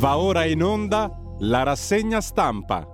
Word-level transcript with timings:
Va 0.00 0.16
ora 0.16 0.46
in 0.46 0.62
onda 0.62 1.14
la 1.40 1.62
rassegna 1.62 2.22
stampa. 2.22 2.88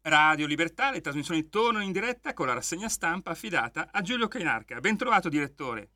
Radio 0.00 0.46
Libertà, 0.46 0.90
le 0.90 1.02
trasmissioni 1.02 1.50
tornano 1.50 1.84
in 1.84 1.92
diretta 1.92 2.32
con 2.32 2.46
la 2.46 2.54
rassegna 2.54 2.88
stampa 2.88 3.32
affidata 3.32 3.90
a 3.92 4.00
Giulio 4.00 4.28
Cainarca. 4.28 4.80
Ben 4.80 4.96
trovato 4.96 5.28
direttore. 5.28 5.90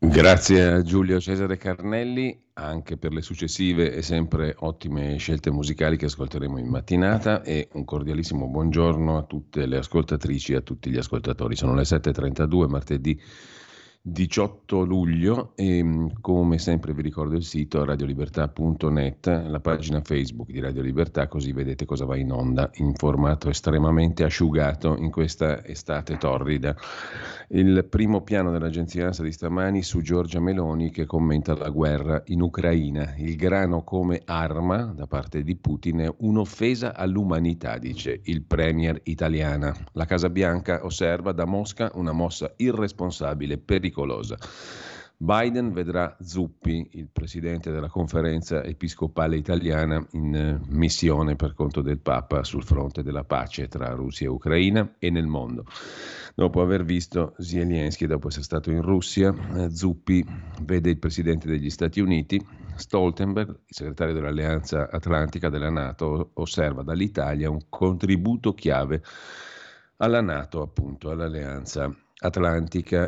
Grazie 0.00 0.62
a 0.62 0.82
Giulio 0.82 1.18
Cesare 1.18 1.56
Carnelli 1.56 2.44
anche 2.52 2.96
per 2.96 3.12
le 3.12 3.20
successive 3.20 3.92
e 3.92 4.00
sempre 4.02 4.54
ottime 4.58 5.16
scelte 5.16 5.50
musicali 5.50 5.96
che 5.96 6.04
ascolteremo 6.04 6.56
in 6.56 6.68
mattinata 6.68 7.42
e 7.42 7.68
un 7.72 7.84
cordialissimo 7.84 8.46
buongiorno 8.46 9.18
a 9.18 9.24
tutte 9.24 9.66
le 9.66 9.78
ascoltatrici 9.78 10.52
e 10.52 10.56
a 10.56 10.60
tutti 10.60 10.88
gli 10.90 10.98
ascoltatori. 10.98 11.56
Sono 11.56 11.74
le 11.74 11.82
7.32 11.82 12.68
martedì 12.68 13.20
18 14.00 14.84
luglio 14.84 15.52
e 15.54 15.82
mm, 15.82 16.06
come 16.20 16.58
sempre 16.58 16.94
vi 16.94 17.02
ricordo 17.02 17.36
il 17.36 17.44
sito 17.44 17.84
radiolibertà.net, 17.84 19.26
la 19.46 19.60
pagina 19.60 20.00
Facebook 20.00 20.50
di 20.50 20.60
Radio 20.60 20.82
Libertà, 20.82 21.28
così 21.28 21.52
vedete 21.52 21.84
cosa 21.84 22.04
va 22.04 22.16
in 22.16 22.32
onda 22.32 22.70
in 22.76 22.94
formato 22.94 23.50
estremamente 23.50 24.24
asciugato 24.24 24.96
in 24.96 25.10
questa 25.10 25.64
estate 25.64 26.16
torrida. 26.16 26.74
Il 27.50 27.86
primo 27.88 28.22
piano 28.22 28.50
dell'agenzia 28.50 29.06
ANSA 29.06 29.22
di 29.22 29.32
stamani 29.32 29.82
su 29.82 30.00
Giorgia 30.00 30.40
Meloni 30.40 30.90
che 30.90 31.06
commenta 31.06 31.56
la 31.56 31.70
guerra 31.70 32.22
in 32.26 32.42
Ucraina. 32.42 33.14
Il 33.16 33.36
grano 33.36 33.84
come 33.84 34.22
arma 34.24 34.92
da 34.94 35.06
parte 35.06 35.42
di 35.42 35.56
Putin 35.56 35.98
è 35.98 36.14
un'offesa 36.18 36.94
all'umanità, 36.94 37.78
dice 37.78 38.20
il 38.24 38.42
premier 38.42 39.00
italiana. 39.04 39.74
La 39.92 40.04
Casa 40.04 40.30
Bianca 40.30 40.84
osserva 40.84 41.32
da 41.32 41.46
Mosca 41.46 41.90
una 41.94 42.12
mossa 42.12 42.52
irresponsabile, 42.56 43.58
pericolosa. 43.88 44.36
Biden 45.20 45.72
vedrà 45.72 46.16
Zuppi, 46.20 46.90
il 46.92 47.08
presidente 47.12 47.72
della 47.72 47.88
conferenza 47.88 48.62
episcopale 48.62 49.36
italiana, 49.36 50.06
in 50.12 50.32
eh, 50.32 50.60
missione 50.68 51.34
per 51.34 51.54
conto 51.54 51.80
del 51.80 51.98
Papa 51.98 52.44
sul 52.44 52.62
fronte 52.62 53.02
della 53.02 53.24
pace 53.24 53.66
tra 53.66 53.90
Russia 53.94 54.26
e 54.26 54.30
Ucraina 54.30 54.94
e 55.00 55.10
nel 55.10 55.26
mondo. 55.26 55.64
Dopo 56.36 56.60
aver 56.60 56.84
visto 56.84 57.34
Zelensky, 57.38 58.06
dopo 58.06 58.28
essere 58.28 58.44
stato 58.44 58.70
in 58.70 58.80
Russia, 58.80 59.34
eh, 59.56 59.70
Zuppi 59.74 60.24
vede 60.62 60.90
il 60.90 60.98
presidente 60.98 61.48
degli 61.48 61.70
Stati 61.70 61.98
Uniti, 61.98 62.40
Stoltenberg, 62.76 63.48
il 63.48 63.74
segretario 63.74 64.14
dell'Alleanza 64.14 64.88
Atlantica 64.88 65.48
della 65.48 65.70
Nato, 65.70 66.30
osserva 66.34 66.84
dall'Italia 66.84 67.50
un 67.50 67.62
contributo 67.68 68.54
chiave 68.54 69.02
alla 69.96 70.20
Nato, 70.20 70.62
appunto, 70.62 71.10
all'Alleanza 71.10 71.80
Atlantica 71.82 72.06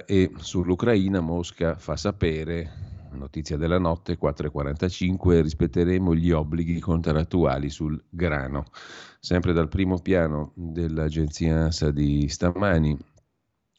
e 0.07 0.31
sull'Ucraina 0.37 1.21
Mosca 1.21 1.77
fa 1.77 1.97
sapere 1.97 2.91
notizia 3.13 3.57
della 3.57 3.79
notte 3.79 4.17
4.45 4.17 5.43
rispetteremo 5.43 6.15
gli 6.15 6.31
obblighi 6.31 6.79
contrattuali 6.79 7.71
sul 7.71 8.01
grano. 8.09 8.67
Sempre 9.19 9.53
dal 9.53 9.69
primo 9.69 9.99
piano 9.99 10.53
dell'agenzia 10.55 11.65
ANSA 11.65 11.91
di 11.91 12.29
stamani 12.29 12.97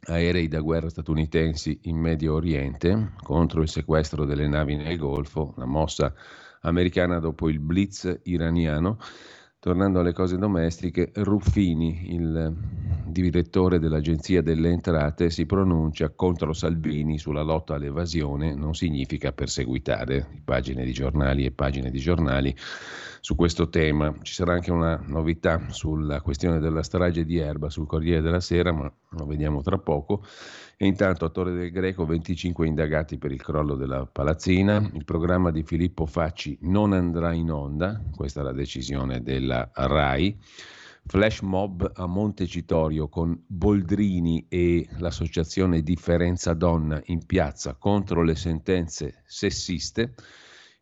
aerei 0.07 0.47
da 0.47 0.59
guerra 0.59 0.89
statunitensi 0.89 1.79
in 1.83 1.97
Medio 1.97 2.33
Oriente 2.33 3.13
contro 3.21 3.61
il 3.61 3.69
sequestro 3.69 4.25
delle 4.25 4.47
navi 4.47 4.75
nel 4.75 4.97
Golfo 4.97 5.53
la 5.57 5.65
mossa 5.65 6.13
americana 6.61 7.19
dopo 7.19 7.49
il 7.49 7.59
blitz 7.59 8.19
iraniano 8.23 8.97
Tornando 9.63 9.99
alle 9.99 10.11
cose 10.11 10.39
domestiche, 10.39 11.11
Ruffini, 11.13 12.15
il 12.15 12.51
direttore 13.03 13.77
dell'Agenzia 13.77 14.41
delle 14.41 14.69
Entrate, 14.69 15.29
si 15.29 15.45
pronuncia 15.45 16.09
contro 16.09 16.51
Salvini 16.51 17.19
sulla 17.19 17.43
lotta 17.43 17.75
all'evasione, 17.75 18.55
non 18.55 18.73
significa 18.73 19.31
perseguitare. 19.31 20.41
Pagine 20.43 20.83
di 20.83 20.91
giornali 20.93 21.45
e 21.45 21.51
pagine 21.51 21.91
di 21.91 21.99
giornali 21.99 22.55
su 23.21 23.35
questo 23.35 23.69
tema. 23.69 24.13
Ci 24.23 24.33
sarà 24.33 24.53
anche 24.53 24.71
una 24.71 24.99
novità 25.05 25.69
sulla 25.69 26.21
questione 26.21 26.59
della 26.59 26.83
strage 26.83 27.23
di 27.23 27.37
Erba 27.37 27.69
sul 27.69 27.85
Corriere 27.85 28.21
della 28.21 28.39
Sera, 28.39 28.73
ma 28.73 28.91
lo 29.11 29.25
vediamo 29.25 29.61
tra 29.61 29.77
poco. 29.77 30.25
E 30.75 30.87
intanto 30.87 31.23
a 31.23 31.29
Torre 31.29 31.53
del 31.53 31.71
Greco 31.71 32.05
25 32.05 32.65
indagati 32.65 33.19
per 33.19 33.31
il 33.31 33.41
crollo 33.41 33.75
della 33.75 34.05
palazzina, 34.07 34.89
il 34.93 35.05
programma 35.05 35.51
di 35.51 35.63
Filippo 35.63 36.07
Facci 36.07 36.57
non 36.61 36.93
andrà 36.93 37.31
in 37.31 37.51
onda, 37.51 38.01
questa 38.13 38.41
è 38.41 38.43
la 38.43 38.51
decisione 38.51 39.21
della 39.21 39.69
RAI. 39.71 40.37
Flash 41.05 41.41
mob 41.41 41.91
a 41.95 42.05
Montecitorio 42.05 43.07
con 43.07 43.39
Boldrini 43.45 44.45
e 44.47 44.87
l'associazione 44.97 45.81
Differenza 45.81 46.53
Donna 46.53 47.01
in 47.05 47.25
piazza 47.25 47.75
contro 47.75 48.23
le 48.23 48.35
sentenze 48.35 49.23
sessiste. 49.25 50.13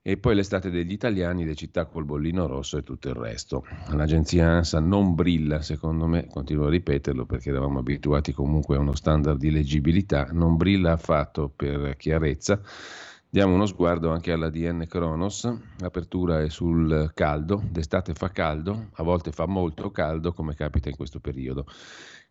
E 0.02 0.16
poi 0.16 0.34
l'estate 0.34 0.70
degli 0.70 0.94
italiani, 0.94 1.44
le 1.44 1.56
città 1.56 1.86
col 1.86 2.06
bollino 2.06 2.48
rosso 2.48 2.78
e 2.78 2.84
tutto 2.84 3.10
il 3.10 3.16
resto. 3.16 3.66
L'agenzia 3.92 4.48
ANSA 4.48 4.80
non 4.80 5.14
brilla, 5.14 5.62
secondo 5.62 6.08
me, 6.08 6.28
continuo 6.28 6.68
a 6.68 6.70
ripeterlo 6.70 7.26
perché 7.26 7.50
eravamo 7.50 7.80
abituati 7.80 8.32
comunque 8.32 8.78
a 8.78 8.80
uno 8.80 8.96
standard 8.96 9.38
di 9.38 9.52
leggibilità, 9.52 10.30
non 10.32 10.56
brilla 10.56 10.94
affatto 10.94 11.52
per 11.54 11.98
chiarezza. 11.98 12.62
Diamo 13.32 13.54
uno 13.54 13.68
sguardo 13.68 14.10
anche 14.10 14.32
alla 14.32 14.50
DN 14.50 14.86
Kronos, 14.88 15.54
l'apertura 15.80 16.42
è 16.42 16.50
sul 16.50 17.12
caldo, 17.14 17.62
d'estate 17.70 18.14
fa 18.14 18.31
caldo, 18.31 18.88
a 18.94 19.04
volte 19.04 19.31
fa 19.31 19.46
molto 19.46 19.92
caldo 19.92 20.34
come 20.34 20.56
capita 20.56 20.90
in 20.90 20.96
questo 20.96 21.20
periodo. 21.20 21.68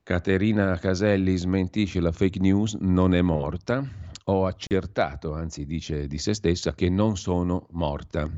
Caterina 0.02 0.76
Caselli 0.78 1.36
smentisce 1.36 2.00
la 2.00 2.12
fake 2.12 2.40
news, 2.40 2.74
non 2.80 3.14
è 3.14 3.20
morta, 3.20 3.86
ho 4.30 4.46
accertato, 4.46 5.32
anzi 5.32 5.64
dice 5.64 6.06
di 6.06 6.18
se 6.18 6.34
stessa, 6.34 6.74
che 6.74 6.88
non 6.88 7.16
sono 7.16 7.66
morta. 7.70 8.28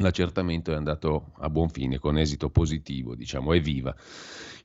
L'accertamento 0.00 0.70
è 0.70 0.76
andato 0.76 1.32
a 1.38 1.50
buon 1.50 1.68
fine, 1.70 1.98
con 1.98 2.18
esito 2.18 2.50
positivo, 2.50 3.16
diciamo, 3.16 3.52
è 3.52 3.60
viva. 3.60 3.92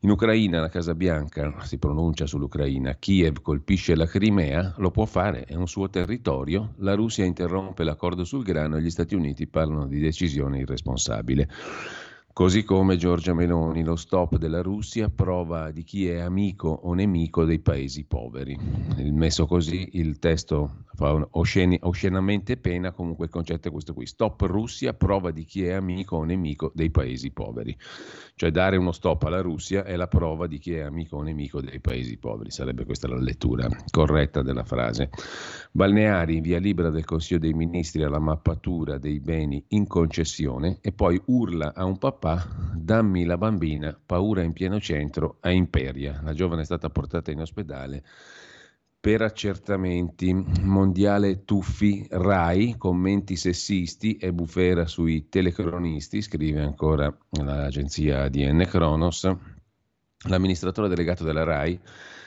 In 0.02 0.12
Ucraina, 0.12 0.60
la 0.60 0.70
Casa 0.70 0.94
Bianca 0.94 1.64
si 1.64 1.80
pronuncia 1.80 2.28
sull'Ucraina, 2.28 2.98
Kiev 3.00 3.42
colpisce 3.42 3.96
la 3.96 4.06
Crimea, 4.06 4.76
lo 4.78 4.92
può 4.92 5.06
fare, 5.06 5.46
è 5.46 5.56
un 5.56 5.68
suo 5.68 5.90
territorio, 5.90 6.76
la 6.78 6.94
Russia 6.94 7.26
interrompe 7.26 7.84
l'accordo 7.84 8.24
sul 8.24 8.44
grano 8.44 8.78
e 8.78 8.82
gli 8.82 8.92
Stati 8.92 9.16
Uniti 9.16 9.48
parlano 9.48 9.88
di 9.88 10.00
decisione 10.00 10.60
irresponsabile. 10.60 11.50
Così 12.34 12.64
come 12.64 12.98
Giorgia 12.98 13.36
Meloni, 13.36 13.84
lo 13.84 13.96
stop 13.96 14.38
della 14.38 14.64
Russia, 14.64 15.08
prova 15.08 15.70
di 15.70 15.84
chi 15.84 16.08
è 16.08 16.18
amico 16.18 16.68
o 16.68 16.96
nemico 16.96 17.46
dei 17.46 17.60
paesi 17.60 18.06
poveri. 18.06 18.58
Messo 19.12 19.46
così, 19.46 19.90
il 19.92 20.18
testo 20.18 20.86
fa 20.96 21.28
osceni, 21.34 21.78
oscenamente 21.84 22.58
pena, 22.58 22.92
comunque 22.92 23.26
il 23.26 23.32
concetto 23.32 23.68
è 23.68 23.72
questo 23.72 23.94
qui. 23.94 24.08
Stop 24.08 24.42
Russia, 24.42 24.96
prova 24.96 25.30
di 25.30 25.44
chi 25.46 25.64
è 25.66 25.74
amico 25.74 26.16
o 26.16 26.24
nemico 26.24 26.72
dei 26.74 26.90
paesi 26.90 27.30
poveri. 27.30 27.78
Cioè 28.34 28.50
dare 28.50 28.78
uno 28.78 28.94
stop 28.94 29.22
alla 29.24 29.42
Russia 29.42 29.84
è 29.84 29.96
la 29.96 30.08
prova 30.08 30.48
di 30.48 30.58
chi 30.58 30.74
è 30.74 30.80
amico 30.80 31.18
o 31.18 31.22
nemico 31.22 31.62
dei 31.62 31.80
paesi 31.80 32.18
poveri. 32.18 32.50
Sarebbe 32.50 32.84
questa 32.84 33.08
la 33.08 33.20
lettura 33.20 33.70
corretta 33.92 34.42
della 34.42 34.64
frase. 34.64 35.12
Balneari, 35.72 36.42
via 36.42 36.58
libera 36.58 36.90
del 36.90 37.06
Consiglio 37.06 37.40
dei 37.40 37.54
Ministri 37.54 38.02
alla 38.02 38.18
mappatura 38.18 38.98
dei 38.98 39.20
beni 39.20 39.64
in 39.70 39.86
concessione 39.86 40.80
e 40.82 40.92
poi 40.94 41.22
urla 41.26 41.76
a 41.76 41.86
un 41.86 42.00
papà 42.00 42.22
papà, 42.24 42.48
dammi 42.74 43.26
la 43.26 43.38
bambina, 43.38 44.00
paura 44.06 44.44
in 44.44 44.54
pieno 44.54 44.80
centro 44.80 45.38
a 45.42 45.52
Imperia. 45.52 46.22
La 46.24 46.34
giovane 46.34 46.62
è 46.62 46.66
stata 46.66 46.90
portata 46.90 47.32
in 47.32 47.42
ospedale 47.42 48.02
per 48.98 49.22
accertamenti. 49.22 50.34
Mondiale 50.34 51.44
Tuffi, 51.44 52.08
Rai, 52.10 52.76
commenti 52.78 53.36
sessisti 53.36 54.16
e 54.16 54.32
bufera 54.32 54.88
sui 54.88 55.28
telecronisti, 55.28 56.22
scrive 56.22 56.62
ancora 56.62 57.14
l'agenzia 57.32 58.30
DN 58.30 58.66
Kronos. 58.70 59.30
L'amministratore 60.30 60.88
delegato 60.88 61.26
della 61.26 61.44
Rai 61.44 61.78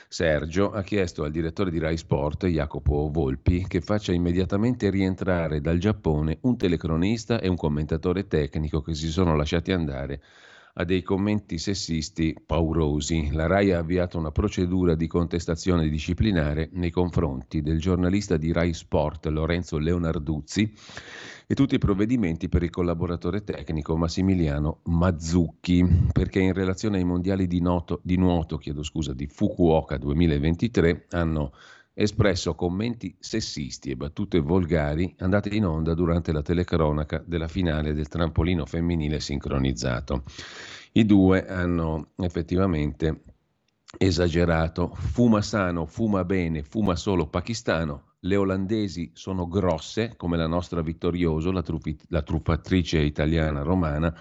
Sergio 0.09 0.71
ha 0.71 0.83
chiesto 0.83 1.23
al 1.25 1.31
direttore 1.31 1.69
di 1.69 1.79
Rai 1.79 1.97
Sport, 1.97 2.45
Jacopo 2.45 3.09
Volpi, 3.11 3.67
che 3.67 3.81
faccia 3.81 4.13
immediatamente 4.13 4.89
rientrare 4.89 5.59
dal 5.59 5.79
Giappone 5.79 6.37
un 6.43 6.55
telecronista 6.55 7.41
e 7.41 7.49
un 7.49 7.57
commentatore 7.57 8.25
tecnico 8.25 8.81
che 8.81 8.93
si 8.93 9.09
sono 9.09 9.35
lasciati 9.35 9.73
andare 9.73 10.21
a 10.79 10.83
dei 10.83 11.01
commenti 11.01 11.57
sessisti 11.57 12.35
paurosi. 12.45 13.31
La 13.31 13.47
RAI 13.47 13.71
ha 13.71 13.79
avviato 13.79 14.17
una 14.17 14.31
procedura 14.31 14.95
di 14.95 15.07
contestazione 15.07 15.89
disciplinare 15.89 16.69
nei 16.73 16.91
confronti 16.91 17.61
del 17.61 17.79
giornalista 17.79 18.37
di 18.37 18.51
RAI 18.51 18.73
Sport 18.73 19.25
Lorenzo 19.27 19.79
Leonarduzzi 19.79 20.73
e 21.47 21.55
tutti 21.55 21.75
i 21.75 21.79
provvedimenti 21.79 22.47
per 22.49 22.61
il 22.61 22.69
collaboratore 22.69 23.43
tecnico 23.43 23.97
Massimiliano 23.97 24.81
Mazzucchi, 24.83 26.09
perché 26.11 26.39
in 26.39 26.53
relazione 26.53 26.97
ai 26.97 27.05
mondiali 27.05 27.47
di, 27.47 27.61
noto, 27.61 27.99
di 28.03 28.17
nuoto 28.17 28.59
scusa, 28.83 29.13
di 29.13 29.27
Fukuoka 29.27 29.97
2023 29.97 31.07
hanno 31.11 31.53
espresso 31.99 32.53
commenti 32.53 33.15
sessisti 33.19 33.89
e 33.89 33.95
battute 33.95 34.39
volgari 34.39 35.15
andate 35.17 35.49
in 35.49 35.65
onda 35.65 35.95
durante 35.95 36.31
la 36.31 36.43
telecronaca 36.43 37.23
della 37.25 37.47
finale 37.47 37.95
del 37.95 38.07
trampolino 38.07 38.67
femminile 38.67 39.19
sincronizzato. 39.19 40.21
I 40.91 41.05
due 41.07 41.47
hanno 41.47 42.11
effettivamente 42.17 43.23
esagerato. 43.97 44.91
Fuma 44.93 45.41
sano, 45.41 45.87
fuma 45.87 46.23
bene, 46.23 46.61
fuma 46.61 46.95
solo 46.95 47.29
pakistano. 47.29 48.13
Le 48.19 48.35
olandesi 48.35 49.09
sono 49.13 49.47
grosse, 49.47 50.13
come 50.17 50.37
la 50.37 50.47
nostra 50.47 50.81
Vittorioso, 50.81 51.51
la, 51.51 51.63
truffi- 51.63 51.97
la 52.09 52.21
truffatrice 52.21 52.99
italiana 52.99 53.63
romana. 53.63 54.15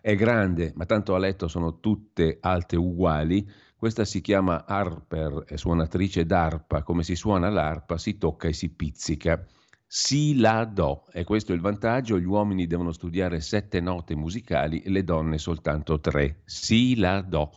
È 0.00 0.16
grande, 0.16 0.72
ma 0.74 0.86
tanto 0.86 1.14
a 1.14 1.18
letto 1.18 1.46
sono 1.46 1.78
tutte 1.78 2.38
alte 2.40 2.76
uguali. 2.76 3.48
Questa 3.82 4.04
si 4.04 4.20
chiama 4.20 4.64
Harper, 4.64 5.42
è 5.44 5.56
suonatrice 5.56 6.24
d'arpa. 6.24 6.84
Come 6.84 7.02
si 7.02 7.16
suona 7.16 7.48
l'arpa, 7.48 7.98
si 7.98 8.16
tocca 8.16 8.46
e 8.46 8.52
si 8.52 8.68
pizzica. 8.72 9.44
Si 9.84 10.38
la 10.38 10.64
do, 10.64 11.02
e 11.10 11.24
questo 11.24 11.50
è 11.50 11.56
il 11.56 11.60
vantaggio, 11.60 12.16
gli 12.16 12.24
uomini 12.24 12.68
devono 12.68 12.92
studiare 12.92 13.40
sette 13.40 13.80
note 13.80 14.14
musicali 14.14 14.84
le 14.86 15.02
donne 15.02 15.36
soltanto 15.36 15.98
tre. 15.98 16.42
Si 16.44 16.94
la 16.94 17.22
do. 17.22 17.50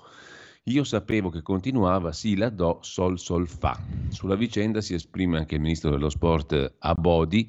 Io 0.64 0.84
sapevo 0.84 1.30
che 1.30 1.44
continuava 1.44 2.12
si 2.12 2.36
la 2.36 2.50
do 2.50 2.80
sol 2.82 3.20
sol 3.20 3.48
fa. 3.48 3.80
Sulla 4.10 4.34
vicenda 4.34 4.82
si 4.82 4.96
esprime 4.96 5.38
anche 5.38 5.54
il 5.54 5.62
ministro 5.62 5.92
dello 5.92 6.10
sport 6.10 6.78
Abodi. 6.80 7.48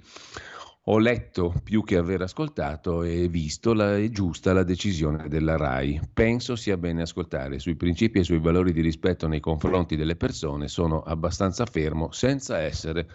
Ho 0.88 0.98
letto 0.98 1.52
più 1.64 1.82
che 1.82 1.96
aver 1.96 2.22
ascoltato 2.22 3.02
e 3.02 3.26
visto 3.26 3.72
la, 3.72 3.96
è 3.96 4.08
giusta 4.10 4.52
la 4.52 4.62
decisione 4.62 5.28
della 5.28 5.56
RAI. 5.56 6.00
Penso 6.12 6.54
sia 6.54 6.76
bene 6.76 7.02
ascoltare 7.02 7.58
sui 7.58 7.74
principi 7.74 8.20
e 8.20 8.22
sui 8.22 8.38
valori 8.38 8.72
di 8.72 8.82
rispetto 8.82 9.26
nei 9.26 9.40
confronti 9.40 9.96
delle 9.96 10.14
persone. 10.14 10.68
Sono 10.68 11.00
abbastanza 11.00 11.66
fermo 11.66 12.12
senza 12.12 12.60
essere 12.60 13.08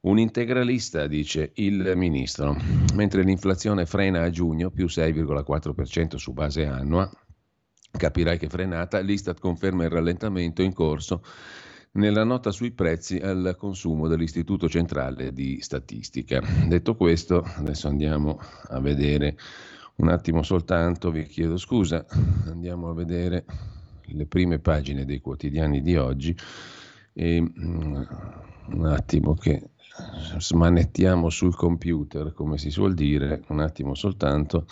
un 0.00 0.18
integralista, 0.18 1.06
dice 1.06 1.50
il 1.56 1.92
ministro. 1.96 2.56
Mentre 2.94 3.22
l'inflazione 3.22 3.84
frena 3.84 4.22
a 4.22 4.30
giugno 4.30 4.70
più 4.70 4.86
6,4% 4.86 6.16
su 6.16 6.32
base 6.32 6.64
annua, 6.64 7.10
Capirai 7.94 8.38
che 8.38 8.48
frenata, 8.48 9.00
l'Istat 9.00 9.38
conferma 9.38 9.84
il 9.84 9.90
rallentamento 9.90 10.62
in 10.62 10.72
corso 10.72 11.22
nella 11.92 12.24
nota 12.24 12.50
sui 12.50 12.70
prezzi 12.70 13.16
al 13.16 13.54
consumo 13.58 14.08
dell'Istituto 14.08 14.68
Centrale 14.68 15.32
di 15.32 15.60
Statistica. 15.60 16.40
Detto 16.66 16.94
questo, 16.96 17.42
adesso 17.56 17.88
andiamo 17.88 18.38
a 18.68 18.80
vedere 18.80 19.36
un 19.96 20.08
attimo 20.08 20.42
soltanto, 20.42 21.10
vi 21.10 21.24
chiedo 21.24 21.56
scusa, 21.56 22.04
andiamo 22.46 22.88
a 22.88 22.94
vedere 22.94 23.44
le 24.06 24.26
prime 24.26 24.58
pagine 24.58 25.04
dei 25.04 25.20
quotidiani 25.20 25.82
di 25.82 25.96
oggi 25.96 26.34
e 27.12 27.40
mm, 27.40 28.02
un 28.68 28.86
attimo 28.86 29.34
che 29.34 29.70
smanettiamo 30.38 31.28
sul 31.28 31.54
computer, 31.54 32.32
come 32.32 32.56
si 32.56 32.70
suol 32.70 32.94
dire, 32.94 33.42
un 33.48 33.60
attimo 33.60 33.94
soltanto. 33.94 34.66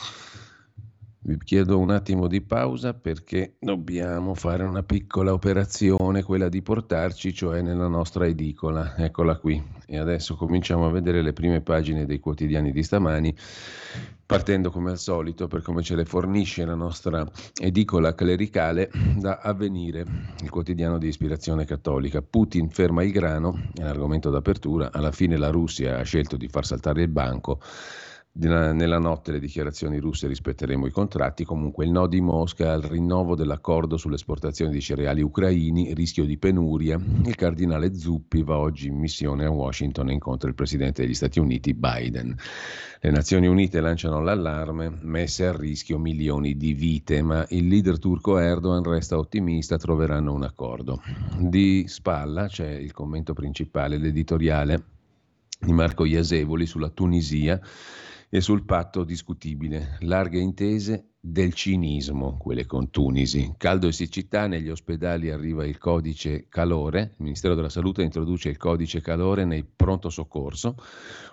Vi 1.23 1.37
chiedo 1.45 1.79
un 1.79 1.91
attimo 1.91 2.29
di 2.29 2.41
pausa 2.41 2.95
perché 2.95 3.57
dobbiamo 3.61 4.33
fare 4.35 4.63
una 4.63 4.83
piccola 4.83 5.35
operazione, 5.35 6.23
quella 6.23 6.49
di 6.49 6.63
portarci, 6.63 7.35
cioè 7.35 7.61
nella 7.61 7.89
nostra 7.89 8.27
edicola. 8.27 8.97
Eccola 8.97 9.37
qui. 9.37 9.63
E 9.85 9.99
adesso 9.99 10.35
cominciamo 10.35 10.87
a 10.87 10.91
vedere 10.91 11.21
le 11.21 11.35
prime 11.35 11.61
pagine 11.61 12.07
dei 12.07 12.21
quotidiani 12.21 12.73
di 12.73 12.83
stamani, 12.83 13.37
partendo 14.25 14.71
come 14.71 14.93
al 14.93 14.99
solito 14.99 15.47
per 15.47 15.61
come 15.61 15.83
ce 15.83 15.95
le 15.95 16.07
fornisce 16.07 16.65
la 16.65 16.75
nostra 16.75 17.31
edicola 17.61 18.15
clericale 18.15 18.91
da 19.19 19.41
Avvenire, 19.43 20.07
il 20.43 20.49
quotidiano 20.49 20.97
di 20.97 21.09
ispirazione 21.09 21.67
cattolica. 21.67 22.23
Putin 22.23 22.71
ferma 22.71 23.03
il 23.03 23.13
grano, 23.13 23.61
è 23.75 23.83
l'argomento 23.83 24.31
d'apertura, 24.31 24.91
alla 24.91 25.13
fine 25.13 25.37
la 25.37 25.51
Russia 25.51 25.99
ha 25.99 26.03
scelto 26.03 26.39
di 26.39 26.49
far 26.49 26.65
saltare 26.65 27.03
il 27.03 27.09
banco 27.09 27.61
nella 28.33 28.99
notte 28.99 29.33
le 29.33 29.41
dichiarazioni 29.41 29.99
russe 29.99 30.29
rispetteremo 30.29 30.87
i 30.87 30.93
contratti, 30.93 31.45
comunque 31.45 31.85
il 31.85 31.91
no 31.91 32.07
di 32.07 32.21
Mosca 32.21 32.73
al 32.73 32.83
rinnovo 32.83 33.35
dell'accordo 33.35 33.97
sull'esportazione 33.97 34.71
di 34.71 34.81
cereali 34.81 35.21
ucraini, 35.21 35.93
rischio 35.95 36.25
di 36.25 36.39
penuria. 36.39 36.99
Il 37.25 37.35
cardinale 37.35 37.93
Zuppi 37.95 38.45
va 38.45 38.59
oggi 38.59 38.87
in 38.87 38.99
missione 38.99 39.45
a 39.45 39.51
Washington 39.51 40.11
e 40.11 40.13
incontra 40.13 40.49
il 40.49 40.55
presidente 40.55 41.03
degli 41.03 41.15
Stati 41.15 41.41
Uniti 41.41 41.75
Biden. 41.75 42.37
Le 43.01 43.11
Nazioni 43.11 43.49
Unite 43.49 43.81
lanciano 43.81 44.21
l'allarme, 44.21 44.97
messe 45.03 45.47
a 45.47 45.57
rischio 45.57 45.99
milioni 45.99 46.57
di 46.57 46.73
vite, 46.73 47.23
ma 47.23 47.45
il 47.49 47.67
leader 47.67 47.99
turco 47.99 48.39
Erdogan 48.39 48.85
resta 48.85 49.19
ottimista, 49.19 49.77
troveranno 49.77 50.33
un 50.33 50.45
accordo. 50.45 51.03
Di 51.37 51.85
spalla 51.89 52.47
c'è 52.47 52.71
il 52.71 52.93
commento 52.93 53.33
principale, 53.33 53.99
l'editoriale 53.99 54.85
di 55.59 55.73
Marco 55.73 56.05
Iasevoli 56.05 56.65
sulla 56.65 56.89
Tunisia 56.89 57.61
e 58.33 58.41
sul 58.41 58.65
patto 58.65 59.03
discutibile, 59.03 59.97
larghe 60.03 60.39
intese 60.39 61.07
del 61.19 61.53
cinismo, 61.53 62.37
quelle 62.39 62.65
con 62.65 62.89
Tunisi. 62.89 63.55
Caldo 63.59 63.89
e 63.89 63.93
siccità, 63.93 64.47
negli 64.47 64.71
ospedali 64.71 65.31
arriva 65.31 65.67
il 65.67 65.79
codice 65.79 66.47
calore, 66.49 67.15
il 67.19 67.25
Ministero 67.25 67.57
della 67.57 67.69
Salute 67.69 68.03
introduce 68.03 68.49
il 68.49 68.57
codice 68.57 69.01
calore 69.01 69.45
nei 69.45 69.65
pronto 69.65 70.11
soccorso, 70.11 70.77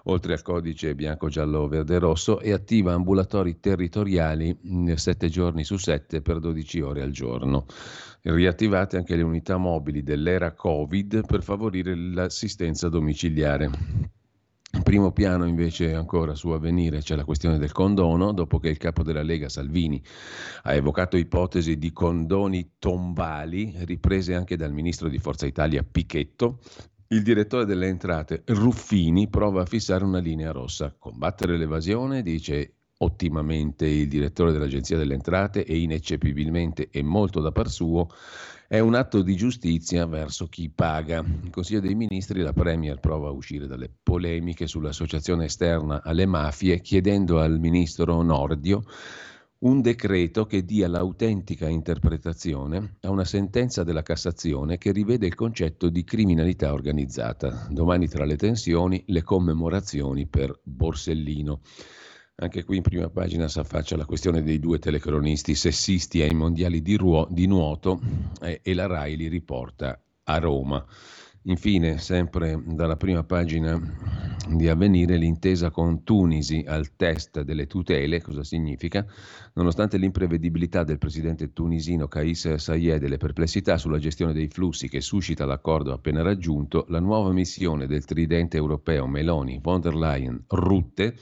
oltre 0.06 0.34
al 0.34 0.42
codice 0.42 0.96
bianco, 0.96 1.30
giallo, 1.30 1.68
verde, 1.68 2.00
rosso, 2.00 2.40
e 2.40 2.52
attiva 2.52 2.94
ambulatori 2.94 3.60
territoriali 3.60 4.58
7 4.96 5.30
giorni 5.30 5.64
su 5.64 5.78
7 5.78 6.22
per 6.22 6.40
12 6.40 6.82
ore 6.82 7.04
al 7.04 7.12
giorno. 7.12 7.68
Riattivate 8.24 8.98
anche 8.98 9.16
le 9.16 9.22
unità 9.22 9.58
mobili 9.58 10.02
dell'era 10.02 10.52
Covid 10.52 11.28
per 11.28 11.44
favorire 11.44 11.96
l'assistenza 11.96 12.90
domiciliare. 12.90 13.70
Primo 14.84 15.12
piano 15.12 15.46
invece 15.48 15.94
ancora 15.94 16.36
su 16.36 16.50
avvenire 16.50 17.00
c'è 17.00 17.16
la 17.16 17.24
questione 17.24 17.58
del 17.58 17.72
condono, 17.72 18.34
dopo 18.34 18.60
che 18.60 18.70
il 18.70 18.78
capo 18.78 19.02
della 19.02 19.24
Lega 19.24 19.48
Salvini 19.48 20.02
ha 20.64 20.74
evocato 20.74 21.16
ipotesi 21.18 21.78
di 21.78 21.92
condoni 21.92 22.74
tombali, 22.78 23.74
riprese 23.86 24.36
anche 24.36 24.58
dal 24.58 24.74
ministro 24.74 25.08
di 25.08 25.20
Forza 25.20 25.46
Italia 25.46 25.84
Pichetto, 25.90 26.60
il 27.10 27.24
direttore 27.24 27.66
delle 27.66 27.88
entrate 27.88 28.44
Ruffini 28.48 29.30
prova 29.30 29.62
a 29.62 29.66
fissare 29.66 30.04
una 30.04 30.20
linea 30.20 30.52
rossa, 30.52 30.94
combattere 30.98 31.58
l'evasione, 31.58 32.22
dice 32.22 32.74
ottimamente 33.00 33.86
il 33.86 34.08
direttore 34.08 34.52
dell'Agenzia 34.52 34.98
delle 34.98 35.14
Entrate 35.14 35.64
e 35.64 35.78
ineccepibilmente 35.78 36.90
e 36.92 37.04
molto 37.04 37.40
da 37.42 37.52
par 37.52 37.70
suo 37.70 38.10
è 38.70 38.80
un 38.80 38.96
atto 38.96 39.22
di 39.22 39.38
giustizia 39.38 40.06
verso 40.06 40.48
chi 40.48 40.70
paga. 40.70 41.24
Il 41.44 41.50
Consiglio 41.52 41.80
dei 41.80 41.96
Ministri, 41.96 42.42
la 42.42 42.52
Premier 42.52 43.00
prova 43.00 43.30
a 43.30 43.32
uscire 43.32 43.66
dalle 43.66 43.90
polemiche 44.04 44.68
sull'associazione 44.68 45.46
esterna 45.46 46.02
alle 46.04 46.26
mafie, 46.26 46.82
chiedendo 46.82 47.40
al 47.40 47.60
ministro 47.60 48.22
Nordio 48.22 48.84
un 49.60 49.82
decreto 49.82 50.46
che 50.46 50.66
dia 50.66 50.88
l'autentica 50.88 51.68
interpretazione 51.68 52.98
a 53.02 53.10
una 53.10 53.24
sentenza 53.24 53.84
della 53.84 54.04
Cassazione 54.04 54.78
che 54.78 54.92
rivede 54.92 55.26
il 55.26 55.34
concetto 55.34 55.90
di 55.90 56.04
criminalità 56.04 56.74
organizzata. 56.74 57.68
Domani 57.70 58.08
tra 58.08 58.26
le 58.26 58.36
tensioni 58.36 59.02
le 59.08 59.24
commemorazioni 59.24 60.28
per 60.28 60.60
Borsellino. 60.62 61.62
Anche 62.40 62.64
qui 62.66 62.78
in 62.78 62.84
prima 62.84 63.10
pagina 63.10 63.48
si 63.48 63.58
affaccia 63.58 63.98
la 63.98 64.06
questione 64.06 64.44
dei 64.44 64.60
due 64.60 64.78
telecronisti 64.78 65.56
sessisti 65.56 66.22
ai 66.22 66.36
mondiali 66.36 66.84
di, 66.84 66.96
ruo- 66.96 67.28
di 67.32 67.48
nuoto 67.48 68.00
eh, 68.44 68.60
e 68.62 68.76
la 68.76 68.86
RAI 68.86 69.18
li 69.18 69.28
riporta 69.28 70.00
a 70.26 70.38
Roma. 70.38 70.86
Infine, 71.46 71.98
sempre 71.98 72.62
dalla 72.64 72.96
prima 72.96 73.24
pagina 73.24 73.82
di 74.50 74.68
avvenire, 74.70 75.18
l'intesa 75.18 75.72
con 75.72 76.04
Tunisi 76.04 76.64
al 76.68 76.96
test 76.96 77.42
delle 77.42 77.66
tutele, 77.66 78.22
cosa 78.22 78.44
significa? 78.44 79.04
Nonostante 79.54 79.98
l'imprevedibilità 79.98 80.84
del 80.84 81.00
presidente 81.00 81.54
tunisino 81.54 82.08
Kais 82.08 82.54
Sayed 82.54 83.02
e 83.02 83.08
le 83.08 83.18
perplessità 83.18 83.80
sulla 83.80 83.98
gestione 83.98 84.34
dei 84.34 84.48
flussi 84.48 84.90
che 84.90 85.02
suscita 85.02 85.44
l'accordo 85.48 85.92
appena 85.92 86.22
raggiunto, 86.22 86.86
la 86.90 87.00
nuova 87.00 87.32
missione 87.32 87.88
del 87.88 88.06
tridente 88.06 88.58
europeo 88.58 89.08
Meloni, 89.08 89.60
von 89.60 89.82
der 89.82 89.96
Leyen, 89.96 90.44
Rutte, 90.50 91.16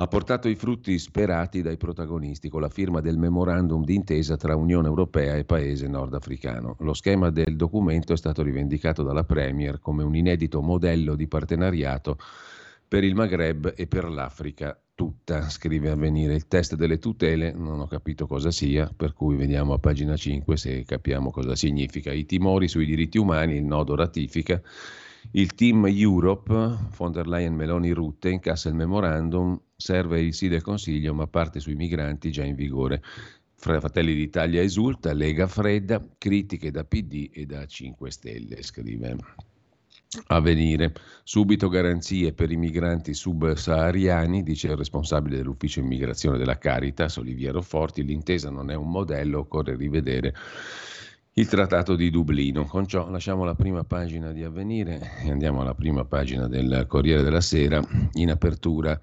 ha 0.00 0.06
portato 0.06 0.48
i 0.48 0.54
frutti 0.54 0.96
sperati 0.96 1.60
dai 1.60 1.76
protagonisti 1.76 2.48
con 2.48 2.60
la 2.60 2.68
firma 2.68 3.00
del 3.00 3.18
memorandum 3.18 3.82
d'intesa 3.82 4.36
tra 4.36 4.54
Unione 4.54 4.86
Europea 4.86 5.34
e 5.34 5.44
Paese 5.44 5.88
nordafricano. 5.88 6.76
Lo 6.80 6.94
schema 6.94 7.30
del 7.30 7.56
documento 7.56 8.12
è 8.12 8.16
stato 8.16 8.42
rivendicato 8.42 9.02
dalla 9.02 9.24
Premier 9.24 9.80
come 9.80 10.04
un 10.04 10.14
inedito 10.14 10.62
modello 10.62 11.16
di 11.16 11.26
partenariato 11.26 12.16
per 12.86 13.02
il 13.02 13.16
Maghreb 13.16 13.72
e 13.76 13.88
per 13.88 14.08
l'Africa 14.08 14.80
tutta, 14.94 15.48
scrive 15.48 15.90
a 15.90 15.96
venire 15.96 16.34
il 16.34 16.46
test 16.46 16.76
delle 16.76 16.98
tutele, 16.98 17.52
non 17.52 17.80
ho 17.80 17.88
capito 17.88 18.28
cosa 18.28 18.52
sia, 18.52 18.88
per 18.96 19.14
cui 19.14 19.34
vediamo 19.34 19.72
a 19.72 19.78
pagina 19.78 20.16
5 20.16 20.56
se 20.56 20.84
capiamo 20.84 21.32
cosa 21.32 21.56
significa. 21.56 22.12
I 22.12 22.24
timori 22.24 22.68
sui 22.68 22.86
diritti 22.86 23.18
umani, 23.18 23.56
il 23.56 23.64
nodo 23.64 23.96
ratifica 23.96 24.62
il 25.32 25.54
team 25.54 25.86
Europe, 25.88 26.78
von 26.96 27.12
der 27.12 27.26
Leyen 27.26 27.54
Meloni 27.54 27.92
Rutte, 27.92 28.30
incassa 28.30 28.68
il 28.68 28.74
memorandum, 28.74 29.60
serve 29.76 30.20
il 30.20 30.34
sì 30.34 30.48
del 30.48 30.62
Consiglio, 30.62 31.12
ma 31.14 31.26
parte 31.26 31.60
sui 31.60 31.74
migranti 31.74 32.30
già 32.30 32.44
in 32.44 32.54
vigore. 32.54 33.02
Fratelli 33.54 34.14
d'Italia 34.14 34.62
esulta, 34.62 35.12
Lega 35.12 35.48
fredda, 35.48 36.02
critiche 36.16 36.70
da 36.70 36.84
PD 36.84 37.28
e 37.32 37.44
da 37.44 37.66
5 37.66 38.10
Stelle, 38.10 38.62
scrive 38.62 39.16
a 40.28 40.40
venire. 40.40 40.92
Subito 41.24 41.68
garanzie 41.68 42.32
per 42.32 42.50
i 42.50 42.56
migranti 42.56 43.12
subsahariani, 43.12 44.42
dice 44.42 44.68
il 44.68 44.76
responsabile 44.76 45.36
dell'ufficio 45.36 45.80
immigrazione 45.80 46.38
della 46.38 46.56
Caritas, 46.56 47.16
Oliviero 47.16 47.60
Forti, 47.60 48.04
l'intesa 48.04 48.48
non 48.48 48.70
è 48.70 48.74
un 48.74 48.90
modello, 48.90 49.40
occorre 49.40 49.76
rivedere 49.76 50.34
il 51.38 51.46
trattato 51.46 51.94
di 51.94 52.10
Dublino. 52.10 52.64
Con 52.64 52.88
ciò 52.88 53.08
lasciamo 53.08 53.44
la 53.44 53.54
prima 53.54 53.84
pagina 53.84 54.32
di 54.32 54.42
avvenire 54.42 54.98
e 55.22 55.30
andiamo 55.30 55.60
alla 55.60 55.74
prima 55.74 56.04
pagina 56.04 56.48
del 56.48 56.84
Corriere 56.88 57.22
della 57.22 57.40
Sera 57.40 57.80
in 58.14 58.30
apertura. 58.30 58.98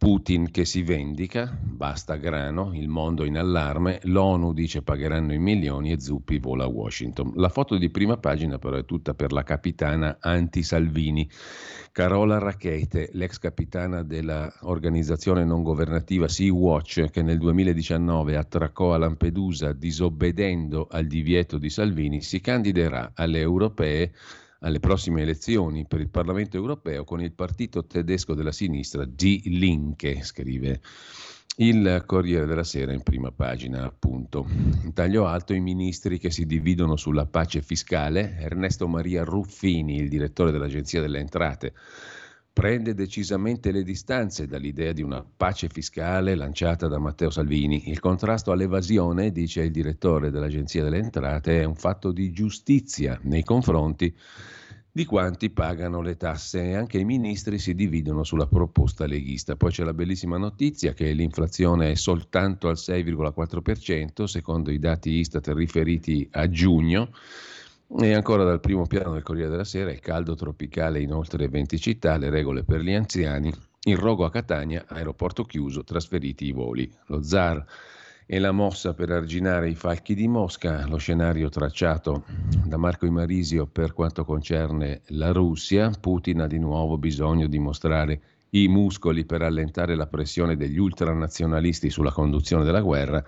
Putin 0.00 0.50
che 0.50 0.64
si 0.64 0.82
vendica, 0.82 1.54
basta 1.62 2.16
grano, 2.16 2.70
il 2.72 2.88
mondo 2.88 3.26
in 3.26 3.36
allarme, 3.36 4.00
l'ONU 4.04 4.54
dice 4.54 4.80
pagheranno 4.80 5.34
i 5.34 5.38
milioni 5.38 5.92
e 5.92 6.00
Zuppi 6.00 6.38
vola 6.38 6.64
a 6.64 6.68
Washington. 6.68 7.32
La 7.36 7.50
foto 7.50 7.76
di 7.76 7.90
prima 7.90 8.16
pagina 8.16 8.56
però 8.56 8.78
è 8.78 8.86
tutta 8.86 9.12
per 9.12 9.30
la 9.30 9.42
capitana 9.42 10.16
anti-Salvini, 10.18 11.28
Carola 11.92 12.38
Racchete, 12.38 13.10
l'ex 13.12 13.36
capitana 13.36 14.02
dell'organizzazione 14.02 15.44
non 15.44 15.62
governativa 15.62 16.28
Sea-Watch 16.28 17.10
che 17.10 17.20
nel 17.20 17.36
2019 17.36 18.38
attraccò 18.38 18.94
a 18.94 18.96
Lampedusa 18.96 19.74
disobbedendo 19.74 20.88
al 20.90 21.06
divieto 21.06 21.58
di 21.58 21.68
Salvini, 21.68 22.22
si 22.22 22.40
candiderà 22.40 23.10
alle 23.14 23.40
europee 23.40 24.12
alle 24.60 24.80
prossime 24.80 25.22
elezioni 25.22 25.86
per 25.86 26.00
il 26.00 26.08
Parlamento 26.10 26.56
europeo 26.56 27.04
con 27.04 27.20
il 27.20 27.32
partito 27.32 27.86
tedesco 27.86 28.34
della 28.34 28.52
sinistra 28.52 29.04
Die 29.04 29.42
Linke, 29.44 30.22
scrive 30.22 30.80
il 31.56 32.04
Corriere 32.06 32.46
della 32.46 32.64
Sera 32.64 32.92
in 32.92 33.02
prima 33.02 33.30
pagina, 33.32 33.84
appunto. 33.84 34.46
In 34.48 34.92
taglio 34.94 35.26
alto 35.26 35.52
i 35.52 35.60
ministri 35.60 36.18
che 36.18 36.30
si 36.30 36.46
dividono 36.46 36.96
sulla 36.96 37.26
pace 37.26 37.60
fiscale. 37.60 38.36
Ernesto 38.38 38.88
Maria 38.88 39.24
Ruffini, 39.24 39.96
il 39.96 40.08
direttore 40.08 40.52
dell'Agenzia 40.52 41.02
delle 41.02 41.18
Entrate, 41.18 41.74
prende 42.60 42.92
decisamente 42.92 43.70
le 43.70 43.82
distanze 43.82 44.46
dall'idea 44.46 44.92
di 44.92 45.00
una 45.00 45.24
pace 45.24 45.68
fiscale 45.72 46.34
lanciata 46.34 46.88
da 46.88 46.98
Matteo 46.98 47.30
Salvini. 47.30 47.88
Il 47.88 48.00
contrasto 48.00 48.52
all'evasione, 48.52 49.32
dice 49.32 49.62
il 49.62 49.70
direttore 49.70 50.30
dell'Agenzia 50.30 50.82
delle 50.82 50.98
Entrate, 50.98 51.62
è 51.62 51.64
un 51.64 51.74
fatto 51.74 52.12
di 52.12 52.30
giustizia 52.32 53.18
nei 53.22 53.44
confronti 53.44 54.14
di 54.92 55.06
quanti 55.06 55.48
pagano 55.48 56.02
le 56.02 56.18
tasse 56.18 56.62
e 56.62 56.74
anche 56.74 56.98
i 56.98 57.06
ministri 57.06 57.58
si 57.58 57.74
dividono 57.74 58.24
sulla 58.24 58.46
proposta 58.46 59.06
leghista. 59.06 59.56
Poi 59.56 59.70
c'è 59.70 59.82
la 59.82 59.94
bellissima 59.94 60.36
notizia 60.36 60.92
che 60.92 61.10
l'inflazione 61.12 61.92
è 61.92 61.94
soltanto 61.94 62.68
al 62.68 62.76
6,4% 62.76 64.24
secondo 64.24 64.70
i 64.70 64.78
dati 64.78 65.12
Istat 65.12 65.48
riferiti 65.54 66.28
a 66.32 66.46
giugno 66.50 67.08
e 67.98 68.14
ancora 68.14 68.44
dal 68.44 68.60
primo 68.60 68.86
piano 68.86 69.12
del 69.12 69.22
Corriere 69.22 69.50
della 69.50 69.64
Sera 69.64 69.90
il 69.90 70.00
caldo 70.00 70.34
tropicale 70.34 71.00
in 71.00 71.12
oltre 71.12 71.48
20 71.48 71.78
città, 71.78 72.16
le 72.16 72.30
regole 72.30 72.62
per 72.62 72.80
gli 72.80 72.94
anziani, 72.94 73.52
il 73.82 73.96
rogo 73.96 74.24
a 74.24 74.30
Catania, 74.30 74.84
aeroporto 74.86 75.44
chiuso, 75.44 75.82
trasferiti 75.82 76.46
i 76.46 76.52
voli. 76.52 76.90
Lo 77.06 77.22
zar 77.22 77.64
e 78.26 78.38
la 78.38 78.52
mossa 78.52 78.94
per 78.94 79.10
arginare 79.10 79.70
i 79.70 79.74
falchi 79.74 80.14
di 80.14 80.28
Mosca, 80.28 80.86
lo 80.86 80.98
scenario 80.98 81.48
tracciato 81.48 82.22
da 82.64 82.76
Marco 82.76 83.06
Imarisio 83.06 83.66
per 83.66 83.92
quanto 83.92 84.24
concerne 84.24 85.00
la 85.08 85.32
Russia, 85.32 85.90
Putin 85.98 86.42
ha 86.42 86.46
di 86.46 86.58
nuovo 86.58 86.96
bisogno 86.96 87.48
di 87.48 87.58
mostrare 87.58 88.20
i 88.50 88.68
muscoli 88.68 89.24
per 89.24 89.42
allentare 89.42 89.96
la 89.96 90.06
pressione 90.06 90.56
degli 90.56 90.78
ultranazionalisti 90.78 91.90
sulla 91.90 92.12
conduzione 92.12 92.64
della 92.64 92.80
guerra 92.80 93.24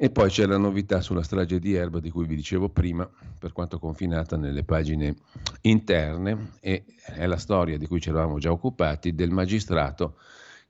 e 0.00 0.10
poi 0.10 0.30
c'è 0.30 0.46
la 0.46 0.58
novità 0.58 1.00
sulla 1.00 1.24
strage 1.24 1.58
di 1.58 1.74
Erba 1.74 1.98
di 1.98 2.10
cui 2.10 2.24
vi 2.24 2.36
dicevo 2.36 2.68
prima, 2.68 3.10
per 3.36 3.50
quanto 3.50 3.80
confinata 3.80 4.36
nelle 4.36 4.62
pagine 4.62 5.16
interne, 5.62 6.52
e 6.60 6.84
è 7.04 7.26
la 7.26 7.36
storia 7.36 7.76
di 7.76 7.88
cui 7.88 8.00
ci 8.00 8.10
eravamo 8.10 8.38
già 8.38 8.52
occupati 8.52 9.16
del 9.16 9.30
magistrato 9.30 10.14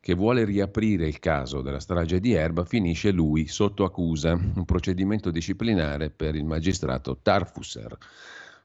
che 0.01 0.15
vuole 0.15 0.47
riaprire 0.47 1.07
il 1.07 1.19
caso 1.19 1.61
della 1.61 1.79
strage 1.79 2.21
di 2.21 2.33
Erba, 2.33 2.65
finisce 2.65 3.11
lui 3.11 3.49
sotto 3.49 3.85
accusa, 3.85 4.33
un 4.33 4.65
procedimento 4.65 5.31
disciplinare 5.31 6.09
per 6.09 6.35
il 6.35 6.47
magistrato 6.47 7.19
Tarfusser 7.21 7.99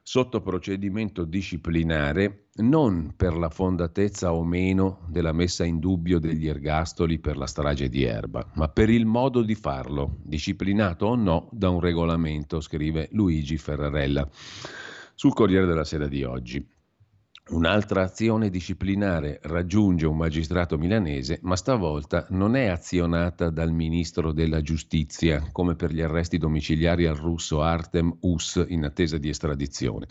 sotto 0.06 0.42
procedimento 0.42 1.24
disciplinare 1.24 2.48
non 2.56 3.14
per 3.16 3.34
la 3.34 3.48
fondatezza 3.48 4.34
o 4.34 4.44
meno 4.44 5.00
della 5.08 5.32
messa 5.32 5.64
in 5.64 5.78
dubbio 5.78 6.18
degli 6.18 6.46
ergastoli 6.46 7.18
per 7.18 7.38
la 7.38 7.46
strage 7.46 7.88
di 7.88 8.02
Erba, 8.02 8.46
ma 8.56 8.68
per 8.68 8.90
il 8.90 9.06
modo 9.06 9.40
di 9.40 9.54
farlo, 9.54 10.18
disciplinato 10.22 11.06
o 11.06 11.14
no 11.14 11.48
da 11.50 11.70
un 11.70 11.80
regolamento, 11.80 12.60
scrive 12.60 13.08
Luigi 13.12 13.56
Ferrarella 13.56 14.28
sul 15.14 15.32
Corriere 15.32 15.64
della 15.64 15.84
Sera 15.84 16.06
di 16.06 16.22
oggi. 16.22 16.73
Un'altra 17.46 18.00
azione 18.00 18.48
disciplinare 18.48 19.38
raggiunge 19.42 20.06
un 20.06 20.16
magistrato 20.16 20.78
milanese, 20.78 21.40
ma 21.42 21.56
stavolta 21.56 22.26
non 22.30 22.56
è 22.56 22.68
azionata 22.68 23.50
dal 23.50 23.70
ministro 23.70 24.32
della 24.32 24.62
giustizia, 24.62 25.46
come 25.52 25.74
per 25.74 25.92
gli 25.92 26.00
arresti 26.00 26.38
domiciliari 26.38 27.04
al 27.04 27.16
russo 27.16 27.60
Artem 27.60 28.16
Us 28.20 28.64
in 28.68 28.84
attesa 28.84 29.18
di 29.18 29.28
estradizione. 29.28 30.06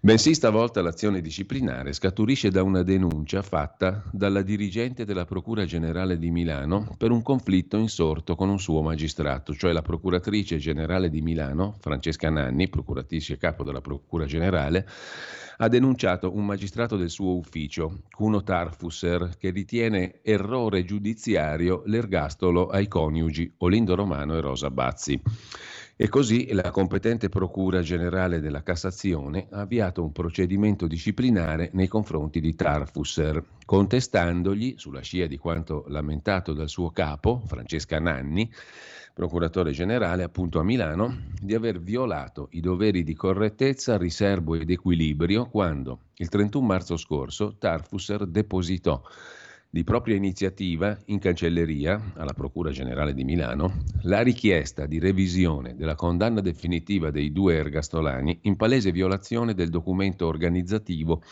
Bensì 0.00 0.34
stavolta 0.34 0.82
l'azione 0.82 1.20
disciplinare 1.20 1.92
scaturisce 1.92 2.48
da 2.48 2.62
una 2.62 2.84
denuncia 2.84 3.42
fatta 3.42 4.04
dalla 4.12 4.42
dirigente 4.42 5.04
della 5.04 5.24
Procura 5.24 5.64
Generale 5.64 6.16
di 6.16 6.30
Milano 6.30 6.94
per 6.96 7.10
un 7.10 7.22
conflitto 7.22 7.76
insorto 7.76 8.36
con 8.36 8.48
un 8.48 8.60
suo 8.60 8.82
magistrato, 8.82 9.52
cioè 9.52 9.72
la 9.72 9.82
Procuratrice 9.82 10.58
Generale 10.58 11.10
di 11.10 11.22
Milano, 11.22 11.74
Francesca 11.80 12.30
Nanni, 12.30 12.68
procuratrice 12.68 13.36
capo 13.36 13.64
della 13.64 13.80
Procura 13.80 14.26
Generale, 14.26 14.86
ha 15.62 15.68
denunciato 15.68 16.34
un 16.34 16.44
magistrato 16.44 16.96
del 16.96 17.08
suo 17.08 17.36
ufficio, 17.36 18.00
Cuno 18.10 18.42
Tarfusser, 18.42 19.36
che 19.38 19.50
ritiene 19.50 20.18
errore 20.20 20.84
giudiziario 20.84 21.84
l'ergastolo 21.86 22.66
ai 22.66 22.88
coniugi 22.88 23.54
Olindo 23.58 23.94
Romano 23.94 24.36
e 24.36 24.40
Rosa 24.40 24.70
Bazzi. 24.72 25.22
E 25.94 26.08
così 26.08 26.52
la 26.52 26.72
competente 26.72 27.28
Procura 27.28 27.80
Generale 27.80 28.40
della 28.40 28.64
Cassazione 28.64 29.46
ha 29.50 29.60
avviato 29.60 30.02
un 30.02 30.10
procedimento 30.10 30.88
disciplinare 30.88 31.70
nei 31.74 31.86
confronti 31.86 32.40
di 32.40 32.56
Tarfusser, 32.56 33.40
contestandogli, 33.64 34.74
sulla 34.78 35.02
scia 35.02 35.28
di 35.28 35.38
quanto 35.38 35.84
lamentato 35.86 36.54
dal 36.54 36.68
suo 36.68 36.90
capo, 36.90 37.40
Francesca 37.46 38.00
Nanni, 38.00 38.50
procuratore 39.12 39.72
generale 39.72 40.22
appunto 40.22 40.58
a 40.58 40.64
Milano, 40.64 41.24
di 41.40 41.54
aver 41.54 41.80
violato 41.80 42.48
i 42.52 42.60
doveri 42.60 43.02
di 43.02 43.14
correttezza, 43.14 43.98
riservo 43.98 44.54
ed 44.54 44.70
equilibrio 44.70 45.48
quando 45.48 46.00
il 46.16 46.28
31 46.28 46.66
marzo 46.66 46.96
scorso 46.96 47.56
Tarfusser 47.58 48.26
depositò 48.26 49.02
di 49.68 49.84
propria 49.84 50.16
iniziativa 50.16 50.98
in 51.06 51.18
cancelleria 51.18 52.12
alla 52.16 52.34
Procura 52.34 52.70
Generale 52.70 53.14
di 53.14 53.24
Milano 53.24 53.84
la 54.02 54.20
richiesta 54.20 54.84
di 54.84 54.98
revisione 54.98 55.74
della 55.76 55.94
condanna 55.94 56.42
definitiva 56.42 57.10
dei 57.10 57.32
due 57.32 57.54
ergastolani 57.54 58.40
in 58.42 58.56
palese 58.56 58.92
violazione 58.92 59.54
del 59.54 59.70
documento 59.70 60.26
organizzativo 60.26 61.22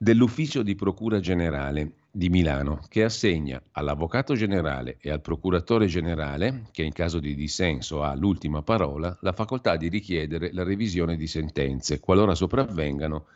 dell'Ufficio 0.00 0.62
di 0.62 0.76
Procura 0.76 1.18
Generale 1.18 1.94
di 2.12 2.28
Milano, 2.28 2.80
che 2.88 3.02
assegna 3.02 3.60
all'Avvocato 3.72 4.34
Generale 4.34 4.96
e 5.00 5.10
al 5.10 5.20
Procuratore 5.20 5.86
Generale, 5.86 6.66
che 6.70 6.84
in 6.84 6.92
caso 6.92 7.18
di 7.18 7.34
dissenso 7.34 8.04
ha 8.04 8.14
l'ultima 8.14 8.62
parola, 8.62 9.16
la 9.22 9.32
facoltà 9.32 9.76
di 9.76 9.88
richiedere 9.88 10.52
la 10.52 10.62
revisione 10.62 11.16
di 11.16 11.26
sentenze, 11.26 11.98
qualora 11.98 12.36
sopravvengano 12.36 13.26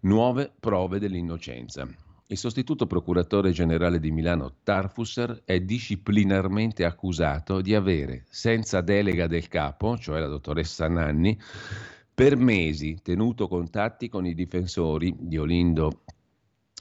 nuove 0.00 0.52
prove 0.58 1.00
dell'innocenza. 1.00 1.88
Il 2.28 2.36
sostituto 2.36 2.86
procuratore 2.86 3.50
generale 3.50 4.00
di 4.00 4.10
Milano 4.10 4.54
Tarfusser 4.62 5.42
è 5.44 5.60
disciplinarmente 5.60 6.84
accusato 6.84 7.60
di 7.60 7.74
avere, 7.74 8.24
senza 8.28 8.80
delega 8.80 9.26
del 9.26 9.46
capo, 9.48 9.96
cioè 9.98 10.18
la 10.20 10.26
dottoressa 10.26 10.88
Nanni, 10.88 11.38
per 12.16 12.34
mesi 12.34 12.96
tenuto 13.02 13.46
contatti 13.46 14.08
con 14.08 14.24
i 14.24 14.32
difensori 14.32 15.14
di 15.18 15.36
Olindo 15.36 16.04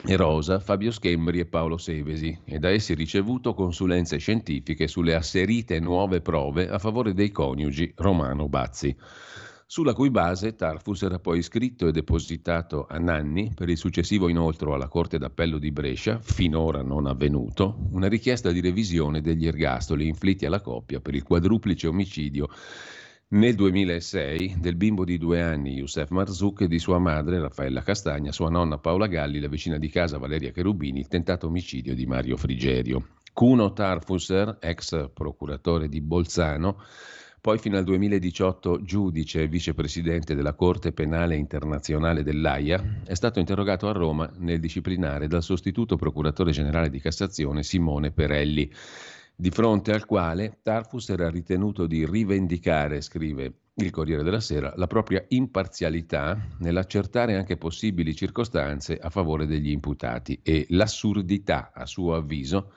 e 0.07 0.15
Rosa, 0.15 0.61
Fabio 0.61 0.91
Schembri 0.91 1.39
e 1.39 1.45
Paolo 1.45 1.75
Sevesi 1.75 2.39
e 2.45 2.57
da 2.57 2.69
essi 2.69 2.93
ricevuto 2.93 3.53
consulenze 3.53 4.15
scientifiche 4.15 4.87
sulle 4.87 5.13
asserite 5.13 5.77
nuove 5.81 6.21
prove 6.21 6.69
a 6.69 6.79
favore 6.79 7.13
dei 7.13 7.31
coniugi 7.31 7.91
Romano 7.97 8.47
Bazzi, 8.47 8.95
sulla 9.65 9.93
cui 9.93 10.09
base 10.09 10.55
Tarfus 10.55 11.01
era 11.01 11.19
poi 11.19 11.39
iscritto 11.39 11.85
e 11.89 11.91
depositato 11.91 12.85
a 12.89 12.97
Nanni 12.97 13.51
per 13.53 13.67
il 13.67 13.77
successivo 13.77 14.29
inoltro 14.29 14.73
alla 14.73 14.87
Corte 14.87 15.17
d'Appello 15.17 15.57
di 15.57 15.71
Brescia, 15.73 16.17
finora 16.21 16.81
non 16.81 17.07
avvenuto, 17.07 17.75
una 17.91 18.07
richiesta 18.07 18.53
di 18.53 18.61
revisione 18.61 19.19
degli 19.19 19.45
ergastoli 19.45 20.07
inflitti 20.07 20.45
alla 20.45 20.61
coppia 20.61 21.01
per 21.01 21.13
il 21.13 21.23
quadruplice 21.23 21.87
omicidio 21.87 22.47
nel 23.27 23.55
2006 23.55 24.57
del 24.59 24.75
bimbo 24.75 25.03
di 25.03 25.17
due 25.17 25.41
anni 25.41 25.73
Youssef 25.73 26.09
Marzouk 26.09 26.61
e 26.61 26.67
di 26.67 26.77
sua 26.77 26.99
madre 26.99 27.39
Raffaella 27.39 27.81
Castagna, 27.81 28.31
sua 28.31 28.49
nonna 28.49 28.77
Paola 28.77 29.07
Galli, 29.07 29.39
la 29.39 29.47
vicina 29.47 29.79
di 29.79 29.89
casa 29.89 30.19
Valeria 30.19 30.51
Cherubini, 30.51 30.99
il 30.99 31.07
tentato 31.07 31.47
omicidio 31.47 31.95
di 31.95 32.05
Mario 32.05 32.37
Frigerio. 32.37 33.07
Cuno 33.33 33.73
Tarfusser, 33.73 34.57
ex 34.61 35.09
procuratore 35.11 35.89
di 35.89 36.01
Bolzano, 36.01 36.77
poi 37.41 37.57
fino 37.57 37.77
al 37.77 37.83
2018 37.83 38.83
giudice 38.83 39.41
e 39.41 39.47
vicepresidente 39.47 40.35
della 40.35 40.53
Corte 40.53 40.93
Penale 40.93 41.35
Internazionale 41.35 42.23
dell'AIA, 42.23 43.01
è 43.05 43.13
stato 43.15 43.39
interrogato 43.39 43.87
a 43.87 43.91
Roma 43.91 44.31
nel 44.37 44.59
disciplinare 44.59 45.27
dal 45.27 45.43
sostituto 45.43 45.95
procuratore 45.95 46.51
generale 46.51 46.89
di 46.89 46.99
Cassazione 46.99 47.63
Simone 47.63 48.11
Perelli, 48.11 48.71
di 49.35 49.49
fronte 49.49 49.91
al 49.91 50.05
quale 50.05 50.59
Tarfus 50.61 51.09
era 51.09 51.29
ritenuto 51.29 51.85
di 51.87 52.05
rivendicare, 52.05 53.01
scrive 53.01 53.53
il 53.75 53.91
Corriere 53.91 54.23
della 54.23 54.39
Sera, 54.39 54.73
la 54.77 54.87
propria 54.87 55.23
imparzialità 55.29 56.39
nell'accertare 56.59 57.35
anche 57.35 57.57
possibili 57.57 58.15
circostanze 58.15 58.97
a 58.97 59.09
favore 59.09 59.45
degli 59.45 59.69
imputati 59.69 60.39
e 60.41 60.65
l'assurdità, 60.69 61.71
a 61.73 61.85
suo 61.85 62.15
avviso, 62.15 62.71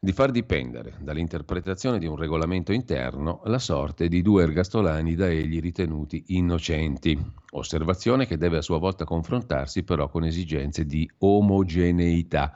di 0.00 0.12
far 0.12 0.30
dipendere 0.30 0.94
dall'interpretazione 1.00 1.98
di 1.98 2.06
un 2.06 2.14
regolamento 2.14 2.72
interno 2.72 3.40
la 3.46 3.58
sorte 3.58 4.06
di 4.06 4.22
due 4.22 4.44
ergastolani 4.44 5.16
da 5.16 5.28
egli 5.28 5.58
ritenuti 5.58 6.22
innocenti. 6.28 7.20
Osservazione 7.50 8.24
che 8.24 8.36
deve 8.36 8.58
a 8.58 8.62
sua 8.62 8.78
volta 8.78 9.04
confrontarsi 9.04 9.82
però 9.82 10.08
con 10.08 10.22
esigenze 10.22 10.84
di 10.86 11.10
omogeneità. 11.18 12.54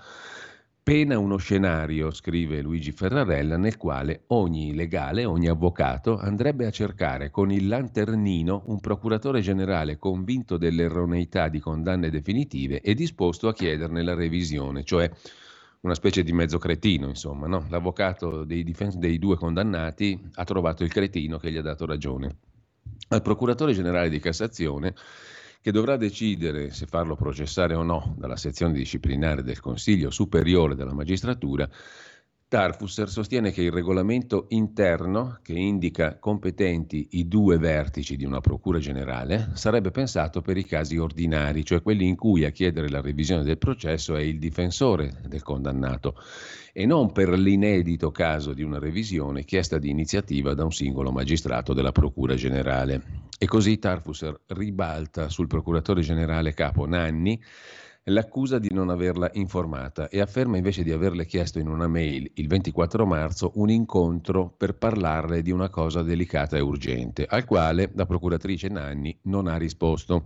Pena 0.84 1.16
uno 1.16 1.36
scenario, 1.36 2.10
scrive 2.10 2.60
Luigi 2.60 2.90
Ferrarella, 2.90 3.56
nel 3.56 3.76
quale 3.76 4.24
ogni 4.28 4.74
legale, 4.74 5.24
ogni 5.24 5.46
avvocato 5.46 6.18
andrebbe 6.18 6.66
a 6.66 6.72
cercare 6.72 7.30
con 7.30 7.52
il 7.52 7.68
lanternino 7.68 8.64
un 8.66 8.80
procuratore 8.80 9.40
generale 9.42 9.96
convinto 9.96 10.56
dell'erroneità 10.56 11.46
di 11.46 11.60
condanne 11.60 12.10
definitive 12.10 12.80
e 12.80 12.94
disposto 12.94 13.46
a 13.46 13.54
chiederne 13.54 14.02
la 14.02 14.14
revisione, 14.14 14.82
cioè 14.82 15.08
una 15.82 15.94
specie 15.94 16.24
di 16.24 16.32
mezzo 16.32 16.58
cretino, 16.58 17.06
insomma. 17.06 17.46
No? 17.46 17.64
L'avvocato 17.68 18.42
dei, 18.42 18.64
difens- 18.64 18.96
dei 18.96 19.20
due 19.20 19.36
condannati 19.36 20.20
ha 20.34 20.42
trovato 20.42 20.82
il 20.82 20.90
cretino 20.90 21.38
che 21.38 21.52
gli 21.52 21.58
ha 21.58 21.62
dato 21.62 21.86
ragione. 21.86 22.38
Al 23.10 23.22
procuratore 23.22 23.72
generale 23.72 24.08
di 24.08 24.18
Cassazione, 24.18 24.94
che 25.62 25.70
dovrà 25.70 25.96
decidere 25.96 26.72
se 26.72 26.86
farlo 26.86 27.14
processare 27.14 27.74
o 27.74 27.84
no 27.84 28.16
dalla 28.18 28.36
sezione 28.36 28.72
disciplinare 28.72 29.44
del 29.44 29.60
Consiglio 29.60 30.10
Superiore 30.10 30.74
della 30.74 30.92
Magistratura, 30.92 31.68
Tarfusser 32.52 33.08
sostiene 33.08 33.50
che 33.50 33.62
il 33.62 33.72
regolamento 33.72 34.44
interno, 34.50 35.38
che 35.40 35.54
indica 35.54 36.18
competenti 36.18 37.08
i 37.12 37.26
due 37.26 37.56
vertici 37.56 38.14
di 38.14 38.26
una 38.26 38.42
procura 38.42 38.78
generale, 38.78 39.52
sarebbe 39.54 39.90
pensato 39.90 40.42
per 40.42 40.58
i 40.58 40.66
casi 40.66 40.98
ordinari, 40.98 41.64
cioè 41.64 41.80
quelli 41.80 42.06
in 42.06 42.14
cui 42.14 42.44
a 42.44 42.50
chiedere 42.50 42.90
la 42.90 43.00
revisione 43.00 43.42
del 43.42 43.56
processo 43.56 44.16
è 44.16 44.20
il 44.20 44.38
difensore 44.38 45.22
del 45.26 45.42
condannato, 45.42 46.14
e 46.74 46.84
non 46.84 47.10
per 47.12 47.30
l'inedito 47.30 48.10
caso 48.10 48.52
di 48.52 48.62
una 48.62 48.78
revisione 48.78 49.44
chiesta 49.44 49.78
di 49.78 49.88
iniziativa 49.88 50.52
da 50.52 50.64
un 50.64 50.72
singolo 50.72 51.10
magistrato 51.10 51.72
della 51.72 51.92
procura 51.92 52.34
generale. 52.34 53.20
E 53.38 53.46
così 53.46 53.78
Tarfusser 53.78 54.42
ribalta 54.48 55.30
sul 55.30 55.46
procuratore 55.46 56.02
generale 56.02 56.52
capo 56.52 56.86
Nanni 56.86 57.42
l'accusa 58.06 58.58
di 58.58 58.68
non 58.72 58.90
averla 58.90 59.30
informata 59.34 60.08
e 60.08 60.20
afferma 60.20 60.56
invece 60.56 60.82
di 60.82 60.90
averle 60.90 61.24
chiesto 61.24 61.60
in 61.60 61.68
una 61.68 61.86
mail 61.86 62.28
il 62.34 62.48
24 62.48 63.06
marzo 63.06 63.52
un 63.54 63.70
incontro 63.70 64.52
per 64.56 64.74
parlarle 64.74 65.40
di 65.40 65.52
una 65.52 65.68
cosa 65.68 66.02
delicata 66.02 66.56
e 66.56 66.60
urgente, 66.60 67.26
al 67.28 67.44
quale 67.44 67.92
la 67.94 68.06
procuratrice 68.06 68.68
Nanni 68.68 69.16
non 69.22 69.46
ha 69.46 69.56
risposto. 69.56 70.24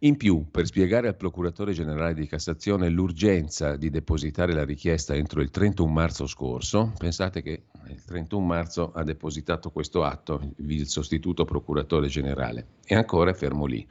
In 0.00 0.16
più, 0.16 0.50
per 0.50 0.66
spiegare 0.66 1.06
al 1.06 1.16
procuratore 1.16 1.72
generale 1.72 2.14
di 2.14 2.26
Cassazione 2.26 2.88
l'urgenza 2.88 3.76
di 3.76 3.90
depositare 3.90 4.52
la 4.52 4.64
richiesta 4.64 5.14
entro 5.14 5.40
il 5.40 5.50
31 5.50 5.90
marzo 5.90 6.26
scorso, 6.26 6.92
pensate 6.98 7.42
che 7.42 7.66
il 7.88 8.04
31 8.04 8.44
marzo 8.44 8.92
ha 8.92 9.04
depositato 9.04 9.70
questo 9.70 10.02
atto 10.02 10.40
il 10.56 10.86
sostituto 10.88 11.44
procuratore 11.44 12.08
generale 12.08 12.66
e 12.84 12.96
ancora 12.96 13.30
è 13.30 13.34
fermo 13.34 13.66
lì. 13.66 13.86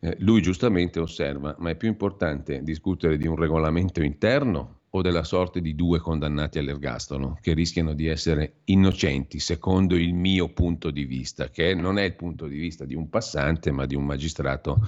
Eh, 0.00 0.16
lui 0.20 0.42
giustamente 0.42 1.00
osserva, 1.00 1.54
ma 1.58 1.70
è 1.70 1.76
più 1.76 1.88
importante 1.88 2.62
discutere 2.62 3.16
di 3.16 3.26
un 3.26 3.36
regolamento 3.36 4.02
interno 4.02 4.80
o 4.92 5.02
della 5.02 5.22
sorte 5.22 5.60
di 5.60 5.74
due 5.74 6.00
condannati 6.00 6.58
all'ergastolo 6.58 7.38
che 7.40 7.54
rischiano 7.54 7.94
di 7.94 8.06
essere 8.06 8.62
innocenti, 8.64 9.38
secondo 9.38 9.94
il 9.94 10.14
mio 10.14 10.52
punto 10.52 10.90
di 10.90 11.04
vista, 11.04 11.48
che 11.48 11.74
non 11.74 11.98
è 11.98 12.02
il 12.02 12.16
punto 12.16 12.46
di 12.46 12.58
vista 12.58 12.84
di 12.84 12.94
un 12.94 13.08
passante, 13.08 13.70
ma 13.70 13.86
di 13.86 13.94
un 13.94 14.04
magistrato 14.04 14.78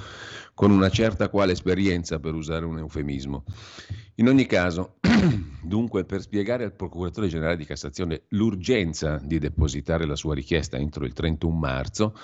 con 0.55 0.71
una 0.71 0.89
certa 0.89 1.29
quale 1.29 1.53
esperienza, 1.53 2.19
per 2.19 2.35
usare 2.35 2.65
un 2.65 2.79
eufemismo. 2.79 3.45
In 4.17 4.29
ogni 4.29 4.47
caso, 4.47 4.97
dunque, 5.63 6.05
per 6.05 6.21
spiegare 6.21 6.65
al 6.65 6.75
procuratore 6.75 7.29
generale 7.29 7.57
di 7.57 7.65
Cassazione 7.65 8.23
l'urgenza 8.29 9.21
di 9.23 9.39
depositare 9.39 10.05
la 10.05 10.17
sua 10.17 10.35
richiesta 10.35 10.77
entro 10.77 11.05
il 11.05 11.13
31 11.13 11.57
marzo, 11.57 12.15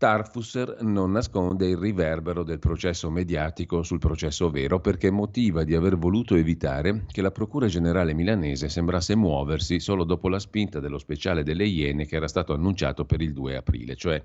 Tarfusser 0.00 0.78
non 0.80 1.10
nasconde 1.10 1.68
il 1.68 1.76
riverbero 1.76 2.42
del 2.42 2.58
processo 2.58 3.10
mediatico 3.10 3.82
sul 3.82 3.98
processo 3.98 4.48
vero 4.48 4.80
perché 4.80 5.10
motiva 5.10 5.62
di 5.62 5.74
aver 5.74 5.98
voluto 5.98 6.36
evitare 6.36 7.04
che 7.06 7.20
la 7.20 7.30
Procura 7.30 7.66
Generale 7.66 8.14
milanese 8.14 8.70
sembrasse 8.70 9.14
muoversi 9.14 9.78
solo 9.78 10.04
dopo 10.04 10.30
la 10.30 10.38
spinta 10.38 10.80
dello 10.80 10.96
speciale 10.96 11.42
delle 11.42 11.66
Iene 11.66 12.06
che 12.06 12.16
era 12.16 12.28
stato 12.28 12.54
annunciato 12.54 13.04
per 13.04 13.20
il 13.20 13.34
2 13.34 13.56
aprile. 13.56 13.94
Cioè 13.94 14.24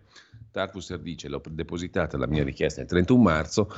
Tarfusser 0.49 0.99
dice 0.99 1.27
l'ho 1.27 1.41
depositata 1.49 2.17
la 2.17 2.27
mia 2.27 2.45
richiesta 2.45 2.79
il 2.79 2.87
31 2.87 3.21
marzo 3.21 3.69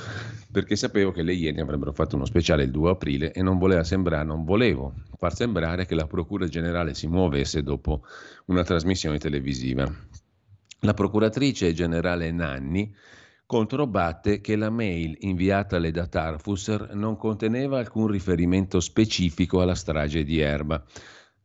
perché 0.52 0.76
sapevo 0.76 1.12
che 1.12 1.24
le 1.24 1.34
Iene 1.34 1.62
avrebbero 1.62 1.94
fatto 1.94 2.16
uno 2.16 2.26
speciale 2.26 2.62
il 2.62 2.70
2 2.70 2.92
aprile 2.92 3.32
e 3.32 3.42
non, 3.42 3.58
voleva 3.58 3.84
sembrare, 3.84 4.24
non 4.24 4.44
volevo 4.44 4.94
far 5.18 5.34
sembrare 5.34 5.88
che 5.88 5.96
la 5.96 6.06
Procura 6.06 6.48
Generale 6.48 6.94
si 6.94 7.08
muovesse 7.08 7.64
dopo 7.64 8.04
una 8.46 8.64
trasmissione 8.64 9.18
televisiva. 9.18 9.92
La 10.82 10.94
procuratrice 10.94 11.74
generale 11.74 12.32
Nanni 12.32 12.94
controbatte 13.48 14.42
che 14.42 14.56
la 14.56 14.70
mail 14.70 15.16
inviatale 15.22 15.90
da 15.90 16.06
Tarfusser 16.06 16.94
non 16.94 17.18
conteneva 17.18 17.80
alcun 17.80 18.06
riferimento 18.06 18.80
specifico 18.80 19.60
alla 19.60 19.74
strage 19.74 20.24
di 20.24 20.40
Erba. 20.40 20.84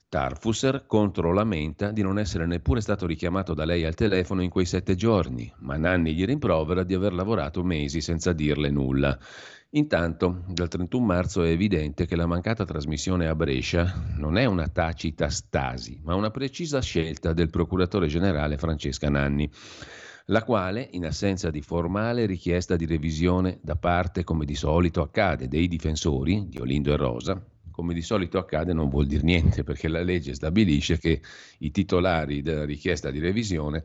Tarfusser 0.06 0.84
controlamenta 0.86 1.92
di 1.92 2.02
non 2.02 2.18
essere 2.18 2.44
neppure 2.44 2.82
stato 2.82 3.06
richiamato 3.06 3.54
da 3.54 3.64
lei 3.64 3.86
al 3.86 3.94
telefono 3.94 4.42
in 4.42 4.50
quei 4.50 4.66
sette 4.66 4.96
giorni, 4.96 5.50
ma 5.60 5.78
Nanni 5.78 6.12
gli 6.12 6.26
rimprovera 6.26 6.82
di 6.82 6.92
aver 6.92 7.14
lavorato 7.14 7.64
mesi 7.64 8.02
senza 8.02 8.34
dirle 8.34 8.68
nulla. 8.68 9.18
Intanto, 9.74 10.44
dal 10.48 10.68
31 10.68 11.02
marzo 11.02 11.42
è 11.42 11.48
evidente 11.48 12.04
che 12.04 12.14
la 12.14 12.26
mancata 12.26 12.66
trasmissione 12.66 13.26
a 13.26 13.34
Brescia 13.34 14.04
non 14.16 14.36
è 14.36 14.44
una 14.44 14.68
tacita 14.68 15.30
stasi, 15.30 15.98
ma 16.04 16.14
una 16.14 16.30
precisa 16.30 16.82
scelta 16.82 17.32
del 17.32 17.48
procuratore 17.48 18.06
generale 18.06 18.58
Francesca 18.58 19.08
Nanni, 19.08 19.50
la 20.26 20.44
quale, 20.44 20.88
in 20.92 21.06
assenza 21.06 21.50
di 21.50 21.62
formale 21.62 22.26
richiesta 22.26 22.76
di 22.76 22.84
revisione 22.84 23.60
da 23.62 23.76
parte, 23.76 24.24
come 24.24 24.44
di 24.44 24.54
solito 24.54 25.00
accade, 25.00 25.48
dei 25.48 25.68
difensori, 25.68 26.48
di 26.50 26.58
Olindo 26.58 26.92
e 26.92 26.96
Rosa, 26.96 27.42
come 27.70 27.94
di 27.94 28.02
solito 28.02 28.36
accade 28.36 28.74
non 28.74 28.90
vuol 28.90 29.06
dire 29.06 29.22
niente 29.22 29.64
perché 29.64 29.88
la 29.88 30.02
legge 30.02 30.34
stabilisce 30.34 30.98
che 30.98 31.22
i 31.60 31.70
titolari 31.70 32.42
della 32.42 32.66
richiesta 32.66 33.10
di 33.10 33.20
revisione 33.20 33.82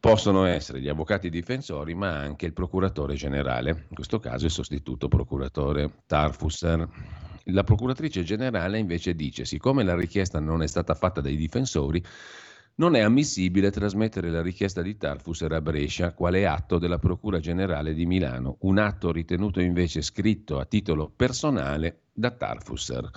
possono 0.00 0.44
essere 0.44 0.80
gli 0.80 0.88
avvocati 0.88 1.28
difensori, 1.28 1.94
ma 1.94 2.16
anche 2.16 2.46
il 2.46 2.52
procuratore 2.52 3.14
generale, 3.14 3.86
in 3.88 3.94
questo 3.94 4.20
caso 4.20 4.44
il 4.44 4.50
sostituto 4.50 5.08
procuratore 5.08 6.02
Tarfusser. 6.06 6.88
La 7.50 7.64
procuratrice 7.64 8.22
generale 8.22 8.78
invece 8.78 9.14
dice, 9.14 9.44
siccome 9.44 9.82
la 9.82 9.96
richiesta 9.96 10.38
non 10.38 10.62
è 10.62 10.66
stata 10.66 10.94
fatta 10.94 11.20
dai 11.20 11.36
difensori, 11.36 12.02
non 12.76 12.94
è 12.94 13.00
ammissibile 13.00 13.72
trasmettere 13.72 14.30
la 14.30 14.42
richiesta 14.42 14.82
di 14.82 14.96
Tarfusser 14.96 15.52
a 15.52 15.60
Brescia 15.60 16.12
quale 16.12 16.46
atto 16.46 16.78
della 16.78 16.98
Procura 16.98 17.40
Generale 17.40 17.92
di 17.92 18.06
Milano, 18.06 18.58
un 18.60 18.78
atto 18.78 19.10
ritenuto 19.10 19.60
invece 19.60 20.00
scritto 20.02 20.60
a 20.60 20.64
titolo 20.64 21.10
personale 21.14 22.02
da 22.12 22.30
Tarfusser. 22.30 23.10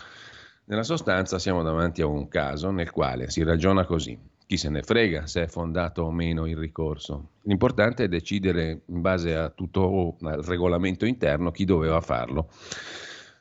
Nella 0.64 0.84
sostanza 0.84 1.38
siamo 1.38 1.62
davanti 1.62 2.02
a 2.02 2.08
un 2.08 2.28
caso 2.28 2.72
nel 2.72 2.90
quale 2.90 3.30
si 3.30 3.44
ragiona 3.44 3.86
così 3.86 4.31
chi 4.52 4.58
se 4.58 4.68
ne 4.68 4.84
frega 4.84 5.28
se 5.28 5.44
è 5.44 5.48
fondato 5.48 6.02
o 6.02 6.12
meno 6.12 6.46
il 6.46 6.58
ricorso. 6.58 7.30
L'importante 7.44 8.04
è 8.04 8.08
decidere 8.10 8.82
in 8.88 9.00
base 9.00 9.34
a 9.34 9.50
tutto 9.50 10.18
il 10.20 10.44
regolamento 10.44 11.06
interno 11.06 11.52
chi 11.52 11.64
doveva 11.64 12.02
farlo. 12.02 12.50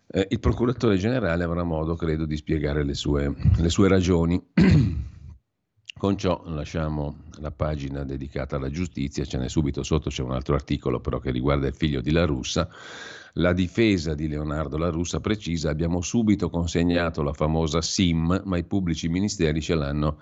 Eh, 0.07 0.29
il 0.31 0.39
procuratore 0.39 0.99
generale 0.99 1.43
avrà 1.43 1.65
modo, 1.65 1.97
credo, 1.97 2.27
di 2.27 2.37
spiegare 2.37 2.85
le 2.85 2.95
sue, 2.95 3.35
le 3.57 3.69
sue 3.71 3.89
ragioni. 3.89 4.41
Con 5.99 6.17
ciò 6.17 6.45
lasciamo 6.47 7.25
la 7.41 7.51
pagina 7.51 8.05
dedicata 8.05 8.55
alla 8.55 8.71
giustizia, 8.71 9.25
ce 9.25 9.37
n'è 9.37 9.49
subito 9.49 9.83
sotto, 9.83 10.11
c'è 10.11 10.23
un 10.23 10.31
altro 10.31 10.55
articolo 10.55 11.01
però 11.01 11.19
che 11.19 11.33
riguarda 11.33 11.67
il 11.67 11.75
figlio 11.75 12.01
di 12.01 12.13
La 12.13 12.25
Russa. 12.25 12.69
La 13.33 13.53
difesa 13.53 14.15
di 14.15 14.29
Leonardo 14.29 14.79
La 14.79 14.91
Russa 14.91 15.19
precisa, 15.19 15.71
abbiamo 15.71 16.03
subito 16.03 16.51
consegnato 16.51 17.25
la 17.25 17.33
famosa 17.33 17.83
SIM, 17.83 18.43
ma 18.45 18.57
i 18.57 18.65
pubblici 18.65 19.09
ministeri 19.09 19.61
ce 19.61 19.75
l'hanno 19.75 20.19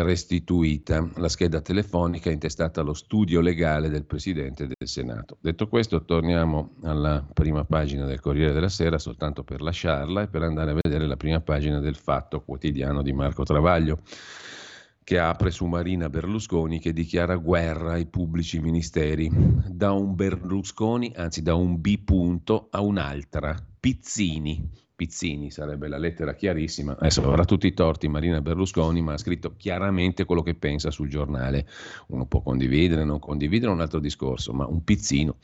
restituita 0.00 1.06
la 1.16 1.28
scheda 1.28 1.60
telefonica 1.60 2.30
intestata 2.30 2.80
allo 2.80 2.94
studio 2.94 3.42
legale 3.42 3.90
del 3.90 4.06
Presidente 4.06 4.66
del 4.66 4.88
Senato. 4.88 5.36
Detto 5.40 5.68
questo, 5.68 6.04
torniamo 6.04 6.76
alla 6.82 7.26
prima 7.32 7.64
pagina 7.64 8.06
del 8.06 8.20
Corriere 8.20 8.54
della 8.54 8.70
Sera 8.70 8.98
soltanto 8.98 9.44
per 9.44 9.60
lasciarla 9.60 10.22
e 10.22 10.28
per 10.28 10.42
andare 10.42 10.70
a 10.70 10.78
vedere 10.80 11.06
la 11.06 11.16
prima 11.16 11.40
pagina 11.40 11.78
del 11.78 11.96
Fatto 11.96 12.40
quotidiano 12.40 13.02
di 13.02 13.12
Marco 13.12 13.44
Travaglio. 13.44 13.98
che 15.04 15.18
apre 15.18 15.50
su 15.50 15.66
Marina 15.66 16.08
Berlusconi 16.08 16.78
che 16.78 16.92
dichiara 16.92 17.34
guerra 17.34 17.94
ai 17.94 18.06
pubblici 18.06 18.60
ministeri, 18.60 19.28
da 19.66 19.90
un 19.90 20.14
Berlusconi, 20.14 21.12
anzi 21.16 21.42
da 21.42 21.54
un 21.54 21.80
B 21.80 21.98
punto 21.98 22.68
a 22.70 22.80
un'altra, 22.80 23.56
Pizzini. 23.80 24.81
Pizzini 25.02 25.50
sarebbe 25.50 25.88
la 25.88 25.98
lettera 25.98 26.32
chiarissima, 26.32 26.96
adesso 26.96 27.24
avrà 27.24 27.44
tutti 27.44 27.66
i 27.66 27.74
torti 27.74 28.06
Marina 28.06 28.40
Berlusconi, 28.40 29.02
ma 29.02 29.14
ha 29.14 29.18
scritto 29.18 29.56
chiaramente 29.56 30.24
quello 30.24 30.42
che 30.42 30.54
pensa 30.54 30.92
sul 30.92 31.08
giornale. 31.08 31.66
Uno 32.08 32.26
può 32.26 32.40
condividere, 32.40 33.02
non 33.02 33.18
condividere, 33.18 33.72
un 33.72 33.80
altro 33.80 33.98
discorso, 33.98 34.52
ma 34.52 34.64
un 34.64 34.84
pizzino. 34.84 35.38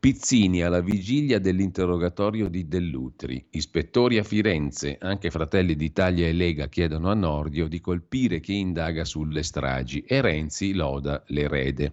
Pizzini 0.00 0.62
alla 0.62 0.80
vigilia 0.80 1.38
dell'interrogatorio 1.38 2.48
di 2.48 2.66
Dell'Utri. 2.66 3.46
Ispettori 3.50 4.18
a 4.18 4.24
Firenze, 4.24 4.98
anche 5.00 5.30
Fratelli 5.30 5.76
d'Italia 5.76 6.26
e 6.26 6.32
Lega 6.32 6.66
chiedono 6.66 7.08
a 7.08 7.14
Nordio 7.14 7.68
di 7.68 7.78
colpire 7.80 8.40
chi 8.40 8.58
indaga 8.58 9.04
sulle 9.04 9.44
stragi 9.44 10.00
e 10.00 10.20
Renzi 10.20 10.72
loda 10.72 11.22
l'erede. 11.28 11.92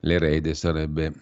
L'erede 0.00 0.54
sarebbe 0.54 1.12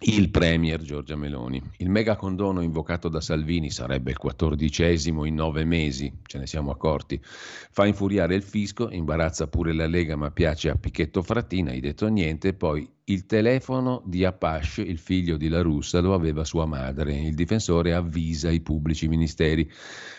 il 0.00 0.28
Premier 0.30 0.82
Giorgia 0.82 1.16
Meloni. 1.16 1.62
Il 1.78 1.88
mega 1.88 2.16
condono 2.16 2.60
invocato 2.60 3.08
da 3.08 3.20
Salvini 3.20 3.70
sarebbe 3.70 4.10
il 4.10 4.18
quattordicesimo 4.18 5.24
in 5.24 5.34
nove 5.34 5.64
mesi, 5.64 6.12
ce 6.26 6.38
ne 6.38 6.46
siamo 6.46 6.70
accorti. 6.70 7.20
Fa 7.22 7.86
infuriare 7.86 8.34
il 8.34 8.42
fisco, 8.42 8.90
imbarazza 8.90 9.46
pure 9.46 9.72
la 9.72 9.86
Lega, 9.86 10.16
ma 10.16 10.30
piace 10.30 10.68
a 10.68 10.76
Pichetto 10.76 11.22
Frattina, 11.22 11.70
hai 11.70 11.80
detto 11.80 12.08
niente, 12.08 12.52
poi 12.54 12.86
il 13.06 13.26
telefono 13.26 14.02
di 14.06 14.24
Apache, 14.24 14.80
il 14.80 14.98
figlio 14.98 15.36
di 15.36 15.48
La 15.48 15.60
Russa, 15.60 16.00
lo 16.00 16.14
aveva 16.14 16.42
sua 16.44 16.64
madre. 16.64 17.14
Il 17.14 17.34
difensore 17.34 17.92
avvisa 17.92 18.50
i 18.50 18.62
pubblici 18.62 19.08
ministeri. 19.08 19.70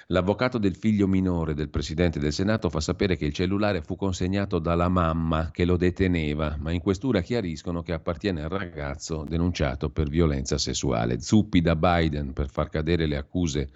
L'avvocato 0.08 0.60
del 0.60 0.76
figlio 0.76 1.08
minore 1.08 1.56
del 1.56 1.70
presidente 1.70 2.20
del 2.20 2.32
Senato 2.32 2.70
fa 2.70 2.80
sapere 2.80 3.18
che 3.18 3.26
il 3.26 3.34
cellulare 3.34 3.82
fu 3.82 3.96
consegnato 3.96 4.60
dalla 4.60 4.88
mamma 4.88 5.50
che 5.50 5.66
lo 5.66 5.78
deteneva, 5.78 6.58
ma 6.60 6.72
in 6.72 6.80
questura 6.80 7.22
chiariscono 7.22 7.82
che 7.82 7.94
appartiene 7.94 8.44
al 8.44 8.50
ragazzo 8.50 9.26
denunciato 9.28 9.90
per 9.90 10.08
violenza 10.08 10.60
sessuale. 10.60 11.20
Zuppi 11.20 11.62
da 11.62 11.76
Biden 11.76 12.34
per 12.34 12.50
far 12.50 12.70
cadere 12.70 13.08
le 13.08 13.18
accuse 13.18 13.70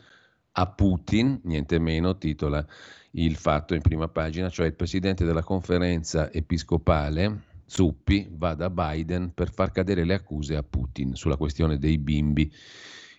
a 0.52 0.68
Putin, 0.68 1.42
niente 1.46 1.80
meno, 1.80 2.16
titola 2.18 2.64
il 3.14 3.36
fatto 3.38 3.74
in 3.74 3.82
prima 3.82 4.08
pagina, 4.08 4.50
cioè 4.50 4.68
il 4.68 4.76
presidente 4.76 5.26
della 5.26 5.42
conferenza 5.42 6.32
episcopale 6.32 7.48
Zuppi 7.70 8.28
va 8.32 8.56
da 8.56 8.72
Biden 8.72 9.32
per 9.34 9.54
far 9.54 9.72
cadere 9.72 10.04
le 10.04 10.16
accuse 10.16 10.56
a 10.56 10.64
Putin 10.64 11.14
sulla 11.14 11.38
questione 11.38 11.78
dei 11.78 12.00
bimbi 12.00 12.52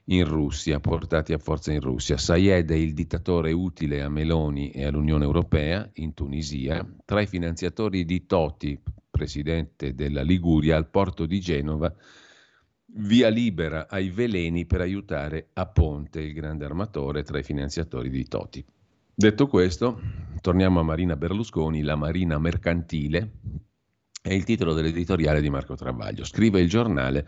in 0.07 0.25
Russia, 0.25 0.81
portati 0.81 1.33
a 1.33 1.39
forza 1.39 1.73
in 1.73 1.81
Russia. 1.81 2.17
Sayed 2.17 2.71
è 2.71 2.75
il 2.75 2.93
dittatore 2.93 3.53
utile 3.53 4.03
a 4.03 4.09
Meloni 4.09 4.71
e 4.71 4.85
all'Unione 4.85 5.25
Europea 5.25 5.89
in 5.95 6.15
Tunisia, 6.15 6.85
tra 7.05 7.21
i 7.21 7.27
finanziatori 7.27 8.05
di 8.05 8.27
Toti, 8.27 8.79
presidente 9.09 9.95
della 9.95 10.23
Liguria, 10.23 10.77
al 10.77 10.89
porto 10.89 11.27
di 11.27 11.39
Genova, 11.39 11.95
via 12.95 13.29
libera 13.29 13.89
ai 13.89 14.11
veleni 14.11 14.67
per 14.67 14.81
aiutare 14.81 15.51
a 15.53 15.67
Ponte, 15.67 16.21
il 16.21 16.33
grande 16.33 16.65
armatore 16.65 17.23
tra 17.23 17.39
i 17.39 17.45
finanziatori 17.45 18.11
di 18.11 18.25
Toti. 18.25 18.65
Detto 19.15 19.47
questo, 19.47 20.01
torniamo 20.41 20.81
a 20.81 20.83
Marina 20.83 21.15
Berlusconi, 21.15 21.83
la 21.83 21.95
marina 21.95 22.39
mercantile, 22.39 23.31
è 24.23 24.33
il 24.33 24.45
titolo 24.45 24.75
dell'editoriale 24.75 25.41
di 25.41 25.49
Marco 25.49 25.75
Travaglio. 25.75 26.25
Scrive 26.25 26.61
il 26.61 26.69
giornale. 26.69 27.27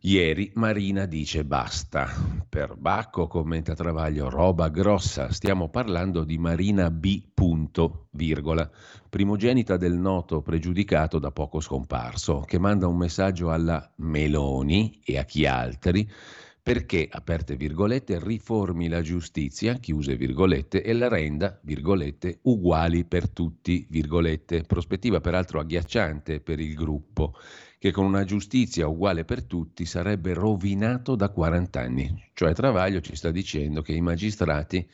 Ieri 0.00 0.50
Marina 0.54 1.06
dice 1.06 1.44
basta. 1.44 2.08
Per 2.48 2.76
Bacco, 2.76 3.26
commenta 3.26 3.74
Travaglio, 3.74 4.28
roba 4.28 4.68
grossa. 4.68 5.32
Stiamo 5.32 5.68
parlando 5.68 6.24
di 6.24 6.38
Marina 6.38 6.90
B. 6.90 7.22
Punto, 7.32 8.08
virgola, 8.12 8.68
primogenita 9.08 9.76
del 9.76 9.94
noto 9.94 10.42
pregiudicato 10.42 11.18
da 11.18 11.30
poco 11.30 11.60
scomparso, 11.60 12.40
che 12.40 12.58
manda 12.58 12.86
un 12.88 12.96
messaggio 12.96 13.50
alla 13.50 13.92
Meloni 13.96 15.00
e 15.04 15.18
a 15.18 15.24
chi 15.24 15.46
altri 15.46 16.08
perché, 16.68 17.08
aperte 17.10 17.56
virgolette, 17.56 18.22
riformi 18.22 18.88
la 18.88 19.00
giustizia, 19.00 19.76
chiuse 19.76 20.16
virgolette, 20.16 20.82
e 20.82 20.92
la 20.92 21.08
renda, 21.08 21.58
virgolette, 21.62 22.40
uguali 22.42 23.06
per 23.06 23.30
tutti, 23.30 23.86
virgolette. 23.88 24.64
Prospettiva 24.66 25.18
peraltro 25.18 25.60
agghiacciante 25.60 26.40
per 26.40 26.60
il 26.60 26.74
gruppo, 26.74 27.32
che 27.78 27.90
con 27.90 28.04
una 28.04 28.24
giustizia 28.24 28.86
uguale 28.86 29.24
per 29.24 29.44
tutti 29.44 29.86
sarebbe 29.86 30.34
rovinato 30.34 31.16
da 31.16 31.30
40 31.30 31.80
anni. 31.80 32.30
Cioè 32.34 32.52
Travaglio 32.52 33.00
ci 33.00 33.16
sta 33.16 33.30
dicendo 33.30 33.80
che 33.80 33.92
i 33.92 34.02
magistrati 34.02 34.86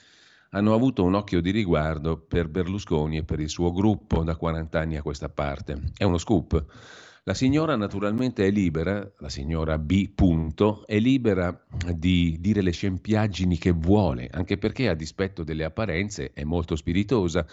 hanno 0.51 0.75
avuto 0.75 1.03
un 1.03 1.15
occhio 1.15 1.41
di 1.41 1.51
riguardo 1.51 2.19
per 2.19 2.47
Berlusconi 2.47 3.17
e 3.17 3.25
per 3.25 3.41
il 3.41 3.49
suo 3.49 3.73
gruppo 3.73 4.23
da 4.23 4.37
40 4.37 4.79
anni 4.79 4.97
a 4.97 5.03
questa 5.03 5.29
parte. 5.29 5.91
È 5.97 6.05
uno 6.05 6.19
scoop. 6.19 7.03
La 7.27 7.33
signora 7.33 7.75
naturalmente 7.75 8.47
è 8.47 8.51
libera, 8.51 9.11
la 9.21 9.31
signora 9.31 9.79
B. 9.79 10.11
Punto, 10.15 10.87
è 10.87 10.99
libera 10.99 11.59
di 11.95 12.37
dire 12.39 12.61
le 12.61 12.71
scempiaggini 12.71 13.57
che 13.57 13.71
vuole, 13.71 14.29
anche 14.31 14.59
perché 14.59 14.91
a 14.91 14.95
dispetto 14.95 15.43
delle 15.43 15.65
apparenze 15.65 16.33
è 16.35 16.45
molto 16.45 16.77
spiritosa. 16.77 17.47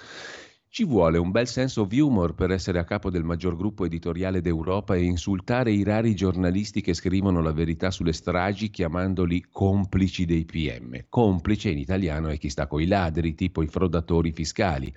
Ci 0.68 0.84
vuole 0.84 1.18
un 1.18 1.32
bel 1.32 1.48
senso 1.48 1.84
of 1.84 1.92
humor 1.94 2.36
per 2.36 2.52
essere 2.52 2.80
a 2.80 2.84
capo 2.84 3.10
del 3.10 3.24
maggior 3.24 3.56
gruppo 3.56 3.86
editoriale 3.86 4.42
d'Europa 4.42 4.96
e 4.96 5.04
insultare 5.04 5.72
i 5.72 5.84
rari 5.84 6.16
giornalisti 6.16 6.82
che 6.82 6.94
scrivono 6.94 7.42
la 7.42 7.54
verità 7.54 7.92
sulle 7.92 8.12
stragi 8.12 8.70
chiamandoli 8.72 9.46
complici 9.50 10.26
dei 10.26 10.44
PM. 10.44 11.06
Complice 11.08 11.70
in 11.70 11.78
italiano 11.78 12.28
è 12.28 12.38
chi 12.38 12.50
sta 12.50 12.68
coi 12.68 12.88
ladri, 12.88 13.36
tipo 13.36 13.62
i 13.62 13.68
frodatori 13.68 14.34
fiscali. 14.34 14.94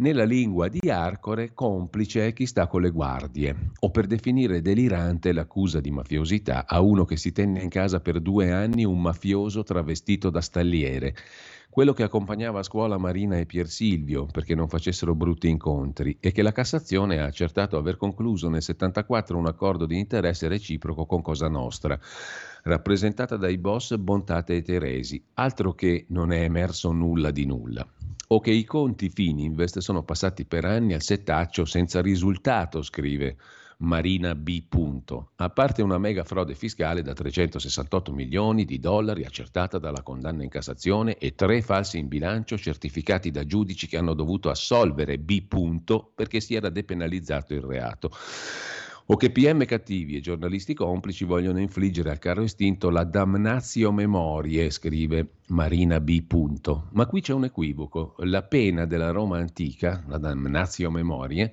Nella 0.00 0.24
lingua 0.24 0.68
di 0.68 0.88
Arcore, 0.88 1.52
complice 1.52 2.28
è 2.28 2.32
chi 2.32 2.46
sta 2.46 2.66
con 2.68 2.80
le 2.80 2.88
guardie, 2.88 3.72
o 3.80 3.90
per 3.90 4.06
definire 4.06 4.62
delirante 4.62 5.30
l'accusa 5.30 5.78
di 5.78 5.90
mafiosità 5.90 6.64
a 6.66 6.80
uno 6.80 7.04
che 7.04 7.18
si 7.18 7.32
tenne 7.32 7.60
in 7.60 7.68
casa 7.68 8.00
per 8.00 8.20
due 8.20 8.50
anni 8.50 8.86
un 8.86 8.98
mafioso 8.98 9.62
travestito 9.62 10.30
da 10.30 10.40
stalliere, 10.40 11.14
quello 11.68 11.92
che 11.92 12.02
accompagnava 12.02 12.60
a 12.60 12.62
scuola 12.62 12.96
Marina 12.96 13.36
e 13.36 13.44
Pier 13.44 13.68
Silvio 13.68 14.24
perché 14.24 14.54
non 14.54 14.68
facessero 14.68 15.14
brutti 15.14 15.48
incontri 15.48 16.16
e 16.18 16.32
che 16.32 16.40
la 16.40 16.50
Cassazione 16.50 17.20
ha 17.20 17.26
accertato 17.26 17.76
aver 17.76 17.98
concluso 17.98 18.48
nel 18.48 18.62
74 18.62 19.36
un 19.36 19.46
accordo 19.46 19.84
di 19.84 19.98
interesse 19.98 20.48
reciproco 20.48 21.04
con 21.04 21.20
Cosa 21.20 21.48
Nostra, 21.48 22.00
rappresentata 22.64 23.36
dai 23.36 23.58
boss 23.58 23.96
Bontate 23.96 24.56
e 24.56 24.62
Teresi, 24.62 25.22
altro 25.34 25.72
che 25.74 26.06
non 26.08 26.32
è 26.32 26.42
emerso 26.42 26.92
nulla 26.92 27.30
di 27.30 27.46
nulla 27.46 27.86
o 28.32 28.40
che 28.40 28.52
i 28.52 28.64
conti 28.64 29.10
Fininvest 29.10 29.78
sono 29.78 30.04
passati 30.04 30.44
per 30.44 30.64
anni 30.64 30.94
al 30.94 31.02
setaccio 31.02 31.64
senza 31.64 32.00
risultato, 32.00 32.80
scrive 32.82 33.36
Marina 33.78 34.34
B. 34.34 34.62
A 35.36 35.50
parte 35.50 35.82
una 35.82 35.98
mega 35.98 36.22
frode 36.22 36.54
fiscale 36.54 37.02
da 37.02 37.12
368 37.12 38.12
milioni 38.12 38.64
di 38.64 38.78
dollari 38.78 39.24
accertata 39.24 39.78
dalla 39.78 40.02
condanna 40.02 40.44
in 40.44 40.48
Cassazione 40.48 41.16
e 41.16 41.34
tre 41.34 41.60
falsi 41.62 41.98
in 41.98 42.06
bilancio 42.06 42.56
certificati 42.56 43.30
da 43.30 43.44
giudici 43.44 43.88
che 43.88 43.96
hanno 43.96 44.14
dovuto 44.14 44.48
assolvere 44.48 45.18
B. 45.18 45.42
perché 46.14 46.40
si 46.40 46.54
era 46.54 46.68
depenalizzato 46.68 47.54
il 47.54 47.62
reato 47.62 48.10
o 49.12 49.16
che 49.16 49.30
PM 49.30 49.64
cattivi 49.64 50.14
e 50.14 50.20
giornalisti 50.20 50.72
complici 50.72 51.24
vogliono 51.24 51.58
infliggere 51.58 52.10
al 52.10 52.20
carro 52.20 52.42
estinto 52.42 52.90
la 52.90 53.02
damnatio 53.02 53.90
memorie, 53.90 54.70
scrive 54.70 55.30
Marina 55.48 55.98
B. 55.98 56.24
Ma 56.92 57.06
qui 57.06 57.20
c'è 57.20 57.32
un 57.32 57.42
equivoco. 57.42 58.14
La 58.18 58.42
pena 58.42 58.86
della 58.86 59.10
Roma 59.10 59.38
antica, 59.38 60.04
la 60.06 60.16
damnatio 60.16 60.92
memorie, 60.92 61.52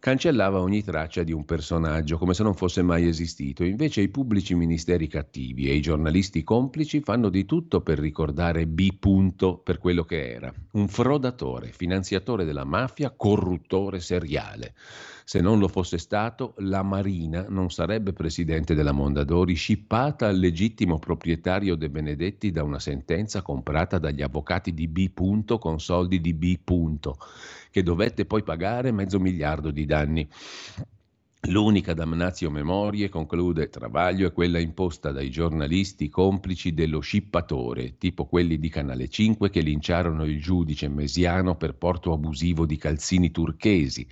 cancellava 0.00 0.60
ogni 0.60 0.82
traccia 0.82 1.22
di 1.22 1.30
un 1.30 1.44
personaggio 1.44 2.18
come 2.18 2.34
se 2.34 2.42
non 2.42 2.54
fosse 2.54 2.82
mai 2.82 3.06
esistito. 3.06 3.62
Invece 3.62 4.00
i 4.00 4.08
pubblici 4.08 4.56
ministeri 4.56 5.06
cattivi 5.06 5.68
e 5.68 5.74
i 5.74 5.80
giornalisti 5.80 6.42
complici 6.42 7.02
fanno 7.02 7.28
di 7.28 7.44
tutto 7.44 7.82
per 7.82 8.00
ricordare 8.00 8.66
B. 8.66 8.96
per 9.62 9.78
quello 9.78 10.02
che 10.02 10.32
era, 10.32 10.52
un 10.72 10.88
frodatore, 10.88 11.68
finanziatore 11.68 12.44
della 12.44 12.64
mafia, 12.64 13.12
corruttore 13.14 14.00
seriale. 14.00 14.74
Se 15.24 15.40
non 15.40 15.58
lo 15.58 15.68
fosse 15.68 15.98
stato, 15.98 16.54
la 16.58 16.82
Marina 16.82 17.46
non 17.48 17.70
sarebbe 17.70 18.12
presidente 18.12 18.74
della 18.74 18.92
Mondadori, 18.92 19.54
scippata 19.54 20.26
al 20.26 20.38
legittimo 20.38 20.98
proprietario 20.98 21.76
De 21.76 21.90
Benedetti 21.90 22.50
da 22.50 22.62
una 22.62 22.78
sentenza 22.78 23.42
comprata 23.42 23.98
dagli 23.98 24.22
avvocati 24.22 24.74
di 24.74 24.88
B. 24.88 25.58
con 25.58 25.80
soldi 25.80 26.20
di 26.20 26.34
B. 26.34 26.58
che 27.70 27.82
dovette 27.82 28.24
poi 28.24 28.42
pagare 28.42 28.92
mezzo 28.92 29.20
miliardo 29.20 29.70
di 29.70 29.86
danni. 29.86 30.28
L'unica 31.44 31.94
damnatio 31.94 32.50
memorie, 32.50 33.08
conclude 33.08 33.70
Travaglio, 33.70 34.26
è 34.28 34.32
quella 34.32 34.58
imposta 34.58 35.10
dai 35.10 35.30
giornalisti 35.30 36.10
complici 36.10 36.74
dello 36.74 37.00
scippatore, 37.00 37.96
tipo 37.96 38.26
quelli 38.26 38.58
di 38.58 38.68
Canale 38.68 39.08
5 39.08 39.48
che 39.48 39.60
linciarono 39.60 40.24
il 40.26 40.40
giudice 40.40 40.88
mesiano 40.88 41.56
per 41.56 41.74
porto 41.76 42.12
abusivo 42.12 42.66
di 42.66 42.76
calzini 42.76 43.30
turchesi 43.30 44.06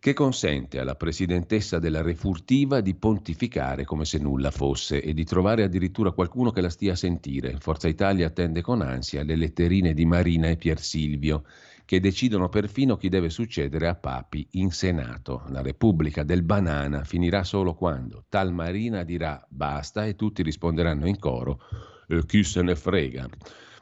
che 0.00 0.12
consente 0.12 0.78
alla 0.78 0.94
presidentessa 0.94 1.80
della 1.80 2.02
refurtiva 2.02 2.80
di 2.80 2.94
pontificare 2.94 3.84
come 3.84 4.04
se 4.04 4.18
nulla 4.18 4.52
fosse 4.52 5.02
e 5.02 5.12
di 5.12 5.24
trovare 5.24 5.64
addirittura 5.64 6.12
qualcuno 6.12 6.50
che 6.50 6.60
la 6.60 6.70
stia 6.70 6.92
a 6.92 6.96
sentire. 6.96 7.56
Forza 7.58 7.88
Italia 7.88 8.28
attende 8.28 8.62
con 8.62 8.80
ansia 8.80 9.24
le 9.24 9.34
letterine 9.34 9.94
di 9.94 10.04
Marina 10.04 10.48
e 10.48 10.56
Pier 10.56 10.78
Silvio 10.78 11.44
che 11.84 12.00
decidono 12.00 12.50
perfino 12.50 12.98
chi 12.98 13.08
deve 13.08 13.30
succedere 13.30 13.88
a 13.88 13.94
Papi 13.94 14.46
in 14.52 14.70
Senato. 14.70 15.44
La 15.48 15.62
Repubblica 15.62 16.22
del 16.22 16.42
banana 16.42 17.02
finirà 17.02 17.44
solo 17.44 17.74
quando 17.74 18.24
tal 18.28 18.52
Marina 18.52 19.04
dirà 19.04 19.42
basta 19.48 20.04
e 20.04 20.14
tutti 20.14 20.42
risponderanno 20.42 21.08
in 21.08 21.18
coro 21.18 21.60
eh, 22.08 22.26
chi 22.26 22.44
se 22.44 22.60
ne 22.60 22.76
frega. 22.76 23.26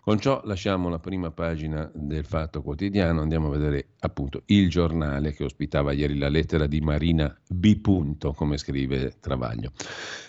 Con 0.07 0.21
ciò 0.21 0.41
lasciamo 0.45 0.89
la 0.89 1.01
prima 1.01 1.33
pagina 1.33 1.91
del 1.93 2.25
Fatto 2.25 2.63
Quotidiano, 2.63 3.23
andiamo 3.23 3.49
a 3.49 3.51
vedere 3.51 3.89
appunto 3.99 4.43
il 4.47 4.71
giornale 4.71 5.33
che 5.33 5.43
ospitava 5.43 5.91
ieri 5.91 6.17
la 6.17 6.29
lettera 6.29 6.69
di 6.69 6.81
Marina 6.81 7.37
B. 7.45 7.81
Punto, 7.81 8.33
come 8.33 8.57
scrive 8.57 9.15
Travaglio. 9.19 9.73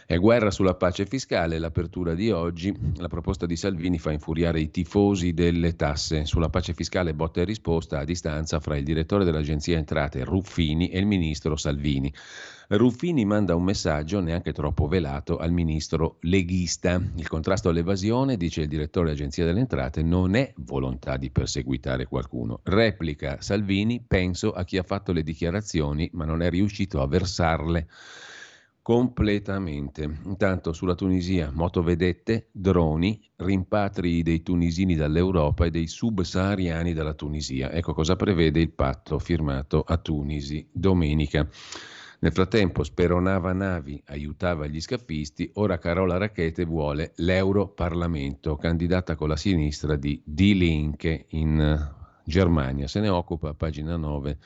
È 0.07 0.17
guerra 0.17 0.49
sulla 0.49 0.73
pace 0.73 1.05
fiscale, 1.05 1.59
l'apertura 1.59 2.15
di 2.15 2.31
oggi, 2.31 2.75
la 2.95 3.07
proposta 3.07 3.45
di 3.45 3.55
Salvini 3.55 3.99
fa 3.99 4.11
infuriare 4.11 4.61
i 4.61 4.71
tifosi 4.71 5.33
delle 5.33 5.75
tasse. 5.75 6.25
Sulla 6.25 6.49
pace 6.49 6.73
fiscale 6.73 7.13
botta 7.13 7.41
e 7.41 7.43
risposta 7.43 7.99
a 7.99 8.03
distanza 8.03 8.59
fra 8.59 8.77
il 8.77 8.83
direttore 8.83 9.25
dell'Agenzia 9.25 9.77
Entrate 9.77 10.23
Ruffini 10.23 10.87
e 10.89 10.97
il 10.97 11.05
ministro 11.05 11.55
Salvini. 11.55 12.11
Ruffini 12.69 13.23
manda 13.23 13.55
un 13.55 13.63
messaggio 13.63 14.19
neanche 14.19 14.51
troppo 14.51 14.87
velato 14.87 15.37
al 15.37 15.53
ministro 15.53 16.17
leghista. 16.21 17.01
Il 17.15 17.27
contrasto 17.29 17.69
all'evasione, 17.69 18.35
dice 18.35 18.61
il 18.61 18.67
direttore 18.67 19.05
dell'Agenzia 19.05 19.45
delle 19.45 19.61
Entrate, 19.61 20.03
non 20.03 20.35
è 20.35 20.51
volontà 20.57 21.15
di 21.15 21.31
perseguitare 21.31 22.07
qualcuno. 22.07 22.59
Replica 22.63 23.37
Salvini, 23.39 24.03
penso 24.05 24.51
a 24.51 24.65
chi 24.65 24.77
ha 24.77 24.83
fatto 24.83 25.13
le 25.13 25.23
dichiarazioni 25.23 26.09
ma 26.11 26.25
non 26.25 26.41
è 26.41 26.49
riuscito 26.49 27.01
a 27.01 27.07
versarle 27.07 27.87
completamente. 28.81 30.03
Intanto 30.25 30.73
sulla 30.73 30.95
Tunisia, 30.95 31.49
motovedette, 31.53 32.49
droni, 32.51 33.31
rimpatri 33.37 34.21
dei 34.23 34.43
tunisini 34.43 34.95
dall'Europa 34.95 35.63
e 35.63 35.69
dei 35.69 35.87
subsahariani 35.87 36.93
dalla 36.93 37.13
Tunisia. 37.13 37.71
Ecco 37.71 37.93
cosa 37.93 38.17
prevede 38.17 38.59
il 38.59 38.71
patto 38.71 39.19
firmato 39.19 39.83
a 39.87 39.95
Tunisi 39.95 40.67
domenica. 40.69 41.47
Nel 42.19 42.31
frattempo 42.31 42.83
speronava 42.83 43.53
navi, 43.53 44.01
aiutava 44.07 44.65
gli 44.65 44.81
scaffisti, 44.81 45.51
ora 45.55 45.77
Carola 45.77 46.17
Racchete 46.17 46.65
vuole 46.65 47.11
l'Europarlamento, 47.17 48.55
candidata 48.55 49.15
con 49.15 49.27
la 49.27 49.35
sinistra 49.35 49.95
di 49.95 50.19
Die 50.25 50.55
Linke 50.55 51.27
in 51.29 51.59
eh, 51.59 52.21
Germania. 52.25 52.87
Se 52.87 53.01
ne 53.01 53.09
occupa, 53.09 53.53
pagina 53.53 53.97
9, 53.97 54.37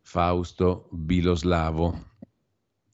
Fausto 0.00 0.88
Biloslavo. 0.92 2.10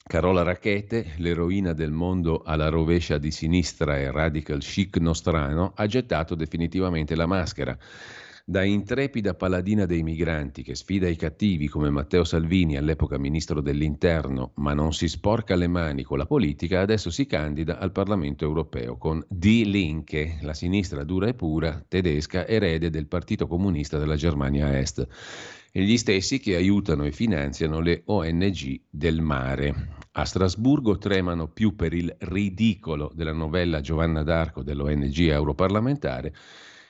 Carola 0.03 0.43
Racchete, 0.43 1.13
l'eroina 1.19 1.75
del 1.75 1.91
mondo 1.91 2.41
alla 2.41 2.71
rovescia 2.71 3.19
di 3.19 3.31
sinistra 3.31 3.99
e 3.99 4.11
radical 4.11 4.61
chic 4.61 4.97
nostrano, 4.97 5.73
ha 5.75 5.87
gettato 5.87 6.35
definitivamente 6.35 7.15
la 7.15 7.27
maschera 7.27 7.77
da 8.51 8.65
intrepida 8.65 9.35
paladina 9.35 9.85
dei 9.85 10.03
migranti 10.03 10.63
che 10.63 10.75
sfida 10.75 11.07
i 11.07 11.17
cattivi 11.17 11.69
come 11.69 11.91
Matteo 11.91 12.25
Salvini, 12.25 12.79
all'epoca 12.79 13.19
ministro 13.19 13.61
dell'Interno, 13.61 14.53
ma 14.55 14.73
non 14.73 14.95
si 14.95 15.07
sporca 15.07 15.55
le 15.55 15.67
mani 15.67 16.03
con 16.03 16.17
la 16.17 16.25
politica, 16.25 16.81
adesso 16.81 17.11
si 17.11 17.27
candida 17.27 17.79
al 17.79 17.93
Parlamento 17.93 18.47
europeo 18.47 18.97
con 18.97 19.23
Die 19.29 19.67
Linke, 19.67 20.39
la 20.41 20.55
sinistra 20.55 21.05
dura 21.05 21.29
e 21.29 21.35
pura 21.35 21.85
tedesca 21.87 22.47
erede 22.47 22.89
del 22.89 23.07
Partito 23.07 23.47
Comunista 23.47 23.99
della 23.99 24.17
Germania 24.17 24.79
Est 24.79 25.07
e 25.71 25.83
gli 25.83 25.99
stessi 25.99 26.41
che 26.41 26.57
aiutano 26.57 27.05
e 27.05 27.13
finanziano 27.13 27.81
le 27.81 28.01
ONG 28.07 28.81
del 28.89 29.21
mare. 29.21 29.97
A 30.13 30.25
Strasburgo 30.25 30.97
tremano 30.97 31.49
più 31.49 31.77
per 31.77 31.93
il 31.93 32.17
ridicolo 32.21 33.13
della 33.15 33.33
novella 33.33 33.83
Giovanna 33.83 34.23
d'Arco 34.23 34.63
dell'ONG 34.63 35.19
europarlamentare 35.19 36.35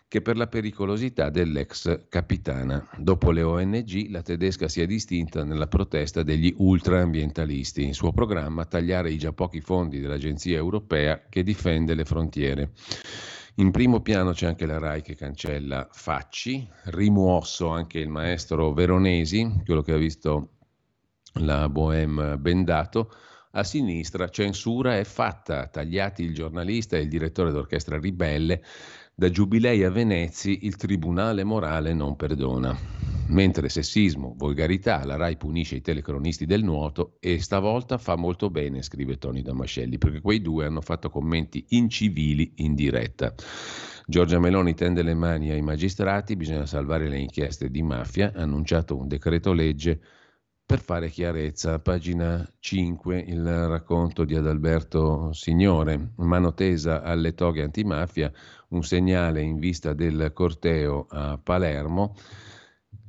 che 0.08 0.22
per 0.22 0.38
la 0.38 0.46
pericolosità 0.46 1.28
dell'ex 1.28 2.06
capitana. 2.08 2.88
Dopo 2.96 3.30
le 3.30 3.42
ONG, 3.42 4.08
la 4.08 4.22
tedesca 4.22 4.66
si 4.66 4.80
è 4.80 4.86
distinta 4.86 5.44
nella 5.44 5.66
protesta 5.66 6.22
degli 6.22 6.54
ultraambientalisti. 6.56 7.86
Il 7.86 7.94
suo 7.94 8.12
programma 8.12 8.64
tagliare 8.64 9.10
i 9.10 9.18
già 9.18 9.32
pochi 9.32 9.60
fondi 9.60 10.00
dell'Agenzia 10.00 10.56
europea 10.56 11.26
che 11.28 11.42
difende 11.42 11.94
le 11.94 12.06
frontiere. 12.06 12.70
In 13.56 13.70
primo 13.70 14.00
piano 14.00 14.32
c'è 14.32 14.46
anche 14.46 14.64
la 14.64 14.78
RAI 14.78 15.02
che 15.02 15.14
cancella 15.14 15.86
Facci, 15.90 16.66
rimuosso 16.84 17.68
anche 17.68 17.98
il 17.98 18.08
maestro 18.08 18.72
Veronesi, 18.72 19.62
quello 19.66 19.82
che 19.82 19.92
ha 19.92 19.98
visto 19.98 20.52
la 21.34 21.68
Bohème 21.68 22.38
bendato. 22.38 23.12
A 23.52 23.64
sinistra 23.64 24.28
censura 24.28 24.96
è 24.96 25.04
fatta, 25.04 25.66
tagliati 25.66 26.22
il 26.22 26.32
giornalista 26.32 26.96
e 26.96 27.00
il 27.00 27.08
direttore 27.08 27.50
d'orchestra 27.50 27.98
ribelle 27.98 28.62
da 29.18 29.30
Giubilei 29.30 29.82
a 29.82 29.90
Venezi 29.90 30.60
il 30.62 30.76
tribunale 30.76 31.42
morale 31.42 31.92
non 31.92 32.14
perdona. 32.14 32.78
Mentre 33.30 33.68
sessismo, 33.68 34.34
volgarità, 34.36 35.04
la 35.04 35.16
RAI 35.16 35.36
punisce 35.36 35.74
i 35.74 35.80
telecronisti 35.80 36.46
del 36.46 36.62
nuoto 36.62 37.16
e 37.18 37.40
stavolta 37.40 37.98
fa 37.98 38.14
molto 38.14 38.48
bene, 38.48 38.80
scrive 38.80 39.18
Tony 39.18 39.42
Damascelli, 39.42 39.98
perché 39.98 40.20
quei 40.20 40.40
due 40.40 40.66
hanno 40.66 40.80
fatto 40.80 41.10
commenti 41.10 41.64
incivili 41.70 42.52
in 42.58 42.76
diretta. 42.76 43.34
Giorgia 44.06 44.38
Meloni 44.38 44.74
tende 44.74 45.02
le 45.02 45.14
mani 45.14 45.50
ai 45.50 45.62
magistrati, 45.62 46.36
bisogna 46.36 46.64
salvare 46.64 47.08
le 47.08 47.18
inchieste 47.18 47.70
di 47.72 47.82
mafia, 47.82 48.30
ha 48.32 48.42
annunciato 48.42 48.96
un 48.96 49.08
decreto 49.08 49.52
legge 49.52 50.00
per 50.68 50.80
fare 50.80 51.08
chiarezza, 51.08 51.78
pagina 51.78 52.46
5, 52.58 53.18
il 53.18 53.66
racconto 53.66 54.24
di 54.24 54.36
Adalberto 54.36 55.32
Signore, 55.32 56.12
mano 56.18 56.52
tesa 56.52 57.02
alle 57.02 57.32
toghe 57.32 57.62
antimafia, 57.62 58.30
un 58.68 58.82
segnale 58.82 59.42
in 59.42 59.58
vista 59.58 59.92
del 59.92 60.32
corteo 60.34 61.06
a 61.08 61.38
Palermo 61.42 62.14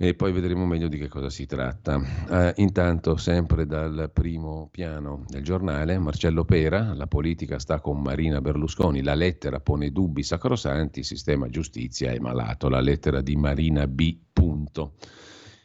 e 0.02 0.14
poi 0.14 0.32
vedremo 0.32 0.66
meglio 0.66 0.88
di 0.88 0.98
che 0.98 1.10
cosa 1.10 1.30
si 1.30 1.46
tratta. 1.46 2.00
Eh, 2.30 2.54
intanto, 2.58 3.18
sempre 3.18 3.66
dal 3.66 4.10
primo 4.14 4.70
piano 4.72 5.26
del 5.28 5.44
giornale, 5.44 5.98
Marcello 5.98 6.46
Pera, 6.46 6.94
la 6.94 7.06
politica 7.06 7.60
sta 7.60 7.82
con 7.82 8.02
Marina 8.02 8.40
Berlusconi, 8.40 9.04
la 9.04 9.14
lettera 9.14 9.60
pone 9.60 9.92
dubbi 9.92 10.24
sacrosanti, 10.24 11.04
sistema 11.04 11.50
giustizia 11.50 12.12
è 12.12 12.20
malato, 12.20 12.70
la 12.70 12.80
lettera 12.80 13.20
di 13.20 13.36
Marina 13.36 13.88
B. 13.88 14.18
Punto. 14.32 14.94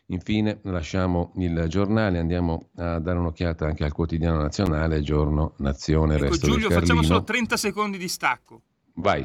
Infine 0.07 0.59
lasciamo 0.65 1.33
il 1.37 1.67
giornale, 1.69 2.19
andiamo 2.19 2.71
a 2.75 2.99
dare 2.99 3.19
un'occhiata 3.19 3.67
anche 3.67 3.85
al 3.85 3.93
quotidiano 3.93 4.39
nazionale, 4.39 5.01
giorno, 5.01 5.55
nazione, 5.59 6.17
ecco, 6.17 6.25
resto 6.25 6.49
Giulio, 6.49 6.71
facciamo 6.71 7.05
solo 7.05 7.23
30 7.23 7.57
secondi 7.57 7.99
di 7.99 8.09
stacco. 8.09 8.63
Vai. 8.95 9.25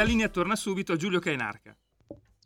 la 0.00 0.06
linea 0.06 0.30
torna 0.30 0.56
subito 0.56 0.94
a 0.94 0.96
Giulio 0.96 1.18
Cainarca. 1.18 1.76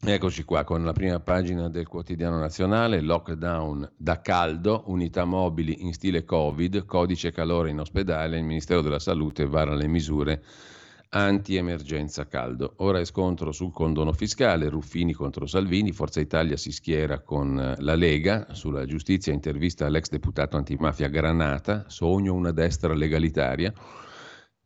Eccoci 0.07 0.43
qua 0.43 0.65
con 0.65 0.85
la 0.85 0.93
prima 0.93 1.21
pagina 1.21 1.69
del 1.69 1.87
quotidiano 1.87 2.37
nazionale, 2.37 3.01
lockdown 3.01 3.93
da 3.97 4.21
caldo, 4.21 4.83
unità 4.87 5.25
mobili 5.25 5.85
in 5.85 5.93
stile 5.93 6.25
Covid, 6.25 6.85
codice 6.85 7.31
calore 7.31 7.71
in 7.71 7.79
ospedale, 7.79 8.39
il 8.39 8.45
Ministero 8.45 8.83
della 8.83 8.99
Salute 8.99 9.47
vara 9.47 9.73
le 9.77 9.87
misure 9.87 10.43
anti-emergenza 11.11 12.27
caldo. 12.27 12.75
Ora 12.79 12.99
è 12.99 13.05
scontro 13.05 13.53
sul 13.53 13.71
condono 13.71 14.13
fiscale, 14.13 14.69
Ruffini 14.69 15.13
contro 15.13 15.47
Salvini, 15.47 15.93
Forza 15.93 16.19
Italia 16.19 16.57
si 16.57 16.73
schiera 16.73 17.21
con 17.21 17.77
la 17.79 17.95
Lega, 17.95 18.49
sulla 18.51 18.85
giustizia 18.85 19.33
intervista 19.33 19.87
all'ex 19.87 20.09
deputato 20.09 20.57
antimafia 20.57 21.07
Granata, 21.07 21.85
sogno 21.87 22.35
una 22.35 22.51
destra 22.51 22.95
legalitaria 22.95 23.73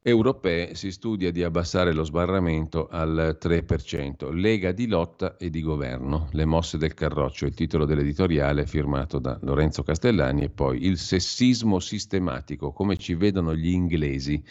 europee 0.08 0.74
si 0.74 0.90
studia 0.90 1.30
di 1.30 1.42
abbassare 1.42 1.92
lo 1.92 2.02
sbarramento 2.02 2.88
al 2.90 3.38
3%. 3.40 4.32
Lega 4.32 4.72
di 4.72 4.86
lotta 4.86 5.36
e 5.36 5.50
di 5.50 5.62
governo. 5.62 6.28
Le 6.32 6.44
mosse 6.44 6.78
del 6.78 6.94
Carroccio, 6.94 7.46
il 7.46 7.54
titolo 7.54 7.84
dell'editoriale 7.84 8.66
firmato 8.66 9.18
da 9.18 9.38
Lorenzo 9.42 9.82
Castellani 9.82 10.42
e 10.42 10.48
poi 10.48 10.84
il 10.86 10.98
sessismo 10.98 11.78
sistematico, 11.78 12.72
come 12.72 12.96
ci 12.96 13.14
vedono 13.14 13.54
gli 13.54 13.68
inglesi. 13.68 14.42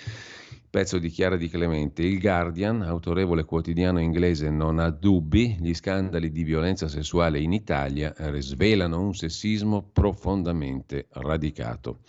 Pezzo 0.70 1.00
di 1.00 1.10
Chiara 1.10 1.38
Di 1.38 1.50
Clemente. 1.50 2.04
Il 2.04 2.20
Guardian, 2.20 2.82
autorevole 2.82 3.46
quotidiano 3.46 4.00
inglese, 4.00 4.50
non 4.50 4.80
ha 4.80 4.90
dubbi. 4.90 5.58
Gli 5.60 5.74
scandali 5.74 6.30
di 6.30 6.44
violenza 6.44 6.88
sessuale 6.88 7.40
in 7.40 7.54
Italia 7.54 8.14
svelano 8.38 9.02
un 9.02 9.16
sessismo 9.16 9.90
profondamente 9.92 11.08
radicato. 11.12 12.00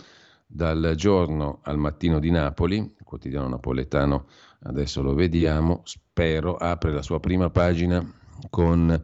Dal 0.50 0.94
giorno 0.96 1.60
al 1.62 1.78
mattino 1.78 2.18
di 2.18 2.30
Napoli, 2.30 2.94
quotidiano 3.08 3.48
napoletano, 3.48 4.26
adesso 4.64 5.00
lo 5.00 5.14
vediamo, 5.14 5.80
spero, 5.84 6.56
apre 6.56 6.92
la 6.92 7.00
sua 7.00 7.18
prima 7.20 7.48
pagina 7.48 8.04
con 8.50 9.02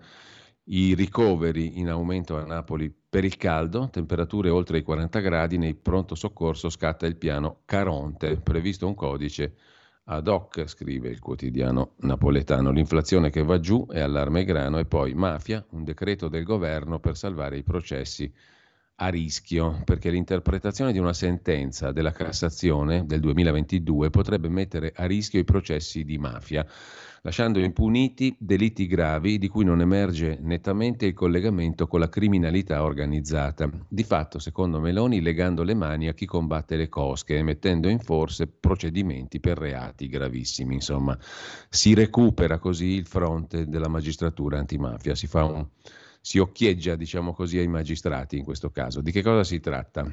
I 0.64 0.94
ricoveri 0.94 1.78
in 1.78 1.88
aumento 1.88 2.36
a 2.36 2.44
Napoli 2.44 2.94
per 3.08 3.24
il 3.24 3.38
caldo, 3.38 3.88
temperature 3.90 4.50
oltre 4.50 4.78
i 4.78 4.82
40 4.82 5.20
gradi, 5.20 5.56
nei 5.56 5.74
pronto 5.74 6.14
soccorso 6.14 6.68
scatta 6.68 7.06
il 7.06 7.16
piano 7.16 7.60
Caronte, 7.64 8.36
previsto 8.36 8.86
un 8.86 8.94
codice 8.94 9.54
ad 10.04 10.28
hoc, 10.28 10.66
scrive 10.66 11.08
il 11.08 11.20
quotidiano 11.20 11.94
napoletano. 12.00 12.70
L'inflazione 12.70 13.30
che 13.30 13.42
va 13.42 13.58
giù 13.58 13.86
è 13.86 14.00
allarme 14.00 14.44
grano 14.44 14.78
e 14.78 14.84
poi 14.84 15.14
mafia, 15.14 15.64
un 15.70 15.82
decreto 15.82 16.28
del 16.28 16.44
governo 16.44 17.00
per 17.00 17.16
salvare 17.16 17.56
i 17.56 17.62
processi 17.62 18.30
a 18.96 19.08
rischio, 19.08 19.82
perché 19.84 20.08
l'interpretazione 20.10 20.92
di 20.92 20.98
una 20.98 21.12
sentenza 21.12 21.90
della 21.90 22.12
Cassazione 22.12 23.04
del 23.06 23.18
2022 23.18 24.10
potrebbe 24.10 24.48
mettere 24.48 24.92
a 24.94 25.06
rischio 25.06 25.40
i 25.40 25.44
processi 25.44 26.04
di 26.04 26.16
mafia, 26.16 26.64
lasciando 27.22 27.58
impuniti 27.58 28.36
delitti 28.38 28.86
gravi 28.86 29.38
di 29.38 29.48
cui 29.48 29.64
non 29.64 29.80
emerge 29.80 30.38
nettamente 30.40 31.06
il 31.06 31.14
collegamento 31.14 31.88
con 31.88 31.98
la 31.98 32.08
criminalità 32.08 32.84
organizzata. 32.84 33.68
Di 33.88 34.04
fatto, 34.04 34.38
secondo 34.38 34.78
Meloni, 34.78 35.20
legando 35.20 35.64
le 35.64 35.74
mani 35.74 36.06
a 36.06 36.14
chi 36.14 36.26
combatte 36.26 36.76
le 36.76 36.88
cosche 36.88 37.36
e 37.36 37.42
mettendo 37.42 37.88
in 37.88 37.98
forse 37.98 38.46
procedimenti 38.46 39.40
per 39.40 39.58
reati 39.58 40.06
gravissimi. 40.06 40.74
Insomma, 40.74 41.18
si 41.68 41.94
recupera 41.94 42.58
così 42.58 42.92
il 42.92 43.06
fronte 43.06 43.66
della 43.66 43.88
magistratura 43.88 44.58
antimafia, 44.58 45.16
si 45.16 45.26
fa 45.26 45.44
un 45.44 45.66
si 46.24 46.38
occhieggia, 46.38 46.96
diciamo 46.96 47.34
così, 47.34 47.58
ai 47.58 47.68
magistrati 47.68 48.38
in 48.38 48.44
questo 48.44 48.70
caso. 48.70 49.02
Di 49.02 49.12
che 49.12 49.20
cosa 49.20 49.44
si 49.44 49.60
tratta? 49.60 50.08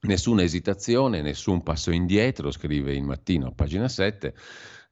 Nessuna 0.00 0.42
esitazione, 0.42 1.22
nessun 1.22 1.62
passo 1.62 1.92
indietro, 1.92 2.50
scrive 2.50 2.92
il 2.96 3.04
mattino, 3.04 3.52
pagina 3.52 3.86
7. 3.86 4.34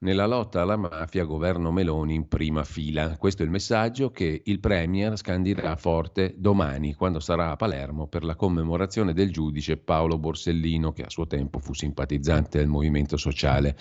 Nella 0.01 0.27
lotta 0.27 0.63
alla 0.63 0.77
mafia, 0.77 1.25
governo 1.25 1.73
Meloni 1.73 2.15
in 2.15 2.29
prima 2.29 2.63
fila. 2.63 3.17
Questo 3.17 3.43
è 3.43 3.45
il 3.45 3.51
messaggio 3.51 4.13
che 4.13 4.43
il 4.45 4.61
Premier 4.61 5.19
scandirà 5.19 5.75
forte 5.75 6.37
domani, 6.37 6.95
quando 6.95 7.19
sarà 7.19 7.51
a 7.51 7.57
Palermo 7.57 8.07
per 8.07 8.23
la 8.23 8.37
commemorazione 8.37 9.13
del 9.13 9.33
giudice 9.33 9.77
Paolo 9.77 10.17
Borsellino, 10.17 10.93
che 10.93 11.03
a 11.03 11.11
suo 11.11 11.27
tempo 11.27 11.59
fu 11.59 11.75
simpatizzante 11.75 12.59
del 12.59 12.69
movimento 12.69 13.17
sociale, 13.17 13.77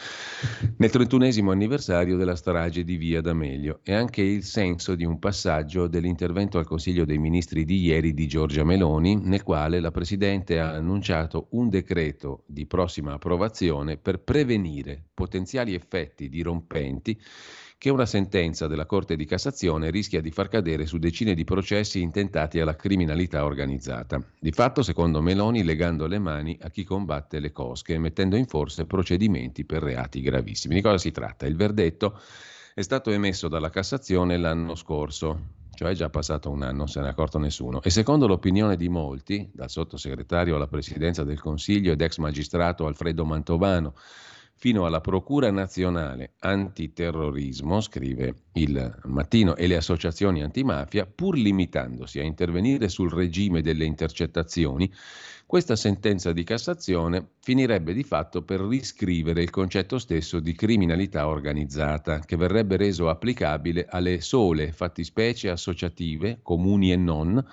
nel 0.78 0.90
trentunesimo 0.90 1.52
anniversario 1.52 2.18
della 2.18 2.36
strage 2.36 2.84
di 2.84 2.96
Via 2.96 3.22
D'Amelio. 3.22 3.82
E 3.84 3.94
anche 3.94 4.24
il 4.24 4.44
senso 4.44 4.96
di 4.96 5.06
un 5.06 5.20
passaggio 5.20 5.86
dell'intervento 5.86 6.58
al 6.58 6.66
Consiglio 6.66 7.06
dei 7.06 7.20
Ministri 7.20 7.64
di 7.64 7.80
ieri 7.80 8.16
di 8.16 8.26
Giorgia 8.26 8.64
Meloni, 8.64 9.22
nel 9.22 9.44
quale 9.44 9.80
la 9.80 9.92
Presidente 9.92 10.60
ha 10.60 10.72
annunciato 10.72 11.50
un 11.52 11.70
decreto 11.70 12.42
di 12.48 12.66
prossima 12.66 13.14
approvazione 13.14 13.98
per 13.98 14.20
prevenire 14.22 15.04
potenziali 15.14 15.76
effetti 15.76 16.07
effetti 16.08 16.30
dirompenti 16.30 17.20
che 17.78 17.92
una 17.92 18.08
sentenza 18.08 18.66
della 18.66 18.88
Corte 18.88 19.16
di 19.16 19.26
Cassazione 19.26 19.92
rischia 19.92 20.20
di 20.20 20.32
far 20.32 20.48
cadere 20.48 20.88
su 20.88 20.98
decine 20.98 21.36
di 21.36 21.44
processi 21.44 22.02
intentati 22.02 22.60
alla 22.60 22.76
criminalità 22.76 23.46
organizzata. 23.46 24.20
Di 24.40 24.52
fatto, 24.52 24.82
secondo 24.82 25.22
Meloni, 25.22 25.64
legando 25.64 26.08
le 26.08 26.18
mani 26.18 26.58
a 26.62 26.72
chi 26.72 26.84
combatte 26.84 27.40
le 27.40 27.52
cosche 27.52 27.94
e 27.94 28.00
mettendo 28.00 28.36
in 28.36 28.48
forse 28.48 28.86
procedimenti 28.86 29.64
per 29.64 29.84
reati 29.84 30.22
gravissimi. 30.22 30.74
Di 30.74 30.82
cosa 30.82 30.98
si 30.98 31.12
tratta? 31.12 31.46
Il 31.46 31.56
verdetto 31.56 32.20
è 32.74 32.82
stato 32.82 33.12
emesso 33.12 33.48
dalla 33.48 33.70
Cassazione 33.70 34.38
l'anno 34.38 34.74
scorso, 34.74 35.40
cioè 35.76 35.92
è 35.92 35.94
già 35.94 36.10
passato 36.10 36.50
un 36.50 36.64
anno, 36.64 36.88
se 36.88 37.00
ne 37.00 37.06
è 37.06 37.10
accorto 37.10 37.38
nessuno. 37.38 37.80
E 37.84 37.92
secondo 37.92 38.26
l'opinione 38.26 38.76
di 38.76 38.90
molti, 38.90 39.48
dal 39.54 39.70
sottosegretario 39.70 40.56
alla 40.56 40.68
presidenza 40.68 41.24
del 41.24 41.40
Consiglio 41.40 41.92
ed 41.92 42.02
ex 42.02 42.18
magistrato 42.18 42.88
Alfredo 42.88 43.24
Mantovano, 43.24 43.94
fino 44.58 44.86
alla 44.86 45.02
Procura 45.02 45.52
nazionale 45.52 46.34
antiterrorismo, 46.40 47.80
scrive 47.80 48.34
il 48.54 49.00
mattino, 49.04 49.56
e 49.56 49.68
le 49.68 49.76
associazioni 49.76 50.42
antimafia, 50.42 51.06
pur 51.06 51.38
limitandosi 51.38 52.20
a 52.20 52.24
intervenire 52.24 52.90
sul 52.90 53.12
regime 53.12 53.62
delle 53.62 53.86
intercettazioni, 53.86 54.92
questa 55.46 55.76
sentenza 55.76 56.34
di 56.34 56.44
Cassazione 56.44 57.26
finirebbe 57.40 57.94
di 57.94 58.04
fatto 58.04 58.42
per 58.42 58.60
riscrivere 58.60 59.44
il 59.44 59.52
concetto 59.52 60.00
stesso 60.00 60.40
di 60.40 60.54
criminalità 60.54 61.28
organizzata, 61.28 62.20
che 62.20 62.36
verrebbe 62.36 62.78
reso 62.78 63.10
applicabile 63.10 63.86
alle 63.88 64.22
sole 64.22 64.72
fattispecie 64.72 65.50
associative, 65.50 66.40
comuni 66.42 66.92
e 66.92 66.98
non, 66.98 67.46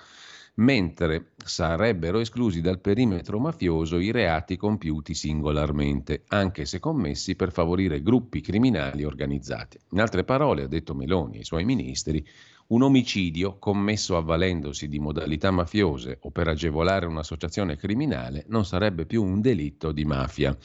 mentre 0.55 1.31
sarebbero 1.43 2.19
esclusi 2.19 2.61
dal 2.61 2.79
perimetro 2.79 3.39
mafioso 3.39 3.97
i 3.97 4.11
reati 4.11 4.55
compiuti 4.55 5.13
singolarmente, 5.13 6.23
anche 6.27 6.65
se 6.65 6.79
commessi 6.79 7.35
per 7.35 7.51
favorire 7.51 8.01
gruppi 8.01 8.41
criminali 8.41 9.03
organizzati. 9.03 9.77
In 9.91 9.99
altre 9.99 10.23
parole, 10.23 10.63
ha 10.63 10.67
detto 10.67 10.93
Meloni 10.93 11.37
e 11.37 11.39
i 11.41 11.45
suoi 11.45 11.65
ministri, 11.65 12.25
un 12.67 12.81
omicidio 12.81 13.57
commesso 13.59 14.17
avvalendosi 14.17 14.87
di 14.87 14.99
modalità 14.99 15.51
mafiose 15.51 16.17
o 16.21 16.31
per 16.31 16.47
agevolare 16.47 17.05
un'associazione 17.05 17.75
criminale 17.75 18.45
non 18.47 18.65
sarebbe 18.65 19.05
più 19.05 19.23
un 19.23 19.39
delitto 19.39 19.91
di 19.91 20.05
mafia. 20.05 20.57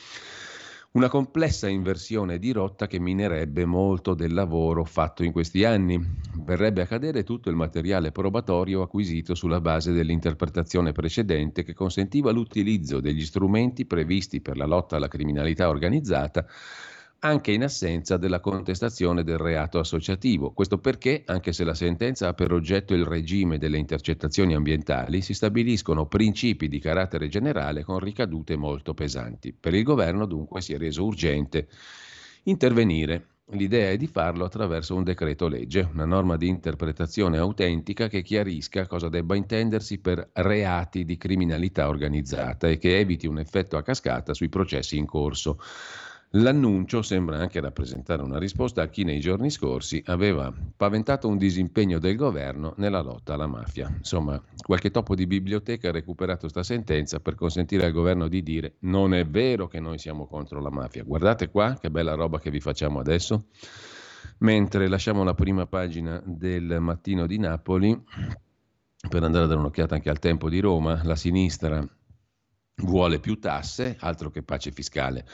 Una 0.93 1.09
complessa 1.09 1.69
inversione 1.69 2.41
di 2.41 2.51
rotta 2.51 2.89
che 2.89 2.99
minerebbe 2.99 3.65
molto 3.65 4.15
del 4.15 4.35
lavoro 4.35 4.83
fatto 4.85 5.23
in 5.23 5.31
questi 5.31 5.65
anni. 5.65 6.05
Verrebbe 6.43 6.83
a 6.83 6.87
cadere 6.87 7.23
tutto 7.23 7.49
il 7.49 7.55
materiale 7.55 8.11
probatorio 8.11 8.83
acquisito 8.83 9.37
sulla 9.37 9.61
base 9.61 9.93
dell'interpretazione 9.93 10.91
precedente 10.91 11.63
che 11.63 11.75
consentiva 11.75 12.33
l'utilizzo 12.33 12.99
degli 12.99 13.25
strumenti 13.25 13.87
previsti 13.87 14.41
per 14.41 14.57
la 14.57 14.67
lotta 14.67 14.97
alla 14.97 15.07
criminalità 15.07 15.69
organizzata 15.69 16.45
anche 17.21 17.53
in 17.53 17.63
assenza 17.63 18.17
della 18.17 18.41
contestazione 18.41 19.23
del 19.23 19.37
reato 19.37 19.79
associativo. 19.79 20.53
Questo 20.53 20.79
perché, 20.79 21.23
anche 21.27 21.53
se 21.53 21.65
la 21.65 21.75
sentenza 21.75 22.29
ha 22.29 22.35
per 22.35 22.53
oggetto 22.53 22.95
il 22.95 23.05
regime 23.05 23.59
delle 23.59 23.77
intercettazioni 23.77 24.55
ambientali, 24.55 25.21
si 25.21 25.35
stabiliscono 25.35 26.07
principi 26.07 26.69
di 26.69 26.79
carattere 26.79 27.29
generale 27.29 27.85
con 27.85 27.99
ricadute 27.99 28.57
molto 28.57 28.95
pesanti. 28.95 29.53
Per 29.53 29.75
il 29.75 29.83
governo 29.83 30.25
dunque 30.25 30.63
si 30.63 30.73
è 30.73 30.79
reso 30.79 31.05
urgente 31.05 31.69
intervenire. 32.45 33.27
L'idea 33.53 33.91
è 33.91 33.97
di 33.97 34.07
farlo 34.07 34.45
attraverso 34.45 34.95
un 34.95 35.03
decreto 35.03 35.49
legge, 35.49 35.89
una 35.93 36.05
norma 36.05 36.37
di 36.37 36.47
interpretazione 36.47 37.37
autentica 37.37 38.07
che 38.07 38.23
chiarisca 38.23 38.87
cosa 38.87 39.09
debba 39.09 39.35
intendersi 39.35 39.99
per 39.99 40.31
reati 40.35 41.05
di 41.05 41.17
criminalità 41.17 41.89
organizzata 41.89 42.69
e 42.69 42.79
che 42.79 42.99
eviti 42.99 43.27
un 43.27 43.41
effetto 43.41 43.77
a 43.77 43.83
cascata 43.83 44.35
sui 44.35 44.49
processi 44.49 44.97
in 44.97 45.05
corso. 45.05 45.59
L'annuncio 46.35 47.03
sembra 47.03 47.39
anche 47.39 47.61
rappresentare 47.61 48.23
una 48.23 48.39
risposta 48.39 48.83
a 48.83 48.87
chi 48.87 49.03
nei 49.03 49.19
giorni 49.19 49.51
scorsi 49.51 50.01
aveva 50.07 50.55
paventato 50.77 51.27
un 51.27 51.37
disimpegno 51.37 51.99
del 51.99 52.15
governo 52.15 52.75
nella 52.77 53.01
lotta 53.01 53.35
alla 53.35 53.49
mafia. 53.49 53.93
Insomma, 53.97 54.41
qualche 54.63 54.93
topo 54.93 55.17
di 55.17 55.27
biblioteca 55.27 55.89
ha 55.89 55.93
recuperato 55.93 56.43
questa 56.43 56.63
sentenza 56.63 57.19
per 57.19 57.35
consentire 57.35 57.85
al 57.85 57.91
governo 57.91 58.29
di 58.29 58.45
dire 58.45 58.75
non 58.81 59.13
è 59.13 59.27
vero 59.27 59.67
che 59.67 59.81
noi 59.81 59.99
siamo 59.99 60.29
contro 60.29 60.61
la 60.61 60.71
mafia. 60.71 61.03
Guardate 61.03 61.51
qua 61.51 61.77
che 61.81 61.91
bella 61.91 62.15
roba 62.15 62.39
che 62.39 62.51
vi 62.51 62.61
facciamo 62.61 63.01
adesso. 63.01 63.47
Mentre 64.39 64.87
lasciamo 64.87 65.25
la 65.25 65.35
prima 65.35 65.67
pagina 65.67 66.23
del 66.25 66.79
mattino 66.79 67.27
di 67.27 67.39
Napoli 67.39 68.01
per 69.09 69.25
andare 69.25 69.47
a 69.47 69.49
dare 69.49 69.59
un'occhiata 69.59 69.97
anche 69.97 70.11
al 70.11 70.21
tempo 70.21 70.49
di 70.49 70.61
Roma, 70.61 71.01
la 71.03 71.17
sinistra 71.17 71.85
vuole 72.83 73.19
più 73.19 73.39
tasse, 73.39 73.97
altro 73.99 74.31
che 74.31 74.43
pace 74.43 74.71
fiscale. 74.71 75.27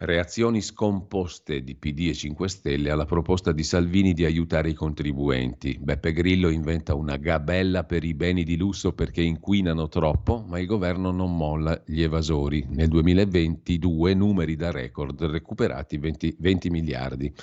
Reazioni 0.00 0.62
scomposte 0.62 1.64
di 1.64 1.74
PD 1.74 2.10
e 2.10 2.14
5 2.14 2.48
Stelle 2.48 2.90
alla 2.90 3.04
proposta 3.04 3.50
di 3.50 3.64
Salvini 3.64 4.12
di 4.12 4.24
aiutare 4.24 4.70
i 4.70 4.72
contribuenti. 4.72 5.76
Beppe 5.76 6.12
Grillo 6.12 6.50
inventa 6.50 6.94
una 6.94 7.16
gabella 7.16 7.82
per 7.82 8.04
i 8.04 8.14
beni 8.14 8.44
di 8.44 8.56
lusso 8.56 8.92
perché 8.92 9.22
inquinano 9.22 9.88
troppo, 9.88 10.44
ma 10.46 10.60
il 10.60 10.66
governo 10.66 11.10
non 11.10 11.36
molla 11.36 11.82
gli 11.84 12.00
evasori. 12.00 12.64
Nel 12.68 12.86
2022 12.86 14.14
numeri 14.14 14.54
da 14.54 14.70
record, 14.70 15.20
recuperati 15.20 15.98
20, 15.98 16.36
20 16.38 16.70
miliardi. 16.70 17.34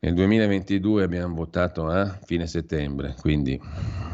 Nel 0.00 0.14
2022 0.14 1.02
abbiamo 1.02 1.34
votato 1.34 1.88
a 1.88 2.20
fine 2.24 2.46
settembre, 2.46 3.16
quindi 3.20 3.60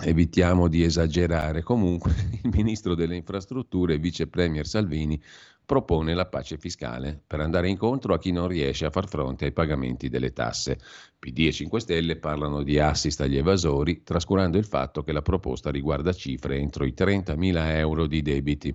evitiamo 0.01 0.67
di 0.67 0.83
esagerare. 0.83 1.63
Comunque 1.63 2.15
il 2.43 2.51
ministro 2.51 2.95
delle 2.95 3.17
infrastrutture, 3.17 3.99
vice 3.99 4.27
premier 4.27 4.67
Salvini, 4.67 5.21
propone 5.67 6.15
la 6.15 6.25
pace 6.25 6.57
fiscale 6.57 7.21
per 7.27 7.41
andare 7.41 7.69
incontro 7.69 8.15
a 8.15 8.19
chi 8.19 8.33
non 8.33 8.49
riesce 8.49 8.87
a 8.87 8.91
far 8.91 9.09
fronte 9.09 9.45
ai 9.45 9.53
pagamenti 9.53 10.09
delle 10.09 10.33
tasse. 10.33 10.79
PD 11.19 11.41
e 11.41 11.53
5 11.53 11.81
Stelle 11.81 12.17
parlano 12.17 12.63
di 12.63 12.79
assist 12.79 13.21
agli 13.21 13.37
evasori, 13.37 14.03
trascurando 14.03 14.57
il 14.57 14.65
fatto 14.65 15.03
che 15.03 15.13
la 15.13 15.21
proposta 15.21 15.71
riguarda 15.71 16.15
cifre 16.15 16.57
entro 16.57 16.87
i 16.87 16.95
30.000 16.97 17.77
euro 17.77 18.07
di 18.07 18.23
debiti. 18.23 18.75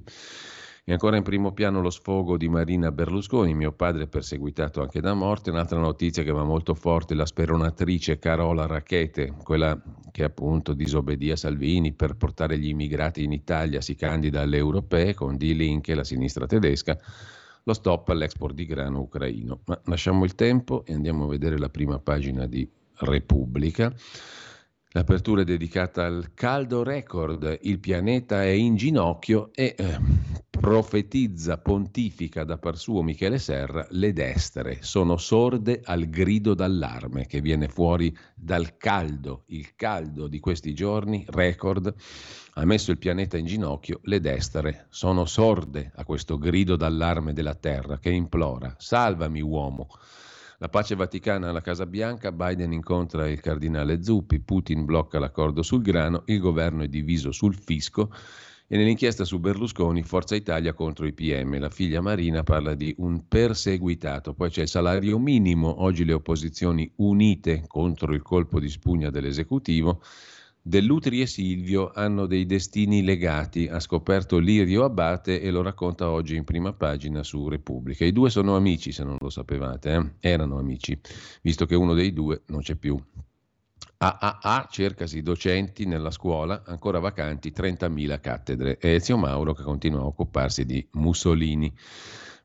E 0.90 0.94
ancora 0.94 1.18
in 1.18 1.22
primo 1.22 1.52
piano 1.52 1.82
lo 1.82 1.92
sfogo 1.92 2.36
di 2.36 2.50
Marina 2.50 2.92
Berlusconi, 2.92 3.54
mio 3.54 3.72
padre 3.72 4.08
perseguitato 4.08 4.82
anche 4.82 5.02
da 5.02 5.14
morte. 5.14 5.52
Un'altra 5.52 5.78
notizia 5.78 6.24
che 6.24 6.32
va 6.32 6.44
molto 6.44 6.74
forte, 6.74 7.14
la 7.14 7.28
speronatrice 7.28 8.18
Carola 8.18 8.66
Racchete, 8.66 9.36
quella 9.44 9.80
che 10.10 10.24
appunto 10.24 10.74
disobbedì 10.74 11.30
a 11.30 11.36
Salvini 11.36 11.94
per 11.94 12.16
portare 12.16 12.58
gli 12.58 12.70
immigrati 12.70 13.24
in 13.24 13.34
Italia, 13.34 13.82
si 13.82 13.94
candida 13.94 14.42
alle 14.42 14.58
europee 14.58 15.14
con 15.14 15.38
Die 15.38 15.54
Linke, 15.54 15.94
la 15.94 16.04
sinistra 16.04 16.48
tedesca, 16.48 16.98
lo 17.66 17.74
stop 17.74 18.10
all'export 18.10 18.56
di 18.56 18.66
grano 18.66 19.02
ucraino. 19.02 19.60
Ma 19.66 19.80
lasciamo 19.86 20.24
il 20.24 20.34
tempo 20.34 20.84
e 20.86 20.96
andiamo 20.96 21.26
a 21.26 21.28
vedere 21.28 21.60
la 21.60 21.70
prima 21.70 22.00
pagina 22.00 22.48
di 22.48 22.68
Repubblica. 22.96 23.94
L'apertura 24.94 25.42
è 25.42 25.44
dedicata 25.44 26.04
al 26.04 26.32
caldo 26.34 26.82
record, 26.82 27.60
il 27.62 27.78
pianeta 27.78 28.42
è 28.42 28.48
in 28.48 28.76
ginocchio 28.76 29.52
e 29.54 29.76
eh, 29.78 30.00
profetizza, 30.50 31.60
pontifica 31.60 32.44
da 32.44 32.58
par 32.58 32.76
suo 32.76 33.04
Michele 33.04 33.38
Serra, 33.38 33.86
le 33.92 34.14
destre 34.14 34.80
sono 34.82 35.18
sorde 35.18 35.82
al 35.84 36.10
grido 36.10 36.56
d'allarme 36.56 37.28
che 37.28 37.40
viene 37.40 37.68
fuori 37.68 38.18
dal 38.34 38.78
caldo, 38.78 39.44
il 39.50 39.76
caldo 39.76 40.26
di 40.26 40.40
questi 40.40 40.74
giorni, 40.74 41.24
record, 41.28 41.94
ha 42.54 42.66
messo 42.66 42.90
il 42.90 42.98
pianeta 42.98 43.38
in 43.38 43.46
ginocchio, 43.46 44.00
le 44.06 44.20
destre 44.20 44.88
sono 44.90 45.26
sorde 45.26 45.92
a 45.98 46.04
questo 46.04 46.40
grido 46.40 46.76
d'allarme 46.76 47.34
della 47.34 47.54
terra 47.54 48.00
che 48.00 48.10
implora, 48.10 48.74
salvami 48.80 49.42
uomo. 49.42 49.88
La 50.62 50.68
pace 50.68 50.94
vaticana 50.94 51.48
alla 51.48 51.62
Casa 51.62 51.86
Bianca, 51.86 52.34
Biden 52.34 52.74
incontra 52.74 53.30
il 53.30 53.40
cardinale 53.40 54.04
Zuppi, 54.04 54.42
Putin 54.42 54.84
blocca 54.84 55.18
l'accordo 55.18 55.62
sul 55.62 55.82
grano, 55.82 56.24
il 56.26 56.40
governo 56.40 56.84
è 56.84 56.90
diviso 56.90 57.32
sul 57.32 57.56
fisco 57.56 58.12
e 58.68 58.76
nell'inchiesta 58.76 59.24
su 59.24 59.40
Berlusconi 59.40 60.04
Forza 60.04 60.36
Italia 60.36 60.74
contro 60.74 61.06
i 61.06 61.14
PM. 61.14 61.58
La 61.60 61.70
figlia 61.70 62.02
Marina 62.02 62.44
parla 62.44 62.76
di 62.76 62.94
un 62.98 63.26
perseguitato, 63.26 64.34
poi 64.34 64.50
c'è 64.50 64.64
il 64.64 64.68
salario 64.68 65.18
minimo, 65.18 65.82
oggi 65.82 66.04
le 66.04 66.12
opposizioni 66.12 66.92
unite 66.98 67.64
contro 67.66 68.14
il 68.14 68.22
colpo 68.22 68.60
di 68.60 68.68
spugna 68.68 69.10
dell'esecutivo 69.10 70.02
Dell'Utri 70.70 71.20
e 71.20 71.26
Silvio 71.26 71.90
hanno 71.96 72.28
dei 72.28 72.46
destini 72.46 73.02
legati, 73.02 73.68
ha 73.68 73.80
scoperto 73.80 74.38
Lirio 74.38 74.84
Abate 74.84 75.42
e 75.42 75.50
lo 75.50 75.64
racconta 75.64 76.12
oggi 76.12 76.36
in 76.36 76.44
prima 76.44 76.74
pagina 76.74 77.24
su 77.24 77.50
Repubblica. 77.50 78.06
I 78.06 78.12
due 78.12 78.30
sono 78.30 78.56
amici, 78.56 78.92
se 78.92 79.04
non 79.04 79.18
lo 79.20 79.32
sapevate, 79.32 79.92
eh? 79.96 80.30
erano 80.30 80.60
amici, 80.60 80.96
visto 81.42 81.66
che 81.66 81.74
uno 81.74 81.96
dei 81.96 82.14
due 82.14 82.44
non 82.50 82.62
c'è 82.62 82.76
più. 82.76 83.04
AAA 83.98 84.68
cercasi 84.70 85.24
docenti 85.24 85.88
nella 85.88 86.12
scuola, 86.12 86.62
ancora 86.64 87.00
vacanti 87.00 87.52
30.000 87.52 88.20
cattedre. 88.20 88.78
E 88.78 88.90
Ezio 88.90 89.18
Mauro 89.18 89.56
che 89.56 89.64
continua 89.64 90.02
a 90.02 90.06
occuparsi 90.06 90.66
di 90.66 90.88
Mussolini 90.92 91.74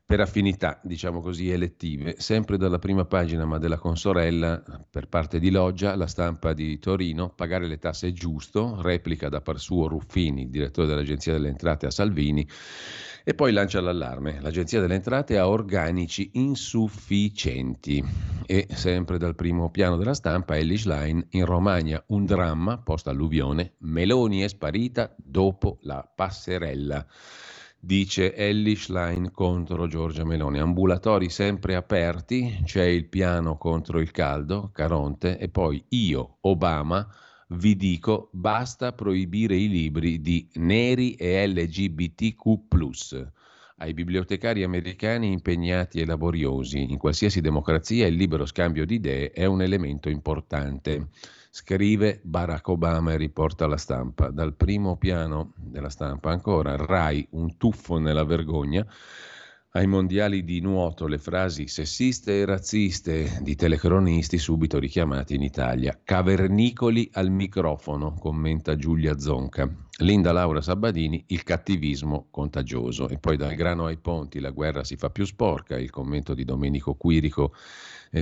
per 0.07 0.19
affinità, 0.19 0.79
diciamo 0.83 1.19
così, 1.19 1.49
elettive, 1.49 2.15
sempre 2.19 2.57
dalla 2.57 2.77
prima 2.77 3.05
pagina 3.05 3.43
ma 3.45 3.57
della 3.57 3.79
consorella 3.79 4.61
per 4.87 5.07
parte 5.07 5.39
di 5.39 5.49
Loggia, 5.49 5.95
la 5.95 6.05
stampa 6.05 6.53
di 6.53 6.77
Torino, 6.77 7.29
pagare 7.29 7.65
le 7.65 7.79
tasse 7.79 8.09
è 8.09 8.11
giusto, 8.11 8.79
replica 8.83 9.29
da 9.29 9.41
par 9.41 9.59
suo 9.59 9.87
Ruffini, 9.87 10.51
direttore 10.51 10.85
dell'Agenzia 10.87 11.33
delle 11.33 11.49
Entrate 11.49 11.87
a 11.87 11.91
Salvini, 11.91 12.47
e 13.23 13.33
poi 13.33 13.51
lancia 13.51 13.81
l'allarme. 13.81 14.39
L'Agenzia 14.41 14.79
delle 14.79 14.93
Entrate 14.93 15.39
ha 15.39 15.49
organici 15.49 16.29
insufficienti 16.33 18.03
e 18.45 18.67
sempre 18.73 19.17
dal 19.17 19.33
primo 19.33 19.71
piano 19.71 19.97
della 19.97 20.13
stampa 20.13 20.55
Ellis 20.55 20.85
Line 20.85 21.25
in 21.31 21.45
Romagna 21.45 22.03
un 22.09 22.25
dramma 22.25 22.77
post 22.77 23.07
alluvione, 23.07 23.73
Meloni 23.79 24.41
è 24.41 24.47
sparita 24.47 25.15
dopo 25.17 25.79
la 25.81 26.07
passerella 26.15 27.03
dice 27.79 28.33
Ellie 28.33 28.75
Schlein 28.75 29.31
contro 29.31 29.87
Giorgia 29.87 30.23
Meloni. 30.23 30.59
Ambulatori 30.59 31.29
sempre 31.29 31.75
aperti, 31.75 32.61
c'è 32.63 32.83
il 32.83 33.07
piano 33.07 33.57
contro 33.57 33.99
il 33.99 34.11
caldo, 34.11 34.71
Caronte, 34.73 35.37
e 35.37 35.49
poi 35.49 35.83
io, 35.89 36.37
Obama, 36.41 37.07
vi 37.49 37.75
dico 37.75 38.29
basta 38.31 38.93
proibire 38.93 39.55
i 39.55 39.67
libri 39.67 40.19
di 40.19 40.47
neri 40.55 41.13
e 41.13 41.47
LGBTQ. 41.47 43.33
Ai 43.77 43.93
bibliotecari 43.93 44.63
americani 44.63 45.31
impegnati 45.31 45.99
e 45.99 46.05
laboriosi, 46.05 46.89
in 46.89 46.97
qualsiasi 46.97 47.41
democrazia 47.41 48.07
il 48.07 48.15
libero 48.15 48.45
scambio 48.45 48.85
di 48.85 48.95
idee 48.95 49.31
è 49.31 49.45
un 49.45 49.61
elemento 49.61 50.09
importante. 50.09 51.09
Scrive 51.57 52.19
Barack 52.21 52.67
Obama 52.67 53.13
e 53.13 53.17
riporta 53.17 53.65
la 53.65 53.77
stampa. 53.77 54.29
Dal 54.29 54.55
primo 54.55 54.97
piano 54.97 55.53
della 55.55 55.87
stampa 55.87 56.29
ancora, 56.29 56.75
Rai, 56.75 57.25
un 57.31 57.55
tuffo 57.55 57.97
nella 57.97 58.25
vergogna. 58.25 58.85
Ai 59.69 59.87
mondiali 59.87 60.43
di 60.43 60.59
nuoto 60.59 61.07
le 61.07 61.17
frasi 61.17 61.67
sessiste 61.67 62.39
e 62.39 62.45
razziste 62.45 63.39
di 63.41 63.55
telecronisti 63.55 64.37
subito 64.37 64.79
richiamati 64.79 65.35
in 65.35 65.43
Italia. 65.43 65.97
Cavernicoli 66.03 67.09
al 67.13 67.29
microfono, 67.29 68.15
commenta 68.15 68.75
Giulia 68.75 69.17
Zonca. 69.17 69.73
Linda 69.99 70.33
Laura 70.33 70.59
Sabadini, 70.59 71.23
il 71.27 71.43
cattivismo 71.43 72.27
contagioso. 72.31 73.07
E 73.07 73.17
poi 73.17 73.37
dal 73.37 73.55
grano 73.55 73.85
ai 73.85 73.97
ponti 73.97 74.41
la 74.41 74.49
guerra 74.49 74.83
si 74.83 74.97
fa 74.97 75.09
più 75.09 75.23
sporca, 75.23 75.77
il 75.77 75.89
commento 75.89 76.33
di 76.33 76.43
Domenico 76.43 76.95
Quirico 76.95 77.53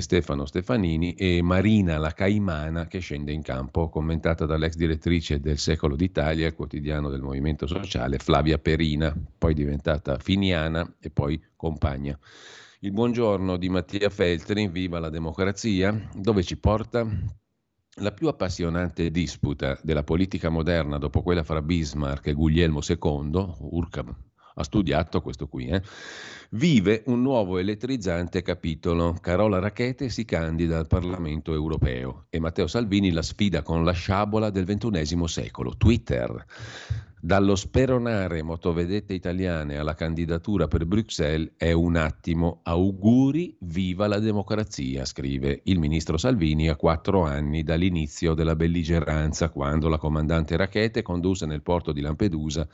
Stefano 0.01 0.45
Stefanini 0.45 1.13
e 1.13 1.41
Marina 1.41 1.97
la 1.97 2.13
Caimana 2.13 2.87
che 2.87 2.99
scende 2.99 3.31
in 3.31 3.41
campo, 3.41 3.89
commentata 3.89 4.45
dall'ex 4.45 4.75
direttrice 4.75 5.39
del 5.39 5.57
Secolo 5.57 5.95
d'Italia, 5.95 6.53
quotidiano 6.53 7.09
del 7.09 7.21
Movimento 7.21 7.67
Sociale, 7.67 8.17
Flavia 8.17 8.57
Perina, 8.57 9.15
poi 9.37 9.53
diventata 9.53 10.17
finiana 10.17 10.95
e 10.99 11.09
poi 11.09 11.41
compagna. 11.55 12.17
Il 12.79 12.91
buongiorno 12.91 13.57
di 13.57 13.69
Mattia 13.69 14.09
Feltri, 14.09 14.67
Viva 14.67 14.99
la 14.99 15.09
democrazia, 15.09 16.09
dove 16.13 16.43
ci 16.43 16.57
porta? 16.57 17.07
La 17.97 18.11
più 18.11 18.27
appassionante 18.27 19.11
disputa 19.11 19.79
della 19.83 20.03
politica 20.03 20.49
moderna 20.49 20.97
dopo 20.97 21.21
quella 21.21 21.43
fra 21.43 21.61
Bismarck 21.61 22.27
e 22.27 22.33
Guglielmo 22.33 22.79
II, 22.85 23.53
Urcam 23.59 24.15
ha 24.55 24.63
studiato 24.63 25.21
questo 25.21 25.47
qui, 25.47 25.67
eh? 25.67 25.81
vive 26.51 27.03
un 27.07 27.21
nuovo 27.21 27.57
elettrizzante 27.57 28.41
capitolo. 28.41 29.15
Carola 29.19 29.59
Rackete 29.59 30.09
si 30.09 30.25
candida 30.25 30.77
al 30.77 30.87
Parlamento 30.87 31.53
europeo 31.53 32.25
e 32.29 32.39
Matteo 32.39 32.67
Salvini 32.67 33.11
la 33.11 33.21
sfida 33.21 33.61
con 33.61 33.83
la 33.83 33.91
sciabola 33.91 34.49
del 34.49 34.65
XXI 34.65 35.27
secolo, 35.27 35.75
Twitter. 35.77 36.45
Dallo 37.25 37.55
speronare 37.55 38.43
motovedette 38.43 39.13
italiane 39.13 39.77
alla 39.77 39.95
candidatura 39.95 40.67
per 40.67 40.85
Bruxelles 40.85 41.53
è 41.55 41.71
un 41.71 41.95
attimo. 41.95 42.59
Auguri, 42.63 43.55
viva 43.61 44.07
la 44.07 44.19
democrazia, 44.19 45.05
scrive 45.05 45.61
il 45.63 45.79
ministro 45.79 46.17
Salvini 46.17 46.67
a 46.67 46.75
quattro 46.75 47.23
anni 47.23 47.63
dall'inizio 47.63 48.33
della 48.33 48.57
belligeranza, 48.57 49.47
quando 49.47 49.87
la 49.87 49.97
comandante 49.97 50.57
Rackete 50.57 51.01
condusse 51.01 51.45
nel 51.45 51.61
porto 51.61 51.93
di 51.93 52.01
Lampedusa 52.01 52.67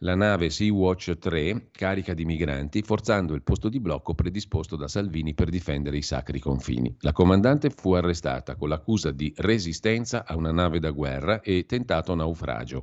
la 0.00 0.14
nave 0.14 0.50
Sea-Watch 0.50 1.16
3 1.16 1.68
carica 1.70 2.12
di 2.12 2.26
migranti, 2.26 2.82
forzando 2.82 3.32
il 3.34 3.42
posto 3.42 3.70
di 3.70 3.80
blocco 3.80 4.14
predisposto 4.14 4.76
da 4.76 4.88
Salvini 4.88 5.32
per 5.32 5.48
difendere 5.48 5.96
i 5.96 6.02
sacri 6.02 6.38
confini. 6.38 6.94
La 7.00 7.12
comandante 7.12 7.70
fu 7.70 7.92
arrestata 7.92 8.56
con 8.56 8.68
l'accusa 8.68 9.10
di 9.10 9.32
resistenza 9.38 10.26
a 10.26 10.36
una 10.36 10.52
nave 10.52 10.80
da 10.80 10.90
guerra 10.90 11.40
e 11.40 11.64
tentato 11.64 12.14
naufragio. 12.14 12.82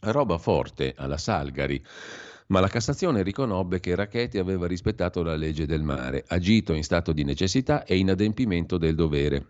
Roba 0.00 0.38
forte 0.38 0.94
alla 0.96 1.18
Salgari 1.18 1.82
ma 2.48 2.60
la 2.60 2.68
Cassazione 2.68 3.22
riconobbe 3.22 3.80
che 3.80 3.94
Racchetti 3.94 4.36
aveva 4.36 4.66
rispettato 4.66 5.22
la 5.22 5.36
legge 5.36 5.64
del 5.64 5.82
mare, 5.82 6.22
agito 6.28 6.74
in 6.74 6.84
stato 6.84 7.12
di 7.12 7.24
necessità 7.24 7.84
e 7.84 7.96
inadempimento 7.96 8.76
del 8.76 8.94
dovere, 8.94 9.46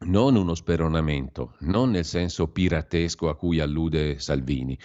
non 0.00 0.36
uno 0.36 0.54
speronamento, 0.54 1.54
non 1.60 1.90
nel 1.90 2.04
senso 2.04 2.48
piratesco 2.48 3.28
a 3.28 3.36
cui 3.36 3.60
allude 3.60 4.18
Salvini, 4.18 4.78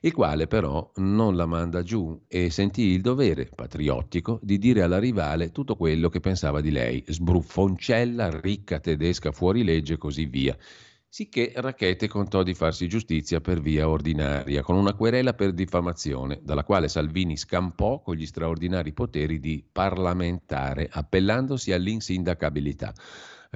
il 0.00 0.12
quale 0.12 0.48
però 0.48 0.90
non 0.96 1.36
la 1.36 1.46
manda 1.46 1.82
giù 1.82 2.20
e 2.26 2.50
sentì 2.50 2.82
il 2.88 3.00
dovere 3.00 3.48
patriottico 3.54 4.40
di 4.42 4.58
dire 4.58 4.82
alla 4.82 4.98
rivale 4.98 5.52
tutto 5.52 5.76
quello 5.76 6.08
che 6.08 6.18
pensava 6.18 6.60
di 6.60 6.72
lei, 6.72 7.04
sbruffoncella, 7.06 8.40
ricca 8.40 8.80
tedesca 8.80 9.30
fuori 9.30 9.62
legge 9.62 9.94
e 9.94 9.98
così 9.98 10.26
via. 10.26 10.56
Sicché 11.08 11.52
Racchete 11.54 12.08
contò 12.08 12.42
di 12.42 12.52
farsi 12.52 12.88
giustizia 12.88 13.40
per 13.40 13.60
via 13.60 13.88
ordinaria, 13.88 14.62
con 14.62 14.76
una 14.76 14.92
querela 14.92 15.32
per 15.32 15.52
diffamazione, 15.52 16.40
dalla 16.42 16.64
quale 16.64 16.88
Salvini 16.88 17.36
scampò 17.38 18.02
con 18.02 18.16
gli 18.16 18.26
straordinari 18.26 18.92
poteri 18.92 19.38
di 19.38 19.64
parlamentare, 19.70 20.88
appellandosi 20.90 21.72
all'insindacabilità 21.72 22.92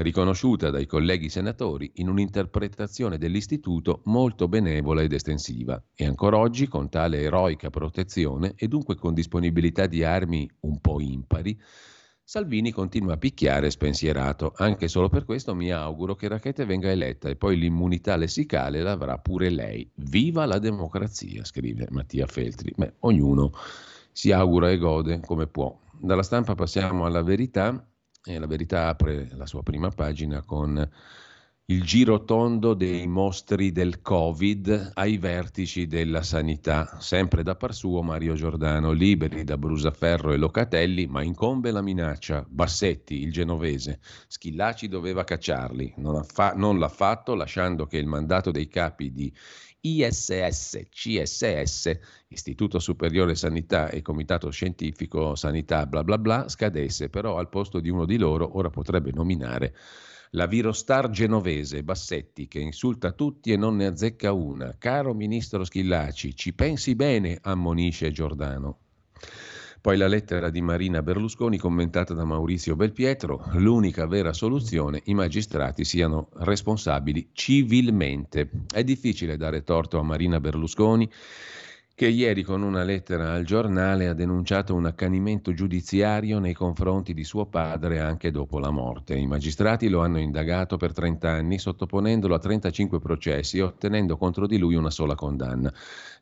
riconosciuta 0.02 0.70
dai 0.70 0.86
colleghi 0.86 1.28
senatori 1.28 1.92
in 1.96 2.08
un'interpretazione 2.08 3.18
dell'istituto 3.18 4.00
molto 4.04 4.48
benevola 4.48 5.02
ed 5.02 5.12
estensiva. 5.12 5.82
E 5.94 6.06
ancora 6.06 6.38
oggi, 6.38 6.68
con 6.68 6.88
tale 6.88 7.20
eroica 7.20 7.70
protezione 7.70 8.54
e 8.56 8.68
dunque 8.68 8.96
con 8.96 9.14
disponibilità 9.14 9.86
di 9.86 10.02
armi 10.02 10.48
un 10.60 10.80
po' 10.80 11.00
impari, 11.00 11.58
Salvini 12.30 12.70
continua 12.70 13.14
a 13.14 13.16
picchiare 13.16 13.70
spensierato. 13.70 14.52
Anche 14.54 14.86
solo 14.86 15.08
per 15.08 15.24
questo 15.24 15.52
mi 15.52 15.72
auguro 15.72 16.14
che 16.14 16.28
Rachete 16.28 16.64
venga 16.64 16.88
eletta 16.88 17.28
e 17.28 17.34
poi 17.34 17.58
l'immunità 17.58 18.14
lessicale 18.14 18.82
l'avrà 18.82 19.18
pure 19.18 19.50
lei. 19.50 19.90
Viva 19.96 20.46
la 20.46 20.60
democrazia, 20.60 21.44
scrive 21.44 21.88
Mattia 21.90 22.26
Feltri. 22.26 22.72
Beh, 22.76 22.92
ognuno 23.00 23.50
si 24.12 24.30
augura 24.30 24.70
e 24.70 24.78
gode 24.78 25.18
come 25.18 25.48
può. 25.48 25.76
Dalla 25.98 26.22
stampa 26.22 26.54
passiamo 26.54 27.04
alla 27.04 27.22
verità 27.22 27.84
e 28.24 28.38
la 28.38 28.46
verità 28.46 28.88
apre 28.88 29.28
la 29.32 29.46
sua 29.46 29.62
prima 29.62 29.90
pagina 29.90 30.42
con 30.42 30.88
il 31.70 31.84
girotondo 31.84 32.74
dei 32.74 33.06
mostri 33.06 33.70
del 33.70 34.02
Covid 34.02 34.90
ai 34.94 35.18
vertici 35.18 35.86
della 35.86 36.22
sanità. 36.24 36.98
Sempre 36.98 37.44
da 37.44 37.54
par 37.54 37.72
suo 37.72 38.02
Mario 38.02 38.34
Giordano, 38.34 38.90
liberi 38.90 39.44
da 39.44 39.56
Brusaferro 39.56 40.32
e 40.32 40.36
Locatelli, 40.36 41.06
ma 41.06 41.22
incombe 41.22 41.70
la 41.70 41.80
minaccia. 41.80 42.44
Bassetti, 42.48 43.22
il 43.22 43.30
genovese, 43.30 44.00
Schillaci 44.26 44.88
doveva 44.88 45.22
cacciarli, 45.22 45.94
non, 45.98 46.24
fa- 46.24 46.54
non 46.56 46.80
l'ha 46.80 46.88
fatto 46.88 47.34
lasciando 47.34 47.86
che 47.86 47.98
il 47.98 48.06
mandato 48.06 48.50
dei 48.50 48.66
capi 48.66 49.12
di 49.12 49.32
ISS, 49.80 50.88
CSS, 50.90 51.98
Istituto 52.28 52.78
Superiore 52.78 53.34
Sanità 53.34 53.88
e 53.88 54.02
Comitato 54.02 54.50
Scientifico 54.50 55.34
Sanità, 55.34 55.86
bla 55.86 56.04
bla 56.04 56.18
bla, 56.18 56.48
scadesse, 56.48 57.08
però 57.08 57.38
al 57.38 57.48
posto 57.48 57.80
di 57.80 57.88
uno 57.88 58.04
di 58.04 58.18
loro 58.18 58.56
ora 58.56 58.70
potrebbe 58.70 59.10
nominare 59.12 59.74
la 60.34 60.46
virostar 60.46 61.10
genovese 61.10 61.82
Bassetti 61.82 62.46
che 62.46 62.60
insulta 62.60 63.12
tutti 63.12 63.52
e 63.52 63.56
non 63.56 63.76
ne 63.76 63.86
azzecca 63.86 64.32
una. 64.32 64.76
Caro 64.78 65.14
ministro 65.14 65.64
Schillaci, 65.64 66.36
ci 66.36 66.52
pensi 66.52 66.94
bene, 66.94 67.38
ammonisce 67.40 68.12
Giordano. 68.12 68.89
Poi 69.82 69.96
la 69.96 70.08
lettera 70.08 70.50
di 70.50 70.60
Marina 70.60 71.00
Berlusconi 71.00 71.56
commentata 71.56 72.12
da 72.12 72.24
Maurizio 72.24 72.76
Belpietro, 72.76 73.46
l'unica 73.52 74.06
vera 74.06 74.34
soluzione, 74.34 75.00
i 75.04 75.14
magistrati 75.14 75.86
siano 75.86 76.28
responsabili 76.34 77.30
civilmente. 77.32 78.50
È 78.70 78.84
difficile 78.84 79.38
dare 79.38 79.62
torto 79.62 79.98
a 79.98 80.02
Marina 80.02 80.38
Berlusconi 80.38 81.10
che 82.00 82.08
ieri 82.08 82.42
con 82.42 82.62
una 82.62 82.82
lettera 82.82 83.34
al 83.34 83.44
giornale 83.44 84.08
ha 84.08 84.14
denunciato 84.14 84.74
un 84.74 84.86
accanimento 84.86 85.52
giudiziario 85.52 86.38
nei 86.38 86.54
confronti 86.54 87.12
di 87.12 87.24
suo 87.24 87.44
padre 87.44 88.00
anche 88.00 88.30
dopo 88.30 88.58
la 88.58 88.70
morte. 88.70 89.18
I 89.18 89.26
magistrati 89.26 89.86
lo 89.90 90.00
hanno 90.00 90.18
indagato 90.18 90.78
per 90.78 90.94
30 90.94 91.28
anni, 91.28 91.58
sottoponendolo 91.58 92.34
a 92.34 92.38
35 92.38 93.00
processi 93.00 93.58
e 93.58 93.64
ottenendo 93.64 94.16
contro 94.16 94.46
di 94.46 94.56
lui 94.56 94.76
una 94.76 94.88
sola 94.88 95.14
condanna. 95.14 95.70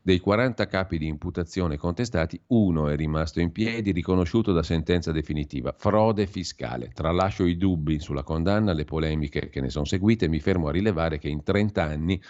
Dei 0.01 0.19
40 0.19 0.67
capi 0.67 0.97
di 0.97 1.07
imputazione 1.07 1.77
contestati, 1.77 2.37
uno 2.47 2.89
è 2.89 2.97
rimasto 2.97 3.39
in 3.39 3.53
piedi, 3.53 3.93
riconosciuto 3.93 4.51
da 4.51 4.63
sentenza 4.63 5.13
definitiva, 5.13 5.73
frode 5.77 6.27
fiscale. 6.27 6.89
Tralascio 6.93 7.45
i 7.45 7.55
dubbi 7.55 8.01
sulla 8.01 8.23
condanna, 8.23 8.73
le 8.73 8.83
polemiche 8.83 9.47
che 9.47 9.61
ne 9.61 9.69
sono 9.69 9.85
seguite, 9.85 10.27
mi 10.27 10.41
fermo 10.41 10.67
a 10.67 10.71
rilevare 10.71 11.19
che 11.19 11.29
in 11.29 11.41
30 11.41 11.81
anni 11.81 12.21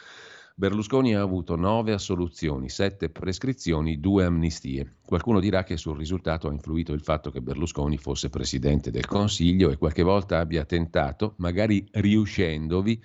Berlusconi 0.60 1.16
ha 1.16 1.22
avuto 1.22 1.55
nove 1.55 1.93
assoluzioni, 1.93 2.68
sette 2.68 3.10
prescrizioni, 3.10 3.97
due 4.01 4.26
amnistie. 4.26 4.97
Qualcuno 5.05 5.39
dirà 5.39 5.64
che 5.64 5.78
sul 5.78 5.95
risultato 5.95 6.49
ha 6.49 6.51
influito 6.51 6.91
il 6.91 6.99
fatto 6.99 7.32
che 7.32 7.39
Berlusconi 7.39 7.97
fosse 7.97 8.28
presidente 8.28 8.91
del 8.91 9.05
Consiglio 9.05 9.70
e 9.70 9.78
qualche 9.78 10.03
volta 10.03 10.39
abbia 10.39 10.66
tentato, 10.66 11.36
magari 11.38 11.88
riuscendovi, 11.89 13.01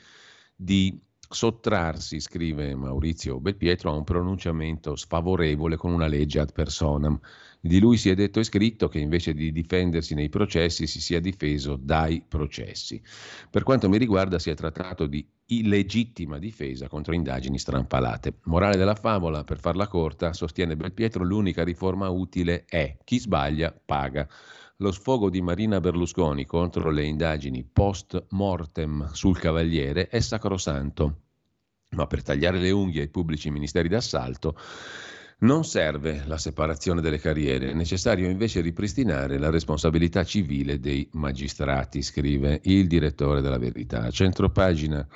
di 0.57 1.01
sottrarsi, 1.29 2.19
scrive 2.19 2.75
Maurizio 2.75 3.39
Belpietro, 3.39 3.93
a 3.93 3.95
un 3.95 4.03
pronunciamento 4.03 4.97
sfavorevole 4.97 5.77
con 5.77 5.93
una 5.93 6.09
legge 6.09 6.41
ad 6.41 6.53
personam. 6.53 7.21
Di 7.61 7.79
lui 7.79 7.99
si 7.99 8.11
è 8.11 8.17
detto 8.17 8.41
e 8.41 8.45
scritto 8.45 8.89
che 8.89 8.99
invece 8.99 9.33
di 9.33 9.53
difendersi 9.53 10.15
nei 10.15 10.29
processi 10.29 10.89
si 10.89 11.01
sia 11.01 11.21
difeso 11.21 11.77
dai 11.81 12.21
processi. 12.27 13.01
Per 13.49 13.63
quanto 13.63 13.89
mi 13.89 13.97
riguarda 13.97 14.41
si 14.41 14.51
è 14.51 14.55
trattato 14.55 15.07
di 15.07 15.25
illegittima 15.47 16.39
difesa 16.39 16.89
contro 16.89 17.15
indagini 17.15 17.59
strampalate. 17.59 18.39
Morale 18.45 18.77
della 18.77 18.95
favola, 18.95 19.45
per 19.45 19.59
farla 19.61 19.87
corta, 19.87 20.33
sostiene 20.33 20.77
Belpietro, 20.77 21.25
l'unica 21.25 21.65
riforma 21.65 22.09
utile 22.09 22.65
è 22.67 22.97
chi 23.05 23.19
sbaglia 23.19 23.75
paga. 23.85 24.27
Lo 24.79 24.91
sfogo 24.91 25.31
di 25.31 25.41
Marina 25.41 25.81
Berlusconi 25.81 26.47
contro 26.47 26.91
le 26.91 27.05
indagini 27.05 27.63
post 27.63 28.27
mortem 28.31 29.09
sul 29.13 29.39
Cavaliere 29.39 30.09
è 30.09 30.21
sacrosanto, 30.21 31.21
ma 31.91 32.07
per 32.07 32.23
tagliare 32.23 32.59
le 32.59 32.71
unghie 32.71 33.03
ai 33.03 33.09
pubblici 33.09 33.51
ministeri 33.51 33.89
d'assalto 33.89 34.57
non 35.41 35.65
serve 35.65 36.23
la 36.27 36.39
separazione 36.39 37.01
delle 37.01 37.19
carriere, 37.19 37.71
è 37.71 37.75
necessario 37.75 38.29
invece 38.29 38.61
ripristinare 38.61 39.39
la 39.39 39.51
responsabilità 39.51 40.25
civile 40.25 40.79
dei 40.79 41.07
magistrati, 41.13 42.03
scrive 42.03 42.61
il 42.65 42.87
direttore 42.87 43.41
della 43.41 43.59
Verità. 43.59 44.03
A 44.03 44.11
centropagina 44.11 45.07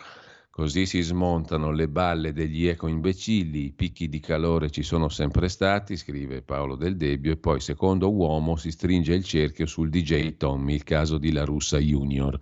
Così 0.59 0.87
si 0.87 1.03
smontano 1.03 1.71
le 1.71 1.87
balle 1.87 2.33
degli 2.33 2.67
eco-imbecilli, 2.67 3.67
i 3.67 3.73
picchi 3.73 4.09
di 4.09 4.19
calore 4.19 4.71
ci 4.71 4.83
sono 4.83 5.09
sempre 5.09 5.49
stati, 5.49 5.97
scrive 5.97 6.43
Paolo 6.43 6.75
Del 6.75 6.97
Debbio, 6.97 7.31
e 7.31 7.37
poi 7.37 7.61
secondo 7.61 8.13
uomo 8.13 8.57
si 8.57 8.73
stringe 8.73 9.15
il 9.15 9.23
cerchio 9.23 9.67
sul 9.67 9.89
DJ 9.89 10.37
Tommy, 10.37 10.75
il 10.75 10.83
caso 10.83 11.17
di 11.17 11.31
La 11.31 11.45
Russa 11.45 11.79
Junior. 11.79 12.37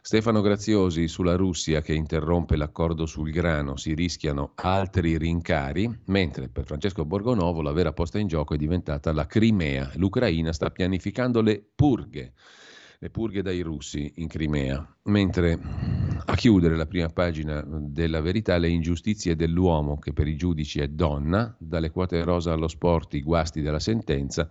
Stefano 0.00 0.40
Graziosi 0.40 1.08
sulla 1.08 1.36
Russia 1.36 1.82
che 1.82 1.92
interrompe 1.92 2.56
l'accordo 2.56 3.04
sul 3.04 3.30
grano, 3.30 3.76
si 3.76 3.92
rischiano 3.92 4.52
altri 4.54 5.18
rincari, 5.18 5.94
mentre 6.06 6.48
per 6.48 6.64
Francesco 6.64 7.04
Borgonovo 7.04 7.60
la 7.60 7.72
vera 7.72 7.92
posta 7.92 8.18
in 8.18 8.28
gioco 8.28 8.54
è 8.54 8.56
diventata 8.56 9.12
la 9.12 9.26
Crimea. 9.26 9.92
L'Ucraina 9.96 10.54
sta 10.54 10.70
pianificando 10.70 11.42
le 11.42 11.62
purghe 11.74 12.32
le 13.00 13.10
purghe 13.10 13.42
dai 13.42 13.60
russi 13.60 14.12
in 14.16 14.26
Crimea, 14.26 14.84
mentre 15.04 15.56
a 16.24 16.34
chiudere 16.34 16.76
la 16.76 16.86
prima 16.86 17.08
pagina 17.08 17.64
della 17.64 18.20
verità 18.20 18.58
le 18.58 18.68
ingiustizie 18.68 19.36
dell'uomo 19.36 19.98
che 19.98 20.12
per 20.12 20.26
i 20.26 20.36
giudici 20.36 20.80
è 20.80 20.88
donna, 20.88 21.54
dalle 21.58 21.90
quote 21.90 22.24
rosa 22.24 22.52
allo 22.52 22.66
sport, 22.66 23.14
i 23.14 23.22
guasti 23.22 23.60
della 23.60 23.78
sentenza, 23.78 24.50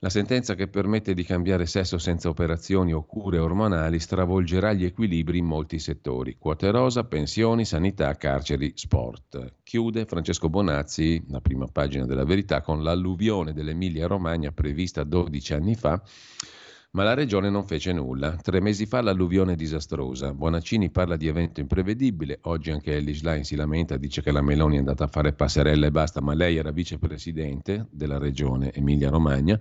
la 0.00 0.10
sentenza 0.10 0.56
che 0.56 0.66
permette 0.66 1.14
di 1.14 1.22
cambiare 1.22 1.66
sesso 1.66 1.98
senza 1.98 2.28
operazioni 2.28 2.92
o 2.92 3.04
cure 3.04 3.38
ormonali 3.38 4.00
stravolgerà 4.00 4.72
gli 4.72 4.84
equilibri 4.84 5.38
in 5.38 5.44
molti 5.44 5.78
settori. 5.78 6.36
Quote 6.38 6.70
rosa, 6.72 7.04
pensioni, 7.04 7.64
sanità, 7.64 8.14
carceri, 8.16 8.72
sport. 8.74 9.54
Chiude 9.62 10.06
Francesco 10.06 10.48
Bonazzi, 10.48 11.24
la 11.28 11.40
prima 11.40 11.66
pagina 11.66 12.04
della 12.04 12.24
verità, 12.24 12.62
con 12.62 12.82
l'alluvione 12.82 13.52
dell'Emilia 13.52 14.08
Romagna 14.08 14.50
prevista 14.50 15.04
12 15.04 15.54
anni 15.54 15.74
fa 15.74 16.02
ma 16.90 17.02
la 17.02 17.14
regione 17.14 17.50
non 17.50 17.66
fece 17.66 17.92
nulla. 17.92 18.36
Tre 18.36 18.60
mesi 18.60 18.86
fa 18.86 19.02
l'alluvione 19.02 19.56
disastrosa. 19.56 20.32
Bonaccini 20.32 20.90
parla 20.90 21.16
di 21.16 21.26
evento 21.26 21.60
imprevedibile. 21.60 22.38
Oggi 22.42 22.70
anche 22.70 22.96
Ellis 22.96 23.22
Line 23.22 23.44
si 23.44 23.56
lamenta, 23.56 23.96
dice 23.98 24.22
che 24.22 24.32
la 24.32 24.40
Meloni 24.40 24.76
è 24.76 24.78
andata 24.78 25.04
a 25.04 25.08
fare 25.08 25.34
passerella 25.34 25.86
e 25.86 25.90
basta, 25.90 26.20
ma 26.22 26.34
lei 26.34 26.56
era 26.56 26.70
vicepresidente 26.70 27.86
della 27.90 28.18
regione 28.18 28.72
Emilia-Romagna. 28.72 29.60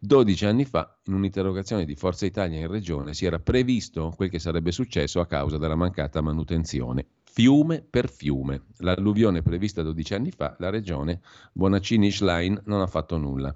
12 0.00 0.44
anni 0.44 0.64
fa, 0.64 0.96
in 1.06 1.14
un'interrogazione 1.14 1.84
di 1.84 1.96
Forza 1.96 2.26
Italia 2.26 2.60
in 2.60 2.68
regione, 2.68 3.14
si 3.14 3.24
era 3.24 3.38
previsto 3.38 4.12
quel 4.14 4.28
che 4.28 4.38
sarebbe 4.38 4.70
successo 4.70 5.20
a 5.20 5.26
causa 5.26 5.56
della 5.56 5.74
mancata 5.74 6.20
manutenzione. 6.20 7.06
Fiume 7.24 7.84
per 7.88 8.10
fiume. 8.10 8.64
L'alluvione 8.78 9.42
prevista 9.42 9.82
12 9.82 10.14
anni 10.14 10.30
fa, 10.30 10.54
la 10.58 10.70
regione 10.70 11.20
Bonaccini-Schlein 11.52 12.62
non 12.66 12.80
ha 12.80 12.86
fatto 12.86 13.16
nulla. 13.16 13.54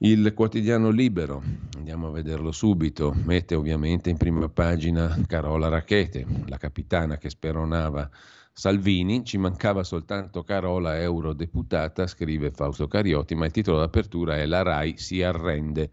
Il 0.00 0.32
quotidiano 0.32 0.90
Libero, 0.90 1.42
andiamo 1.76 2.06
a 2.06 2.12
vederlo 2.12 2.52
subito, 2.52 3.12
mette 3.24 3.56
ovviamente 3.56 4.10
in 4.10 4.16
prima 4.16 4.48
pagina 4.48 5.18
Carola 5.26 5.66
Rachete, 5.66 6.24
la 6.46 6.56
capitana 6.56 7.18
che 7.18 7.28
speronava 7.28 8.08
Salvini, 8.52 9.24
ci 9.24 9.38
mancava 9.38 9.82
soltanto 9.82 10.44
Carola, 10.44 11.00
eurodeputata, 11.00 12.06
scrive 12.06 12.52
Fausto 12.52 12.86
Cariotti, 12.86 13.34
ma 13.34 13.46
il 13.46 13.50
titolo 13.50 13.80
d'apertura 13.80 14.36
è 14.36 14.46
La 14.46 14.62
RAI 14.62 14.96
si 14.98 15.20
arrende 15.20 15.90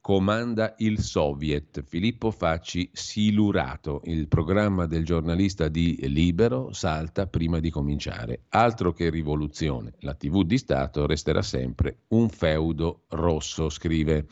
comanda 0.00 0.74
il 0.78 1.00
Soviet. 1.00 1.82
Filippo 1.82 2.30
Facci 2.30 2.88
silurato. 2.92 4.00
Il 4.04 4.28
programma 4.28 4.86
del 4.86 5.04
giornalista 5.04 5.68
di 5.68 5.98
Libero 6.08 6.72
salta 6.72 7.26
prima 7.26 7.60
di 7.60 7.70
cominciare. 7.70 8.44
Altro 8.50 8.92
che 8.92 9.10
rivoluzione. 9.10 9.94
La 10.00 10.14
TV 10.14 10.42
di 10.44 10.58
Stato 10.58 11.06
resterà 11.06 11.42
sempre 11.42 12.04
un 12.08 12.28
feudo 12.30 13.04
rosso, 13.08 13.68
scrive. 13.68 14.26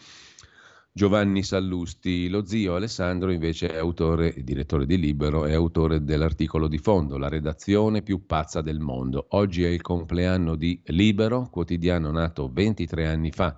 Giovanni 0.90 1.44
Sallusti, 1.44 2.28
lo 2.28 2.44
zio 2.44 2.74
Alessandro 2.74 3.30
invece 3.30 3.68
è 3.68 3.76
autore 3.76 4.34
direttore 4.38 4.84
di 4.84 4.98
Libero, 4.98 5.44
è 5.44 5.52
autore 5.52 6.02
dell'articolo 6.02 6.66
di 6.66 6.78
fondo, 6.78 7.18
la 7.18 7.28
redazione 7.28 8.02
più 8.02 8.26
pazza 8.26 8.62
del 8.62 8.80
mondo. 8.80 9.26
Oggi 9.30 9.62
è 9.62 9.68
il 9.68 9.82
compleanno 9.82 10.56
di 10.56 10.80
Libero, 10.86 11.48
quotidiano 11.50 12.10
nato 12.10 12.50
23 12.52 13.06
anni 13.06 13.30
fa 13.30 13.56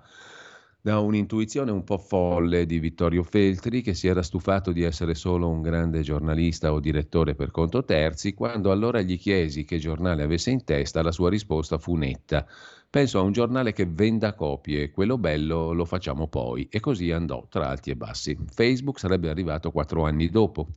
da 0.83 0.99
un'intuizione 0.99 1.69
un 1.69 1.83
po' 1.83 1.99
folle 1.99 2.65
di 2.65 2.79
Vittorio 2.79 3.21
Feltri, 3.21 3.81
che 3.81 3.93
si 3.93 4.07
era 4.07 4.23
stufato 4.23 4.71
di 4.71 4.81
essere 4.81 5.13
solo 5.13 5.47
un 5.47 5.61
grande 5.61 6.01
giornalista 6.01 6.73
o 6.73 6.79
direttore 6.79 7.35
per 7.35 7.51
conto 7.51 7.85
terzi, 7.85 8.33
quando 8.33 8.71
allora 8.71 9.01
gli 9.01 9.19
chiesi 9.19 9.63
che 9.63 9.77
giornale 9.77 10.23
avesse 10.23 10.49
in 10.49 10.63
testa, 10.63 11.03
la 11.03 11.11
sua 11.11 11.29
risposta 11.29 11.77
fu 11.77 11.95
netta. 11.95 12.47
Penso 12.89 13.19
a 13.19 13.21
un 13.21 13.31
giornale 13.31 13.73
che 13.73 13.85
venda 13.85 14.33
copie, 14.33 14.89
quello 14.89 15.19
bello 15.19 15.71
lo 15.71 15.85
facciamo 15.85 16.27
poi. 16.27 16.67
E 16.71 16.79
così 16.79 17.11
andò, 17.11 17.45
tra 17.47 17.69
alti 17.69 17.91
e 17.91 17.95
bassi. 17.95 18.35
Facebook 18.51 18.97
sarebbe 18.97 19.29
arrivato 19.29 19.71
quattro 19.71 20.03
anni 20.03 20.29
dopo, 20.29 20.67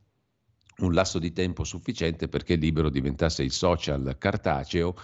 un 0.77 0.93
lasso 0.93 1.17
di 1.17 1.33
tempo 1.33 1.63
sufficiente 1.63 2.27
perché 2.27 2.55
Libero 2.55 2.89
diventasse 2.89 3.41
il 3.41 3.51
social 3.51 4.15
cartaceo 4.19 4.95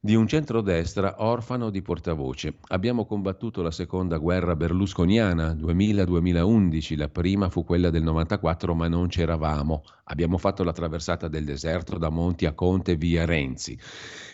di 0.00 0.14
un 0.14 0.28
centrodestra 0.28 1.16
orfano 1.18 1.70
di 1.70 1.82
portavoce. 1.82 2.58
Abbiamo 2.68 3.04
combattuto 3.04 3.62
la 3.62 3.72
seconda 3.72 4.18
guerra 4.18 4.54
berlusconiana 4.54 5.54
2000-2011, 5.54 6.96
la 6.96 7.08
prima 7.08 7.48
fu 7.48 7.64
quella 7.64 7.90
del 7.90 8.04
94 8.04 8.74
ma 8.74 8.86
non 8.86 9.08
c'eravamo. 9.08 9.82
Abbiamo 10.04 10.38
fatto 10.38 10.62
la 10.62 10.72
traversata 10.72 11.26
del 11.26 11.44
deserto 11.44 11.98
da 11.98 12.10
Monti 12.10 12.46
a 12.46 12.52
Conte 12.52 12.94
via 12.94 13.24
Renzi. 13.24 13.76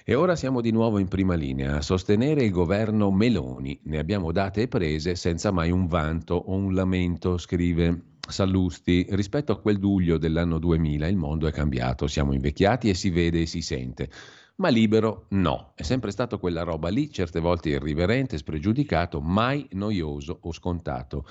E 0.05 0.15
ora 0.15 0.37
siamo 0.37 0.61
di 0.61 0.71
nuovo 0.71 0.99
in 0.99 1.09
prima 1.09 1.35
linea 1.35 1.77
a 1.77 1.83
sostenere 1.83 2.45
il 2.45 2.51
governo 2.51 3.11
Meloni. 3.11 3.81
Ne 3.85 3.99
abbiamo 3.99 4.33
date 4.33 4.63
e 4.63 4.69
prese 4.69 5.15
senza 5.15 5.51
mai 5.51 5.71
un 5.71 5.87
vanto 5.87 6.35
o 6.35 6.55
un 6.55 6.75
lamento, 6.75 7.39
scrive 7.39 8.13
Sallusti, 8.29 9.07
rispetto 9.11 9.53
a 9.53 9.61
quel 9.61 9.79
luglio 9.79 10.19
dell'anno 10.19 10.59
2000 10.59 11.07
il 11.09 11.17
mondo 11.17 11.47
è 11.47 11.53
cambiato, 11.53 12.07
siamo 12.07 12.33
invecchiati 12.33 12.89
e 12.89 12.95
si 12.95 13.11
vede 13.11 13.43
e 13.43 13.47
si 13.47 13.61
sente. 13.61 14.11
Ma 14.57 14.69
libero 14.69 15.27
no, 15.31 15.73
è 15.75 15.83
sempre 15.83 16.13
stato 16.13 16.39
quella 16.39 16.63
roba 16.63 16.89
lì, 16.89 17.11
certe 17.11 17.41
volte 17.41 17.71
irriverente, 17.71 18.39
spregiudicato, 18.39 19.21
mai 19.21 19.67
noioso 19.73 20.39
o 20.43 20.53
scontato. 20.53 21.27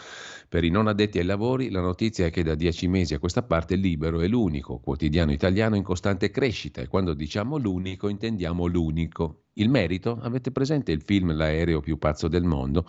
Per 0.50 0.62
i 0.66 0.70
non 0.70 0.88
addetti 0.88 1.20
ai 1.20 1.26
lavori 1.26 1.70
la 1.70 1.80
notizia 1.80 2.26
è 2.26 2.30
che 2.32 2.44
da 2.44 2.54
dieci 2.54 2.90
mesi 2.90 3.14
a 3.14 3.20
questa 3.20 3.42
parte 3.42 3.76
Libero 3.76 4.20
è 4.20 4.28
l'unico 4.28 4.80
quotidiano 4.80 5.32
italiano 5.32 5.78
in 5.78 5.84
costante 5.84 6.32
crescita 6.32 6.82
e 6.82 6.88
quando 6.88 7.14
diciamo 7.14 7.56
l'unico 7.56 8.10
intendiamo 8.10 8.66
l'unico. 8.66 9.46
Il 9.54 9.70
merito? 9.70 10.20
Avete 10.22 10.52
presente 10.52 10.92
il 10.92 11.02
film 11.02 11.34
L'aereo 11.34 11.80
più 11.80 11.98
pazzo 11.98 12.28
del 12.28 12.44
mondo? 12.44 12.86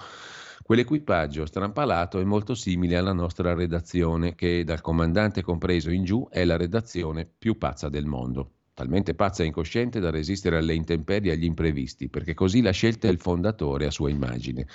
Quell'equipaggio 0.64 1.46
strampalato 1.46 2.18
è 2.18 2.24
molto 2.24 2.56
simile 2.56 2.96
alla 2.96 3.12
nostra 3.12 3.54
redazione, 3.54 4.34
che 4.34 4.64
dal 4.64 4.80
comandante 4.80 5.42
compreso 5.42 5.92
in 5.92 6.02
giù 6.02 6.26
è 6.28 6.44
la 6.44 6.56
redazione 6.56 7.24
più 7.24 7.56
pazza 7.56 7.88
del 7.88 8.06
mondo. 8.06 8.50
Talmente 8.74 9.14
pazza 9.14 9.44
e 9.44 9.46
incosciente 9.46 10.00
da 10.00 10.10
resistere 10.10 10.56
alle 10.56 10.74
intemperie 10.74 11.30
e 11.30 11.34
agli 11.36 11.44
imprevisti, 11.44 12.08
perché 12.08 12.34
così 12.34 12.60
l'ha 12.60 12.72
scelta 12.72 13.06
il 13.06 13.20
fondatore 13.20 13.86
a 13.86 13.90
sua 13.92 14.10
immagine. 14.10 14.66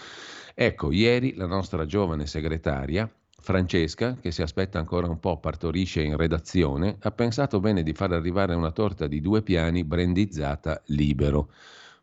Ecco, 0.55 0.93
ieri 0.93 1.35
la 1.35 1.45
nostra 1.45 1.85
giovane 1.85 2.25
segretaria, 2.25 3.11
Francesca, 3.41 4.15
che 4.15 4.31
si 4.31 4.41
aspetta 4.41 4.79
ancora 4.79 5.07
un 5.07 5.19
po', 5.19 5.39
partorisce 5.39 6.01
in 6.01 6.15
redazione, 6.15 6.95
ha 6.99 7.11
pensato 7.11 7.59
bene 7.59 7.83
di 7.83 7.93
far 7.93 8.13
arrivare 8.13 8.55
una 8.55 8.71
torta 8.71 9.05
di 9.05 9.19
due 9.19 9.41
piani 9.41 9.83
brandizzata 9.83 10.81
libero. 10.87 11.51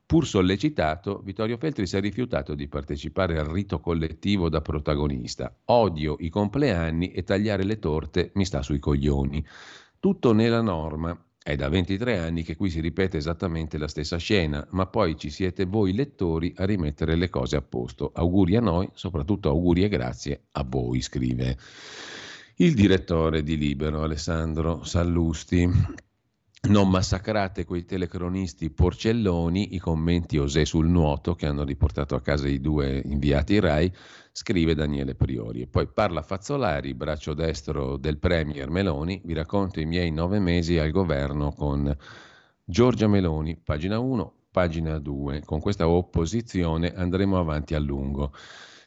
Pur 0.05 0.26
sollecitato, 0.26 1.20
Vittorio 1.24 1.57
Feltri 1.57 1.86
si 1.86 1.97
è 1.97 2.01
rifiutato 2.01 2.55
di 2.55 2.68
partecipare 2.68 3.38
al 3.38 3.47
rito 3.47 3.80
collettivo 3.80 4.49
da 4.49 4.61
protagonista. 4.61 5.53
Odio 5.64 6.16
i 6.20 6.28
compleanni 6.28 7.11
e 7.12 7.22
tagliare 7.22 7.64
le 7.64 7.78
torte 7.78 8.32
mi 8.34 8.44
sta 8.44 8.62
sui 8.62 8.78
coglioni. 8.78 9.44
Tutto 9.99 10.32
nella 10.32 10.61
norma. 10.61 11.18
È 11.47 11.55
da 11.55 11.68
23 11.68 12.18
anni 12.18 12.42
che 12.42 12.57
qui 12.57 12.70
si 12.70 12.80
ripete 12.80 13.18
esattamente 13.18 13.78
la 13.78 13.86
stessa 13.86 14.16
scena, 14.16 14.66
ma 14.70 14.86
poi 14.86 15.16
ci 15.16 15.30
siete 15.30 15.64
voi 15.64 15.94
lettori 15.94 16.53
a 16.57 16.64
rimettere 16.64 17.14
le 17.14 17.28
cose 17.30 17.55
a 17.55 17.62
posto. 17.62 18.11
Auguri 18.12 18.57
a 18.57 18.61
noi, 18.61 18.88
soprattutto 18.94 19.49
auguri 19.49 19.84
e 19.84 19.88
grazie 19.88 20.47
a 20.51 20.64
voi, 20.64 21.01
scrive 21.01 21.57
il 22.57 22.74
direttore 22.74 23.44
di 23.44 23.57
Libero, 23.57 24.03
Alessandro 24.03 24.82
Sallusti. 24.82 25.70
Non 26.62 26.90
massacrate 26.90 27.64
quei 27.64 27.84
telecronisti 27.84 28.70
porcelloni, 28.70 29.74
i 29.74 29.78
commenti 29.78 30.36
osè 30.36 30.64
sul 30.64 30.88
nuoto 30.88 31.36
che 31.36 31.46
hanno 31.46 31.62
riportato 31.62 32.16
a 32.16 32.20
casa 32.20 32.48
i 32.48 32.61
due 32.61 33.00
inviati 33.04 33.61
RAI, 33.61 33.92
scrive 34.32 34.74
Daniele 34.74 35.14
Priori. 35.14 35.61
E 35.61 35.66
poi 35.68 35.86
parla 35.86 36.22
Fazzolari, 36.22 36.94
braccio 36.94 37.34
destro 37.34 37.96
del 37.96 38.18
Premier 38.18 38.68
Meloni, 38.68 39.20
vi 39.24 39.34
racconto 39.34 39.78
i 39.78 39.86
miei 39.86 40.11
nove 40.11 40.40
mesi 40.40 40.76
al 40.76 40.90
governo 40.90 41.52
con 41.52 41.96
Giorgia 42.64 43.07
Meloni, 43.07 43.57
pagina 43.62 44.00
1, 44.00 44.34
pagina 44.50 44.98
2. 44.98 45.42
Con 45.44 45.61
questa 45.61 45.86
opposizione 45.86 46.92
andremo 46.94 47.38
avanti 47.38 47.74
a 47.74 47.78
lungo 47.78 48.32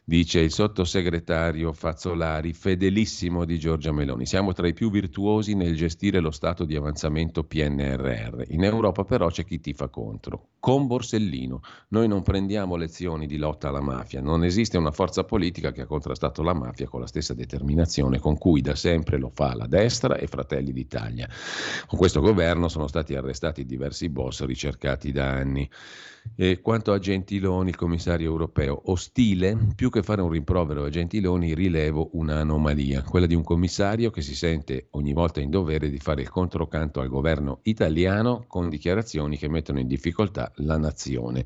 dice 0.04 0.40
il 0.40 0.50
sottosegretario 0.50 1.72
Fazzolari, 1.72 2.52
fedelissimo 2.52 3.44
di 3.44 3.58
Giorgia 3.58 3.92
Meloni. 3.92 4.26
Siamo 4.26 4.52
tra 4.52 4.66
i 4.66 4.72
più 4.72 4.90
virtuosi 4.90 5.54
nel 5.54 5.76
gestire 5.76 6.20
lo 6.20 6.30
stato 6.30 6.64
di 6.64 6.76
avanzamento 6.76 7.44
PNRR. 7.44 8.44
In 8.48 8.64
Europa 8.64 9.04
però 9.04 9.28
c'è 9.28 9.44
chi 9.44 9.60
tifa 9.60 9.88
contro. 9.88 10.48
Con 10.58 10.86
Borsellino, 10.86 11.60
noi 11.88 12.08
non 12.08 12.22
prendiamo 12.22 12.76
lezioni 12.76 13.26
di 13.26 13.36
lotta 13.36 13.68
alla 13.68 13.80
mafia, 13.80 14.20
non 14.20 14.44
esiste 14.44 14.76
una 14.76 14.90
forza 14.90 15.24
politica 15.24 15.72
che 15.72 15.82
ha 15.82 15.86
contrastato 15.86 16.42
la 16.42 16.54
mafia 16.54 16.88
con 16.88 17.00
la 17.00 17.06
stessa 17.06 17.34
determinazione 17.34 18.18
con 18.18 18.36
cui 18.36 18.60
da 18.60 18.74
sempre 18.74 19.18
lo 19.18 19.30
fa 19.32 19.54
la 19.54 19.66
destra 19.66 20.16
e 20.16 20.26
Fratelli 20.26 20.72
d'Italia. 20.72 21.28
Con 21.86 21.98
questo 21.98 22.20
governo 22.20 22.68
sono 22.68 22.88
stati 22.88 23.14
arrestati 23.14 23.64
diversi 23.64 24.08
boss 24.08 24.44
ricercati 24.44 25.12
da 25.12 25.30
anni. 25.30 25.68
E 26.36 26.60
quanto 26.60 26.92
a 26.92 26.98
Gentiloni, 26.98 27.70
il 27.70 27.76
commissario 27.76 28.30
europeo, 28.30 28.82
ostile, 28.90 29.56
più 29.74 29.89
che 29.90 30.02
fare 30.02 30.22
un 30.22 30.30
rimprovero 30.30 30.84
a 30.84 30.88
Gentiloni, 30.88 31.54
rilevo 31.54 32.10
un'anomalia, 32.12 33.02
quella 33.02 33.26
di 33.26 33.34
un 33.34 33.42
commissario 33.42 34.10
che 34.10 34.22
si 34.22 34.34
sente 34.34 34.86
ogni 34.92 35.12
volta 35.12 35.40
in 35.40 35.50
dovere 35.50 35.90
di 35.90 35.98
fare 35.98 36.22
il 36.22 36.30
controcanto 36.30 37.00
al 37.00 37.08
governo 37.08 37.58
italiano 37.64 38.44
con 38.46 38.70
dichiarazioni 38.70 39.36
che 39.36 39.48
mettono 39.48 39.80
in 39.80 39.86
difficoltà 39.86 40.50
la 40.56 40.78
nazione. 40.78 41.44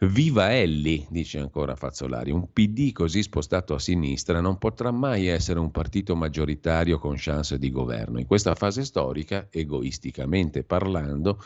Viva 0.00 0.54
Elli, 0.54 1.06
dice 1.08 1.38
ancora 1.38 1.74
Fazzolari, 1.74 2.30
un 2.30 2.52
PD 2.52 2.92
così 2.92 3.22
spostato 3.22 3.74
a 3.74 3.78
sinistra 3.78 4.40
non 4.40 4.58
potrà 4.58 4.90
mai 4.90 5.26
essere 5.26 5.58
un 5.58 5.70
partito 5.70 6.14
maggioritario 6.14 6.98
con 6.98 7.14
chance 7.16 7.58
di 7.58 7.70
governo. 7.70 8.18
In 8.18 8.26
questa 8.26 8.54
fase 8.54 8.84
storica, 8.84 9.48
egoisticamente 9.50 10.62
parlando, 10.62 11.42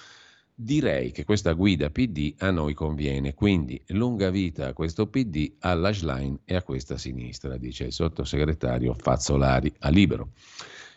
Direi 0.63 1.11
che 1.11 1.25
questa 1.25 1.55
guida 1.55 1.91
PD 1.91 2.35
a 2.39 2.53
noi 2.53 2.73
conviene, 2.73 3.35
quindi 3.35 3.83
lunga 3.89 4.31
vita 4.31 4.69
a 4.69 4.73
questo 4.73 5.09
PD, 5.09 5.55
alla 5.59 5.93
Schlein 5.93 6.39
e 6.45 6.55
a 6.55 6.63
questa 6.63 6.97
sinistra, 6.97 7.57
dice 7.57 7.87
il 7.87 7.93
sottosegretario 7.93 8.95
Fazzolari 8.95 9.75
a 9.81 9.89
Libero. 9.89 10.35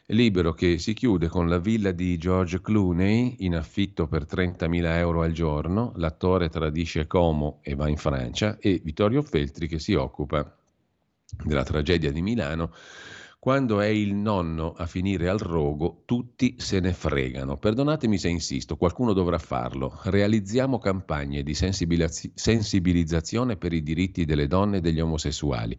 Libero 0.10 0.54
che 0.54 0.78
si 0.78 0.94
chiude 0.94 1.30
con 1.30 1.50
la 1.50 1.58
villa 1.58 1.92
di 1.92 2.16
George 2.20 2.62
Clooney 2.62 3.38
in 3.40 3.56
affitto 3.56 4.06
per 4.06 4.26
30.000 4.26 4.86
euro 4.98 5.24
al 5.24 5.32
giorno, 5.32 5.94
l'attore 5.96 6.50
tradisce 6.50 7.08
Como 7.08 7.58
e 7.64 7.74
va 7.74 7.90
in 7.90 7.98
Francia 7.98 8.60
e 8.60 8.80
Vittorio 8.84 9.24
Feltri 9.24 9.68
che 9.68 9.80
si 9.80 9.96
occupa 9.96 10.56
della 11.44 11.64
tragedia 11.64 12.12
di 12.12 12.22
Milano 12.22 12.72
quando 13.46 13.80
è 13.80 13.86
il 13.86 14.16
nonno 14.16 14.74
a 14.76 14.88
finire 14.88 15.30
al 15.30 15.38
rogo, 15.38 16.02
tutti 16.06 16.56
se 16.58 16.80
ne 16.80 16.94
fregano. 16.94 17.58
Perdonatemi 17.58 18.18
se 18.18 18.28
insisto, 18.28 18.76
qualcuno 18.76 19.14
dovrà 19.14 19.38
farlo. 19.38 20.00
Realizziamo 20.06 20.80
campagne 20.80 21.44
di 21.44 21.54
sensibiliz- 21.54 22.32
sensibilizzazione 22.34 23.56
per 23.56 23.72
i 23.72 23.84
diritti 23.84 24.26
delle 24.26 24.48
donne 24.48 24.78
e 24.78 24.82
degli 24.82 25.00
omosessuali. 25.00 25.78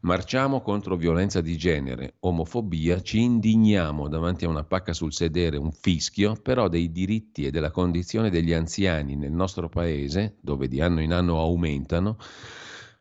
Marciamo 0.00 0.60
contro 0.60 0.96
violenza 0.96 1.40
di 1.40 1.56
genere, 1.56 2.16
omofobia, 2.18 3.00
ci 3.00 3.20
indigniamo 3.20 4.08
davanti 4.08 4.44
a 4.44 4.48
una 4.48 4.64
pacca 4.64 4.92
sul 4.92 5.12
sedere, 5.12 5.56
un 5.56 5.70
fischio, 5.70 6.34
però 6.34 6.66
dei 6.66 6.90
diritti 6.90 7.44
e 7.46 7.52
della 7.52 7.70
condizione 7.70 8.28
degli 8.28 8.52
anziani 8.52 9.14
nel 9.14 9.30
nostro 9.30 9.68
paese, 9.68 10.38
dove 10.40 10.66
di 10.66 10.80
anno 10.80 11.00
in 11.00 11.12
anno 11.12 11.38
aumentano, 11.38 12.16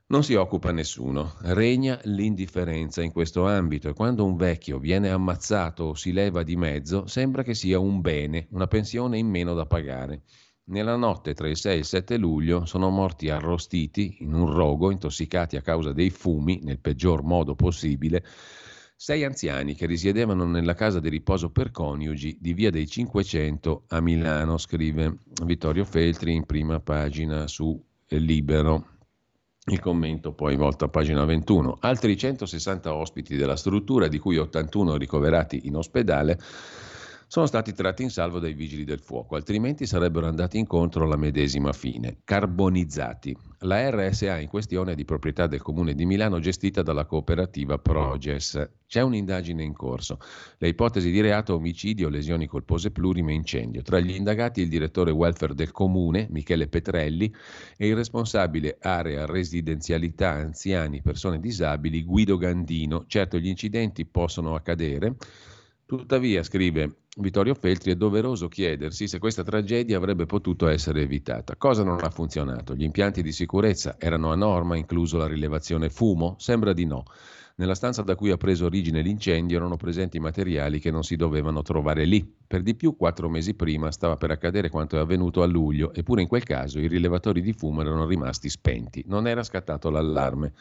non 0.08 0.24
si 0.24 0.36
occupa 0.36 0.72
nessuno, 0.72 1.34
regna 1.42 2.00
l'indifferenza 2.04 3.02
in 3.02 3.12
questo 3.12 3.48
ambito 3.48 3.90
e 3.90 3.94
quando 3.94 4.26
un 4.26 4.36
vecchio 4.36 4.78
viene 4.78 5.10
ammazzato 5.10 5.84
o 5.86 5.94
si 5.96 6.12
leva 6.12 6.44
di 6.44 6.56
mezzo 6.56 7.08
sembra 7.08 7.42
che 7.42 7.54
sia 7.54 7.80
un 7.80 8.02
bene, 8.02 8.48
una 8.52 8.68
pensione 8.68 9.18
in 9.18 9.28
meno 9.28 9.54
da 9.54 9.66
pagare. 9.66 10.24
Nella 10.66 10.96
notte 10.96 11.34
tra 11.34 11.50
il 11.50 11.58
6 11.58 11.74
e 11.74 11.78
il 11.80 11.86
7 11.86 12.18
luglio 12.18 12.66
sono 12.66 12.90
morti 12.90 13.30
arrostiti 13.30 14.18
in 14.20 14.34
un 14.34 14.54
rogo, 14.54 14.92
intossicati 14.92 15.58
a 15.58 15.62
causa 15.62 15.92
dei 15.92 16.10
fumi, 16.10 16.60
nel 16.64 16.80
peggior 16.80 17.24
modo 17.24 17.56
possibile, 17.56 18.24
sei 18.96 19.26
anziani 19.26 19.76
che 19.76 19.86
risiedevano 19.86 20.46
nella 20.46 20.76
casa 20.76 21.02
di 21.02 21.10
riposo 21.10 21.50
per 21.50 21.72
coniugi 21.72 22.38
di 22.40 22.54
via 22.54 22.70
dei 22.70 22.88
500 22.88 23.86
a 23.88 24.00
Milano, 24.00 24.58
scrive 24.58 25.18
Vittorio 25.44 25.84
Feltri 25.84 26.34
in 26.34 26.46
prima 26.46 26.80
pagina 26.80 27.48
su 27.48 27.78
Libero. 28.08 28.93
Il 29.68 29.80
commento 29.80 30.34
poi 30.34 30.58
volta 30.58 30.86
a 30.86 30.90
pagina 30.90 31.24
21. 31.24 31.78
Altri 31.80 32.18
160 32.18 32.94
ospiti 32.94 33.38
della 33.38 33.56
struttura, 33.56 34.10
di 34.10 34.20
cui 34.20 34.38
81 34.38 34.98
ricoverati 34.98 35.68
in 35.68 35.78
ospedale, 35.78 36.38
sono 37.34 37.48
stati 37.48 37.74
tratti 37.74 38.04
in 38.04 38.12
salvo 38.12 38.38
dai 38.38 38.54
vigili 38.54 38.84
del 38.84 39.00
fuoco, 39.00 39.36
altrimenti 39.36 39.88
sarebbero 39.88 40.28
andati 40.28 40.60
incontro 40.60 41.06
alla 41.06 41.18
medesima 41.18 41.74
fine, 41.74 42.18
carbonizzati. 42.24 43.36
La 43.62 43.90
RSA 43.90 44.38
in 44.38 44.48
questione 44.48 44.92
è 44.92 44.96
di 44.96 45.04
proprietà 45.04 45.48
del 45.48 45.64
Comune 45.64 45.96
di 45.96 46.06
Milano 46.06 46.38
gestita 46.38 46.84
dalla 46.84 47.06
cooperativa 47.06 47.80
Proges. 47.80 48.70
C'è 48.86 49.02
un'indagine 49.02 49.64
in 49.64 49.74
corso. 49.74 50.20
Le 50.60 50.68
ipotesi 50.68 51.10
di 51.10 51.22
reato 51.22 51.56
omicidio, 51.56 52.08
lesioni 52.08 52.46
colpose 52.46 52.92
plurime 52.92 53.32
e 53.32 53.38
incendio. 53.38 53.82
Tra 53.82 54.00
gli 54.00 54.12
indagati 54.12 54.62
il 54.62 54.70
direttore 54.70 55.10
welfare 55.10 55.56
del 55.56 55.72
Comune, 55.72 56.28
Michele 56.30 56.68
Petrelli, 56.68 57.34
e 57.76 57.88
il 57.88 57.96
responsabile 57.96 58.78
area 58.80 59.26
residenzialità 59.26 60.30
anziani, 60.34 61.02
persone 61.02 61.40
disabili, 61.40 62.04
Guido 62.04 62.38
Gandino. 62.38 63.06
Certo 63.08 63.40
gli 63.40 63.48
incidenti 63.48 64.06
possono 64.06 64.54
accadere, 64.54 65.16
Tuttavia, 65.86 66.42
scrive 66.44 67.03
Vittorio 67.16 67.54
Feltri, 67.54 67.92
è 67.92 67.96
doveroso 67.96 68.48
chiedersi 68.48 69.08
se 69.08 69.20
questa 69.20 69.44
tragedia 69.44 69.98
avrebbe 69.98 70.26
potuto 70.26 70.68
essere 70.68 71.02
evitata. 71.02 71.56
Cosa 71.56 71.84
non 71.84 72.00
ha 72.02 72.10
funzionato? 72.10 72.74
Gli 72.74 72.82
impianti 72.82 73.22
di 73.22 73.32
sicurezza 73.32 73.98
erano 74.00 74.32
a 74.32 74.36
norma, 74.36 74.78
incluso 74.78 75.18
la 75.18 75.28
rilevazione 75.28 75.92
fumo? 75.92 76.36
Sembra 76.40 76.74
di 76.74 76.86
no. 76.86 77.04
Nella 77.58 77.76
stanza 77.76 78.02
da 78.02 78.16
cui 78.16 78.32
ha 78.32 78.38
preso 78.38 78.66
origine 78.66 79.04
l'incendio 79.04 79.58
erano 79.58 79.76
presenti 79.76 80.20
materiali 80.20 80.80
che 80.80 80.90
non 80.90 81.04
si 81.04 81.16
dovevano 81.16 81.62
trovare 81.62 82.04
lì. 82.04 82.28
Per 82.48 82.64
di 82.64 82.74
più, 82.74 82.96
quattro 82.96 83.30
mesi 83.30 83.54
prima 83.54 83.92
stava 83.92 84.16
per 84.16 84.32
accadere 84.32 84.70
quanto 84.70 84.98
è 84.98 85.00
avvenuto 85.00 85.44
a 85.44 85.46
luglio, 85.46 85.94
eppure 85.94 86.24
in 86.24 86.28
quel 86.28 86.44
caso 86.44 86.80
i 86.80 86.88
rilevatori 86.88 87.42
di 87.42 87.54
fumo 87.54 87.82
erano 87.82 88.08
rimasti 88.08 88.50
spenti. 88.50 89.04
Non 89.06 89.28
era 89.28 89.44
scattato 89.44 89.92
l'allarme. 89.92 90.54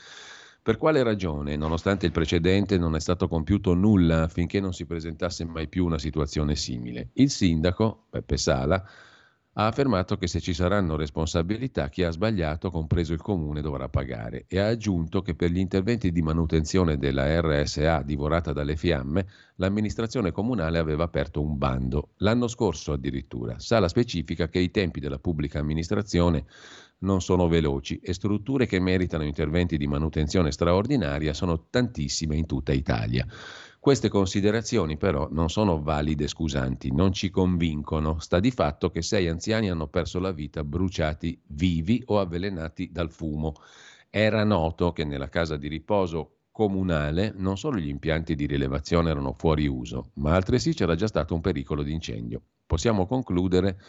Per 0.63 0.77
quale 0.77 1.03
ragione, 1.03 1.57
nonostante 1.57 2.07
il 2.07 2.13
precedente, 2.13 2.79
non 2.79 2.95
è 2.95 3.01
stato 3.01 3.27
compiuto 3.27 3.75
nulla 3.75 4.23
affinché 4.23 4.61
non 4.61 4.73
si 4.73 4.87
presentasse 4.87 5.45
mai 5.45 5.69
più 5.69 5.85
una 5.85 5.99
situazione 5.99 6.55
simile? 6.55 7.11
Il 7.15 7.31
sindaco, 7.31 8.07
Peppe 8.09 8.37
Sala, 8.37 8.85
ha 9.55 9.67
affermato 9.67 10.17
che 10.17 10.29
se 10.29 10.41
ci 10.41 10.55
saranno 10.55 10.97
responsabilità 10.97 11.91
chi 11.91 12.05
ha 12.05 12.11
sbagliato, 12.11 12.71
compreso 12.71 13.13
il 13.13 13.21
comune, 13.21 13.61
dovrà 13.61 13.89
pagare 13.89 14.47
e 14.49 14.59
ha 14.59 14.69
aggiunto 14.69 15.21
che 15.21 15.35
per 15.35 15.51
gli 15.51 15.59
interventi 15.59 16.11
di 16.11 16.23
manutenzione 16.23 16.97
della 16.97 17.39
RSA 17.41 18.01
divorata 18.03 18.55
dalle 18.55 18.77
fiamme, 18.77 19.27
l'amministrazione 19.57 20.33
comunale 20.33 20.79
aveva 20.79 21.05
aperto 21.05 21.43
un 21.43 21.59
bando. 21.59 22.11
L'anno 22.19 22.49
scorso 22.49 22.93
addirittura. 22.93 23.59
Sala 23.59 23.89
specifica 23.89 24.49
che 24.49 24.59
i 24.59 24.71
tempi 24.71 25.01
della 25.01 25.19
pubblica 25.19 25.59
amministrazione 25.59 26.47
non 27.01 27.21
sono 27.21 27.47
veloci 27.47 27.99
e 28.03 28.15
strutture 28.15 28.65
che 28.65 28.81
meritano 28.81 29.25
interventi 29.25 29.77
di 29.77 29.87
manutenzione 29.87 30.51
straordinaria 30.51 31.35
sono 31.35 31.67
tantissime 31.69 32.37
in 32.37 32.47
tutta 32.47 32.73
Italia. 32.73 33.27
Queste 33.83 34.09
considerazioni 34.09 34.97
però 34.97 35.27
non 35.33 35.51
sono 35.51 35.83
valide 35.83 36.29
scusanti, 36.29 36.93
non 36.93 37.13
ci 37.13 37.31
convincono. 37.31 38.21
Sta 38.21 38.39
di 38.39 38.53
fatto 38.53 38.91
che 38.91 39.03
sei 39.03 39.27
anziani 39.27 39.71
hanno 39.71 39.89
perso 39.89 40.21
la 40.21 40.31
vita 40.31 40.63
bruciati 40.63 41.37
vivi 41.49 42.01
o 42.07 42.21
avvelenati 42.21 42.93
dal 42.93 43.11
fumo. 43.11 43.55
Era 44.09 44.45
noto 44.45 44.93
che 44.93 45.03
nella 45.03 45.29
casa 45.29 45.57
di 45.57 45.67
riposo 45.67 46.43
comunale 46.53 47.33
non 47.35 47.59
solo 47.59 47.79
gli 47.79 47.89
impianti 47.89 48.37
di 48.37 48.47
rilevazione 48.47 49.11
erano 49.11 49.33
fuori 49.33 49.67
uso, 49.67 50.11
ma 50.15 50.33
altresì 50.33 50.75
c'era 50.75 50.95
già 50.95 51.09
stato 51.09 51.35
un 51.35 51.41
pericolo 51.41 51.83
di 51.83 51.93
incendio. 51.93 52.41
Possiamo 52.65 53.05
concludere 53.05 53.81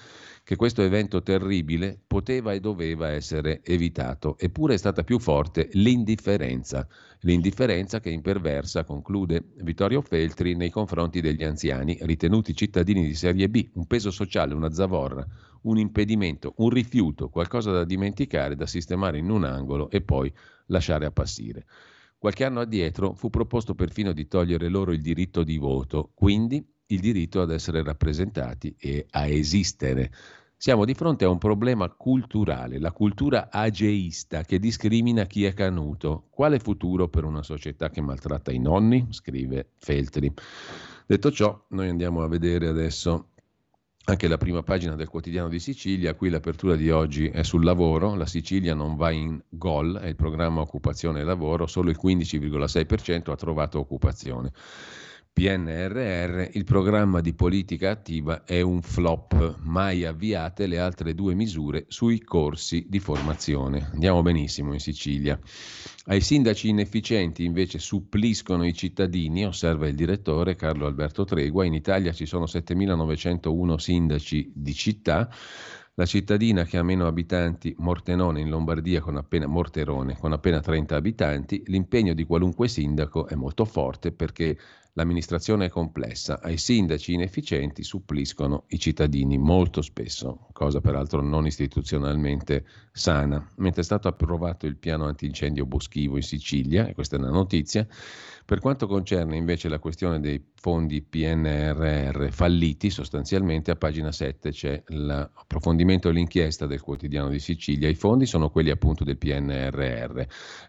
che 0.43 0.57
questo 0.57 0.81
evento 0.81 1.23
terribile 1.23 1.97
poteva 2.05 2.51
e 2.51 2.59
doveva 2.59 3.09
essere 3.09 3.63
evitato, 3.63 4.37
eppure 4.37 4.73
è 4.73 4.77
stata 4.77 5.03
più 5.03 5.17
forte 5.17 5.69
l'indifferenza, 5.73 6.85
l'indifferenza 7.21 8.01
che 8.01 8.09
imperversa, 8.09 8.83
conclude 8.83 9.53
Vittorio 9.61 10.01
Feltri, 10.01 10.55
nei 10.55 10.69
confronti 10.69 11.21
degli 11.21 11.45
anziani, 11.45 11.97
ritenuti 12.01 12.53
cittadini 12.53 13.05
di 13.05 13.15
serie 13.15 13.47
B, 13.47 13.69
un 13.75 13.87
peso 13.87 14.11
sociale, 14.11 14.53
una 14.53 14.73
zavorra, 14.73 15.25
un 15.61 15.77
impedimento, 15.77 16.55
un 16.57 16.69
rifiuto, 16.69 17.29
qualcosa 17.29 17.71
da 17.71 17.85
dimenticare, 17.85 18.57
da 18.57 18.65
sistemare 18.65 19.19
in 19.19 19.29
un 19.29 19.45
angolo 19.45 19.89
e 19.89 20.01
poi 20.01 20.31
lasciare 20.65 21.05
appassire. 21.05 21.65
Qualche 22.17 22.43
anno 22.43 22.59
addietro 22.59 23.13
fu 23.13 23.29
proposto 23.29 23.75
perfino 23.75 24.11
di 24.11 24.27
togliere 24.27 24.67
loro 24.67 24.91
il 24.91 25.01
diritto 25.01 25.43
di 25.43 25.57
voto, 25.57 26.11
quindi 26.13 26.65
il 26.87 26.99
diritto 26.99 27.41
ad 27.41 27.51
essere 27.51 27.83
rappresentati 27.83 28.75
e 28.77 29.05
a 29.11 29.27
esistere. 29.27 30.11
Siamo 30.55 30.85
di 30.85 30.93
fronte 30.93 31.25
a 31.25 31.29
un 31.29 31.37
problema 31.37 31.89
culturale, 31.89 32.79
la 32.79 32.93
cultura 32.93 33.49
ageista 33.51 34.43
che 34.43 34.59
discrimina 34.59 35.25
chi 35.25 35.43
è 35.43 35.53
canuto. 35.53 36.27
Quale 36.29 36.59
futuro 36.59 37.09
per 37.09 37.25
una 37.25 37.43
società 37.43 37.89
che 37.89 38.01
maltratta 38.01 38.51
i 38.51 38.59
nonni? 38.59 39.07
scrive 39.09 39.71
Feltri. 39.77 40.31
Detto 41.05 41.31
ciò, 41.31 41.65
noi 41.69 41.89
andiamo 41.89 42.23
a 42.23 42.29
vedere 42.29 42.69
adesso 42.69 43.27
anche 44.05 44.27
la 44.27 44.37
prima 44.37 44.63
pagina 44.63 44.95
del 44.95 45.07
quotidiano 45.07 45.47
di 45.47 45.59
Sicilia, 45.59 46.13
qui 46.13 46.29
l'apertura 46.29 46.75
di 46.75 46.89
oggi 46.89 47.27
è 47.27 47.43
sul 47.43 47.63
lavoro, 47.63 48.15
la 48.15 48.25
Sicilia 48.25 48.73
non 48.73 48.95
va 48.97 49.11
in 49.11 49.41
gol, 49.47 49.97
è 49.97 50.07
il 50.07 50.15
programma 50.15 50.59
occupazione 50.59 51.21
e 51.21 51.23
lavoro, 51.23 51.67
solo 51.67 51.89
il 51.89 51.99
15,6% 52.01 53.31
ha 53.31 53.35
trovato 53.35 53.79
occupazione. 53.79 54.51
PNRR, 55.33 56.51
il 56.53 56.63
programma 56.63 57.19
di 57.19 57.33
politica 57.33 57.89
attiva 57.89 58.43
è 58.45 58.61
un 58.61 58.83
flop, 58.83 59.57
mai 59.63 60.05
avviate 60.05 60.67
le 60.67 60.77
altre 60.77 61.15
due 61.15 61.33
misure 61.33 61.85
sui 61.87 62.21
corsi 62.21 62.85
di 62.87 62.99
formazione. 62.99 63.89
Andiamo 63.93 64.21
benissimo 64.21 64.73
in 64.73 64.79
Sicilia. 64.79 65.37
Ai 66.05 66.21
sindaci 66.21 66.69
inefficienti 66.69 67.43
invece 67.43 67.79
suppliscono 67.79 68.63
i 68.63 68.75
cittadini, 68.75 69.45
osserva 69.45 69.87
il 69.87 69.95
direttore 69.95 70.55
Carlo 70.55 70.85
Alberto 70.85 71.25
Tregua. 71.25 71.65
In 71.65 71.73
Italia 71.73 72.13
ci 72.13 72.27
sono 72.27 72.45
7.901 72.45 73.75
sindaci 73.75 74.51
di 74.53 74.73
città. 74.75 75.29
La 75.95 76.05
cittadina 76.05 76.63
che 76.63 76.77
ha 76.77 76.83
meno 76.83 77.05
abitanti, 77.05 77.75
Mortenone 77.77 78.39
in 78.39 78.49
Lombardia 78.49 78.99
con 79.01 79.15
appena 79.17 79.45
Morterone 79.45 80.17
con 80.17 80.31
appena 80.31 80.59
30 80.59 80.95
abitanti, 80.95 81.63
l'impegno 81.67 82.13
di 82.13 82.23
qualunque 82.23 82.67
sindaco 82.67 83.27
è 83.27 83.35
molto 83.35 83.63
forte 83.63 84.11
perché 84.11 84.57
L'amministrazione 84.95 85.65
è 85.65 85.69
complessa, 85.69 86.39
ai 86.39 86.57
sindaci 86.59 87.13
inefficienti 87.13 87.83
suppliscono 87.83 88.65
i 88.67 88.77
cittadini 88.77 89.39
molto 89.39 89.81
spesso, 89.81 90.49
cosa 90.51 90.81
peraltro 90.81 91.19
non 91.23 91.47
istituzionalmente 91.47 92.63
sana. 92.91 93.43
Mentre 93.55 93.81
è 93.81 93.83
stato 93.83 94.07
approvato 94.07 94.67
il 94.67 94.77
piano 94.77 95.05
antincendio 95.05 95.65
boschivo 95.65 96.17
in 96.17 96.21
Sicilia, 96.21 96.85
e 96.85 96.93
questa 96.93 97.15
è 97.15 97.19
una 97.19 97.31
notizia, 97.31 97.87
per 98.45 98.59
quanto 98.59 98.87
concerne 98.87 99.37
invece 99.37 99.69
la 99.69 99.79
questione 99.79 100.19
dei 100.19 100.51
fondi 100.55 101.01
PNRR 101.01 102.27
falliti, 102.29 102.89
sostanzialmente 102.89 103.71
a 103.71 103.75
pagina 103.75 104.11
7 104.11 104.51
c'è 104.51 104.83
l'approfondimento 104.87 106.09
dell'inchiesta 106.09 106.65
del 106.65 106.81
quotidiano 106.81 107.29
di 107.29 107.39
Sicilia. 107.39 107.87
I 107.87 107.95
fondi 107.95 108.25
sono 108.25 108.49
quelli 108.49 108.69
appunto 108.69 109.05
del 109.05 109.17
PNRR. 109.17 110.21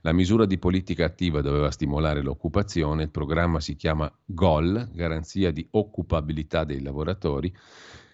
La 0.02 0.12
misura 0.12 0.46
di 0.46 0.58
politica 0.58 1.04
attiva 1.04 1.40
doveva 1.40 1.70
stimolare 1.70 2.22
l'occupazione, 2.22 3.02
il 3.04 3.10
programma 3.10 3.58
si 3.58 3.74
chiama 3.74 4.12
GOL, 4.24 4.90
garanzia 4.92 5.50
di 5.50 5.66
occupabilità 5.72 6.64
dei 6.64 6.80
lavoratori, 6.80 7.52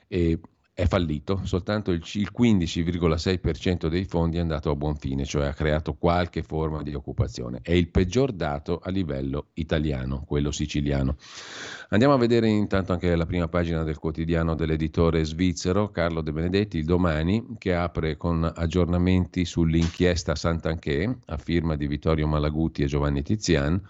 e 0.08 0.40
è 0.72 0.86
fallito, 0.86 1.42
soltanto 1.44 1.90
il 1.90 2.00
15,6% 2.02 3.88
dei 3.88 4.04
fondi 4.04 4.38
è 4.38 4.40
andato 4.40 4.70
a 4.70 4.74
buon 4.74 4.96
fine, 4.96 5.26
cioè 5.26 5.46
ha 5.46 5.52
creato 5.52 5.94
qualche 5.94 6.42
forma 6.42 6.82
di 6.82 6.94
occupazione. 6.94 7.58
È 7.62 7.72
il 7.72 7.88
peggior 7.88 8.32
dato 8.32 8.78
a 8.82 8.88
livello 8.90 9.48
italiano, 9.54 10.24
quello 10.26 10.50
siciliano. 10.50 11.16
Andiamo 11.90 12.14
a 12.14 12.18
vedere 12.18 12.48
intanto 12.48 12.92
anche 12.92 13.14
la 13.14 13.26
prima 13.26 13.48
pagina 13.48 13.82
del 13.82 13.98
quotidiano 13.98 14.54
dell'editore 14.54 15.24
svizzero 15.24 15.90
Carlo 15.90 16.22
De 16.22 16.32
Benedetti, 16.32 16.78
il 16.78 16.86
domani, 16.86 17.56
che 17.58 17.74
apre 17.74 18.16
con 18.16 18.50
aggiornamenti 18.54 19.44
sull'inchiesta 19.44 20.34
Sant'Anché, 20.34 21.18
a 21.26 21.36
firma 21.36 21.76
di 21.76 21.86
Vittorio 21.86 22.26
Malaguti 22.26 22.82
e 22.82 22.86
Giovanni 22.86 23.22
Tizian. 23.22 23.80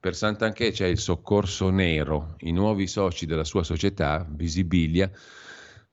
Per 0.00 0.16
Sant'Anché 0.16 0.72
c'è 0.72 0.86
il 0.86 0.98
soccorso 0.98 1.70
nero, 1.70 2.34
i 2.40 2.50
nuovi 2.50 2.86
soci 2.86 3.24
della 3.24 3.44
sua 3.44 3.62
società, 3.62 4.26
Visibilia, 4.28 5.10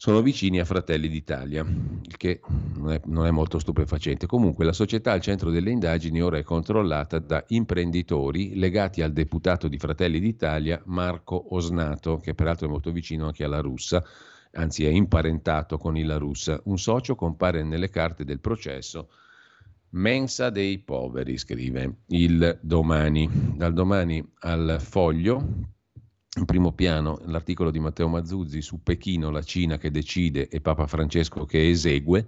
sono 0.01 0.23
vicini 0.23 0.59
a 0.59 0.65
Fratelli 0.65 1.07
d'Italia, 1.07 1.61
il 1.61 2.17
che 2.17 2.39
non 2.73 2.91
è, 2.91 3.01
non 3.05 3.27
è, 3.27 3.29
molto 3.29 3.59
stupefacente. 3.59 4.25
Comunque 4.25 4.65
la 4.65 4.73
società 4.73 5.11
al 5.11 5.21
centro 5.21 5.51
delle 5.51 5.69
indagini 5.69 6.23
ora 6.23 6.39
è 6.39 6.43
controllata 6.43 7.19
da 7.19 7.43
imprenditori 7.49 8.57
legati 8.57 9.03
al 9.03 9.13
deputato 9.13 9.67
di 9.67 9.77
Fratelli 9.77 10.19
d'Italia 10.19 10.81
Marco 10.85 11.53
Osnato, 11.53 12.17
che 12.17 12.33
peraltro 12.33 12.65
è 12.65 12.69
molto 12.71 12.91
vicino 12.91 13.27
anche 13.27 13.43
alla 13.43 13.61
russa, 13.61 14.03
anzi 14.53 14.85
è 14.85 14.89
imparentato 14.89 15.77
con 15.77 15.95
il 15.95 16.07
La 16.07 16.17
Russa. 16.17 16.59
Un 16.63 16.79
socio 16.79 17.13
compare 17.13 17.61
nelle 17.61 17.91
carte 17.91 18.25
del 18.25 18.39
processo. 18.39 19.07
Mensa 19.89 20.49
dei 20.49 20.79
poveri, 20.79 21.37
scrive 21.37 21.97
il 22.07 22.57
domani. 22.63 23.29
Dal 23.55 23.73
domani 23.73 24.27
al 24.39 24.77
foglio 24.79 25.77
in 26.37 26.45
primo 26.45 26.71
piano 26.71 27.19
l'articolo 27.25 27.71
di 27.71 27.79
Matteo 27.79 28.07
Mazzuzzi 28.07 28.61
su 28.61 28.81
Pechino, 28.81 29.31
la 29.31 29.43
Cina 29.43 29.77
che 29.77 29.91
decide 29.91 30.47
e 30.47 30.61
Papa 30.61 30.87
Francesco 30.87 31.45
che 31.45 31.69
esegue. 31.69 32.25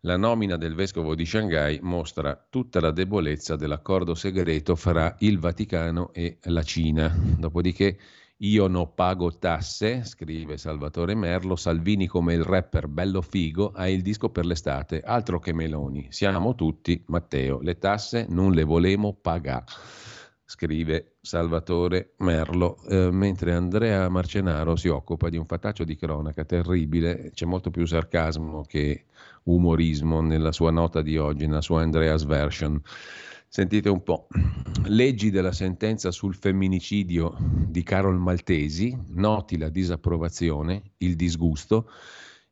La 0.00 0.18
nomina 0.18 0.56
del 0.56 0.74
vescovo 0.74 1.14
di 1.14 1.24
Shanghai 1.24 1.78
mostra 1.80 2.38
tutta 2.50 2.80
la 2.80 2.90
debolezza 2.90 3.56
dell'accordo 3.56 4.14
segreto 4.14 4.76
fra 4.76 5.14
il 5.20 5.38
Vaticano 5.38 6.12
e 6.12 6.38
la 6.44 6.62
Cina. 6.62 7.14
Dopodiché 7.16 7.98
io 8.38 8.66
non 8.66 8.92
pago 8.94 9.38
tasse, 9.38 10.04
scrive 10.04 10.58
Salvatore 10.58 11.14
Merlo, 11.14 11.56
Salvini 11.56 12.06
come 12.06 12.34
il 12.34 12.42
rapper 12.42 12.88
bello 12.88 13.22
figo 13.22 13.72
ha 13.74 13.88
il 13.88 14.02
disco 14.02 14.28
per 14.28 14.44
l'estate, 14.44 15.00
altro 15.00 15.38
che 15.38 15.54
Meloni. 15.54 16.08
Siamo 16.10 16.54
tutti, 16.54 17.02
Matteo, 17.06 17.60
le 17.60 17.78
tasse 17.78 18.26
non 18.28 18.52
le 18.52 18.64
volemo 18.64 19.14
pagare 19.14 19.64
scrive 20.50 21.12
Salvatore 21.20 22.14
Merlo, 22.16 22.82
eh, 22.88 23.12
mentre 23.12 23.54
Andrea 23.54 24.08
Marcenaro 24.08 24.74
si 24.74 24.88
occupa 24.88 25.28
di 25.28 25.36
un 25.36 25.46
fataccio 25.46 25.84
di 25.84 25.94
cronaca 25.94 26.44
terribile, 26.44 27.30
c'è 27.32 27.46
molto 27.46 27.70
più 27.70 27.86
sarcasmo 27.86 28.62
che 28.62 29.04
umorismo 29.44 30.20
nella 30.20 30.50
sua 30.50 30.72
nota 30.72 31.02
di 31.02 31.16
oggi, 31.16 31.46
nella 31.46 31.60
sua 31.60 31.82
Andreas 31.82 32.24
version. 32.24 32.82
Sentite 33.46 33.88
un 33.88 34.02
po'. 34.02 34.26
Leggi 34.86 35.30
della 35.30 35.52
sentenza 35.52 36.10
sul 36.10 36.34
femminicidio 36.34 37.36
di 37.68 37.84
Carol 37.84 38.18
Maltesi, 38.18 38.98
noti 39.10 39.56
la 39.56 39.68
disapprovazione, 39.68 40.82
il 40.98 41.14
disgusto 41.14 41.88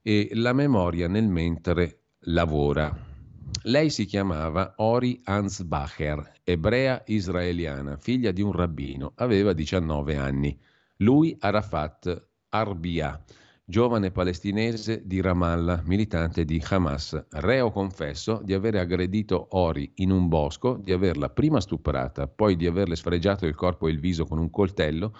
e 0.02 0.30
la 0.34 0.52
memoria 0.52 1.08
nel 1.08 1.26
mentre 1.26 2.02
lavora. 2.20 3.07
Lei 3.62 3.90
si 3.90 4.04
chiamava 4.04 4.74
Ori 4.76 5.20
Ansbacher, 5.24 6.40
ebrea 6.44 7.02
israeliana, 7.06 7.96
figlia 7.96 8.30
di 8.30 8.42
un 8.42 8.52
rabbino, 8.52 9.12
aveva 9.16 9.52
19 9.52 10.16
anni. 10.16 10.58
Lui 10.98 11.36
Arafat 11.38 12.28
Arbia 12.50 13.22
giovane 13.70 14.10
palestinese 14.10 15.02
di 15.04 15.20
Ramallah, 15.20 15.82
militante 15.84 16.46
di 16.46 16.62
Hamas, 16.70 17.26
reo 17.32 17.70
confesso 17.70 18.40
di 18.42 18.54
aver 18.54 18.76
aggredito 18.76 19.48
Ori 19.50 19.92
in 19.96 20.10
un 20.10 20.26
bosco, 20.26 20.80
di 20.82 20.90
averla 20.90 21.28
prima 21.28 21.60
stuprata, 21.60 22.26
poi 22.26 22.56
di 22.56 22.66
averle 22.66 22.96
sfregiato 22.96 23.44
il 23.44 23.54
corpo 23.54 23.86
e 23.86 23.90
il 23.90 24.00
viso 24.00 24.24
con 24.24 24.38
un 24.38 24.48
coltello, 24.48 25.14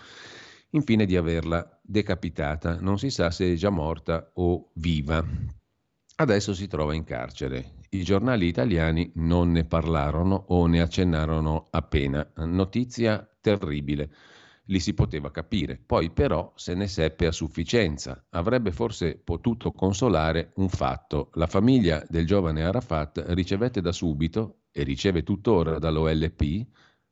infine 0.71 1.05
di 1.05 1.15
averla 1.15 1.79
decapitata. 1.83 2.81
Non 2.81 2.99
si 2.99 3.11
sa 3.11 3.31
se 3.31 3.53
è 3.53 3.55
già 3.55 3.69
morta 3.69 4.31
o 4.37 4.71
viva. 4.77 5.23
Adesso 6.17 6.55
si 6.55 6.67
trova 6.69 6.95
in 6.95 7.05
carcere. 7.05 7.78
I 7.91 8.03
giornali 8.03 8.47
italiani 8.47 9.11
non 9.15 9.51
ne 9.51 9.65
parlarono 9.65 10.45
o 10.49 10.67
ne 10.67 10.81
accennarono 10.81 11.69
appena. 11.71 12.31
Notizia 12.37 13.27
terribile 13.41 14.11
li 14.65 14.79
si 14.79 14.93
poteva 14.93 15.31
capire. 15.31 15.81
Poi 15.85 16.11
però 16.11 16.53
se 16.55 16.75
ne 16.75 16.87
seppe 16.87 17.27
a 17.27 17.33
sufficienza. 17.33 18.27
Avrebbe 18.31 18.73
forse 18.73 19.17
potuto 19.17 19.73
consolare 19.73 20.53
un 20.57 20.69
fatto. 20.69 21.31
La 21.35 21.47
famiglia 21.47 22.05
del 22.09 22.27
giovane 22.27 22.63
Arafat 22.63 23.25
ricevette 23.29 23.81
da 23.81 23.93
subito, 23.93 24.59
e 24.71 24.83
riceve 24.83 25.23
tuttora 25.23 25.79
dall'OLP, 25.79 26.67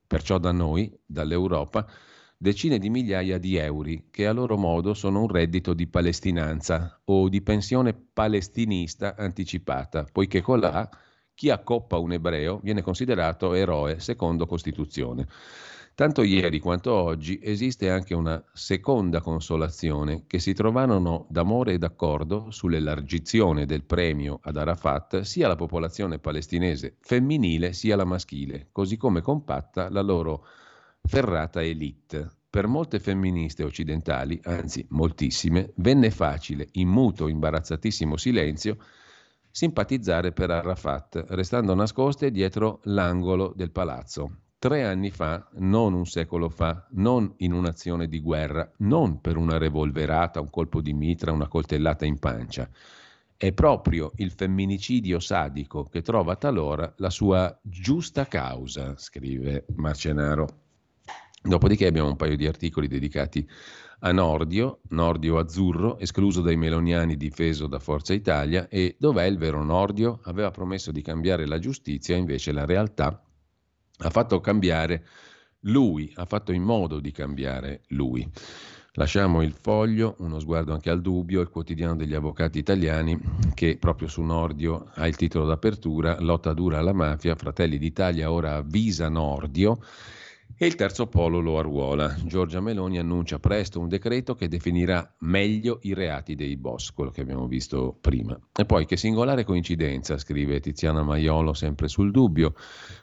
perciò 0.07 0.39
da 0.39 0.53
noi, 0.53 0.95
dall'Europa, 1.05 1.89
decine 2.39 2.79
di 2.79 2.91
migliaia 2.91 3.39
di 3.39 3.57
euro 3.57 3.91
che 4.11 4.27
a 4.27 4.33
loro 4.33 4.57
modo 4.57 4.93
sono 4.93 5.21
un 5.21 5.29
reddito 5.29 5.73
di 5.73 5.87
palestinanza 5.87 7.01
o 7.05 7.29
di 7.29 7.41
pensione 7.41 7.95
palestinista 7.95 9.17
anticipata, 9.17 10.05
poiché 10.11 10.43
colà 10.43 10.89
chi 11.35 11.51
accoppa 11.51 11.99
un 11.99 12.13
ebreo 12.13 12.61
viene 12.63 12.83
considerato 12.83 13.55
eroe 13.55 14.01
secondo 14.01 14.47
Costituzione. 14.47 15.27
Tanto 15.95 16.23
ieri 16.23 16.61
quanto 16.61 16.93
oggi 16.93 17.39
esiste 17.43 17.89
anche 17.89 18.13
una 18.13 18.43
seconda 18.53 19.23
consolazione, 19.23 20.25
che 20.27 20.39
si 20.39 20.53
trovarono 20.53 21.27
d'amore 21.31 21.73
e 21.73 21.79
d'accordo 21.79 22.51
sull'elargizione 22.51 23.65
del 23.65 23.83
premio 23.83 24.39
ad 24.43 24.59
Arafat 24.59 25.21
sia 25.21 25.49
la 25.49 25.57
popolazione 25.57 26.19
palestinese 26.19 26.97
femminile 27.01 27.73
sia 27.73 27.97
la 27.97 28.05
maschile, 28.05 28.69
così 28.73 28.99
come 28.99 29.23
compatta 29.23 29.89
la 29.89 30.03
loro 30.03 30.45
ferrata 31.07 31.63
elite. 31.63 32.31
Per 32.49 32.67
molte 32.67 32.99
femministe 32.99 33.63
occidentali, 33.63 34.41
anzi 34.45 34.85
moltissime, 34.91 35.73
venne 35.77 36.11
facile, 36.11 36.69
in 36.73 36.89
muto, 36.89 37.29
imbarazzatissimo 37.29 38.17
silenzio, 38.17 38.79
simpatizzare 39.51 40.33
per 40.33 40.51
Arafat, 40.51 41.25
restando 41.29 41.75
nascoste 41.75 42.31
dietro 42.31 42.81
l'angolo 42.85 43.53
del 43.55 43.71
palazzo, 43.71 44.41
tre 44.59 44.85
anni 44.85 45.11
fa, 45.11 45.47
non 45.55 45.93
un 45.93 46.07
secolo 46.07 46.49
fa, 46.49 46.87
non 46.93 47.33
in 47.39 47.53
un'azione 47.53 48.09
di 48.09 48.21
guerra, 48.21 48.71
non 48.79 49.21
per 49.21 49.37
una 49.37 49.59
revolverata, 49.59 50.41
un 50.41 50.51
colpo 50.51 50.81
di 50.81 50.93
mitra, 50.93 51.33
una 51.33 51.49
coltellata 51.49 52.05
in 52.05 52.19
pancia. 52.19 52.69
È 53.37 53.53
proprio 53.53 54.13
il 54.17 54.33
femminicidio 54.33 55.21
sadico 55.21 55.85
che 55.85 56.01
trova 56.01 56.37
talora 56.37 56.91
la 56.97 57.11
sua 57.11 57.55
giusta 57.63 58.27
causa, 58.27 58.97
scrive 58.97 59.67
Marcenaro. 59.75 60.65
Dopodiché 61.47 61.87
abbiamo 61.87 62.09
un 62.09 62.17
paio 62.17 62.37
di 62.37 62.45
articoli 62.45 62.89
dedicati 62.89 63.49
a 64.01 64.11
Nordio, 64.11 64.81
Nordio 64.89 65.39
azzurro, 65.39 65.97
escluso 66.01 66.41
dai 66.41 66.57
meloniani, 66.57 67.17
difeso 67.17 67.69
da 67.69 67.79
Forza 67.79 68.13
Italia, 68.13 68.67
e 68.69 68.97
dov'è 68.99 69.25
il 69.27 69.39
vero 69.39 69.63
Nordio? 69.63 70.19
Aveva 70.25 70.51
promesso 70.51 70.91
di 70.91 71.03
cambiare 71.03 71.47
la 71.47 71.61
giustizia, 71.61 72.17
invece 72.17 72.51
la 72.51 72.65
realtà 72.65 73.23
ha 73.99 74.11
fatto 74.11 74.41
cambiare 74.41 75.07
lui, 75.61 76.13
ha 76.17 76.25
fatto 76.25 76.51
in 76.51 76.63
modo 76.63 76.99
di 76.99 77.13
cambiare 77.13 77.83
lui. 77.91 78.29
Lasciamo 78.95 79.43
il 79.43 79.53
foglio, 79.53 80.17
uno 80.19 80.41
sguardo 80.41 80.73
anche 80.73 80.91
al 80.91 81.01
dubbio, 81.01 81.41
il 81.43 81.49
quotidiano 81.49 81.95
degli 81.95 82.15
avvocati 82.15 82.59
italiani 82.59 83.19
che 83.55 83.77
proprio 83.79 84.09
su 84.09 84.21
Nordio 84.23 84.91
ha 84.95 85.07
il 85.07 85.15
titolo 85.15 85.47
d'apertura, 85.47 86.17
lotta 86.19 86.53
dura 86.55 86.79
alla 86.79 86.93
mafia, 86.95 87.37
Fratelli 87.37 87.79
d'Italia 87.79 88.33
ora 88.33 88.57
avvisa 88.57 89.09
Nordio 89.09 89.79
e 90.59 90.67
il 90.67 90.75
terzo 90.75 91.07
polo 91.07 91.41
lo 91.41 91.59
arruola. 91.59 92.15
Giorgia 92.25 92.61
Meloni 92.61 92.99
annuncia 92.99 93.39
presto 93.39 93.79
un 93.79 93.89
decreto 93.89 94.35
che 94.35 94.49
definirà 94.49 95.15
meglio 95.19 95.81
i 95.83 95.93
reati 95.93 96.35
dei 96.35 96.57
boss, 96.57 96.93
quello 96.93 97.11
che 97.11 97.21
abbiamo 97.21 97.47
visto 97.47 97.97
prima. 98.01 98.39
E 98.55 98.65
poi 98.65 98.87
che 98.87 98.97
singolare 98.97 99.45
coincidenza, 99.45 100.17
scrive 100.17 100.61
Tiziana 100.61 101.03
Maiolo 101.03 101.53
sempre 101.53 101.89
sul 101.89 102.11
dubbio, 102.11 102.55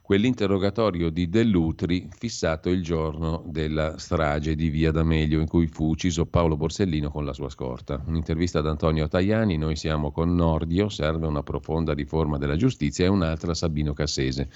quell'interrogatorio 0.01 1.11
di 1.11 1.29
Dell'Utri 1.29 2.09
fissato 2.09 2.69
il 2.69 2.81
giorno 2.81 3.43
della 3.45 3.99
strage 3.99 4.55
di 4.55 4.69
Via 4.69 4.91
D'Amelio 4.91 5.39
in 5.39 5.47
cui 5.47 5.67
fu 5.67 5.89
ucciso 5.89 6.25
Paolo 6.25 6.57
Borsellino 6.57 7.11
con 7.11 7.23
la 7.23 7.33
sua 7.33 7.49
scorta. 7.49 8.01
Un'intervista 8.07 8.59
ad 8.59 8.67
Antonio 8.67 9.07
Tajani, 9.07 9.57
noi 9.57 9.75
siamo 9.75 10.11
con 10.11 10.33
Nordio, 10.33 10.89
serve 10.89 11.27
una 11.27 11.43
profonda 11.43 11.93
riforma 11.93 12.39
della 12.39 12.55
giustizia 12.55 13.05
e 13.05 13.09
un'altra 13.09 13.53
Sabino 13.53 13.93
Cassese. 13.93 14.49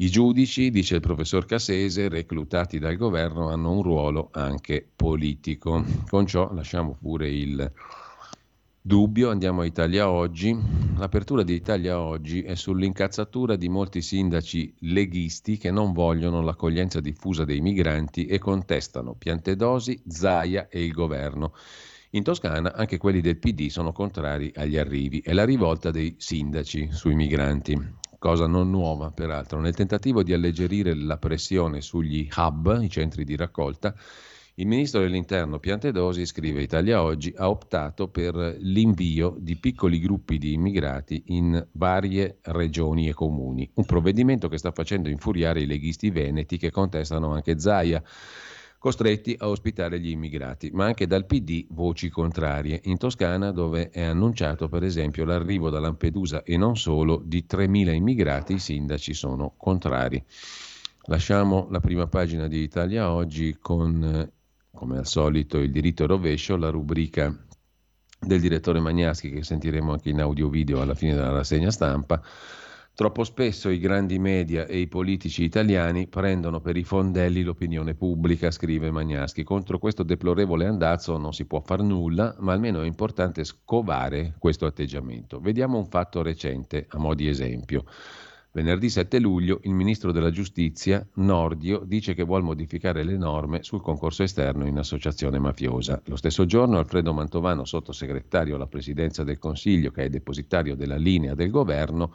I 0.00 0.08
giudici, 0.08 0.70
dice 0.70 0.94
il 0.94 1.02
professor 1.02 1.44
Cassese, 1.44 2.08
reclutati 2.08 2.78
dal 2.78 2.96
governo, 2.96 3.50
hanno 3.50 3.72
un 3.72 3.82
ruolo 3.82 4.30
anche 4.32 4.88
politico. 4.96 5.84
Con 6.08 6.24
ciò 6.26 6.50
lasciamo 6.54 6.96
pure 6.98 7.28
il 7.28 7.70
dubbio, 8.80 9.28
andiamo 9.28 9.60
a 9.60 9.66
Italia 9.66 10.08
Oggi. 10.08 10.58
L'apertura 10.96 11.42
di 11.42 11.52
Italia 11.52 12.00
Oggi 12.00 12.40
è 12.40 12.54
sull'incazzatura 12.54 13.56
di 13.56 13.68
molti 13.68 14.00
sindaci 14.00 14.72
leghisti 14.78 15.58
che 15.58 15.70
non 15.70 15.92
vogliono 15.92 16.40
l'accoglienza 16.40 17.00
diffusa 17.00 17.44
dei 17.44 17.60
migranti 17.60 18.24
e 18.24 18.38
contestano 18.38 19.12
Piantedosi, 19.12 20.00
Zaia 20.06 20.68
e 20.70 20.82
il 20.82 20.92
governo. 20.92 21.52
In 22.12 22.22
Toscana 22.22 22.72
anche 22.72 22.96
quelli 22.96 23.20
del 23.20 23.36
PD 23.36 23.68
sono 23.68 23.92
contrari 23.92 24.50
agli 24.56 24.78
arrivi 24.78 25.20
e 25.20 25.34
la 25.34 25.44
rivolta 25.44 25.90
dei 25.90 26.14
sindaci 26.16 26.88
sui 26.90 27.14
migranti 27.14 27.98
cosa 28.20 28.46
non 28.46 28.68
nuova 28.68 29.10
peraltro, 29.10 29.60
nel 29.60 29.74
tentativo 29.74 30.22
di 30.22 30.34
alleggerire 30.34 30.94
la 30.94 31.16
pressione 31.16 31.80
sugli 31.80 32.28
hub, 32.36 32.78
i 32.82 32.90
centri 32.90 33.24
di 33.24 33.34
raccolta, 33.34 33.94
il 34.56 34.66
ministro 34.66 35.00
dell'Interno 35.00 35.58
Piantedosi, 35.58 36.26
scrive 36.26 36.60
Italia 36.60 37.02
Oggi, 37.02 37.32
ha 37.34 37.48
optato 37.48 38.08
per 38.08 38.58
l'invio 38.60 39.34
di 39.38 39.56
piccoli 39.56 39.98
gruppi 39.98 40.36
di 40.36 40.52
immigrati 40.52 41.22
in 41.28 41.66
varie 41.72 42.40
regioni 42.42 43.08
e 43.08 43.14
comuni, 43.14 43.70
un 43.76 43.86
provvedimento 43.86 44.48
che 44.48 44.58
sta 44.58 44.70
facendo 44.70 45.08
infuriare 45.08 45.62
i 45.62 45.66
leghisti 45.66 46.10
veneti 46.10 46.58
che 46.58 46.70
contestano 46.70 47.32
anche 47.32 47.58
Zaia 47.58 48.02
costretti 48.80 49.36
a 49.38 49.48
ospitare 49.48 50.00
gli 50.00 50.08
immigrati, 50.08 50.70
ma 50.72 50.86
anche 50.86 51.06
dal 51.06 51.26
PD 51.26 51.66
voci 51.68 52.08
contrarie. 52.08 52.80
In 52.84 52.96
Toscana, 52.96 53.52
dove 53.52 53.90
è 53.90 54.02
annunciato 54.02 54.70
per 54.70 54.84
esempio 54.84 55.26
l'arrivo 55.26 55.68
da 55.68 55.78
Lampedusa 55.80 56.42
e 56.42 56.56
non 56.56 56.78
solo 56.78 57.20
di 57.22 57.44
3.000 57.46 57.92
immigrati, 57.92 58.54
i 58.54 58.58
sindaci 58.58 59.12
sono 59.12 59.52
contrari. 59.58 60.24
Lasciamo 61.04 61.68
la 61.70 61.80
prima 61.80 62.06
pagina 62.06 62.48
di 62.48 62.62
Italia 62.62 63.12
oggi 63.12 63.58
con, 63.60 64.32
come 64.72 64.96
al 64.96 65.06
solito, 65.06 65.58
il 65.58 65.70
diritto 65.70 66.06
rovescio, 66.06 66.56
la 66.56 66.70
rubrica 66.70 67.36
del 68.18 68.40
direttore 68.40 68.80
Magnaschi 68.80 69.30
che 69.30 69.42
sentiremo 69.42 69.92
anche 69.92 70.08
in 70.08 70.22
audio 70.22 70.48
video 70.48 70.80
alla 70.80 70.94
fine 70.94 71.12
della 71.12 71.32
rassegna 71.32 71.70
stampa 71.70 72.22
Troppo 73.00 73.24
spesso 73.24 73.70
i 73.70 73.78
grandi 73.78 74.18
media 74.18 74.66
e 74.66 74.78
i 74.78 74.86
politici 74.86 75.42
italiani 75.42 76.06
prendono 76.06 76.60
per 76.60 76.76
i 76.76 76.84
fondelli 76.84 77.42
l'opinione 77.42 77.94
pubblica, 77.94 78.50
scrive 78.50 78.90
Magnaschi. 78.90 79.42
Contro 79.42 79.78
questo 79.78 80.02
deplorevole 80.02 80.66
andazzo 80.66 81.16
non 81.16 81.32
si 81.32 81.46
può 81.46 81.62
far 81.62 81.80
nulla, 81.80 82.36
ma 82.40 82.52
almeno 82.52 82.82
è 82.82 82.86
importante 82.86 83.42
scovare 83.44 84.34
questo 84.38 84.66
atteggiamento. 84.66 85.40
Vediamo 85.40 85.78
un 85.78 85.86
fatto 85.86 86.20
recente 86.20 86.84
a 86.90 86.98
mo' 86.98 87.14
di 87.14 87.26
esempio. 87.26 87.84
Venerdì 88.52 88.90
7 88.90 89.18
luglio 89.18 89.60
il 89.62 89.72
ministro 89.72 90.12
della 90.12 90.30
giustizia, 90.30 91.02
Nordio, 91.14 91.84
dice 91.86 92.12
che 92.12 92.24
vuole 92.24 92.42
modificare 92.42 93.02
le 93.02 93.16
norme 93.16 93.62
sul 93.62 93.80
concorso 93.80 94.24
esterno 94.24 94.66
in 94.66 94.76
associazione 94.76 95.38
mafiosa. 95.38 96.02
Lo 96.04 96.16
stesso 96.16 96.44
giorno 96.44 96.76
Alfredo 96.76 97.14
Mantovano, 97.14 97.64
sottosegretario 97.64 98.56
alla 98.56 98.66
presidenza 98.66 99.24
del 99.24 99.38
Consiglio, 99.38 99.90
che 99.90 100.02
è 100.02 100.08
depositario 100.10 100.76
della 100.76 100.96
linea 100.96 101.34
del 101.34 101.48
governo, 101.48 102.12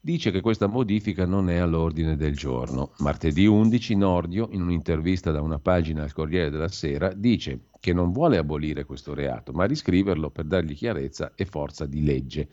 dice 0.00 0.30
che 0.30 0.40
questa 0.40 0.66
modifica 0.66 1.26
non 1.26 1.50
è 1.50 1.56
all'ordine 1.56 2.16
del 2.16 2.36
giorno. 2.36 2.92
Martedì 2.98 3.46
11 3.46 3.96
Nordio, 3.96 4.48
in 4.52 4.62
un'intervista 4.62 5.32
da 5.32 5.40
una 5.40 5.58
pagina 5.58 6.02
al 6.02 6.12
Corriere 6.12 6.50
della 6.50 6.68
Sera, 6.68 7.12
dice 7.12 7.66
che 7.80 7.92
non 7.92 8.12
vuole 8.12 8.38
abolire 8.38 8.84
questo 8.84 9.14
reato, 9.14 9.52
ma 9.52 9.64
riscriverlo 9.64 10.30
per 10.30 10.44
dargli 10.44 10.74
chiarezza 10.74 11.32
e 11.34 11.44
forza 11.44 11.86
di 11.86 12.04
legge. 12.04 12.48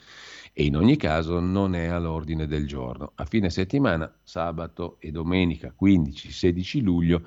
E 0.53 0.63
in 0.63 0.75
ogni 0.77 0.95
caso 0.95 1.39
non 1.39 1.75
è 1.75 1.87
all'ordine 1.87 2.47
del 2.47 2.65
giorno. 2.65 3.11
A 3.15 3.25
fine 3.25 3.49
settimana, 3.49 4.11
sabato 4.23 4.97
e 4.99 5.11
domenica 5.11 5.73
15-16 5.79 6.81
luglio, 6.81 7.23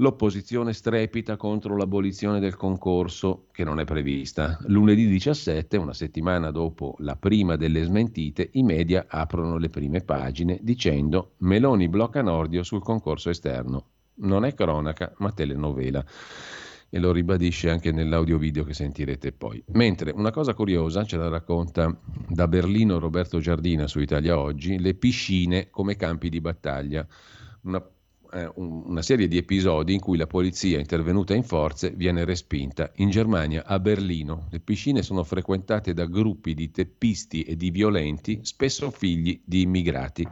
L'opposizione 0.00 0.74
strepita 0.74 1.36
contro 1.36 1.76
l'abolizione 1.76 2.38
del 2.38 2.54
concorso, 2.54 3.46
che 3.50 3.64
non 3.64 3.80
è 3.80 3.84
prevista. 3.84 4.56
Lunedì 4.66 5.08
17, 5.08 5.76
una 5.76 5.92
settimana 5.92 6.52
dopo 6.52 6.94
la 6.98 7.16
prima 7.16 7.56
delle 7.56 7.82
smentite, 7.82 8.48
i 8.52 8.62
media 8.62 9.06
aprono 9.08 9.58
le 9.58 9.70
prime 9.70 10.02
pagine 10.02 10.60
dicendo 10.62 11.32
Meloni 11.38 11.88
blocca 11.88 12.22
Nordio 12.22 12.62
sul 12.62 12.80
concorso 12.80 13.30
esterno. 13.30 13.86
Non 14.20 14.44
è 14.44 14.54
cronaca, 14.54 15.12
ma 15.18 15.32
telenovela. 15.32 16.04
E 16.90 16.98
lo 17.00 17.10
ribadisce 17.10 17.68
anche 17.68 17.90
nell'audio-video 17.90 18.62
che 18.62 18.74
sentirete 18.74 19.32
poi. 19.32 19.60
Mentre 19.72 20.12
una 20.12 20.30
cosa 20.30 20.54
curiosa 20.54 21.02
ce 21.02 21.16
la 21.16 21.28
racconta 21.28 21.92
da 22.28 22.46
Berlino 22.46 23.00
Roberto 23.00 23.40
Giardina 23.40 23.88
su 23.88 23.98
Italia 23.98 24.38
Oggi, 24.38 24.78
le 24.78 24.94
piscine 24.94 25.70
come 25.70 25.96
campi 25.96 26.28
di 26.28 26.40
battaglia. 26.40 27.04
Una 27.62 27.84
eh, 28.32 28.50
una 28.54 29.02
serie 29.02 29.28
di 29.28 29.36
episodi 29.36 29.94
in 29.94 30.00
cui 30.00 30.16
la 30.16 30.26
polizia 30.26 30.78
intervenuta 30.78 31.34
in 31.34 31.42
forze 31.42 31.90
viene 31.90 32.24
respinta. 32.24 32.90
In 32.96 33.10
Germania, 33.10 33.64
a 33.64 33.78
Berlino, 33.78 34.48
le 34.50 34.60
piscine 34.60 35.02
sono 35.02 35.24
frequentate 35.24 35.94
da 35.94 36.06
gruppi 36.06 36.54
di 36.54 36.70
teppisti 36.70 37.42
e 37.42 37.56
di 37.56 37.70
violenti, 37.70 38.40
spesso 38.42 38.90
figli 38.90 39.40
di 39.44 39.62
immigrati. 39.62 40.26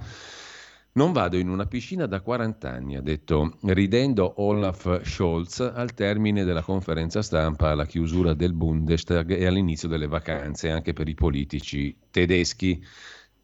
Non 0.97 1.12
vado 1.12 1.36
in 1.36 1.51
una 1.51 1.66
piscina 1.66 2.07
da 2.07 2.22
40 2.22 2.70
anni, 2.70 2.97
ha 2.97 3.03
detto 3.03 3.59
ridendo 3.64 4.32
Olaf 4.38 5.03
Scholz 5.05 5.61
al 5.61 5.92
termine 5.92 6.42
della 6.42 6.62
conferenza 6.62 7.20
stampa 7.20 7.68
alla 7.68 7.84
chiusura 7.84 8.32
del 8.32 8.55
Bundestag 8.55 9.30
e 9.32 9.44
all'inizio 9.44 9.88
delle 9.88 10.07
vacanze 10.07 10.70
anche 10.70 10.94
per 10.94 11.07
i 11.07 11.14
politici 11.14 11.94
tedeschi. 12.11 12.82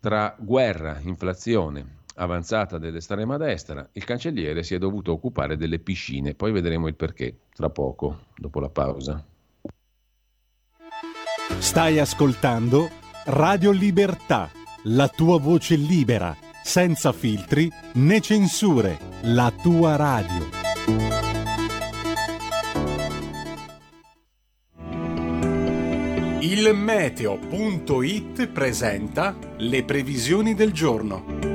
Tra 0.00 0.34
guerra, 0.38 0.98
inflazione, 1.04 2.00
avanzata 2.16 2.78
dell'estrema 2.78 3.36
destra, 3.36 3.88
il 3.92 4.04
cancelliere 4.04 4.62
si 4.62 4.74
è 4.74 4.78
dovuto 4.78 5.12
occupare 5.12 5.56
delle 5.56 5.78
piscine. 5.78 6.34
Poi 6.34 6.52
vedremo 6.52 6.88
il 6.88 6.94
perché 6.94 7.38
tra 7.52 7.70
poco, 7.70 8.26
dopo 8.36 8.60
la 8.60 8.68
pausa. 8.68 9.24
Stai 11.58 11.98
ascoltando 11.98 12.90
Radio 13.26 13.70
Libertà, 13.70 14.50
la 14.84 15.08
tua 15.08 15.38
voce 15.38 15.76
libera, 15.76 16.36
senza 16.62 17.12
filtri 17.12 17.70
né 17.94 18.20
censure, 18.20 18.98
la 19.22 19.52
tua 19.62 19.96
radio. 19.96 20.60
Il 26.40 26.74
meteo.it 26.74 28.48
presenta 28.48 29.36
le 29.58 29.84
previsioni 29.84 30.54
del 30.54 30.72
giorno. 30.72 31.51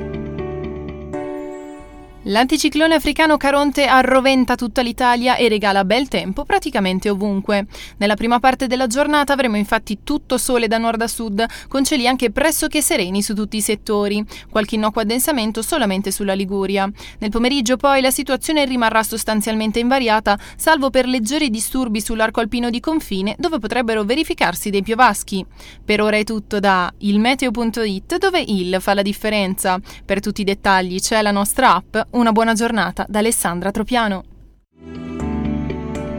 L'anticiclone 2.28 2.94
africano 2.94 3.38
Caronte 3.38 3.86
arroventa 3.86 4.54
tutta 4.54 4.82
l'Italia 4.82 5.36
e 5.36 5.48
regala 5.48 5.86
bel 5.86 6.08
tempo 6.08 6.44
praticamente 6.44 7.08
ovunque. 7.08 7.66
Nella 7.96 8.16
prima 8.16 8.38
parte 8.38 8.66
della 8.66 8.86
giornata 8.86 9.32
avremo 9.32 9.56
infatti 9.56 10.00
tutto 10.04 10.36
sole 10.36 10.68
da 10.68 10.76
nord 10.76 11.00
a 11.00 11.06
sud, 11.06 11.42
con 11.68 11.84
cieli 11.84 12.06
anche 12.06 12.30
pressoché 12.30 12.82
sereni 12.82 13.22
su 13.22 13.34
tutti 13.34 13.56
i 13.56 13.62
settori, 13.62 14.22
qualche 14.50 14.74
innocuo 14.74 15.00
addensamento 15.00 15.62
solamente 15.62 16.10
sulla 16.10 16.34
Liguria. 16.34 16.86
Nel 17.18 17.30
pomeriggio 17.30 17.78
poi 17.78 18.02
la 18.02 18.10
situazione 18.10 18.66
rimarrà 18.66 19.02
sostanzialmente 19.02 19.78
invariata, 19.78 20.38
salvo 20.54 20.90
per 20.90 21.06
leggeri 21.06 21.48
disturbi 21.48 22.02
sull'arco 22.02 22.40
alpino 22.40 22.68
di 22.68 22.78
confine, 22.80 23.36
dove 23.38 23.58
potrebbero 23.58 24.04
verificarsi 24.04 24.68
dei 24.68 24.82
piovaschi. 24.82 25.42
Per 25.82 26.02
ora 26.02 26.18
è 26.18 26.24
tutto 26.24 26.60
da 26.60 26.92
ilmeteo.it, 26.98 28.18
dove 28.18 28.44
il 28.46 28.76
fa 28.80 28.92
la 28.92 29.00
differenza. 29.00 29.80
Per 30.04 30.20
tutti 30.20 30.42
i 30.42 30.44
dettagli 30.44 31.00
c'è 31.00 31.22
la 31.22 31.30
nostra 31.30 31.74
app 31.76 31.96
una 32.18 32.32
buona 32.32 32.52
giornata 32.52 33.06
da 33.08 33.20
Alessandra 33.20 33.70
Tropiano. 33.70 34.24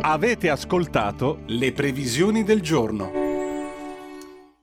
Avete 0.01 0.49
ascoltato 0.49 1.41
le 1.47 1.73
previsioni 1.73 2.43
del 2.43 2.61
giorno. 2.61 3.11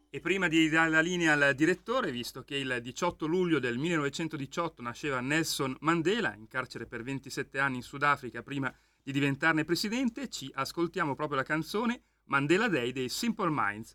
E 0.09 0.21
prima 0.21 0.49
di 0.49 0.71
dare 0.71 0.89
la 0.89 1.01
linea 1.01 1.35
al 1.35 1.55
direttore, 1.55 2.11
visto 2.11 2.43
che 2.43 2.57
il 2.57 2.79
18 2.81 3.27
luglio 3.27 3.59
del 3.59 3.77
1918 3.77 4.81
nasceva 4.81 5.21
Nelson 5.21 5.77
Mandela, 5.81 6.35
in 6.35 6.49
carcere 6.49 6.87
per 6.87 7.03
27 7.03 7.59
anni 7.59 7.77
in 7.77 7.83
Sudafrica 7.83 8.43
prima 8.43 8.75
di 9.03 9.13
diventarne 9.13 9.65
presidente, 9.65 10.31
ci 10.31 10.51
ascoltiamo 10.55 11.15
proprio 11.15 11.37
la 11.37 11.45
canzone 11.45 12.01
Mandela 12.25 12.69
Day 12.69 12.93
dei 12.93 13.11
Simple 13.11 13.51
Minds. 13.51 13.95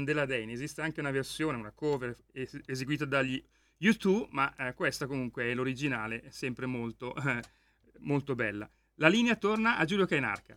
Minds 0.00 0.04
con 0.04 0.04
Mandela 0.04 0.26
Day. 0.26 0.46
Ne 0.46 0.52
esiste 0.52 0.82
anche 0.82 1.00
una 1.00 1.10
versione, 1.10 1.56
una 1.56 1.72
cover 1.72 2.16
es- 2.32 2.60
eseguita 2.66 3.04
dagli 3.04 3.42
U2, 3.80 4.28
ma 4.30 4.54
eh, 4.56 4.74
questa 4.74 5.06
comunque 5.06 5.44
è 5.44 5.54
l'originale, 5.54 6.22
è 6.22 6.30
sempre 6.30 6.66
molto, 6.66 7.14
eh, 7.14 7.40
molto 8.00 8.34
bella. 8.34 8.68
La 8.96 9.08
linea 9.08 9.36
torna 9.36 9.76
a 9.76 9.84
Giulio 9.84 10.06
Cainarca. 10.06 10.56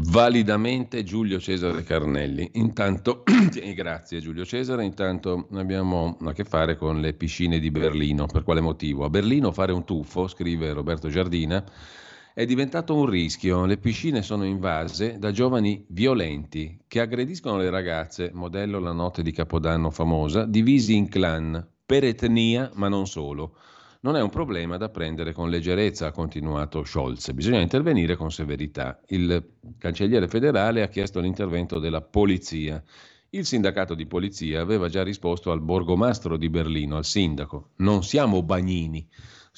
Validamente 0.00 1.02
Giulio 1.02 1.40
Cesare 1.40 1.82
Carnelli. 1.82 2.50
Intanto, 2.54 3.24
grazie 3.74 4.20
Giulio 4.20 4.44
Cesare, 4.44 4.84
intanto 4.84 5.48
abbiamo 5.54 6.16
a 6.20 6.32
che 6.32 6.44
fare 6.44 6.76
con 6.76 7.00
le 7.00 7.14
piscine 7.14 7.58
di 7.58 7.70
Berlino. 7.72 8.26
Per 8.26 8.44
quale 8.44 8.60
motivo? 8.60 9.04
A 9.04 9.10
Berlino 9.10 9.50
fare 9.50 9.72
un 9.72 9.84
tuffo, 9.84 10.28
scrive 10.28 10.72
Roberto 10.72 11.08
Giardina, 11.08 11.64
è 12.38 12.46
diventato 12.46 12.94
un 12.94 13.06
rischio. 13.06 13.64
Le 13.64 13.78
piscine 13.78 14.22
sono 14.22 14.44
invase 14.44 15.18
da 15.18 15.32
giovani 15.32 15.84
violenti 15.88 16.78
che 16.86 17.00
aggrediscono 17.00 17.56
le 17.56 17.68
ragazze, 17.68 18.30
modello 18.32 18.78
la 18.78 18.92
notte 18.92 19.22
di 19.22 19.32
Capodanno 19.32 19.90
famosa, 19.90 20.44
divisi 20.44 20.94
in 20.94 21.08
clan, 21.08 21.68
per 21.84 22.04
etnia, 22.04 22.70
ma 22.74 22.86
non 22.86 23.08
solo. 23.08 23.56
Non 24.02 24.14
è 24.14 24.22
un 24.22 24.30
problema 24.30 24.76
da 24.76 24.88
prendere 24.88 25.32
con 25.32 25.50
leggerezza, 25.50 26.06
ha 26.06 26.12
continuato 26.12 26.84
Scholz. 26.84 27.32
Bisogna 27.32 27.58
intervenire 27.58 28.14
con 28.14 28.30
severità. 28.30 29.00
Il 29.08 29.54
cancelliere 29.76 30.28
federale 30.28 30.82
ha 30.82 30.88
chiesto 30.88 31.18
l'intervento 31.18 31.80
della 31.80 32.02
polizia. 32.02 32.80
Il 33.30 33.46
sindacato 33.46 33.96
di 33.96 34.06
polizia 34.06 34.60
aveva 34.60 34.88
già 34.88 35.02
risposto 35.02 35.50
al 35.50 35.60
borgomastro 35.60 36.36
di 36.36 36.48
Berlino, 36.48 36.98
al 36.98 37.04
sindaco. 37.04 37.70
Non 37.78 38.04
siamo 38.04 38.44
bagnini. 38.44 39.04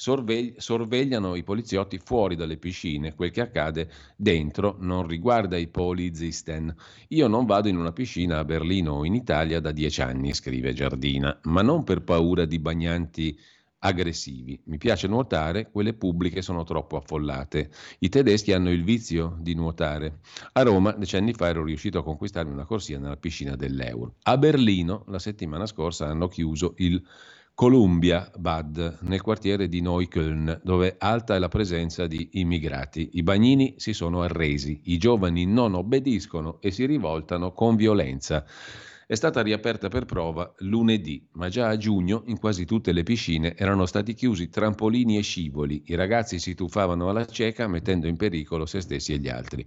Sorvegli- 0.01 0.55
sorvegliano 0.57 1.35
i 1.35 1.43
poliziotti 1.43 1.99
fuori 1.99 2.35
dalle 2.35 2.57
piscine. 2.57 3.13
Quel 3.13 3.29
che 3.29 3.41
accade 3.41 3.91
dentro 4.15 4.77
non 4.79 5.05
riguarda 5.05 5.57
i 5.57 5.67
polizisten. 5.67 6.75
Io 7.09 7.27
non 7.27 7.45
vado 7.45 7.67
in 7.67 7.77
una 7.77 7.91
piscina 7.91 8.39
a 8.39 8.43
Berlino 8.43 8.93
o 8.93 9.05
in 9.05 9.13
Italia 9.13 9.59
da 9.59 9.71
dieci 9.71 10.01
anni, 10.01 10.33
scrive 10.33 10.73
Giardina, 10.73 11.39
ma 11.43 11.61
non 11.61 11.83
per 11.83 12.01
paura 12.01 12.45
di 12.45 12.57
bagnanti 12.57 13.39
aggressivi. 13.77 14.59
Mi 14.65 14.79
piace 14.79 15.05
nuotare, 15.05 15.69
quelle 15.69 15.93
pubbliche 15.93 16.41
sono 16.41 16.63
troppo 16.63 16.97
affollate. 16.97 17.69
I 17.99 18.09
tedeschi 18.09 18.53
hanno 18.53 18.71
il 18.71 18.83
vizio 18.83 19.37
di 19.39 19.53
nuotare. 19.53 20.21
A 20.53 20.63
Roma, 20.63 20.93
decenni 20.93 21.33
fa, 21.33 21.49
ero 21.49 21.63
riuscito 21.63 21.99
a 21.99 22.03
conquistarmi 22.03 22.51
una 22.51 22.65
corsia 22.65 22.97
nella 22.97 23.17
piscina 23.17 23.55
dell'Eur. 23.55 24.11
A 24.23 24.35
Berlino, 24.39 25.03
la 25.09 25.19
settimana 25.19 25.67
scorsa, 25.67 26.07
hanno 26.07 26.27
chiuso 26.27 26.73
il 26.77 26.99
Columbia 27.61 28.27
Bad 28.39 28.97
nel 29.01 29.21
quartiere 29.21 29.67
di 29.67 29.81
Neukölln, 29.81 30.61
dove 30.63 30.95
alta 30.97 31.35
è 31.35 31.37
la 31.37 31.47
presenza 31.47 32.07
di 32.07 32.29
immigrati. 32.31 33.11
I 33.13 33.21
bagnini 33.21 33.75
si 33.77 33.93
sono 33.93 34.23
arresi, 34.23 34.81
i 34.85 34.97
giovani 34.97 35.45
non 35.45 35.75
obbediscono 35.75 36.59
e 36.59 36.71
si 36.71 36.87
rivoltano 36.87 37.51
con 37.51 37.75
violenza. 37.75 38.43
È 39.05 39.13
stata 39.13 39.43
riaperta 39.43 39.89
per 39.89 40.05
prova 40.05 40.51
lunedì, 40.61 41.23
ma 41.33 41.49
già 41.49 41.67
a 41.67 41.77
giugno 41.77 42.23
in 42.25 42.39
quasi 42.39 42.65
tutte 42.65 42.93
le 42.93 43.03
piscine 43.03 43.55
erano 43.55 43.85
stati 43.85 44.15
chiusi 44.15 44.49
trampolini 44.49 45.19
e 45.19 45.21
scivoli. 45.21 45.83
I 45.85 45.93
ragazzi 45.93 46.39
si 46.39 46.55
tuffavano 46.55 47.09
alla 47.09 47.27
cieca 47.27 47.67
mettendo 47.67 48.07
in 48.07 48.17
pericolo 48.17 48.65
se 48.65 48.81
stessi 48.81 49.13
e 49.13 49.19
gli 49.19 49.29
altri. 49.29 49.63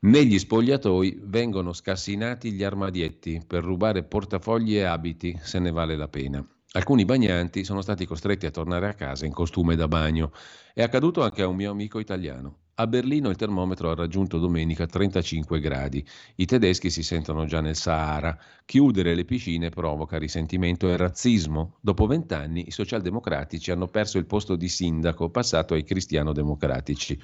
Negli 0.00 0.38
spogliatoi 0.38 1.18
vengono 1.22 1.72
scassinati 1.72 2.52
gli 2.52 2.62
armadietti 2.62 3.40
per 3.46 3.64
rubare 3.64 4.02
portafogli 4.02 4.76
e 4.76 4.82
abiti, 4.82 5.34
se 5.40 5.58
ne 5.58 5.70
vale 5.70 5.96
la 5.96 6.08
pena. 6.08 6.46
Alcuni 6.76 7.06
bagnanti 7.06 7.64
sono 7.64 7.80
stati 7.80 8.04
costretti 8.04 8.44
a 8.44 8.50
tornare 8.50 8.86
a 8.86 8.92
casa 8.92 9.24
in 9.24 9.32
costume 9.32 9.76
da 9.76 9.88
bagno. 9.88 10.30
È 10.74 10.82
accaduto 10.82 11.22
anche 11.22 11.40
a 11.40 11.46
un 11.46 11.56
mio 11.56 11.70
amico 11.70 11.98
italiano. 11.98 12.64
A 12.74 12.86
Berlino 12.86 13.30
il 13.30 13.36
termometro 13.36 13.90
ha 13.90 13.94
raggiunto 13.94 14.36
domenica 14.38 14.84
35 14.84 15.58
gradi. 15.58 16.06
I 16.34 16.44
tedeschi 16.44 16.90
si 16.90 17.02
sentono 17.02 17.46
già 17.46 17.62
nel 17.62 17.76
Sahara. 17.76 18.38
Chiudere 18.66 19.14
le 19.14 19.24
piscine 19.24 19.70
provoca 19.70 20.18
risentimento 20.18 20.90
e 20.90 20.98
razzismo. 20.98 21.78
Dopo 21.80 22.04
vent'anni 22.06 22.66
i 22.66 22.70
socialdemocratici 22.70 23.70
hanno 23.70 23.86
perso 23.86 24.18
il 24.18 24.26
posto 24.26 24.54
di 24.54 24.68
sindaco, 24.68 25.30
passato 25.30 25.72
ai 25.72 25.82
cristiano-democratici. 25.82 27.18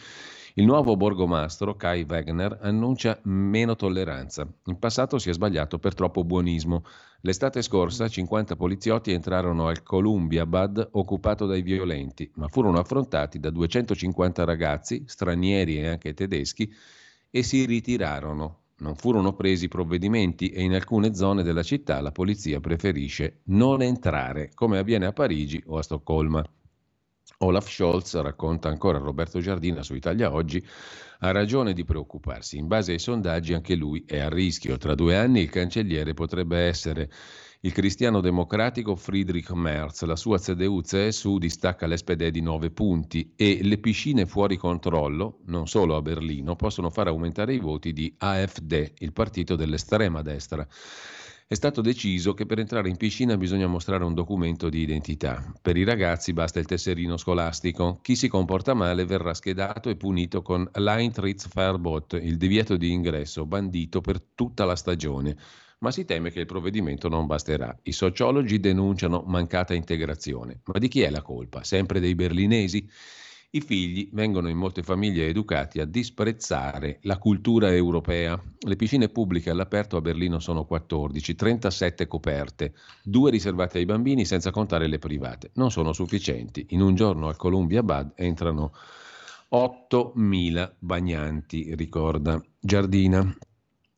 Il 0.54 0.64
nuovo 0.64 0.96
borgomastro, 0.96 1.76
Kai 1.76 2.06
Wegner, 2.06 2.58
annuncia 2.60 3.18
meno 3.24 3.74
tolleranza. 3.74 4.46
In 4.66 4.78
passato 4.78 5.18
si 5.18 5.30
è 5.30 5.32
sbagliato 5.32 5.78
per 5.78 5.94
troppo 5.94 6.24
buonismo. 6.24 6.84
L'estate 7.24 7.62
scorsa 7.62 8.08
50 8.08 8.56
poliziotti 8.56 9.12
entrarono 9.12 9.68
al 9.68 9.84
Columbia 9.84 10.44
Bad 10.44 10.88
occupato 10.92 11.46
dai 11.46 11.62
violenti, 11.62 12.28
ma 12.34 12.48
furono 12.48 12.80
affrontati 12.80 13.38
da 13.38 13.50
250 13.50 14.42
ragazzi, 14.42 15.04
stranieri 15.06 15.78
e 15.78 15.86
anche 15.86 16.14
tedeschi, 16.14 16.74
e 17.30 17.42
si 17.44 17.64
ritirarono. 17.64 18.62
Non 18.78 18.96
furono 18.96 19.34
presi 19.34 19.68
provvedimenti 19.68 20.48
e 20.48 20.62
in 20.62 20.74
alcune 20.74 21.14
zone 21.14 21.44
della 21.44 21.62
città 21.62 22.00
la 22.00 22.10
polizia 22.10 22.58
preferisce 22.58 23.42
non 23.44 23.82
entrare, 23.82 24.50
come 24.52 24.78
avviene 24.78 25.06
a 25.06 25.12
Parigi 25.12 25.62
o 25.66 25.78
a 25.78 25.82
Stoccolma. 25.82 26.44
Olaf 27.38 27.70
Scholz, 27.70 28.20
racconta 28.20 28.68
ancora 28.68 28.98
Roberto 28.98 29.38
Giardina 29.38 29.84
su 29.84 29.94
Italia 29.94 30.32
Oggi, 30.32 30.60
ha 31.24 31.30
ragione 31.30 31.72
di 31.72 31.84
preoccuparsi. 31.84 32.58
In 32.58 32.66
base 32.66 32.92
ai 32.92 32.98
sondaggi 32.98 33.54
anche 33.54 33.76
lui 33.76 34.04
è 34.06 34.18
a 34.18 34.28
rischio. 34.28 34.76
Tra 34.76 34.94
due 34.94 35.16
anni 35.16 35.42
il 35.42 35.50
cancelliere 35.50 36.14
potrebbe 36.14 36.58
essere 36.58 37.08
il 37.60 37.72
cristiano 37.72 38.20
democratico 38.20 38.96
Friedrich 38.96 39.50
Merz. 39.52 40.02
La 40.02 40.16
sua 40.16 40.38
CDU-CSU 40.38 41.38
distacca 41.38 41.86
l'SPD 41.86 42.28
di 42.28 42.40
9 42.40 42.70
punti 42.70 43.34
e 43.36 43.60
le 43.62 43.78
piscine 43.78 44.26
fuori 44.26 44.56
controllo, 44.56 45.38
non 45.46 45.68
solo 45.68 45.94
a 45.94 46.02
Berlino, 46.02 46.56
possono 46.56 46.90
far 46.90 47.06
aumentare 47.06 47.54
i 47.54 47.60
voti 47.60 47.92
di 47.92 48.12
AfD, 48.18 48.94
il 48.98 49.12
partito 49.12 49.54
dell'estrema 49.54 50.22
destra. 50.22 50.66
È 51.52 51.56
stato 51.56 51.82
deciso 51.82 52.32
che 52.32 52.46
per 52.46 52.60
entrare 52.60 52.88
in 52.88 52.96
piscina 52.96 53.36
bisogna 53.36 53.66
mostrare 53.66 54.04
un 54.04 54.14
documento 54.14 54.70
di 54.70 54.80
identità. 54.80 55.52
Per 55.60 55.76
i 55.76 55.84
ragazzi 55.84 56.32
basta 56.32 56.58
il 56.58 56.64
tesserino 56.64 57.18
scolastico. 57.18 57.98
Chi 58.00 58.16
si 58.16 58.28
comporta 58.28 58.72
male 58.72 59.04
verrà 59.04 59.34
schedato 59.34 59.90
e 59.90 59.96
punito 59.96 60.40
con 60.40 60.66
l'Eintrittsverbot, 60.72 62.14
il 62.22 62.38
divieto 62.38 62.78
di 62.78 62.90
ingresso, 62.90 63.44
bandito 63.44 64.00
per 64.00 64.22
tutta 64.34 64.64
la 64.64 64.76
stagione. 64.76 65.36
Ma 65.80 65.90
si 65.90 66.06
teme 66.06 66.30
che 66.30 66.40
il 66.40 66.46
provvedimento 66.46 67.10
non 67.10 67.26
basterà. 67.26 67.78
I 67.82 67.92
sociologi 67.92 68.58
denunciano 68.58 69.22
mancata 69.26 69.74
integrazione. 69.74 70.62
Ma 70.64 70.78
di 70.78 70.88
chi 70.88 71.02
è 71.02 71.10
la 71.10 71.20
colpa? 71.20 71.64
Sempre 71.64 72.00
dei 72.00 72.14
berlinesi? 72.14 72.88
I 73.54 73.60
figli 73.60 74.08
vengono 74.12 74.48
in 74.48 74.56
molte 74.56 74.82
famiglie 74.82 75.26
educati 75.26 75.78
a 75.78 75.84
disprezzare 75.84 77.00
la 77.02 77.18
cultura 77.18 77.70
europea. 77.70 78.42
Le 78.60 78.76
piscine 78.76 79.10
pubbliche 79.10 79.50
all'aperto 79.50 79.98
a 79.98 80.00
Berlino 80.00 80.38
sono 80.38 80.64
14, 80.64 81.34
37 81.34 82.06
coperte, 82.06 82.72
due 83.02 83.30
riservate 83.30 83.76
ai 83.76 83.84
bambini 83.84 84.24
senza 84.24 84.50
contare 84.50 84.86
le 84.86 84.98
private. 84.98 85.50
Non 85.56 85.70
sono 85.70 85.92
sufficienti. 85.92 86.68
In 86.70 86.80
un 86.80 86.94
giorno 86.94 87.28
al 87.28 87.36
Columbia 87.36 87.82
Bad 87.82 88.12
entrano 88.14 88.72
8.000 89.50 90.72
bagnanti, 90.78 91.74
ricorda 91.74 92.42
Giardina. 92.58 93.36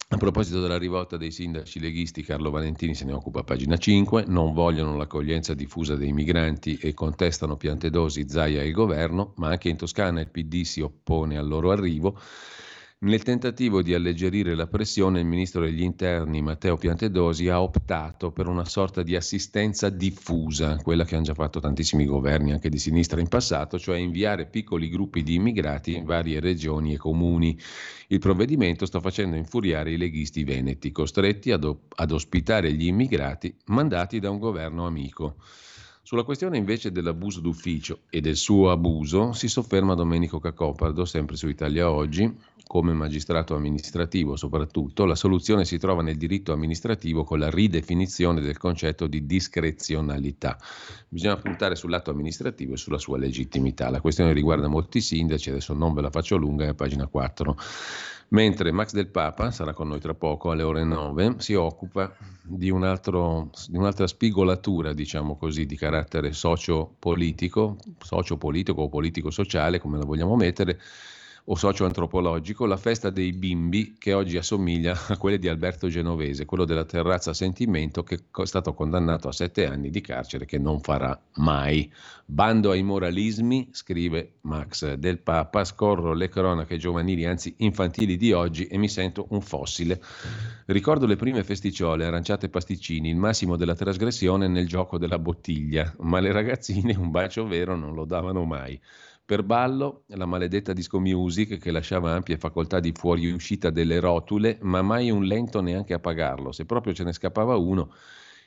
A 0.06 0.16
proposito 0.18 0.60
della 0.60 0.76
rivolta 0.76 1.16
dei 1.16 1.30
sindaci 1.30 1.80
leghisti, 1.80 2.22
Carlo 2.22 2.50
Valentini 2.50 2.94
se 2.94 3.06
ne 3.06 3.14
occupa 3.14 3.40
a 3.40 3.42
pagina 3.42 3.78
5, 3.78 4.24
non 4.26 4.52
vogliono 4.52 4.96
l'accoglienza 4.96 5.54
diffusa 5.54 5.96
dei 5.96 6.12
migranti 6.12 6.76
e 6.76 6.92
contestano 6.92 7.56
Piantedosi, 7.56 8.28
Zaia 8.28 8.60
e 8.60 8.66
il 8.66 8.74
governo, 8.74 9.32
ma 9.36 9.48
anche 9.48 9.70
in 9.70 9.76
Toscana 9.76 10.20
il 10.20 10.28
PD 10.28 10.62
si 10.62 10.82
oppone 10.82 11.38
al 11.38 11.48
loro 11.48 11.70
arrivo. 11.70 12.20
Nel 13.04 13.22
tentativo 13.22 13.82
di 13.82 13.92
alleggerire 13.92 14.54
la 14.54 14.66
pressione, 14.66 15.20
il 15.20 15.26
ministro 15.26 15.60
degli 15.60 15.82
interni 15.82 16.40
Matteo 16.40 16.78
Piantedosi 16.78 17.50
ha 17.50 17.60
optato 17.60 18.32
per 18.32 18.46
una 18.46 18.64
sorta 18.64 19.02
di 19.02 19.14
assistenza 19.14 19.90
diffusa, 19.90 20.76
quella 20.76 21.04
che 21.04 21.14
hanno 21.14 21.24
già 21.24 21.34
fatto 21.34 21.60
tantissimi 21.60 22.06
governi 22.06 22.52
anche 22.52 22.70
di 22.70 22.78
sinistra 22.78 23.20
in 23.20 23.28
passato, 23.28 23.78
cioè 23.78 23.98
inviare 23.98 24.46
piccoli 24.46 24.88
gruppi 24.88 25.22
di 25.22 25.34
immigrati 25.34 25.94
in 25.94 26.06
varie 26.06 26.40
regioni 26.40 26.94
e 26.94 26.96
comuni. 26.96 27.58
Il 28.06 28.20
provvedimento 28.20 28.86
sta 28.86 29.00
facendo 29.00 29.36
infuriare 29.36 29.92
i 29.92 29.98
leghisti 29.98 30.42
veneti, 30.42 30.90
costretti 30.90 31.52
ad, 31.52 31.70
ad 31.96 32.10
ospitare 32.10 32.72
gli 32.72 32.86
immigrati 32.86 33.54
mandati 33.66 34.18
da 34.18 34.30
un 34.30 34.38
governo 34.38 34.86
amico. 34.86 35.36
Sulla 36.06 36.22
questione 36.22 36.58
invece 36.58 36.92
dell'abuso 36.92 37.40
d'ufficio 37.40 38.00
e 38.10 38.20
del 38.20 38.36
suo 38.36 38.70
abuso 38.70 39.32
si 39.32 39.48
sofferma 39.48 39.94
Domenico 39.94 40.38
Cacopardo, 40.38 41.06
sempre 41.06 41.34
su 41.34 41.48
Italia 41.48 41.90
Oggi, 41.90 42.30
come 42.66 42.92
magistrato 42.92 43.54
amministrativo 43.54 44.36
soprattutto, 44.36 45.06
la 45.06 45.14
soluzione 45.14 45.64
si 45.64 45.78
trova 45.78 46.02
nel 46.02 46.18
diritto 46.18 46.52
amministrativo 46.52 47.24
con 47.24 47.38
la 47.38 47.48
ridefinizione 47.48 48.42
del 48.42 48.58
concetto 48.58 49.06
di 49.06 49.24
discrezionalità. 49.24 50.58
Bisogna 51.08 51.38
puntare 51.38 51.74
sul 51.74 51.88
lato 51.88 52.10
amministrativo 52.10 52.74
e 52.74 52.76
sulla 52.76 52.98
sua 52.98 53.16
legittimità. 53.16 53.88
La 53.88 54.02
questione 54.02 54.34
riguarda 54.34 54.68
molti 54.68 55.00
sindaci, 55.00 55.48
adesso 55.48 55.72
non 55.72 55.94
ve 55.94 56.02
la 56.02 56.10
faccio 56.10 56.36
lunga, 56.36 56.66
è 56.66 56.68
a 56.68 56.74
pagina 56.74 57.06
4. 57.06 57.56
Mentre 58.34 58.72
Max 58.72 58.92
del 58.92 59.06
Papa, 59.06 59.52
sarà 59.52 59.72
con 59.72 59.86
noi 59.86 60.00
tra 60.00 60.12
poco 60.12 60.50
alle 60.50 60.64
ore 60.64 60.82
9, 60.82 61.36
si 61.38 61.54
occupa 61.54 62.12
di, 62.42 62.68
un 62.68 62.82
altro, 62.82 63.50
di 63.68 63.76
un'altra 63.76 64.08
spigolatura, 64.08 64.92
diciamo 64.92 65.36
così, 65.36 65.66
di 65.66 65.76
carattere 65.76 66.32
socio-politico, 66.32 67.76
socio-politico 67.96 68.82
o 68.82 68.88
politico-sociale, 68.88 69.78
come 69.78 69.98
la 69.98 70.04
vogliamo 70.04 70.34
mettere, 70.34 70.80
o 71.46 71.56
socio-antropologico, 71.56 72.64
la 72.64 72.78
festa 72.78 73.10
dei 73.10 73.32
bimbi 73.32 73.96
che 73.98 74.14
oggi 74.14 74.38
assomiglia 74.38 74.96
a 75.08 75.16
quelle 75.18 75.38
di 75.38 75.48
Alberto 75.48 75.88
Genovese, 75.88 76.46
quello 76.46 76.64
della 76.64 76.84
terrazza 76.84 77.34
Sentimento 77.34 78.02
che 78.02 78.16
è 78.30 78.46
stato 78.46 78.72
condannato 78.72 79.28
a 79.28 79.32
sette 79.32 79.66
anni 79.66 79.90
di 79.90 80.00
carcere 80.00 80.46
che 80.46 80.58
non 80.58 80.80
farà 80.80 81.18
mai. 81.34 81.92
Bando 82.26 82.70
ai 82.70 82.82
moralismi, 82.82 83.68
scrive 83.72 84.36
Max 84.42 84.94
del 84.94 85.18
Papa, 85.18 85.64
scorro 85.64 86.14
le 86.14 86.28
cronache 86.30 86.78
giovanili, 86.78 87.26
anzi 87.26 87.54
infantili 87.58 88.16
di 88.16 88.32
oggi 88.32 88.66
e 88.66 88.78
mi 88.78 88.88
sento 88.88 89.26
un 89.30 89.42
fossile. 89.42 90.00
Ricordo 90.66 91.04
le 91.04 91.16
prime 91.16 91.44
festicciole, 91.44 92.06
aranciate 92.06 92.46
e 92.46 92.48
pasticcini, 92.48 93.10
il 93.10 93.16
massimo 93.16 93.56
della 93.56 93.74
trasgressione 93.74 94.48
nel 94.48 94.66
gioco 94.66 94.96
della 94.96 95.18
bottiglia, 95.18 95.92
ma 95.98 96.20
le 96.20 96.32
ragazzine 96.32 96.96
un 96.96 97.10
bacio 97.10 97.46
vero 97.46 97.76
non 97.76 97.92
lo 97.92 98.06
davano 98.06 98.44
mai. 98.44 98.80
Per 99.26 99.42
ballo, 99.42 100.02
la 100.08 100.26
maledetta 100.26 100.74
disco 100.74 101.00
music 101.00 101.56
che 101.56 101.70
lasciava 101.70 102.12
ampie 102.12 102.36
facoltà 102.36 102.78
di 102.78 102.92
fuoriuscita 102.92 103.70
delle 103.70 103.98
rotule, 103.98 104.58
ma 104.60 104.82
mai 104.82 105.10
un 105.10 105.24
lento 105.24 105.62
neanche 105.62 105.94
a 105.94 105.98
pagarlo. 105.98 106.52
Se 106.52 106.66
proprio 106.66 106.92
ce 106.92 107.04
ne 107.04 107.12
scappava 107.14 107.56
uno, 107.56 107.90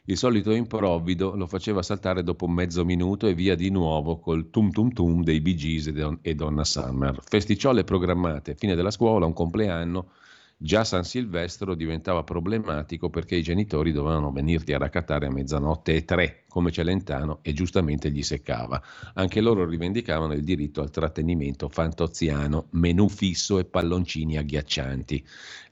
il 0.06 0.16
solito 0.18 0.52
improvvido 0.52 1.36
lo 1.36 1.48
faceva 1.48 1.82
saltare 1.82 2.22
dopo 2.22 2.48
mezzo 2.48 2.86
minuto 2.86 3.26
e 3.26 3.34
via 3.34 3.56
di 3.56 3.72
nuovo 3.72 4.20
col 4.20 4.52
tum 4.52 4.70
tum 4.70 4.92
tum 4.94 5.24
dei 5.24 5.42
Bee 5.42 5.56
Gees 5.56 5.92
e 6.22 6.36
Donna 6.36 6.64
Summer. 6.64 7.24
Festicciole 7.24 7.84
programmate, 7.84 8.54
fine 8.54 8.76
della 8.76 8.92
scuola, 8.92 9.26
un 9.26 9.34
compleanno 9.34 10.12
Già 10.60 10.84
San 10.84 11.04
Silvestro 11.04 11.76
diventava 11.76 12.24
problematico 12.24 13.12
perché 13.12 13.36
i 13.36 13.44
genitori 13.44 13.92
dovevano 13.92 14.32
venirti 14.32 14.74
a 14.74 14.80
raccattare 14.80 15.28
a 15.28 15.32
mezzanotte 15.32 15.94
e 15.94 16.04
tre, 16.04 16.46
come 16.48 16.72
Celentano, 16.72 17.40
e 17.44 17.54
giustamente 17.54 18.10
gli 18.10 18.24
seccava. 18.24 18.82
Anche 19.14 19.40
loro 19.40 19.66
rivendicavano 19.66 20.34
il 20.34 20.44
diritto 20.44 20.82
al 20.82 20.90
trattenimento 20.90 21.70
fantoziano, 21.70 22.70
menù 22.72 23.08
fisso 23.08 23.60
e 23.60 23.66
palloncini 23.66 24.36
agghiaccianti. 24.38 25.24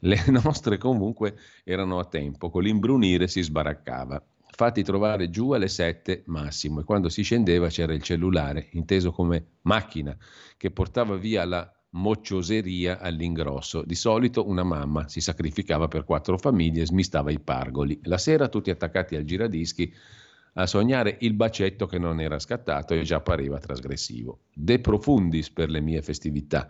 Le 0.01 0.23
nostre 0.29 0.77
comunque 0.77 1.35
erano 1.63 1.97
a 1.97 2.05
tempo, 2.05 2.51
con 2.51 2.61
l'imbrunire 2.61 3.27
si 3.27 3.41
sbaraccava 3.41 4.23
fatti 4.55 4.83
trovare 4.83 5.29
giù 5.29 5.51
alle 5.51 5.67
7 5.67 6.23
massimo 6.27 6.79
e 6.79 6.85
quando 6.85 7.09
si 7.09 7.23
scendeva 7.23 7.67
c'era 7.67 7.93
il 7.93 8.01
cellulare, 8.01 8.69
inteso 8.71 9.11
come 9.11 9.57
macchina, 9.63 10.15
che 10.55 10.71
portava 10.71 11.17
via 11.17 11.43
la 11.43 11.74
moccioseria 11.95 12.99
all'ingrosso. 12.99 13.83
Di 13.83 13.95
solito 13.95 14.47
una 14.47 14.63
mamma 14.63 15.07
si 15.07 15.21
sacrificava 15.21 15.87
per 15.87 16.03
quattro 16.03 16.37
famiglie 16.37 16.81
e 16.81 16.85
smistava 16.85 17.31
i 17.31 17.39
pargoli. 17.39 17.99
La 18.03 18.17
sera 18.17 18.47
tutti 18.47 18.69
attaccati 18.69 19.15
al 19.15 19.23
giradischi 19.23 19.93
a 20.57 20.65
sognare 20.65 21.17
il 21.21 21.33
bacetto 21.33 21.85
che 21.85 21.97
non 21.97 22.21
era 22.21 22.39
scattato 22.39 22.93
e 22.93 23.03
già 23.03 23.19
pareva 23.21 23.57
trasgressivo. 23.59 24.39
De 24.53 24.79
profundis 24.79 25.49
per 25.49 25.69
le 25.69 25.81
mie 25.81 26.01
festività. 26.01 26.67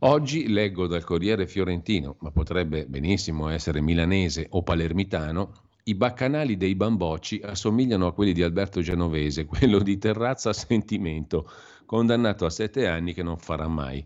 Oggi 0.00 0.48
leggo 0.48 0.86
dal 0.86 1.04
Corriere 1.04 1.46
Fiorentino, 1.46 2.16
ma 2.20 2.30
potrebbe 2.30 2.86
benissimo 2.86 3.48
essere 3.48 3.80
milanese 3.80 4.46
o 4.50 4.62
palermitano, 4.62 5.52
i 5.84 5.94
baccanali 5.94 6.56
dei 6.56 6.74
bambocci 6.74 7.40
assomigliano 7.44 8.06
a 8.06 8.12
quelli 8.12 8.32
di 8.32 8.42
Alberto 8.42 8.80
Genovese, 8.80 9.44
quello 9.44 9.78
di 9.78 9.98
Terrazza 9.98 10.52
Sentimento, 10.52 11.48
condannato 11.84 12.46
a 12.46 12.50
sette 12.50 12.86
anni 12.86 13.12
che 13.12 13.22
non 13.22 13.36
farà 13.36 13.68
mai. 13.68 14.04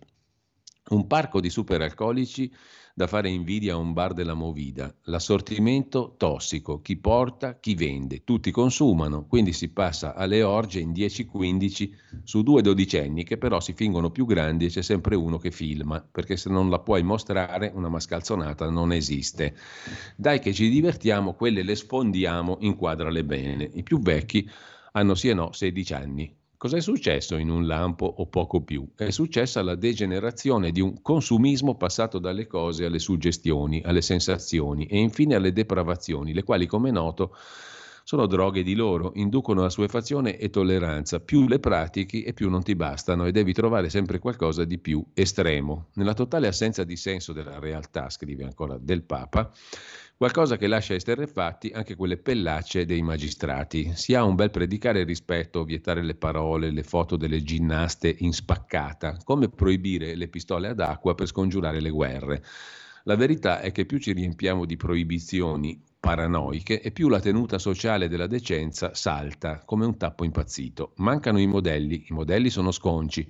Un 0.90 1.06
parco 1.06 1.40
di 1.40 1.50
superalcolici 1.50 2.50
da 2.94 3.06
fare 3.06 3.28
invidia 3.28 3.74
a 3.74 3.76
un 3.76 3.92
bar 3.92 4.12
della 4.12 4.34
Movida. 4.34 4.92
L'assortimento 5.04 6.14
tossico, 6.16 6.80
chi 6.80 6.96
porta, 6.96 7.58
chi 7.60 7.76
vende, 7.76 8.24
tutti 8.24 8.50
consumano, 8.50 9.26
quindi 9.26 9.52
si 9.52 9.68
passa 9.68 10.16
alle 10.16 10.42
orge 10.42 10.80
in 10.80 10.90
10-15 10.90 11.90
su 12.24 12.42
due 12.42 12.60
dodicenni 12.60 13.22
che 13.22 13.38
però 13.38 13.60
si 13.60 13.72
fingono 13.74 14.10
più 14.10 14.26
grandi 14.26 14.64
e 14.64 14.68
c'è 14.68 14.82
sempre 14.82 15.14
uno 15.14 15.38
che 15.38 15.52
filma, 15.52 16.00
perché 16.00 16.36
se 16.36 16.50
non 16.50 16.70
la 16.70 16.80
puoi 16.80 17.04
mostrare 17.04 17.70
una 17.72 17.88
mascalzonata 17.88 18.68
non 18.68 18.90
esiste. 18.90 19.54
Dai 20.16 20.40
che 20.40 20.52
ci 20.52 20.68
divertiamo, 20.68 21.34
quelle 21.34 21.62
le 21.62 21.76
sfondiamo, 21.76 22.56
inquadrale 22.60 23.24
bene. 23.24 23.70
I 23.74 23.84
più 23.84 24.00
vecchi 24.00 24.50
hanno 24.92 25.14
sì 25.14 25.28
e 25.28 25.34
no 25.34 25.52
16 25.52 25.94
anni, 25.94 26.36
Cos'è 26.58 26.80
successo 26.80 27.36
in 27.36 27.50
un 27.50 27.68
lampo 27.68 28.04
o 28.04 28.26
poco 28.26 28.62
più? 28.62 28.84
È 28.96 29.10
successa 29.10 29.62
la 29.62 29.76
degenerazione 29.76 30.72
di 30.72 30.80
un 30.80 31.00
consumismo 31.02 31.76
passato 31.76 32.18
dalle 32.18 32.48
cose 32.48 32.84
alle 32.84 32.98
suggestioni, 32.98 33.80
alle 33.84 34.02
sensazioni 34.02 34.86
e 34.86 34.98
infine 34.98 35.36
alle 35.36 35.52
depravazioni, 35.52 36.34
le 36.34 36.42
quali, 36.42 36.66
come 36.66 36.90
noto, 36.90 37.32
sono 38.02 38.26
droghe 38.26 38.64
di 38.64 38.74
loro, 38.74 39.12
inducono 39.14 39.64
assuefazione 39.64 40.36
e 40.36 40.50
tolleranza. 40.50 41.20
Più 41.20 41.46
le 41.46 41.60
pratichi 41.60 42.24
e 42.24 42.32
più 42.32 42.50
non 42.50 42.64
ti 42.64 42.74
bastano 42.74 43.26
e 43.26 43.30
devi 43.30 43.52
trovare 43.52 43.88
sempre 43.88 44.18
qualcosa 44.18 44.64
di 44.64 44.78
più 44.78 45.04
estremo. 45.14 45.90
Nella 45.94 46.14
totale 46.14 46.48
assenza 46.48 46.82
di 46.82 46.96
senso 46.96 47.32
della 47.32 47.60
realtà, 47.60 48.10
scrive 48.10 48.42
ancora 48.42 48.78
del 48.80 49.04
Papa, 49.04 49.48
Qualcosa 50.18 50.56
che 50.56 50.66
lascia 50.66 50.94
esterrefatti 50.94 51.70
anche 51.72 51.94
quelle 51.94 52.16
pellacce 52.16 52.84
dei 52.84 53.02
magistrati. 53.02 53.92
Si 53.94 54.16
ha 54.16 54.24
un 54.24 54.34
bel 54.34 54.50
predicare 54.50 55.04
rispetto, 55.04 55.62
vietare 55.62 56.02
le 56.02 56.16
parole, 56.16 56.72
le 56.72 56.82
foto 56.82 57.16
delle 57.16 57.40
ginnaste 57.44 58.16
in 58.18 58.32
spaccata, 58.32 59.16
come 59.22 59.48
proibire 59.48 60.16
le 60.16 60.26
pistole 60.26 60.70
ad 60.70 60.80
acqua 60.80 61.14
per 61.14 61.28
scongiurare 61.28 61.80
le 61.80 61.90
guerre. 61.90 62.44
La 63.04 63.14
verità 63.14 63.60
è 63.60 63.70
che 63.70 63.86
più 63.86 63.98
ci 63.98 64.12
riempiamo 64.12 64.64
di 64.64 64.76
proibizioni 64.76 65.80
paranoiche 66.00 66.82
e 66.82 66.90
più 66.90 67.08
la 67.08 67.20
tenuta 67.20 67.60
sociale 67.60 68.08
della 68.08 68.26
decenza 68.26 68.94
salta 68.94 69.62
come 69.64 69.86
un 69.86 69.96
tappo 69.96 70.24
impazzito. 70.24 70.94
Mancano 70.96 71.38
i 71.38 71.46
modelli, 71.46 72.06
i 72.08 72.12
modelli 72.12 72.50
sono 72.50 72.72
sconci. 72.72 73.24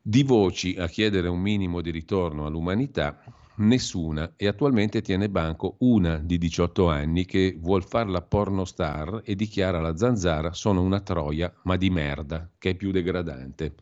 Di 0.00 0.22
voci 0.22 0.74
a 0.78 0.88
chiedere 0.88 1.28
un 1.28 1.40
minimo 1.40 1.82
di 1.82 1.90
ritorno 1.90 2.46
all'umanità 2.46 3.22
nessuna 3.56 4.32
e 4.36 4.46
attualmente 4.46 5.02
tiene 5.02 5.28
banco 5.28 5.76
una 5.80 6.16
di 6.16 6.38
18 6.38 6.88
anni 6.88 7.24
che 7.24 7.56
vuol 7.58 7.84
far 7.84 8.08
la 8.08 8.22
pornostar 8.22 9.22
e 9.24 9.34
dichiara 9.34 9.80
la 9.80 9.96
zanzara 9.96 10.52
sono 10.52 10.82
una 10.82 11.00
troia 11.00 11.52
ma 11.62 11.76
di 11.76 11.90
merda, 11.90 12.50
che 12.58 12.70
è 12.70 12.74
più 12.74 12.90
degradante. 12.90 13.74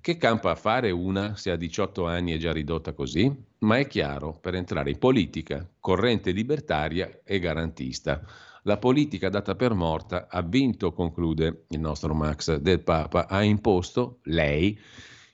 Che 0.00 0.16
campa 0.16 0.52
a 0.52 0.54
fare 0.54 0.90
una 0.90 1.36
se 1.36 1.50
a 1.50 1.56
18 1.56 2.06
anni 2.06 2.32
è 2.32 2.38
già 2.38 2.52
ridotta 2.52 2.92
così? 2.92 3.30
Ma 3.58 3.78
è 3.78 3.86
chiaro, 3.86 4.32
per 4.34 4.54
entrare 4.54 4.90
in 4.90 4.98
politica, 4.98 5.68
corrente 5.80 6.30
libertaria 6.30 7.20
e 7.24 7.38
garantista. 7.38 8.22
La 8.62 8.78
politica 8.78 9.28
data 9.28 9.54
per 9.54 9.74
morta 9.74 10.28
ha 10.28 10.42
vinto, 10.42 10.92
conclude 10.92 11.64
il 11.68 11.80
nostro 11.80 12.14
Max 12.14 12.56
del 12.56 12.80
Papa, 12.80 13.26
ha 13.26 13.42
imposto 13.42 14.20
lei 14.24 14.78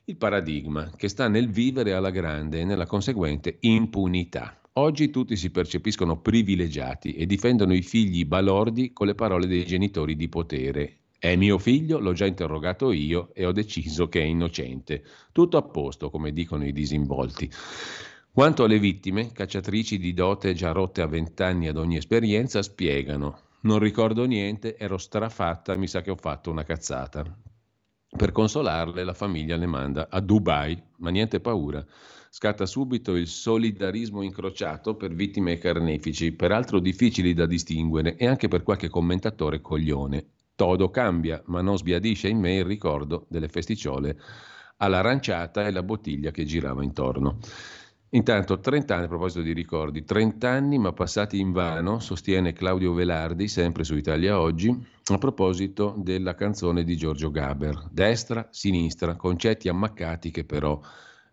il 0.06 0.16
paradigma 0.16 0.90
che 0.97 1.09
sta 1.09 1.28
nel 1.28 1.48
vivere 1.48 1.94
alla 1.94 2.10
grande 2.10 2.60
e 2.60 2.64
nella 2.64 2.85
conseguente 2.85 3.56
impunità. 3.60 4.60
Oggi 4.74 5.09
tutti 5.09 5.35
si 5.35 5.51
percepiscono 5.51 6.20
privilegiati 6.20 7.14
e 7.14 7.24
difendono 7.24 7.72
i 7.72 7.81
figli 7.81 8.26
balordi 8.26 8.93
con 8.93 9.06
le 9.06 9.14
parole 9.14 9.47
dei 9.47 9.64
genitori 9.64 10.14
di 10.14 10.28
potere. 10.28 10.97
È 11.18 11.36
mio 11.36 11.56
figlio, 11.56 12.01
l'ho 12.01 12.12
già 12.12 12.26
interrogato 12.26 12.93
io 12.93 13.31
e 13.32 13.47
ho 13.47 13.52
deciso 13.52 14.09
che 14.09 14.20
è 14.20 14.24
innocente. 14.24 15.02
Tutto 15.32 15.56
a 15.56 15.62
posto, 15.62 16.10
come 16.10 16.32
dicono 16.32 16.66
i 16.66 16.72
disinvolti. 16.72 17.51
Quanto 18.31 18.64
alle 18.64 18.78
vittime, 18.78 19.32
cacciatrici 19.32 19.97
di 19.97 20.12
dote 20.12 20.52
già 20.52 20.72
rotte 20.72 21.01
a 21.01 21.06
vent'anni 21.06 21.68
ad 21.68 21.78
ogni 21.78 21.97
esperienza, 21.97 22.60
spiegano. 22.60 23.39
Non 23.60 23.78
ricordo 23.78 24.26
niente, 24.26 24.76
ero 24.76 24.98
strafatta, 24.98 25.76
mi 25.76 25.86
sa 25.86 26.02
che 26.02 26.10
ho 26.10 26.16
fatto 26.16 26.51
una 26.51 26.64
cazzata. 26.64 27.24
Per 28.16 28.31
consolarle 28.31 29.03
la 29.03 29.12
famiglia 29.12 29.57
le 29.57 29.66
manda 29.66 30.07
a 30.09 30.20
Dubai, 30.20 30.81
ma 30.99 31.11
niente 31.11 31.41
paura. 31.41 31.85
Scatta 32.31 32.65
subito 32.65 33.16
il 33.16 33.27
solidarismo 33.27 34.23
incrociato 34.23 34.95
per 34.95 35.12
vittime 35.12 35.53
e 35.53 35.59
carnefici, 35.59 36.32
peraltro 36.32 36.78
difficili 36.78 37.35
da 37.35 37.47
distinguere 37.47 38.16
e 38.16 38.27
anche 38.28 38.47
per 38.47 38.62
qualche 38.62 38.89
commentatore 38.89 39.61
coglione. 39.61 40.27
Todo 40.55 40.91
cambia, 40.91 41.43
ma 41.47 41.61
non 41.61 41.77
sbiadisce 41.77 42.28
in 42.28 42.39
me 42.39 42.55
il 42.55 42.65
ricordo 42.65 43.27
delle 43.28 43.49
festicciole 43.49 44.16
all'aranciata 44.77 45.66
e 45.66 45.73
la 45.73 45.82
bottiglia 45.82 46.31
che 46.31 46.45
girava 46.45 46.85
intorno. 46.85 47.39
Intanto 48.15 48.61
30 48.61 48.95
anni, 48.95 49.05
a 49.07 49.09
proposito 49.09 49.43
di 49.43 49.53
ricordi, 49.53 50.05
30 50.05 50.49
anni 50.49 50.78
ma 50.78 50.93
passati 50.93 51.41
in 51.41 51.51
vano, 51.51 51.99
sostiene 51.99 52.53
Claudio 52.53 52.93
Velardi, 52.93 53.49
sempre 53.49 53.82
su 53.82 53.97
Italia 53.97 54.39
Oggi, 54.39 54.73
a 55.07 55.19
proposito 55.19 55.95
della 55.99 56.36
canzone 56.36 56.85
di 56.85 56.97
Giorgio 56.97 57.32
Gaber. 57.32 57.89
Destra, 57.91 58.47
sinistra, 58.53 59.16
concetti 59.16 59.69
ammaccati 59.69 60.31
che 60.31 60.45
però 60.45 60.81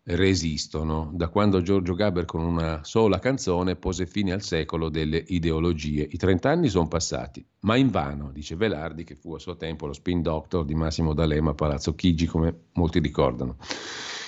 resistono, 0.05 1.11
da 1.13 1.27
quando 1.27 1.61
Giorgio 1.61 1.93
Gaber 1.93 2.25
con 2.25 2.41
una 2.41 2.83
sola 2.83 3.19
canzone 3.19 3.75
pose 3.75 4.07
fine 4.07 4.31
al 4.31 4.41
secolo 4.41 4.89
delle 4.89 5.23
ideologie. 5.27 6.07
I 6.09 6.17
30 6.17 6.49
anni 6.49 6.67
sono 6.67 6.87
passati, 6.87 7.45
ma 7.59 7.75
in 7.75 7.91
vano, 7.91 8.31
dice 8.31 8.55
Velardi, 8.55 9.03
che 9.03 9.15
fu 9.15 9.35
a 9.35 9.39
suo 9.39 9.55
tempo 9.55 9.85
lo 9.85 9.93
spin 9.93 10.23
doctor 10.23 10.65
di 10.65 10.73
Massimo 10.73 11.13
D'Alema 11.13 11.51
a 11.51 11.53
Palazzo 11.53 11.93
Chigi, 11.93 12.25
come 12.25 12.69
molti 12.73 12.97
ricordano. 12.97 13.57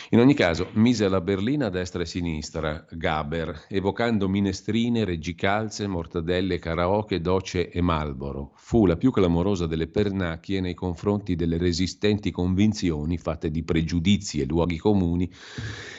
In 0.10 0.20
ogni 0.20 0.34
caso, 0.34 0.68
mise 0.74 1.08
la 1.08 1.22
berlina 1.22 1.68
a 1.68 1.70
destra 1.70 2.04
e 2.04 2.06
sinistra 2.06 2.86
Gaber, 2.92 3.66
evocando 3.70 4.28
minestrine, 4.28 5.06
reggicalze, 5.06 5.88
mortadelle, 5.88 6.60
karaoke, 6.60 7.22
doce 7.22 7.70
e 7.70 7.82
malboro. 7.82 8.52
Fu 8.56 8.86
la 8.86 8.98
più 8.98 9.12
clamorosa 9.12 9.66
delle 9.66 9.88
pernacchie 9.88 10.60
nei 10.60 10.74
confronti 10.74 11.36
delle 11.36 11.58
resistenti 11.58 12.32
convinzioni 12.32 13.18
fatte 13.18 13.50
di 13.50 13.64
pregiudizi 13.64 14.42
e 14.42 14.46
luoghi 14.46 14.78
comuni 14.78 15.32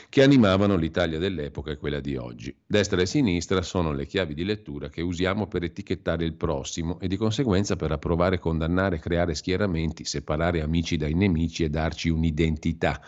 che 0.07 0.23
animavano 0.23 0.77
l'Italia 0.77 1.17
dell'epoca 1.17 1.71
e 1.71 1.77
quella 1.77 1.99
di 1.99 2.15
oggi. 2.15 2.55
Destra 2.65 3.01
e 3.01 3.05
sinistra 3.05 3.61
sono 3.63 3.91
le 3.91 4.05
chiavi 4.05 4.33
di 4.33 4.45
lettura 4.45 4.87
che 4.87 5.01
usiamo 5.01 5.47
per 5.47 5.63
etichettare 5.63 6.23
il 6.23 6.35
prossimo 6.35 6.99
e 6.99 7.07
di 7.07 7.17
conseguenza 7.17 7.75
per 7.75 7.91
approvare, 7.91 8.39
condannare, 8.39 8.99
creare 8.99 9.33
schieramenti, 9.33 10.05
separare 10.05 10.61
amici 10.61 10.95
dai 10.95 11.15
nemici 11.15 11.63
e 11.63 11.69
darci 11.69 12.09
un'identità 12.09 13.01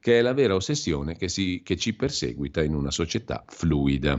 che 0.00 0.18
è 0.18 0.22
la 0.22 0.32
vera 0.32 0.54
ossessione 0.54 1.16
che, 1.16 1.28
si, 1.28 1.62
che 1.64 1.76
ci 1.76 1.94
perseguita 1.94 2.62
in 2.62 2.74
una 2.74 2.90
società 2.90 3.44
fluida. 3.46 4.18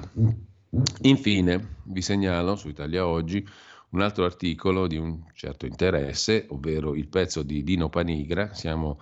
Infine, 1.02 1.78
vi 1.86 2.02
segnalo 2.02 2.56
su 2.56 2.68
Italia 2.68 3.08
Oggi 3.08 3.46
un 3.92 4.02
altro 4.02 4.26
articolo 4.26 4.88
di 4.88 4.98
un 4.98 5.24
certo 5.34 5.66
interesse, 5.66 6.46
ovvero 6.50 6.94
il 6.96 7.08
pezzo 7.08 7.42
di 7.42 7.64
Dino 7.64 7.90
Panigra, 7.90 8.54
siamo 8.54 9.00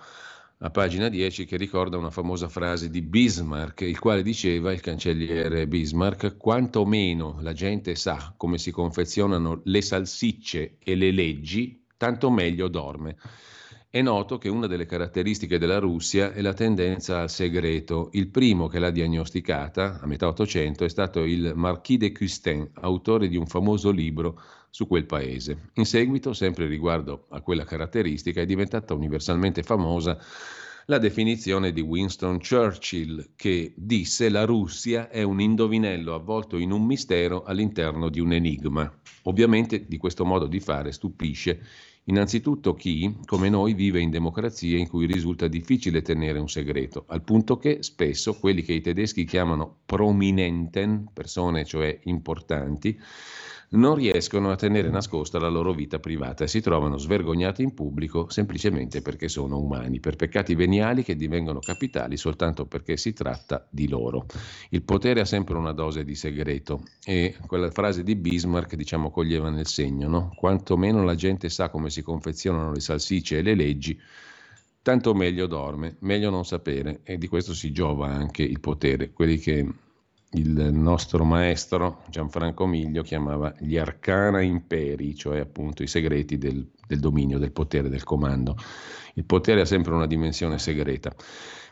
a 0.60 0.70
pagina 0.70 1.08
10, 1.08 1.44
che 1.44 1.56
ricorda 1.56 1.98
una 1.98 2.10
famosa 2.10 2.48
frase 2.48 2.90
di 2.90 3.02
Bismarck, 3.02 3.82
il 3.82 3.98
quale 3.98 4.22
diceva, 4.22 4.72
il 4.72 4.80
cancelliere 4.80 5.68
Bismarck, 5.68 6.36
quanto 6.36 6.84
meno 6.84 7.38
la 7.42 7.52
gente 7.52 7.94
sa 7.94 8.32
come 8.36 8.58
si 8.58 8.70
confezionano 8.70 9.60
le 9.64 9.82
salsicce 9.82 10.76
e 10.78 10.94
le 10.96 11.12
leggi, 11.12 11.84
tanto 11.96 12.30
meglio 12.30 12.68
dorme. 12.68 13.16
È 13.98 14.02
noto 14.02 14.38
che 14.38 14.48
una 14.48 14.68
delle 14.68 14.86
caratteristiche 14.86 15.58
della 15.58 15.80
Russia 15.80 16.32
è 16.32 16.40
la 16.40 16.54
tendenza 16.54 17.18
al 17.20 17.28
segreto. 17.28 18.10
Il 18.12 18.28
primo 18.28 18.68
che 18.68 18.78
l'ha 18.78 18.92
diagnosticata, 18.92 19.98
a 20.00 20.06
metà 20.06 20.28
Ottocento, 20.28 20.84
è 20.84 20.88
stato 20.88 21.24
il 21.24 21.54
Marquis 21.56 21.98
de 21.98 22.12
Custin, 22.12 22.70
autore 22.74 23.26
di 23.26 23.36
un 23.36 23.48
famoso 23.48 23.90
libro 23.90 24.40
su 24.70 24.86
quel 24.86 25.04
paese. 25.04 25.70
In 25.74 25.84
seguito, 25.84 26.32
sempre 26.32 26.68
riguardo 26.68 27.26
a 27.30 27.40
quella 27.40 27.64
caratteristica, 27.64 28.40
è 28.40 28.46
diventata 28.46 28.94
universalmente 28.94 29.64
famosa 29.64 30.16
la 30.84 30.98
definizione 30.98 31.72
di 31.72 31.80
Winston 31.80 32.38
Churchill 32.38 33.30
che 33.34 33.74
disse 33.76 34.28
la 34.28 34.44
Russia 34.44 35.10
è 35.10 35.22
un 35.22 35.40
indovinello 35.40 36.14
avvolto 36.14 36.56
in 36.56 36.70
un 36.70 36.86
mistero 36.86 37.42
all'interno 37.42 38.10
di 38.10 38.20
un 38.20 38.32
enigma. 38.32 38.90
Ovviamente 39.24 39.86
di 39.86 39.96
questo 39.96 40.24
modo 40.24 40.46
di 40.46 40.60
fare 40.60 40.92
stupisce 40.92 41.60
Innanzitutto 42.08 42.72
chi, 42.72 43.18
come 43.26 43.50
noi, 43.50 43.74
vive 43.74 44.00
in 44.00 44.08
democrazie 44.08 44.78
in 44.78 44.88
cui 44.88 45.04
risulta 45.04 45.46
difficile 45.46 46.00
tenere 46.00 46.38
un 46.38 46.48
segreto, 46.48 47.04
al 47.08 47.22
punto 47.22 47.58
che 47.58 47.82
spesso 47.82 48.38
quelli 48.38 48.62
che 48.62 48.72
i 48.72 48.80
tedeschi 48.80 49.26
chiamano 49.26 49.80
prominenten, 49.84 51.10
persone 51.12 51.66
cioè 51.66 51.98
importanti, 52.04 52.98
non 53.70 53.96
riescono 53.96 54.50
a 54.50 54.56
tenere 54.56 54.88
nascosta 54.88 55.38
la 55.38 55.48
loro 55.48 55.72
vita 55.72 55.98
privata 55.98 56.44
e 56.44 56.48
si 56.48 56.60
trovano 56.60 56.96
svergognati 56.96 57.62
in 57.62 57.74
pubblico 57.74 58.30
semplicemente 58.30 59.02
perché 59.02 59.28
sono 59.28 59.58
umani, 59.58 60.00
per 60.00 60.16
peccati 60.16 60.54
veniali 60.54 61.02
che 61.02 61.16
divengono 61.16 61.58
capitali 61.58 62.16
soltanto 62.16 62.64
perché 62.66 62.96
si 62.96 63.12
tratta 63.12 63.66
di 63.68 63.88
loro. 63.88 64.26
Il 64.70 64.82
potere 64.82 65.20
ha 65.20 65.26
sempre 65.26 65.56
una 65.56 65.72
dose 65.72 66.04
di 66.04 66.14
segreto 66.14 66.82
e 67.04 67.36
quella 67.46 67.70
frase 67.70 68.02
di 68.02 68.16
Bismarck 68.16 68.74
diciamo 68.74 69.10
coglieva 69.10 69.50
nel 69.50 69.66
segno, 69.66 70.08
no? 70.08 70.32
quanto 70.34 70.76
meno 70.76 71.04
la 71.04 71.14
gente 71.14 71.50
sa 71.50 71.68
come 71.68 71.90
si 71.90 72.02
confezionano 72.02 72.72
le 72.72 72.80
salsicce 72.80 73.38
e 73.38 73.42
le 73.42 73.54
leggi, 73.54 74.00
tanto 74.80 75.12
meglio 75.12 75.46
dorme, 75.46 75.96
meglio 76.00 76.30
non 76.30 76.46
sapere 76.46 77.00
e 77.02 77.18
di 77.18 77.26
questo 77.26 77.52
si 77.52 77.70
giova 77.72 78.08
anche 78.08 78.42
il 78.42 78.60
potere, 78.60 79.10
quelli 79.10 79.36
che 79.36 79.66
il 80.32 80.72
nostro 80.72 81.24
maestro 81.24 82.02
Gianfranco 82.08 82.66
Miglio 82.66 83.02
chiamava 83.02 83.54
gli 83.58 83.78
arcana 83.78 84.42
imperi, 84.42 85.14
cioè 85.14 85.38
appunto 85.38 85.82
i 85.82 85.86
segreti 85.86 86.36
del, 86.36 86.68
del, 86.86 86.98
dominio, 86.98 87.38
del 87.38 87.52
potere, 87.52 87.88
del 87.88 88.04
comando. 88.04 88.56
Il 89.14 89.24
potere 89.24 89.62
ha 89.62 89.64
sempre 89.64 89.94
una 89.94 90.06
dimensione 90.06 90.58
segreta. 90.58 91.14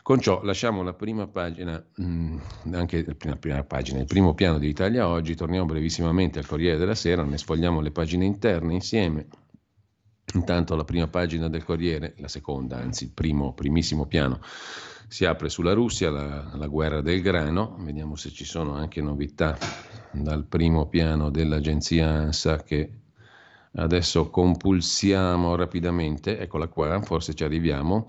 Con 0.01 0.19
ciò 0.19 0.41
lasciamo 0.41 0.81
la 0.81 0.93
prima 0.93 1.27
pagina, 1.27 1.83
mm, 2.01 2.37
anche 2.71 3.05
la 3.05 3.35
prima 3.35 3.63
pagina, 3.63 3.99
il 3.99 4.05
primo 4.05 4.33
piano 4.33 4.57
di 4.57 4.69
Italia 4.69 5.07
oggi, 5.07 5.35
torniamo 5.35 5.65
brevissimamente 5.65 6.39
al 6.39 6.47
Corriere 6.47 6.77
della 6.77 6.95
Sera, 6.95 7.23
ne 7.23 7.37
sfogliamo 7.37 7.79
le 7.81 7.91
pagine 7.91 8.25
interne 8.25 8.73
insieme. 8.73 9.27
Intanto 10.33 10.75
la 10.75 10.83
prima 10.83 11.07
pagina 11.07 11.47
del 11.47 11.63
Corriere, 11.63 12.15
la 12.17 12.27
seconda, 12.27 12.77
anzi 12.77 13.05
il 13.05 13.11
primo, 13.11 13.53
primissimo 13.53 14.05
piano 14.05 14.39
si 15.07 15.25
apre 15.25 15.49
sulla 15.49 15.73
Russia 15.73 16.09
la, 16.09 16.51
la, 16.53 16.67
guerra 16.67 17.01
del 17.01 17.21
grano, 17.21 17.77
vediamo 17.79 18.15
se 18.15 18.29
ci 18.31 18.43
sono 18.43 18.73
anche 18.73 19.01
novità 19.01 19.57
dal 20.11 20.43
primo 20.43 20.87
piano 20.87 21.29
dell'agenzia 21.29 22.09
ANSA 22.09 22.63
che 22.63 22.91
adesso 23.75 24.29
compulsiamo 24.29 25.55
rapidamente, 25.55 26.39
eccola 26.39 26.67
qua, 26.67 27.01
forse 27.01 27.33
ci 27.33 27.43
arriviamo. 27.43 28.07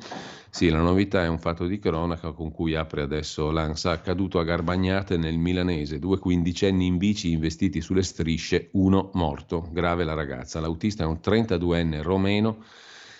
Sì, 0.51 0.71
la 0.71 0.81
novità 0.81 1.23
è 1.23 1.29
un 1.29 1.39
fatto 1.39 1.67
di 1.67 1.79
cronaca 1.79 2.33
con 2.33 2.51
cui 2.51 2.75
apre 2.75 3.03
adesso 3.03 3.51
l'ANSA, 3.51 3.91
accaduto 3.91 4.39
a 4.41 4.45
Garbagnate 4.45 5.17
nel 5.17 5.39
milanese, 5.39 5.99
due 5.99 6.19
quindicenni 6.19 6.87
in 6.87 6.97
bici 6.97 7.31
investiti 7.31 7.81
sulle 7.81 8.03
strisce, 8.03 8.71
uno 8.73 9.11
morto, 9.13 9.69
grave 9.71 10.05
la 10.05 10.15
ragazza. 10.15 10.59
L'autista 10.59 11.05
è 11.05 11.07
un 11.07 11.21
32enne 11.23 12.03
romeno 12.03 12.65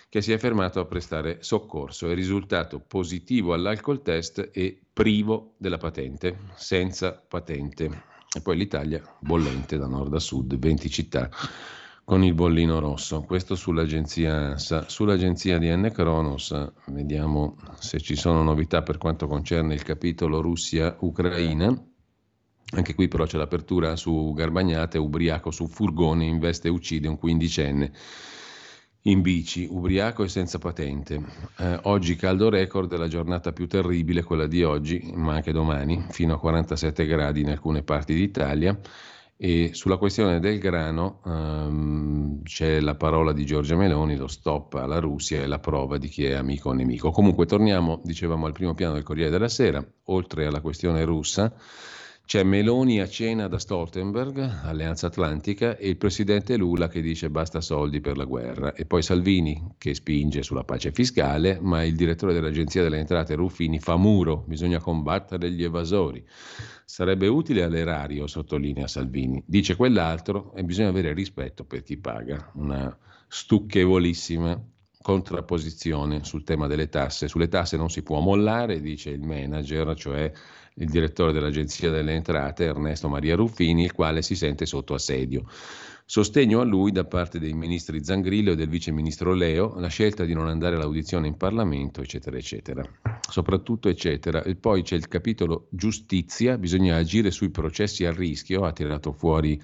che 0.09 0.23
si 0.23 0.33
è 0.33 0.39
fermato 0.39 0.81
a 0.81 0.87
prestare 0.87 1.39
soccorso. 1.41 2.09
È 2.11 2.15
risultato 2.15 2.81
positivo 2.81 3.53
all'alcol 3.53 4.03
test 4.03 4.51
e 4.53 4.81
privo 4.93 5.55
della 5.59 5.77
patente, 5.77 6.39
senza 6.57 7.13
patente. 7.13 8.05
E 8.35 8.41
poi 8.41 8.57
l'Italia 8.57 9.03
bollente 9.21 9.77
da 9.77 9.87
nord 9.87 10.15
a 10.15 10.19
sud, 10.19 10.57
20 10.59 10.91
città 10.91 11.31
con 12.05 12.25
il 12.25 12.33
bollino 12.33 12.79
rosso. 12.79 13.21
Questo 13.21 13.55
sull'agenzia 13.55 14.35
ANSA. 14.35 14.89
Sull'agenzia 14.89 15.59
di 15.59 15.69
N. 15.69 15.91
Kronos 15.93 16.73
vediamo 16.87 17.57
se 17.79 18.01
ci 18.01 18.17
sono 18.17 18.43
novità 18.43 18.83
per 18.83 18.97
quanto 18.97 19.27
concerne 19.27 19.75
il 19.75 19.83
capitolo 19.83 20.41
Russia-Ucraina. 20.41 21.85
Anche 22.71 22.95
qui 22.95 23.09
però 23.09 23.27
c'è 23.27 23.37
l'apertura 23.37 23.95
su 23.97 24.33
Garbagnate, 24.35 24.97
ubriaco 24.97 25.51
su 25.51 25.67
furgone, 25.67 26.25
investe 26.25 26.69
e 26.69 26.71
uccide 26.71 27.09
un 27.09 27.19
quindicenne 27.19 27.93
in 29.03 29.23
bici, 29.23 29.67
ubriaco 29.71 30.25
e 30.25 30.29
senza 30.29 30.59
patente. 30.59 31.23
Eh, 31.59 31.81
oggi 31.85 32.17
caldo 32.17 32.49
record, 32.49 32.95
la 32.97 33.09
giornata 33.09 33.53
più 33.53 33.67
terribile, 33.67 34.23
quella 34.23 34.47
di 34.47 34.63
oggi, 34.63 35.11
ma 35.15 35.35
anche 35.35 35.53
domani, 35.53 36.05
fino 36.11 36.35
a 36.35 36.39
47 36.39 37.07
gradi 37.07 37.41
in 37.41 37.51
alcune 37.51 37.83
parti 37.83 38.15
d'Italia. 38.15 38.79
E 39.41 39.71
sulla 39.73 39.99
questione 39.99 40.41
del 40.41 40.59
grano 40.59 41.21
ehm, 41.25 42.43
c'è 42.43 42.81
la 42.81 42.97
parola 42.97 43.33
di 43.33 43.47
Giorgia 43.47 43.77
Meloni, 43.77 44.17
lo 44.17 44.27
stop 44.27 44.75
alla 44.75 44.99
Russia 44.99 45.41
e 45.41 45.47
la 45.47 45.61
prova 45.61 45.97
di 45.97 46.09
chi 46.09 46.25
è 46.25 46.33
amico 46.33 46.71
o 46.71 46.73
nemico. 46.73 47.13
Comunque 47.13 47.47
torniamo, 47.47 48.01
dicevamo, 48.03 48.47
al 48.47 48.53
primo 48.53 48.75
piano 48.75 48.95
del 48.95 49.05
Corriere 49.05 49.31
della 49.31 49.49
Sera, 49.49 49.85
oltre 50.07 50.47
alla 50.47 50.61
questione 50.61 51.05
russa. 51.05 51.55
C'è 52.29 52.43
Meloni 52.43 53.01
a 53.01 53.09
cena 53.09 53.49
da 53.49 53.59
Stoltenberg, 53.59 54.37
Alleanza 54.65 55.07
Atlantica, 55.07 55.79
e 55.79 55.89
il 55.89 55.97
presidente 55.97 56.59
Lula 56.59 56.87
che 56.87 57.01
dice 57.01 57.31
basta 57.31 57.63
soldi 57.63 58.03
per 58.03 58.19
la 58.19 58.27
guerra. 58.27 58.75
E 58.75 58.85
poi 58.85 59.01
Salvini 59.01 59.77
che 59.79 59.95
spinge 59.95 60.43
sulla 60.43 60.63
pace 60.63 60.93
fiscale, 60.93 61.59
ma 61.59 61.83
il 61.85 61.97
direttore 61.97 62.35
dell'Agenzia 62.35 62.83
delle 62.83 62.99
Entrate 62.99 63.35
Ruffini 63.35 63.81
fa 63.81 63.97
muro, 63.97 64.45
bisogna 64.47 64.79
combattere 64.79 65.51
gli 65.51 65.65
evasori. 65.65 66.23
Sarebbe 66.85 67.29
utile 67.29 67.63
all'erario, 67.63 68.27
sottolinea 68.27 68.89
Salvini. 68.89 69.43
Dice 69.47 69.75
quell'altro 69.75 70.55
e 70.55 70.65
bisogna 70.65 70.89
avere 70.89 71.15
rispetto 71.15 71.65
per 71.65 71.83
chi 71.83 71.97
paga. 71.97 72.51
Una 72.57 72.95
stucchevolissima 73.27 74.63
contrapposizione 75.01 76.25
sul 76.25 76.45
tema 76.45 76.67
delle 76.67 76.91
tasse. 76.91 77.27
Sulle 77.27 77.49
tasse 77.49 77.79
non 77.79 77.89
si 77.89 78.03
può 78.03 78.21
mollare, 78.21 78.83
dice 78.83 79.09
il 79.09 79.23
manager, 79.23 79.95
cioè 79.95 80.31
il 80.79 80.89
direttore 80.89 81.33
dell'Agenzia 81.33 81.91
delle 81.91 82.15
Entrate, 82.15 82.65
Ernesto 82.65 83.09
Maria 83.09 83.37
Ruffini, 83.37 83.85
il 83.85 83.93
quale 83.93 84.23
si 84.23 84.35
sente 84.35 84.67
sotto 84.67 84.95
assedio. 84.95 85.45
Sostegno 86.11 86.61
a 86.61 86.65
lui 86.65 86.91
da 86.91 87.05
parte 87.05 87.39
dei 87.39 87.53
ministri 87.53 88.03
Zangrillo 88.03 88.53
e 88.53 88.57
del 88.57 88.69
vice 88.69 88.91
ministro 88.93 89.35
Leo, 89.35 89.79
la 89.79 89.89
scelta 89.89 90.25
di 90.25 90.33
non 90.33 90.49
andare 90.49 90.77
all'audizione 90.77 91.27
in 91.27 91.37
Parlamento, 91.37 92.01
eccetera, 92.01 92.39
eccetera. 92.39 92.83
Soprattutto, 93.29 93.91
eccetera. 93.91 94.43
E 94.43 94.55
poi 94.55 94.83
c'è 94.83 94.97
il 94.97 95.07
capitolo 95.07 95.67
giustizia, 95.69 96.57
bisogna 96.57 96.97
agire 96.97 97.31
sui 97.31 97.51
processi 97.51 98.07
a 98.07 98.11
rischio, 98.11 98.65
ha 98.65 98.73
tirato 98.73 99.13
fuori 99.13 99.61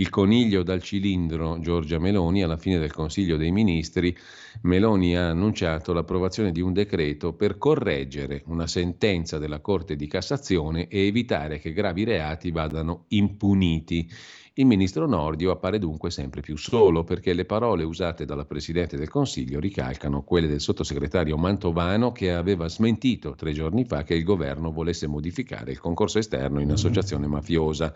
il 0.00 0.08
coniglio 0.08 0.62
dal 0.62 0.82
cilindro 0.82 1.58
Giorgia 1.60 1.98
Meloni 1.98 2.42
alla 2.42 2.56
fine 2.56 2.78
del 2.78 2.90
Consiglio 2.90 3.36
dei 3.36 3.50
Ministri. 3.50 4.16
Meloni 4.62 5.14
ha 5.14 5.28
annunciato 5.28 5.92
l'approvazione 5.92 6.52
di 6.52 6.62
un 6.62 6.72
decreto 6.72 7.34
per 7.34 7.58
correggere 7.58 8.42
una 8.46 8.66
sentenza 8.66 9.36
della 9.36 9.60
Corte 9.60 9.96
di 9.96 10.06
Cassazione 10.06 10.88
e 10.88 11.06
evitare 11.06 11.58
che 11.58 11.72
gravi 11.72 12.04
reati 12.04 12.50
vadano 12.50 13.04
impuniti. 13.08 14.08
Il 14.54 14.66
ministro 14.66 15.06
Nordio 15.06 15.52
appare 15.52 15.78
dunque 15.78 16.10
sempre 16.10 16.40
più 16.40 16.56
solo 16.56 17.04
perché 17.04 17.34
le 17.34 17.44
parole 17.44 17.84
usate 17.84 18.24
dalla 18.24 18.44
Presidente 18.44 18.96
del 18.96 19.08
Consiglio 19.08 19.60
ricalcano 19.60 20.22
quelle 20.22 20.48
del 20.48 20.60
sottosegretario 20.60 21.36
Mantovano 21.36 22.10
che 22.10 22.32
aveva 22.32 22.68
smentito 22.68 23.34
tre 23.36 23.52
giorni 23.52 23.84
fa 23.84 24.02
che 24.02 24.14
il 24.14 24.24
governo 24.24 24.72
volesse 24.72 25.06
modificare 25.06 25.70
il 25.70 25.78
concorso 25.78 26.18
esterno 26.18 26.60
in 26.60 26.72
associazione 26.72 27.26
mafiosa, 27.26 27.94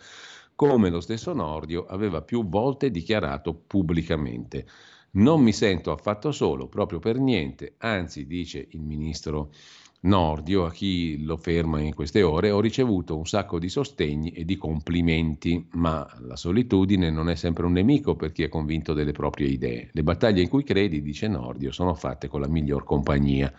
come 0.54 0.90
lo 0.90 1.00
stesso 1.00 1.32
Nordio 1.32 1.86
aveva 1.86 2.22
più 2.22 2.48
volte 2.48 2.90
dichiarato 2.90 3.54
pubblicamente. 3.54 4.66
Non 5.12 5.40
mi 5.42 5.52
sento 5.52 5.92
affatto 5.92 6.32
solo, 6.32 6.68
proprio 6.68 6.98
per 6.98 7.18
niente, 7.18 7.74
anzi, 7.78 8.26
dice 8.26 8.66
il 8.70 8.82
ministro 8.82 9.50
Nordio, 10.04 10.66
a 10.66 10.70
chi 10.70 11.22
lo 11.24 11.36
ferma 11.36 11.80
in 11.80 11.94
queste 11.94 12.22
ore, 12.22 12.50
ho 12.50 12.60
ricevuto 12.60 13.16
un 13.16 13.26
sacco 13.26 13.58
di 13.58 13.68
sostegni 13.68 14.32
e 14.32 14.44
di 14.44 14.56
complimenti, 14.56 15.66
ma 15.72 16.06
la 16.20 16.36
solitudine 16.36 17.10
non 17.10 17.30
è 17.30 17.36
sempre 17.36 17.64
un 17.64 17.72
nemico 17.72 18.14
per 18.14 18.32
chi 18.32 18.42
è 18.42 18.48
convinto 18.48 18.92
delle 18.92 19.12
proprie 19.12 19.48
idee. 19.48 19.88
Le 19.92 20.02
battaglie 20.02 20.42
in 20.42 20.48
cui 20.48 20.62
credi, 20.62 21.00
dice 21.00 21.26
Nordio, 21.26 21.72
sono 21.72 21.94
fatte 21.94 22.28
con 22.28 22.40
la 22.40 22.48
miglior 22.48 22.84
compagnia, 22.84 23.52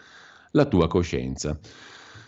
la 0.52 0.66
tua 0.66 0.88
coscienza. 0.88 1.58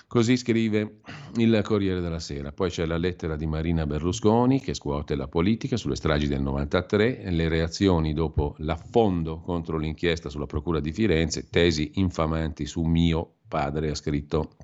Così 0.09 0.37
scrive 0.37 0.99
il 1.35 1.59
Corriere 1.65 1.99
della 1.99 2.19
Sera. 2.19 2.53
Poi 2.53 2.69
c'è 2.69 2.85
la 2.85 2.95
lettera 2.95 3.35
di 3.35 3.45
Marina 3.45 3.85
Berlusconi 3.85 4.61
che 4.61 4.73
scuote 4.73 5.15
la 5.15 5.27
politica 5.27 5.75
sulle 5.75 5.97
stragi 5.97 6.27
del 6.27 6.41
93, 6.41 7.29
le 7.29 7.49
reazioni 7.49 8.13
dopo 8.13 8.55
l'affondo 8.59 9.41
contro 9.41 9.77
l'inchiesta 9.77 10.29
sulla 10.29 10.45
Procura 10.45 10.79
di 10.79 10.93
Firenze, 10.93 11.49
tesi 11.49 11.91
infamanti 11.95 12.65
su 12.65 12.83
mio 12.83 13.33
padre, 13.49 13.89
ha 13.89 13.95
scritto 13.95 14.55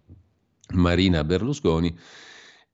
Marina 0.76 1.26
Berlusconi. 1.26 1.94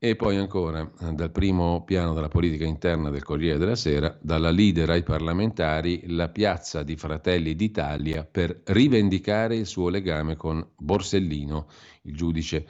E 0.02 0.16
poi 0.16 0.38
ancora, 0.38 0.90
dal 1.12 1.30
primo 1.30 1.84
piano 1.84 2.14
della 2.14 2.28
politica 2.28 2.64
interna 2.64 3.10
del 3.10 3.22
Corriere 3.22 3.58
della 3.58 3.76
Sera, 3.76 4.16
dalla 4.18 4.50
leader 4.50 4.88
ai 4.88 5.02
parlamentari, 5.02 6.04
la 6.06 6.30
piazza 6.30 6.82
di 6.82 6.96
Fratelli 6.96 7.54
d'Italia 7.54 8.24
per 8.24 8.62
rivendicare 8.64 9.56
il 9.56 9.66
suo 9.66 9.90
legame 9.90 10.36
con 10.36 10.66
Borsellino, 10.74 11.66
il 12.04 12.16
giudice 12.16 12.66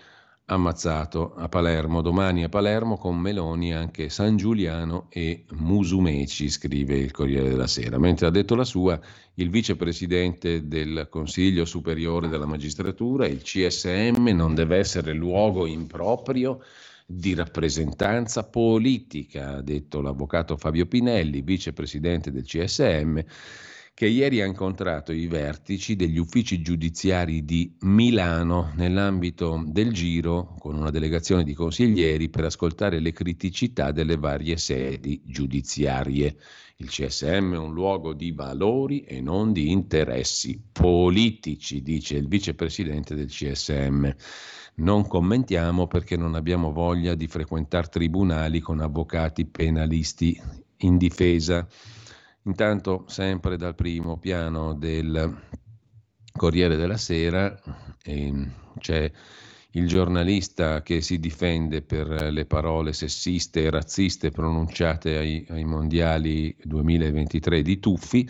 ammazzato 0.47 1.33
a 1.37 1.49
Palermo. 1.49 2.01
Domani 2.03 2.43
a 2.43 2.49
Palermo 2.49 2.97
con 2.97 3.17
Meloni 3.17 3.73
anche 3.73 4.09
San 4.09 4.37
Giuliano 4.37 5.07
e 5.09 5.45
Musumeci, 5.53 6.51
scrive 6.51 6.97
il 6.97 7.13
Corriere 7.13 7.49
della 7.49 7.69
Sera. 7.69 7.97
Mentre 7.97 8.27
ha 8.27 8.31
detto 8.31 8.57
la 8.57 8.65
sua 8.65 8.99
il 9.35 9.51
vicepresidente 9.51 10.67
del 10.67 11.07
Consiglio 11.09 11.65
Superiore 11.65 12.27
della 12.27 12.47
Magistratura, 12.47 13.29
il 13.29 13.43
CSM 13.43 14.31
non 14.31 14.57
deve 14.57 14.79
essere 14.79 15.13
luogo 15.13 15.67
improprio 15.67 16.61
di 17.11 17.35
rappresentanza 17.35 18.45
politica, 18.45 19.57
ha 19.57 19.63
detto 19.63 20.01
l'avvocato 20.01 20.57
Fabio 20.57 20.87
Pinelli, 20.87 21.43
vicepresidente 21.43 22.31
del 22.31 22.45
CSM 22.45 23.21
che 23.93 24.07
ieri 24.07 24.41
ha 24.41 24.47
incontrato 24.47 25.13
i 25.13 25.27
vertici 25.27 25.95
degli 25.95 26.17
uffici 26.17 26.63
giudiziari 26.63 27.45
di 27.45 27.77
Milano 27.81 28.73
nell'ambito 28.77 29.63
del 29.67 29.93
giro 29.93 30.55
con 30.59 30.75
una 30.77 30.89
delegazione 30.91 31.45
di 31.45 31.53
consiglieri 31.53 32.31
per 32.31 32.45
ascoltare 32.45 32.99
le 32.99 33.13
criticità 33.13 33.93
delle 33.93 34.17
varie 34.17 34.57
sedi 34.57 35.21
giudiziarie. 35.23 36.35
Il 36.77 36.89
CSM 36.89 37.53
è 37.53 37.59
un 37.59 37.75
luogo 37.75 38.15
di 38.15 38.33
valori 38.33 39.03
e 39.03 39.21
non 39.21 39.53
di 39.53 39.71
interessi 39.71 40.59
politici, 40.73 41.83
dice 41.83 42.17
il 42.17 42.27
vicepresidente 42.27 43.15
del 43.15 43.29
CSM. 43.29 44.11
Non 44.81 45.07
commentiamo 45.07 45.87
perché 45.87 46.17
non 46.17 46.35
abbiamo 46.35 46.73
voglia 46.73 47.15
di 47.15 47.27
frequentare 47.27 47.89
tribunali 47.89 48.61
con 48.61 48.81
avvocati 48.81 49.45
penalisti 49.45 50.41
in 50.79 50.97
difesa. 50.97 51.67
Intanto, 52.45 53.05
sempre 53.07 53.59
dal 53.59 53.75
primo 53.75 54.17
piano 54.17 54.73
del 54.73 55.39
Corriere 56.33 56.77
della 56.77 56.97
Sera, 56.97 57.61
eh, 58.03 58.49
c'è 58.79 59.13
il 59.73 59.87
giornalista 59.87 60.81
che 60.81 61.03
si 61.03 61.19
difende 61.19 61.83
per 61.83 62.33
le 62.33 62.47
parole 62.47 62.95
sessiste 62.95 63.65
e 63.65 63.71
razziste 63.71 64.31
pronunciate 64.31 65.19
ai, 65.19 65.45
ai 65.51 65.65
mondiali 65.65 66.57
2023 66.59 67.61
di 67.61 67.79
Tuffi. 67.79 68.29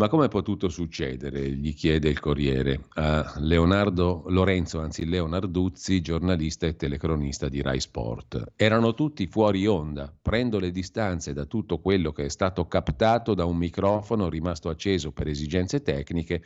Ma 0.00 0.08
come 0.08 0.26
è 0.26 0.28
potuto 0.28 0.68
succedere? 0.68 1.50
gli 1.50 1.74
chiede 1.74 2.08
il 2.08 2.20
Corriere 2.20 2.84
a 2.90 3.34
Leonardo 3.38 4.22
Lorenzo, 4.28 4.78
anzi 4.78 5.04
Leonarduzzi, 5.04 6.00
giornalista 6.00 6.68
e 6.68 6.76
telecronista 6.76 7.48
di 7.48 7.60
Rai 7.60 7.80
Sport. 7.80 8.52
Erano 8.54 8.94
tutti 8.94 9.26
fuori 9.26 9.66
onda. 9.66 10.14
Prendo 10.22 10.60
le 10.60 10.70
distanze 10.70 11.32
da 11.32 11.46
tutto 11.46 11.80
quello 11.80 12.12
che 12.12 12.26
è 12.26 12.28
stato 12.28 12.68
captato 12.68 13.34
da 13.34 13.44
un 13.44 13.56
microfono 13.56 14.28
rimasto 14.28 14.68
acceso 14.68 15.10
per 15.10 15.26
esigenze 15.26 15.82
tecniche 15.82 16.44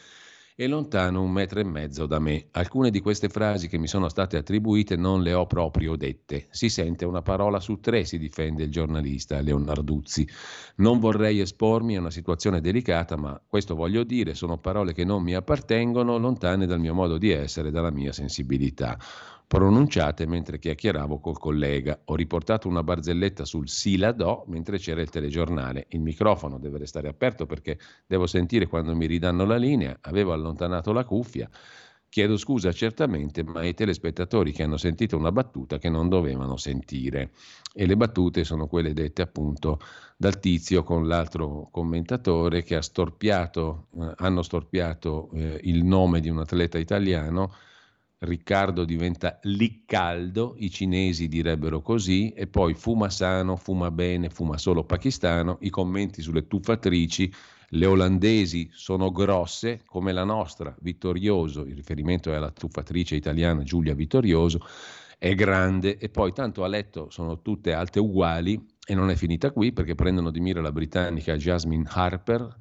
e 0.54 0.66
lontano 0.66 1.22
un 1.22 1.30
metro 1.30 1.60
e 1.60 1.64
mezzo 1.64 2.06
da 2.06 2.18
me. 2.18 2.48
Alcune 2.52 2.90
di 2.90 3.00
queste 3.00 3.28
frasi 3.28 3.68
che 3.68 3.78
mi 3.78 3.86
sono 3.86 4.08
state 4.08 4.36
attribuite 4.36 4.96
non 4.96 5.22
le 5.22 5.32
ho 5.32 5.46
proprio 5.46 5.96
dette. 5.96 6.46
Si 6.50 6.68
sente 6.68 7.04
una 7.04 7.22
parola 7.22 7.60
su 7.60 7.80
tre, 7.80 8.04
si 8.04 8.18
difende 8.18 8.64
il 8.64 8.70
giornalista 8.70 9.40
Leonarduzzi. 9.40 10.28
Non 10.76 10.98
vorrei 10.98 11.40
espormi 11.40 11.96
a 11.96 12.00
una 12.00 12.10
situazione 12.10 12.60
delicata, 12.60 13.16
ma 13.16 13.40
questo 13.46 13.74
voglio 13.74 14.04
dire, 14.04 14.34
sono 14.34 14.58
parole 14.58 14.92
che 14.92 15.04
non 15.04 15.22
mi 15.22 15.34
appartengono, 15.34 16.18
lontane 16.18 16.66
dal 16.66 16.80
mio 16.80 16.94
modo 16.94 17.18
di 17.18 17.30
essere, 17.30 17.70
dalla 17.70 17.90
mia 17.90 18.12
sensibilità 18.12 18.98
pronunciate 19.52 20.24
mentre 20.24 20.58
chiacchieravo 20.58 21.20
col 21.20 21.38
collega. 21.38 22.00
Ho 22.06 22.14
riportato 22.14 22.68
una 22.68 22.82
barzelletta 22.82 23.44
sul 23.44 23.68
sì 23.68 23.98
la 23.98 24.12
do 24.12 24.44
mentre 24.46 24.78
c'era 24.78 25.02
il 25.02 25.10
telegiornale. 25.10 25.88
Il 25.90 26.00
microfono 26.00 26.58
deve 26.58 26.78
restare 26.78 27.08
aperto 27.08 27.44
perché 27.44 27.78
devo 28.06 28.26
sentire 28.26 28.66
quando 28.66 28.96
mi 28.96 29.04
ridanno 29.04 29.44
la 29.44 29.58
linea. 29.58 29.98
Avevo 30.00 30.32
allontanato 30.32 30.94
la 30.94 31.04
cuffia. 31.04 31.50
Chiedo 32.08 32.38
scusa 32.38 32.72
certamente, 32.72 33.44
ma 33.44 33.60
ai 33.60 33.74
telespettatori 33.74 34.52
che 34.52 34.62
hanno 34.62 34.78
sentito 34.78 35.18
una 35.18 35.32
battuta 35.32 35.76
che 35.76 35.90
non 35.90 36.08
dovevano 36.08 36.56
sentire. 36.56 37.32
E 37.74 37.84
le 37.84 37.96
battute 37.98 38.44
sono 38.44 38.66
quelle 38.66 38.94
dette 38.94 39.20
appunto 39.20 39.80
dal 40.16 40.40
tizio 40.40 40.82
con 40.82 41.06
l'altro 41.06 41.68
commentatore 41.70 42.62
che 42.62 42.76
ha 42.76 42.82
storpiato, 42.82 43.88
eh, 44.00 44.14
hanno 44.16 44.40
storpiato 44.40 45.28
eh, 45.34 45.60
il 45.64 45.84
nome 45.84 46.20
di 46.20 46.30
un 46.30 46.38
atleta 46.38 46.78
italiano 46.78 47.52
Riccardo 48.23 48.85
diventa 48.85 49.40
Liccaldo, 49.43 50.55
i 50.59 50.70
cinesi 50.70 51.27
direbbero 51.27 51.81
così, 51.81 52.31
e 52.31 52.47
poi 52.47 52.74
fuma 52.74 53.11
sano, 53.11 53.57
fuma 53.57 53.90
bene, 53.90 54.31
fuma 54.31 54.59
solo 54.59 54.85
pakistano, 54.85 55.59
i 55.62 55.70
commenti 55.70 56.23
sulle 56.23 56.47
tuffatrici, 56.47 57.32
le 57.70 57.86
olandesi 57.86 58.70
sono 58.73 59.11
grosse 59.11 59.82
come 59.86 60.12
la 60.12 60.23
nostra, 60.23 60.73
Vittorioso, 60.81 61.65
il 61.65 61.74
riferimento 61.74 62.31
è 62.31 62.36
alla 62.36 62.53
tuffatrice 62.53 63.16
italiana 63.16 63.65
Giulia 63.65 63.94
Vittorioso, 63.94 64.61
è 65.19 65.35
grande 65.35 65.99
e 65.99 66.09
poi 66.09 66.32
tanto 66.32 66.62
a 66.62 66.69
letto 66.69 67.11
sono 67.11 67.43
tutte 67.43 67.73
alte 67.73 67.99
uguali 67.99 68.61
e 68.86 68.94
non 68.94 69.11
è 69.11 69.16
finita 69.16 69.51
qui 69.51 69.73
perché 69.73 69.97
prendono 69.97 70.31
di 70.31 70.39
mira 70.39 70.61
la 70.61 70.73
britannica 70.73 71.36
Jasmine 71.36 71.89
Harper, 71.89 72.57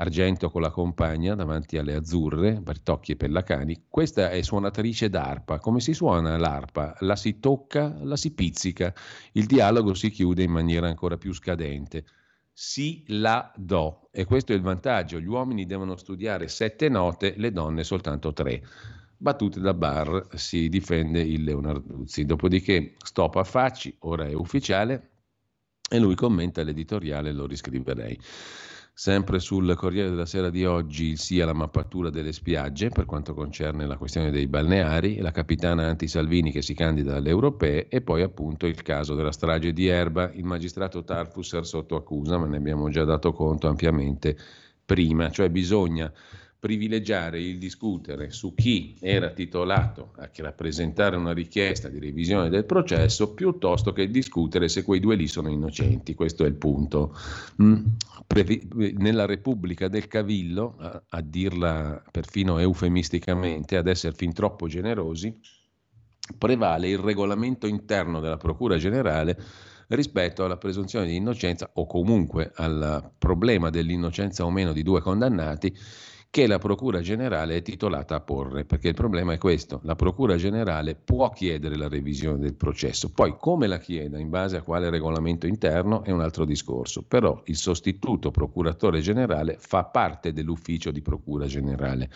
argento 0.00 0.50
con 0.50 0.62
la 0.62 0.70
compagna 0.70 1.34
davanti 1.34 1.76
alle 1.76 1.94
azzurre, 1.94 2.60
Bertocchi 2.60 3.12
e 3.12 3.16
Pellacani. 3.16 3.84
Questa 3.88 4.30
è 4.30 4.40
suonatrice 4.40 5.10
d'arpa. 5.10 5.58
Come 5.58 5.80
si 5.80 5.92
suona 5.92 6.38
l'arpa? 6.38 6.96
La 7.00 7.16
si 7.16 7.38
tocca, 7.38 7.98
la 8.02 8.16
si 8.16 8.32
pizzica. 8.32 8.94
Il 9.32 9.44
dialogo 9.44 9.92
si 9.94 10.10
chiude 10.10 10.42
in 10.42 10.50
maniera 10.50 10.88
ancora 10.88 11.18
più 11.18 11.32
scadente. 11.34 12.04
Si, 12.52 13.04
la, 13.08 13.52
do. 13.56 14.08
E 14.10 14.24
questo 14.24 14.52
è 14.52 14.54
il 14.54 14.62
vantaggio. 14.62 15.20
Gli 15.20 15.26
uomini 15.26 15.66
devono 15.66 15.96
studiare 15.96 16.48
sette 16.48 16.88
note, 16.88 17.34
le 17.36 17.52
donne 17.52 17.84
soltanto 17.84 18.32
tre. 18.32 18.62
Battute 19.18 19.60
da 19.60 19.74
bar 19.74 20.28
si 20.34 20.70
difende 20.70 21.20
il 21.20 21.44
Leonarduzzi. 21.44 22.24
Dopodiché 22.24 22.94
stop 23.04 23.36
a 23.36 23.44
facci, 23.44 23.94
ora 24.00 24.26
è 24.26 24.32
ufficiale, 24.32 25.10
e 25.90 25.98
lui 25.98 26.14
commenta 26.14 26.62
l'editoriale, 26.62 27.32
lo 27.32 27.46
riscriverei. 27.46 28.18
Sempre 28.92 29.38
sul 29.38 29.74
Corriere 29.76 30.10
della 30.10 30.26
Sera 30.26 30.50
di 30.50 30.64
oggi 30.66 31.06
il 31.06 31.18
sì 31.18 31.40
alla 31.40 31.54
mappatura 31.54 32.10
delle 32.10 32.32
spiagge 32.32 32.90
per 32.90 33.06
quanto 33.06 33.32
concerne 33.32 33.86
la 33.86 33.96
questione 33.96 34.30
dei 34.30 34.46
balneari, 34.46 35.20
la 35.20 35.30
capitana 35.30 35.86
Anti-Salvini 35.86 36.52
che 36.52 36.60
si 36.60 36.74
candida 36.74 37.16
alle 37.16 37.30
europee 37.30 37.88
e 37.88 38.02
poi 38.02 38.20
appunto 38.20 38.66
il 38.66 38.82
caso 38.82 39.14
della 39.14 39.32
strage 39.32 39.72
di 39.72 39.86
Erba, 39.86 40.30
il 40.32 40.44
magistrato 40.44 41.02
Tarfusser 41.02 41.64
sotto 41.64 41.96
accusa, 41.96 42.36
ma 42.36 42.46
ne 42.46 42.58
abbiamo 42.58 42.90
già 42.90 43.04
dato 43.04 43.32
conto 43.32 43.68
ampiamente 43.68 44.36
prima, 44.84 45.30
cioè 45.30 45.48
bisogna 45.48 46.12
privilegiare 46.60 47.40
il 47.40 47.58
discutere 47.58 48.30
su 48.30 48.54
chi 48.54 48.94
era 49.00 49.30
titolato 49.30 50.12
a 50.18 50.28
rappresentare 50.32 51.16
una 51.16 51.32
richiesta 51.32 51.88
di 51.88 51.98
revisione 51.98 52.50
del 52.50 52.66
processo 52.66 53.32
piuttosto 53.32 53.92
che 53.92 54.10
discutere 54.10 54.68
se 54.68 54.84
quei 54.84 55.00
due 55.00 55.16
lì 55.16 55.26
sono 55.26 55.48
innocenti. 55.48 56.14
Questo 56.14 56.44
è 56.44 56.48
il 56.48 56.54
punto. 56.54 57.16
Mm. 57.62 57.86
Nella 58.98 59.24
Repubblica 59.24 59.88
del 59.88 60.06
Cavillo, 60.06 60.76
a, 60.78 61.02
a 61.08 61.20
dirla 61.22 62.02
perfino 62.10 62.58
eufemisticamente, 62.58 63.78
ad 63.78 63.88
essere 63.88 64.14
fin 64.14 64.34
troppo 64.34 64.68
generosi, 64.68 65.34
prevale 66.36 66.88
il 66.88 66.98
regolamento 66.98 67.66
interno 67.66 68.20
della 68.20 68.36
Procura 68.36 68.76
Generale 68.76 69.36
rispetto 69.88 70.44
alla 70.44 70.58
presunzione 70.58 71.06
di 71.06 71.16
innocenza 71.16 71.70
o 71.74 71.86
comunque 71.86 72.52
al 72.54 73.10
problema 73.18 73.70
dell'innocenza 73.70 74.44
o 74.44 74.50
meno 74.50 74.72
di 74.72 74.82
due 74.82 75.00
condannati 75.00 75.74
che 76.30 76.46
la 76.46 76.58
Procura 76.58 77.00
Generale 77.00 77.56
è 77.56 77.62
titolata 77.62 78.14
a 78.14 78.20
porre, 78.20 78.64
perché 78.64 78.86
il 78.86 78.94
problema 78.94 79.32
è 79.32 79.38
questo, 79.38 79.80
la 79.82 79.96
Procura 79.96 80.36
Generale 80.36 80.94
può 80.94 81.28
chiedere 81.30 81.76
la 81.76 81.88
revisione 81.88 82.38
del 82.38 82.54
processo, 82.54 83.10
poi 83.10 83.34
come 83.36 83.66
la 83.66 83.78
chieda, 83.78 84.16
in 84.16 84.30
base 84.30 84.56
a 84.56 84.62
quale 84.62 84.90
regolamento 84.90 85.48
interno, 85.48 86.04
è 86.04 86.12
un 86.12 86.20
altro 86.20 86.44
discorso, 86.44 87.02
però 87.02 87.42
il 87.46 87.56
sostituto 87.56 88.30
Procuratore 88.30 89.00
Generale 89.00 89.56
fa 89.58 89.82
parte 89.82 90.32
dell'ufficio 90.32 90.92
di 90.92 91.02
Procura 91.02 91.46
Generale. 91.46 92.08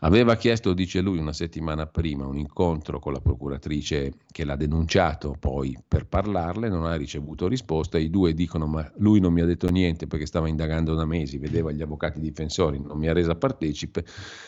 Aveva 0.00 0.36
chiesto, 0.36 0.72
dice 0.72 1.00
lui, 1.00 1.18
una 1.18 1.32
settimana 1.32 1.86
prima 1.86 2.26
un 2.26 2.38
incontro 2.38 3.00
con 3.00 3.12
la 3.12 3.20
procuratrice 3.20 4.12
che 4.30 4.44
l'ha 4.44 4.54
denunciato 4.54 5.34
poi 5.36 5.76
per 5.88 6.06
parlarle, 6.06 6.68
non 6.68 6.84
ha 6.84 6.94
ricevuto 6.94 7.48
risposta, 7.48 7.98
i 7.98 8.10
due 8.10 8.32
dicono 8.32 8.68
ma 8.68 8.88
lui 8.98 9.18
non 9.18 9.32
mi 9.32 9.40
ha 9.40 9.44
detto 9.44 9.68
niente 9.70 10.06
perché 10.06 10.26
stava 10.26 10.46
indagando 10.46 10.94
da 10.94 11.04
mesi, 11.04 11.36
vedeva 11.36 11.72
gli 11.72 11.82
avvocati 11.82 12.20
difensori, 12.20 12.80
non 12.80 12.96
mi 12.96 13.08
ha 13.08 13.12
resa 13.12 13.38
partecipe 13.40 14.04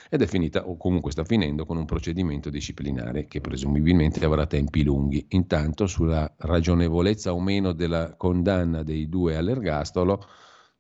ed 0.09 0.23
è 0.23 0.27
finita 0.29 0.69
o 0.69 0.77
comunque 0.77 1.11
sta 1.11 1.25
finendo 1.25 1.67
con 1.67 1.77
un 1.77 1.85
procedimento 1.85 2.49
disciplinare 2.49 3.27
che 3.27 3.41
presumibilmente 3.41 4.25
avrà 4.25 4.47
tempi 4.47 4.85
lunghi. 4.85 5.27
Intanto 5.31 5.89
sulla 5.89 6.33
ragionevolezza 6.39 7.35
o 7.35 7.41
meno 7.41 7.73
della 7.73 8.15
condanna 8.17 8.85
dei 8.85 9.09
due 9.09 9.37
all'ergastolo 9.37 10.25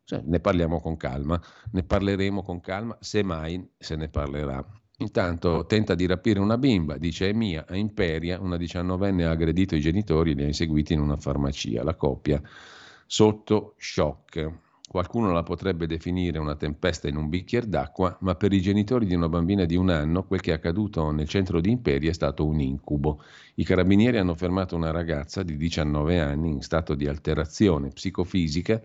cioè, 0.04 0.22
ne 0.24 0.40
parliamo 0.40 0.80
con 0.80 0.96
calma, 0.96 1.40
ne 1.70 1.84
parleremo 1.84 2.42
con 2.42 2.60
calma, 2.60 2.96
se 3.00 3.22
mai 3.22 3.66
se 3.78 3.96
ne 3.96 4.08
parlerà. 4.08 4.64
Intanto 4.98 5.64
tenta 5.66 5.94
di 5.94 6.06
rapire 6.06 6.38
una 6.38 6.58
bimba, 6.58 6.96
dice 6.96 7.30
è 7.30 7.32
mia, 7.32 7.64
a 7.68 7.76
Imperia 7.76 8.40
una 8.40 8.56
diciannovenne 8.56 9.24
ha 9.24 9.30
aggredito 9.30 9.74
i 9.74 9.80
genitori 9.80 10.32
e 10.32 10.34
li 10.34 10.42
ha 10.42 10.46
inseguiti 10.46 10.92
in 10.92 11.00
una 11.00 11.16
farmacia. 11.16 11.82
La 11.82 11.94
coppia 11.94 12.40
sotto 13.06 13.74
shock. 13.78 14.50
Qualcuno 14.92 15.32
la 15.32 15.42
potrebbe 15.42 15.86
definire 15.86 16.38
una 16.38 16.54
tempesta 16.54 17.08
in 17.08 17.16
un 17.16 17.30
bicchiere 17.30 17.66
d'acqua, 17.66 18.14
ma 18.20 18.34
per 18.34 18.52
i 18.52 18.60
genitori 18.60 19.06
di 19.06 19.14
una 19.14 19.30
bambina 19.30 19.64
di 19.64 19.74
un 19.74 19.88
anno 19.88 20.24
quel 20.24 20.42
che 20.42 20.50
è 20.50 20.54
accaduto 20.54 21.10
nel 21.12 21.26
centro 21.28 21.62
di 21.62 21.70
Imperia 21.70 22.10
è 22.10 22.12
stato 22.12 22.44
un 22.44 22.60
incubo. 22.60 23.22
I 23.54 23.64
carabinieri 23.64 24.18
hanno 24.18 24.34
fermato 24.34 24.76
una 24.76 24.90
ragazza 24.90 25.42
di 25.42 25.56
19 25.56 26.20
anni 26.20 26.50
in 26.50 26.60
stato 26.60 26.94
di 26.94 27.06
alterazione 27.06 27.88
psicofisica 27.88 28.82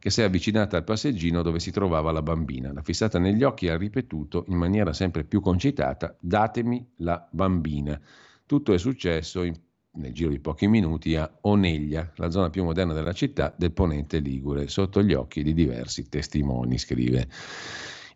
che 0.00 0.10
si 0.10 0.22
è 0.22 0.24
avvicinata 0.24 0.76
al 0.76 0.82
passeggino 0.82 1.40
dove 1.40 1.60
si 1.60 1.70
trovava 1.70 2.10
la 2.10 2.20
bambina. 2.20 2.72
L'ha 2.72 2.82
fissata 2.82 3.20
negli 3.20 3.44
occhi 3.44 3.68
ha 3.68 3.76
ripetuto 3.76 4.46
in 4.48 4.56
maniera 4.56 4.92
sempre 4.92 5.22
più 5.22 5.40
concitata: 5.40 6.16
Datemi 6.18 6.84
la 6.96 7.28
bambina. 7.30 7.96
Tutto 8.44 8.72
è 8.72 8.78
successo 8.78 9.44
in 9.44 9.54
nel 9.94 10.12
giro 10.12 10.30
di 10.30 10.40
pochi 10.40 10.66
minuti 10.66 11.16
a 11.16 11.30
Oneglia, 11.42 12.12
la 12.16 12.30
zona 12.30 12.50
più 12.50 12.64
moderna 12.64 12.92
della 12.92 13.12
città 13.12 13.54
del 13.56 13.72
ponente 13.72 14.18
Ligure, 14.18 14.68
sotto 14.68 15.02
gli 15.02 15.14
occhi 15.14 15.42
di 15.42 15.54
diversi 15.54 16.08
testimoni, 16.08 16.78
scrive 16.78 17.28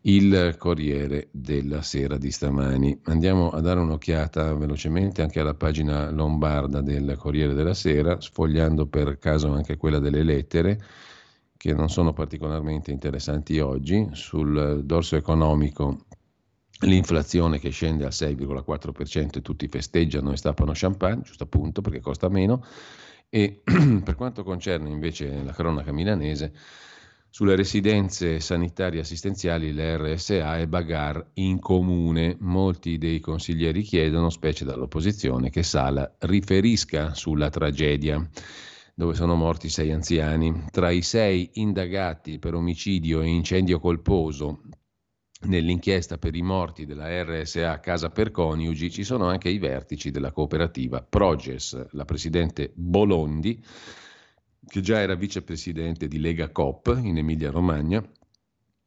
il 0.02 0.54
Corriere 0.58 1.28
della 1.32 1.82
Sera 1.82 2.16
di 2.16 2.30
stamani. 2.30 3.00
Andiamo 3.04 3.50
a 3.50 3.60
dare 3.60 3.80
un'occhiata 3.80 4.54
velocemente 4.54 5.22
anche 5.22 5.40
alla 5.40 5.54
pagina 5.54 6.10
lombarda 6.10 6.80
del 6.80 7.16
Corriere 7.16 7.54
della 7.54 7.74
Sera, 7.74 8.20
sfogliando 8.20 8.86
per 8.86 9.18
caso 9.18 9.52
anche 9.52 9.76
quella 9.76 9.98
delle 9.98 10.22
lettere 10.22 10.80
che 11.56 11.74
non 11.74 11.88
sono 11.90 12.12
particolarmente 12.12 12.92
interessanti 12.92 13.58
oggi. 13.58 14.08
Sul 14.12 14.82
dorso 14.84 15.16
economico 15.16 16.04
l'inflazione 16.80 17.58
che 17.58 17.70
scende 17.70 18.04
al 18.04 18.12
6,4% 18.12 19.38
e 19.38 19.42
tutti 19.42 19.68
festeggiano 19.68 20.32
e 20.32 20.36
stappano 20.36 20.72
champagne, 20.74 21.22
giusto 21.22 21.44
appunto 21.44 21.80
perché 21.80 22.00
costa 22.00 22.28
meno, 22.28 22.64
e 23.28 23.62
per 24.04 24.14
quanto 24.14 24.42
concerne 24.42 24.88
invece 24.88 25.42
la 25.42 25.52
cronaca 25.52 25.92
milanese, 25.92 26.52
sulle 27.30 27.56
residenze 27.56 28.40
sanitarie 28.40 29.00
assistenziali 29.00 29.72
le 29.72 29.96
RSA 29.98 30.58
e 30.58 30.66
Bagar 30.66 31.30
in 31.34 31.60
comune. 31.60 32.36
Molti 32.40 32.96
dei 32.96 33.20
consiglieri 33.20 33.82
chiedono, 33.82 34.30
specie 34.30 34.64
dall'opposizione, 34.64 35.50
che 35.50 35.62
Sala 35.62 36.10
riferisca 36.20 37.14
sulla 37.14 37.50
tragedia 37.50 38.26
dove 38.94 39.14
sono 39.14 39.36
morti 39.36 39.68
sei 39.68 39.92
anziani. 39.92 40.64
Tra 40.72 40.90
i 40.90 41.02
sei 41.02 41.50
indagati 41.54 42.40
per 42.40 42.54
omicidio 42.54 43.20
e 43.20 43.28
incendio 43.28 43.78
colposo 43.78 44.62
Nell'inchiesta 45.40 46.18
per 46.18 46.34
i 46.34 46.42
morti 46.42 46.84
della 46.84 47.22
RSA 47.22 47.78
Casa 47.78 48.10
per 48.10 48.32
Coniugi 48.32 48.90
ci 48.90 49.04
sono 49.04 49.28
anche 49.28 49.48
i 49.48 49.58
vertici 49.58 50.10
della 50.10 50.32
cooperativa 50.32 51.00
Proges, 51.00 51.90
la 51.92 52.04
presidente 52.04 52.72
Bolondi, 52.74 53.64
che 54.66 54.80
già 54.80 55.00
era 55.00 55.14
vicepresidente 55.14 56.08
di 56.08 56.18
Lega 56.18 56.50
Coop 56.50 56.98
in 57.00 57.18
Emilia-Romagna, 57.18 58.02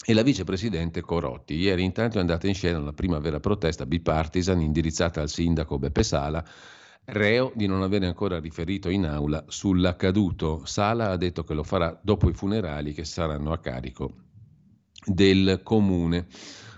e 0.04 0.14
la 0.14 0.24
vicepresidente 0.24 1.00
Corotti. 1.00 1.56
Ieri 1.56 1.84
intanto 1.84 2.18
è 2.18 2.20
andata 2.20 2.48
in 2.48 2.54
scena 2.54 2.80
la 2.80 2.94
prima 2.94 3.20
vera 3.20 3.40
protesta 3.40 3.86
bipartisan 3.86 4.60
indirizzata 4.60 5.22
al 5.22 5.30
sindaco 5.30 5.80
Beppe 5.80 6.04
Sala, 6.04 6.46
reo 7.06 7.54
di 7.56 7.66
non 7.66 7.82
avere 7.82 8.08
ancora 8.08 8.40
riferito 8.42 8.90
in 8.90 9.06
aula 9.06 9.46
sull'accaduto. 9.48 10.66
Sala 10.66 11.12
ha 11.12 11.18
detto 11.18 11.44
che 11.44 11.54
lo 11.54 11.64
farà 11.64 11.98
dopo 12.04 12.30
i 12.30 12.34
funerali 12.34 12.94
che 12.94 13.06
saranno 13.06 13.54
a 13.54 13.60
carico 13.60 14.30
del 15.06 15.62
comune. 15.64 16.28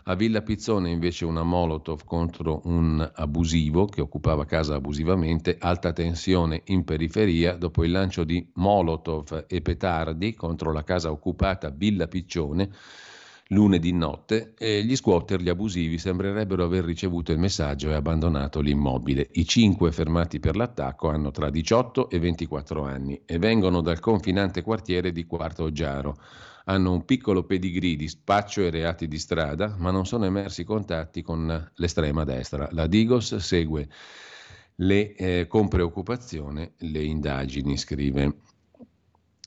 A 0.05 0.15
Villa 0.15 0.41
Pizzone 0.41 0.89
invece 0.89 1.23
una 1.23 1.43
Molotov 1.43 2.03
contro 2.03 2.61
un 2.65 3.09
abusivo 3.15 3.85
che 3.85 4.01
occupava 4.01 4.43
casa 4.43 4.75
abusivamente, 4.75 5.55
alta 5.59 5.93
tensione 5.93 6.63
in 6.65 6.83
periferia 6.83 7.55
dopo 7.55 7.85
il 7.85 7.91
lancio 7.91 8.25
di 8.25 8.45
Molotov 8.55 9.45
e 9.47 9.61
petardi 9.61 10.33
contro 10.33 10.73
la 10.73 10.83
casa 10.83 11.09
occupata 11.09 11.69
Villa 11.69 12.07
Piccione 12.07 12.69
lunedì 13.47 13.93
notte 13.93 14.53
e 14.57 14.83
gli 14.83 14.95
squatter, 14.95 15.39
gli 15.41 15.49
abusivi, 15.49 15.97
sembrerebbero 15.97 16.63
aver 16.63 16.83
ricevuto 16.83 17.31
il 17.31 17.39
messaggio 17.39 17.89
e 17.89 17.93
abbandonato 17.93 18.59
l'immobile. 18.59 19.29
I 19.33 19.45
cinque 19.45 19.91
fermati 19.91 20.39
per 20.39 20.55
l'attacco 20.55 21.09
hanno 21.09 21.31
tra 21.31 21.49
18 21.49 22.09
e 22.09 22.19
24 22.19 22.83
anni 22.83 23.21
e 23.25 23.37
vengono 23.37 23.81
dal 23.81 23.99
confinante 23.99 24.61
quartiere 24.61 25.11
di 25.11 25.25
Quarto 25.25 25.71
Giaro 25.71 26.17
hanno 26.65 26.91
un 26.93 27.05
piccolo 27.05 27.43
pedigree 27.43 27.95
di 27.95 28.07
spaccio 28.07 28.61
e 28.61 28.69
reati 28.69 29.07
di 29.07 29.19
strada, 29.19 29.75
ma 29.77 29.91
non 29.91 30.05
sono 30.05 30.25
emersi 30.25 30.63
contatti 30.63 31.21
con 31.21 31.71
l'estrema 31.75 32.23
destra. 32.23 32.67
La 32.71 32.87
Digos 32.87 33.35
segue 33.35 33.89
le, 34.75 35.15
eh, 35.15 35.47
con 35.47 35.67
preoccupazione 35.67 36.73
le 36.77 37.03
indagini, 37.03 37.77
scrive 37.77 38.35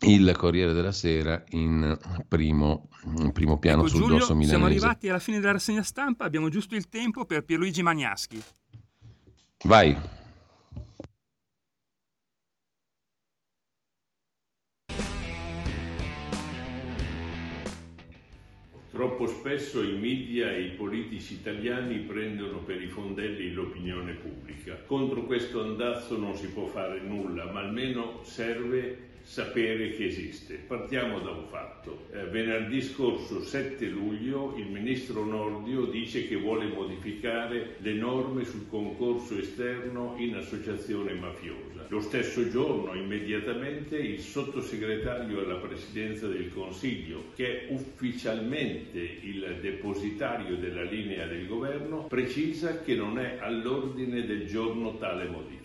il 0.01 0.35
Corriere 0.37 0.75
della 0.75 0.93
Sera 0.93 1.43
in 1.51 1.99
primo, 2.29 2.89
in 3.19 3.33
primo 3.33 3.59
piano 3.59 3.81
ecco, 3.81 3.89
sul 3.89 4.01
Giulio, 4.01 4.19
dorso 4.19 4.35
milanese. 4.35 4.57
Siamo 4.57 4.67
arrivati 4.67 5.09
alla 5.09 5.19
fine 5.19 5.41
della 5.41 5.53
rassegna 5.53 5.83
stampa, 5.83 6.25
abbiamo 6.25 6.49
giusto 6.51 6.75
il 6.75 6.89
tempo 6.89 7.25
per 7.25 7.45
Pierluigi 7.45 7.83
Magnaschi. 7.83 8.43
Vai. 9.65 9.97
Troppo 18.97 19.27
spesso 19.27 19.83
i 19.83 19.93
media 19.93 20.51
e 20.51 20.63
i 20.63 20.71
politici 20.71 21.35
italiani 21.35 21.99
prendono 21.99 22.61
per 22.61 22.81
i 22.81 22.87
fondelli 22.87 23.53
l'opinione 23.53 24.15
pubblica. 24.15 24.81
Contro 24.87 25.25
questo 25.25 25.61
andazzo 25.61 26.17
non 26.17 26.35
si 26.35 26.49
può 26.49 26.65
fare 26.65 27.01
nulla, 27.01 27.45
ma 27.53 27.61
almeno 27.61 28.21
serve 28.23 28.97
sapere 29.27 29.91
che 29.97 30.07
esiste. 30.07 30.55
Partiamo 30.55 31.19
da 31.19 31.31
un 31.31 31.49
fatto. 31.49 32.07
Eh, 32.13 32.27
venerdì 32.27 32.81
scorso, 32.81 33.43
7 33.43 33.85
luglio, 33.87 34.55
il 34.57 34.69
ministro 34.69 35.25
Nordio 35.25 35.87
dice 35.87 36.29
che 36.29 36.37
vuole 36.37 36.67
modificare 36.67 37.75
le 37.79 37.93
norme 37.95 38.45
sul 38.45 38.69
concorso 38.71 39.37
esterno 39.37 40.15
in 40.19 40.37
associazione 40.37 41.13
mafiosa. 41.15 41.87
Lo 41.89 42.01
stesso 42.01 42.49
giorno, 42.49 42.95
immediatamente, 42.95 43.97
il 43.97 44.21
sottosegretario 44.21 45.41
alla 45.41 45.57
presidenza 45.57 46.29
del 46.29 46.53
Consiglio, 46.53 47.33
che 47.35 47.67
è 47.67 47.73
ufficialmente 47.73 48.99
il 49.01 49.59
depositario 49.61 50.57
della 50.57 50.83
linea 50.83 51.27
del 51.27 51.49
governo, 51.49 52.07
precisa 52.07 52.81
che 52.81 52.95
non 52.95 53.19
è 53.19 53.39
all'ordine 53.41 54.25
del 54.25 54.47
giorno 54.47 54.97
tale 54.99 55.27
modifica. 55.27 55.56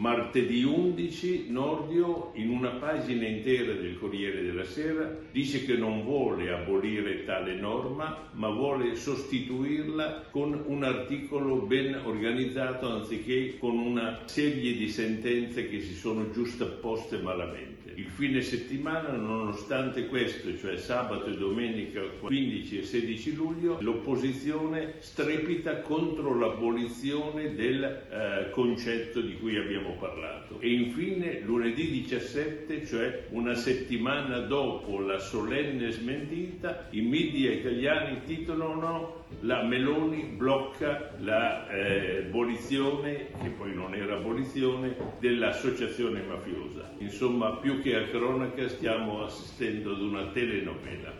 Martedì 0.00 0.64
11 0.64 1.48
Nordio, 1.50 2.30
in 2.36 2.48
una 2.48 2.70
pagina 2.70 3.26
intera 3.26 3.74
del 3.74 3.98
Corriere 3.98 4.42
della 4.42 4.64
Sera, 4.64 5.14
dice 5.30 5.66
che 5.66 5.74
non 5.74 6.04
vuole 6.04 6.50
abolire 6.50 7.24
tale 7.24 7.56
norma, 7.56 8.16
ma 8.32 8.48
vuole 8.48 8.94
sostituirla 8.94 10.28
con 10.30 10.58
un 10.68 10.84
articolo 10.84 11.56
ben 11.56 12.00
organizzato 12.02 12.90
anziché 12.90 13.58
con 13.58 13.76
una 13.76 14.22
serie 14.24 14.72
di 14.72 14.88
sentenze 14.88 15.68
che 15.68 15.80
si 15.82 15.92
sono 15.92 16.30
giustapposte 16.30 17.18
malamente. 17.18 17.79
Il 18.00 18.06
fine 18.06 18.40
settimana, 18.40 19.10
nonostante 19.10 20.06
questo, 20.06 20.56
cioè 20.56 20.78
sabato 20.78 21.26
e 21.26 21.36
domenica 21.36 22.00
15 22.00 22.78
e 22.78 22.82
16 22.84 23.34
luglio, 23.34 23.76
l'opposizione 23.82 24.94
strepita 25.00 25.82
contro 25.82 26.34
l'abolizione 26.34 27.54
del 27.54 27.84
eh, 27.84 28.50
concetto 28.52 29.20
di 29.20 29.36
cui 29.36 29.58
abbiamo 29.58 29.96
parlato. 29.98 30.58
E 30.60 30.72
infine 30.72 31.40
lunedì 31.40 31.90
17, 31.90 32.86
cioè 32.86 33.26
una 33.32 33.54
settimana 33.54 34.38
dopo 34.38 34.98
la 35.00 35.18
solenne 35.18 35.90
smentita, 35.90 36.86
i 36.92 37.02
media 37.02 37.52
italiani 37.52 38.22
titolano 38.24 39.19
la 39.40 39.62
Meloni 39.62 40.24
blocca 40.36 41.12
l'abolizione, 41.18 43.10
eh, 43.12 43.32
che 43.42 43.48
poi 43.50 43.74
non 43.74 43.94
era 43.94 44.16
abolizione, 44.16 44.94
dell'associazione 45.18 46.22
mafiosa. 46.22 46.90
Insomma, 46.98 47.56
più 47.56 47.80
che 47.80 47.96
a 47.96 48.02
cronaca 48.08 48.68
stiamo 48.68 49.24
assistendo 49.24 49.92
ad 49.92 50.00
una 50.00 50.26
telenovela. 50.32 51.12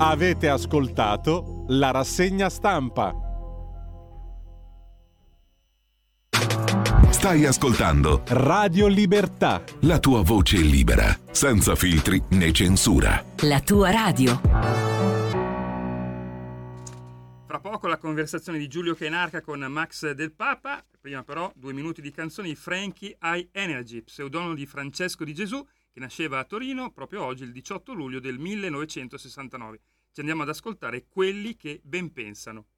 Avete 0.00 0.48
ascoltato 0.48 1.64
la 1.68 1.90
rassegna 1.90 2.48
stampa. 2.48 3.27
Stai 7.28 7.44
ascoltando 7.44 8.22
Radio 8.28 8.86
Libertà. 8.86 9.62
la 9.80 9.98
tua 9.98 10.22
voce 10.22 10.56
libera, 10.62 11.14
senza 11.30 11.74
filtri 11.74 12.22
né 12.30 12.50
censura. 12.52 13.22
La 13.42 13.60
tua 13.60 13.90
radio. 13.90 14.40
Fra 17.44 17.60
poco 17.60 17.86
la 17.86 17.98
conversazione 17.98 18.56
di 18.56 18.66
Giulio 18.66 18.94
Cainarca 18.94 19.42
con 19.42 19.60
Max 19.60 20.10
Del 20.12 20.32
Papa. 20.32 20.82
Prima 20.98 21.22
però 21.22 21.52
due 21.54 21.74
minuti 21.74 22.00
di 22.00 22.10
canzoni 22.10 22.48
di 22.48 22.54
Frankie 22.54 23.18
High 23.20 23.50
Energy, 23.52 24.00
pseudonimo 24.00 24.54
di 24.54 24.64
Francesco 24.64 25.22
di 25.24 25.34
Gesù, 25.34 25.62
che 25.92 26.00
nasceva 26.00 26.38
a 26.38 26.44
Torino 26.44 26.92
proprio 26.92 27.24
oggi, 27.24 27.42
il 27.42 27.52
18 27.52 27.92
luglio 27.92 28.20
del 28.20 28.38
1969. 28.38 29.80
Ci 30.12 30.20
andiamo 30.20 30.44
ad 30.44 30.48
ascoltare 30.48 31.04
quelli 31.06 31.56
che 31.56 31.78
ben 31.84 32.10
pensano. 32.10 32.68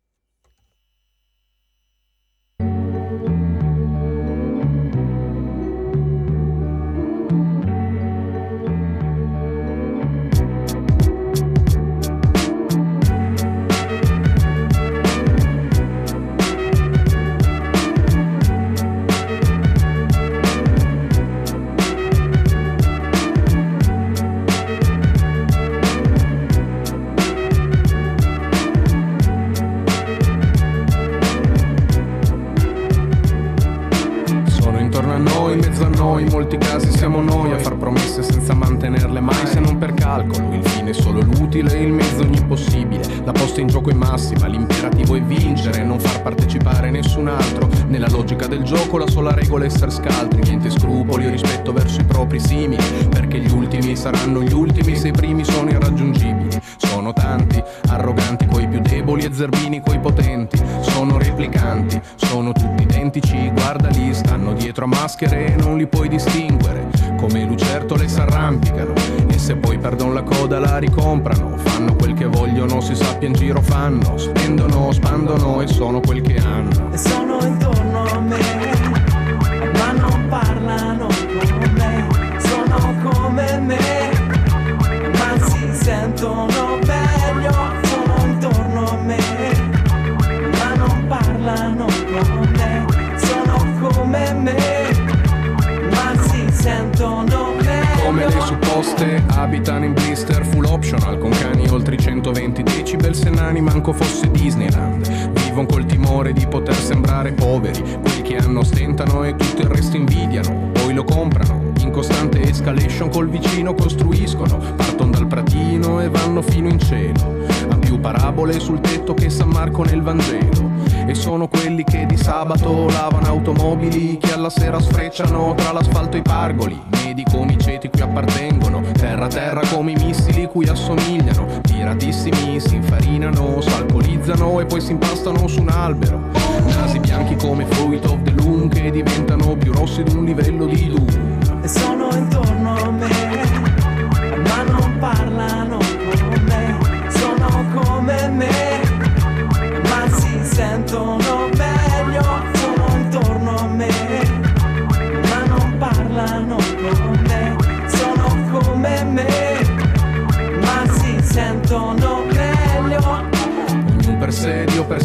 Le 98.80 98.86
supposte 98.86 99.22
abitano 99.28 99.84
in 99.84 99.92
blister 99.92 100.44
full 100.44 100.64
optional 100.64 101.18
Con 101.18 101.30
cani 101.30 101.68
oltre 101.68 101.96
i 101.96 101.98
120 101.98 102.62
decibel 102.62 103.14
se 103.14 103.28
nani 103.28 103.60
manco 103.60 103.92
fosse 103.92 104.30
Disneyland. 104.30 105.30
Vivono 105.32 105.66
col 105.66 105.84
timore 105.84 106.32
di 106.32 106.46
poter 106.46 106.74
sembrare 106.74 107.32
poveri 107.32 107.82
Quelli 108.00 108.22
che 108.22 108.36
hanno 108.36 108.62
stentano 108.64 109.24
e 109.24 109.36
tutto 109.36 109.62
il 109.62 109.68
resto 109.68 109.96
invidiano. 109.96 110.70
Poi 110.72 110.94
lo 110.94 111.04
comprano 111.04 111.72
in 111.80 111.90
costante 111.90 112.40
escalation 112.42 113.10
col 113.10 113.28
vicino 113.28 113.74
costruiscono 113.74 114.56
Partono 114.76 115.10
dal 115.10 115.26
pratino 115.26 116.00
e 116.00 116.08
vanno 116.08 116.40
fino 116.40 116.68
in 116.68 116.78
cielo. 116.78 117.44
Han 117.68 117.80
più 117.80 118.00
parabole 118.00 118.58
sul 118.60 118.80
tetto 118.80 119.14
che 119.14 119.28
San 119.28 119.48
Marco 119.48 119.84
nel 119.84 120.02
Vangelo 120.02 120.69
e 121.06 121.14
sono 121.14 121.48
quelli 121.48 121.84
che 121.84 122.06
di 122.06 122.16
sabato 122.16 122.86
lavano 122.88 123.26
automobili 123.26 124.18
che 124.18 124.32
alla 124.32 124.50
sera 124.50 124.80
sfrecciano 124.80 125.54
tra 125.54 125.72
l'asfalto 125.72 126.16
e 126.16 126.20
i 126.20 126.22
pargoli. 126.22 126.80
Medi 126.90 127.24
come 127.24 127.52
i 127.52 127.58
ceti 127.58 127.88
cui 127.88 128.00
appartengono 128.00 128.82
terra 128.92 129.26
terra 129.26 129.62
come 129.72 129.92
i 129.92 129.94
missili 129.94 130.46
cui 130.46 130.68
assomigliano. 130.68 131.60
Tiratissimi 131.62 132.60
si 132.60 132.76
infarinano 132.76 133.60
s'alcolizzano 133.60 134.60
e 134.60 134.66
poi 134.66 134.80
si 134.80 134.92
impastano 134.92 135.46
su 135.46 135.60
un 135.60 135.68
albero. 135.68 136.20
Nasi 136.66 136.98
bianchi 136.98 137.36
come 137.36 137.64
fruit 137.66 138.04
of 138.06 138.22
the 138.22 138.32
loom 138.32 138.68
che 138.68 138.90
diventano 138.90 139.56
più 139.56 139.72
rossi 139.72 140.02
di 140.02 140.14
un 140.14 140.24
livello 140.24 140.66
di 140.66 140.88
doom 140.88 141.40
e 141.62 141.68
sono 141.68 142.08
intorno 142.14 142.74
a 142.74 142.90
me, 142.90 143.19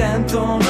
si 0.00 0.69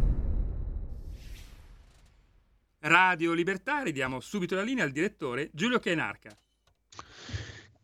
Radio 2.83 3.33
Libertà, 3.33 3.83
ridiamo 3.83 4.19
subito 4.19 4.55
la 4.55 4.63
linea 4.63 4.83
al 4.83 4.89
direttore 4.89 5.51
Giulio 5.53 5.77
Cainarca. 5.77 6.35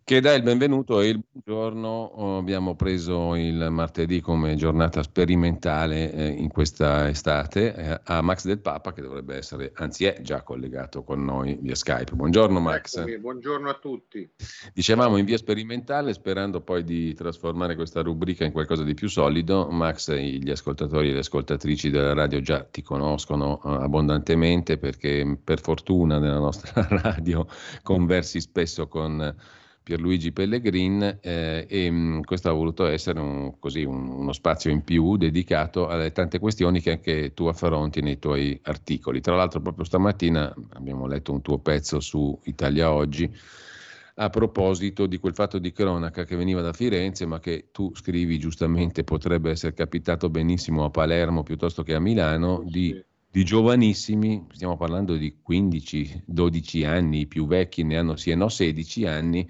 Che 0.07 0.21
dà 0.21 0.33
il 0.33 0.41
benvenuto 0.41 1.01
e 1.01 1.09
il 1.09 1.21
buongiorno. 1.29 1.89
Oh, 1.89 2.37
Abbiamo 2.37 2.75
preso 2.75 3.35
il 3.35 3.67
martedì 3.69 4.21
come 4.21 4.55
giornata 4.55 5.03
sperimentale 5.03 6.13
eh, 6.13 6.27
in 6.27 6.47
questa 6.47 7.09
estate 7.09 7.75
eh, 7.75 7.99
a 8.05 8.21
Max 8.21 8.45
del 8.45 8.59
Papa, 8.59 8.93
che 8.93 9.01
dovrebbe 9.01 9.35
essere, 9.35 9.73
anzi 9.75 10.05
è 10.05 10.21
già 10.21 10.43
collegato 10.43 11.03
con 11.03 11.25
noi 11.25 11.57
via 11.59 11.75
Skype. 11.75 12.15
Buongiorno 12.15 12.57
Max. 12.61 12.95
Eccomi, 12.95 13.19
buongiorno 13.19 13.69
a 13.69 13.73
tutti. 13.73 14.31
Dicevamo 14.73 15.17
in 15.17 15.25
via 15.25 15.35
sperimentale, 15.35 16.13
sperando 16.13 16.61
poi 16.61 16.85
di 16.85 17.13
trasformare 17.13 17.75
questa 17.75 18.01
rubrica 18.01 18.45
in 18.45 18.53
qualcosa 18.53 18.83
di 18.83 18.93
più 18.93 19.09
solido. 19.09 19.67
Max, 19.69 20.13
gli 20.13 20.49
ascoltatori 20.49 21.09
e 21.09 21.11
le 21.11 21.19
ascoltatrici 21.19 21.89
della 21.89 22.13
radio 22.13 22.39
già 22.39 22.63
ti 22.63 22.81
conoscono 22.81 23.61
eh, 23.61 23.83
abbondantemente 23.83 24.77
perché 24.77 25.37
per 25.43 25.59
fortuna 25.59 26.17
nella 26.17 26.39
nostra 26.39 26.87
radio 27.03 27.45
conversi 27.83 28.39
spesso 28.39 28.87
con 28.87 29.35
Pierluigi 29.87 30.33
Pellegrin 30.33 31.19
eh, 31.21 31.65
e 31.65 31.89
mh, 31.89 32.23
questo 32.25 32.49
ha 32.49 32.51
voluto 32.51 32.85
essere 32.87 33.21
un, 33.21 33.57
così, 33.57 33.85
un- 33.85 34.09
uno 34.09 34.33
spazio 34.33 34.69
in 34.69 34.83
più 34.83 35.15
dedicato 35.15 35.87
alle 35.87 36.11
tante 36.11 36.39
questioni 36.39 36.81
che 36.81 36.91
anche 36.91 37.33
tu 37.33 37.45
affronti 37.45 38.01
nei 38.01 38.19
tuoi 38.19 38.59
articoli. 38.63 39.21
Tra 39.21 39.37
l'altro 39.37 39.61
proprio 39.61 39.85
stamattina 39.85 40.53
abbiamo 40.73 41.07
letto 41.07 41.31
un 41.31 41.41
tuo 41.41 41.59
pezzo 41.59 42.01
su 42.01 42.37
Italia 42.43 42.91
Oggi 42.91 43.33
a 44.15 44.29
proposito 44.29 45.05
di 45.05 45.19
quel 45.19 45.33
fatto 45.33 45.57
di 45.57 45.71
cronaca 45.71 46.25
che 46.25 46.35
veniva 46.35 46.59
da 46.59 46.73
Firenze, 46.73 47.25
ma 47.25 47.39
che 47.39 47.69
tu 47.71 47.95
scrivi 47.95 48.37
giustamente 48.39 49.05
potrebbe 49.05 49.51
essere 49.51 49.73
capitato 49.73 50.29
benissimo 50.29 50.83
a 50.83 50.89
Palermo 50.89 51.43
piuttosto 51.43 51.83
che 51.83 51.93
a 51.93 51.99
Milano, 52.01 52.61
di, 52.65 53.01
di 53.29 53.43
giovanissimi, 53.43 54.47
stiamo 54.51 54.77
parlando 54.77 55.15
di 55.15 55.37
15-12 55.41 56.85
anni, 56.85 57.21
i 57.21 57.27
più 57.27 57.45
vecchi 57.45 57.83
ne 57.83 57.97
hanno 57.97 58.15
sì 58.15 58.31
e 58.31 58.35
no 58.35 58.49
16 58.49 59.05
anni, 59.05 59.47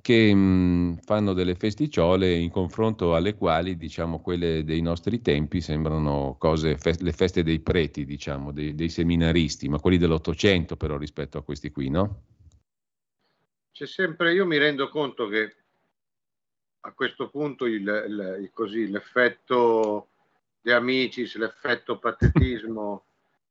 che 0.00 0.34
mh, 0.34 0.98
fanno 1.04 1.32
delle 1.32 1.54
festicciole 1.54 2.34
in 2.34 2.50
confronto 2.50 3.14
alle 3.14 3.34
quali, 3.34 3.76
diciamo, 3.76 4.20
quelle 4.20 4.64
dei 4.64 4.80
nostri 4.82 5.22
tempi 5.22 5.60
sembrano 5.60 6.36
cose, 6.38 6.76
fe- 6.76 6.96
le 7.00 7.12
feste 7.12 7.42
dei 7.42 7.60
preti, 7.60 8.04
diciamo, 8.04 8.52
dei, 8.52 8.74
dei 8.74 8.88
seminaristi, 8.88 9.68
ma 9.68 9.78
quelli 9.78 9.96
dell'Ottocento 9.96 10.76
però 10.76 10.96
rispetto 10.96 11.38
a 11.38 11.42
questi 11.42 11.70
qui, 11.70 11.88
no? 11.88 12.22
C'è 13.72 13.86
sempre, 13.86 14.32
io 14.34 14.46
mi 14.46 14.58
rendo 14.58 14.88
conto 14.88 15.26
che 15.26 15.56
a 16.80 16.92
questo 16.92 17.30
punto 17.30 17.64
il, 17.66 17.80
il- 17.82 18.36
il- 18.42 18.50
così, 18.52 18.88
l'effetto 18.88 20.08
di 20.64 20.72
amicis, 20.72 21.36
l'effetto 21.36 21.98
patetismo, 21.98 23.04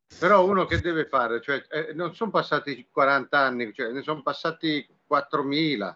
però 0.18 0.44
uno 0.45 0.65
che 0.65 0.80
deve 0.81 1.06
fare, 1.06 1.40
cioè, 1.41 1.64
eh, 1.69 1.94
non 1.94 2.15
sono 2.15 2.31
passati 2.31 2.88
40 2.91 3.38
anni, 3.38 3.72
cioè, 3.72 3.91
ne 3.91 4.02
sono 4.02 4.23
passati 4.23 4.84
4.000 5.07 5.95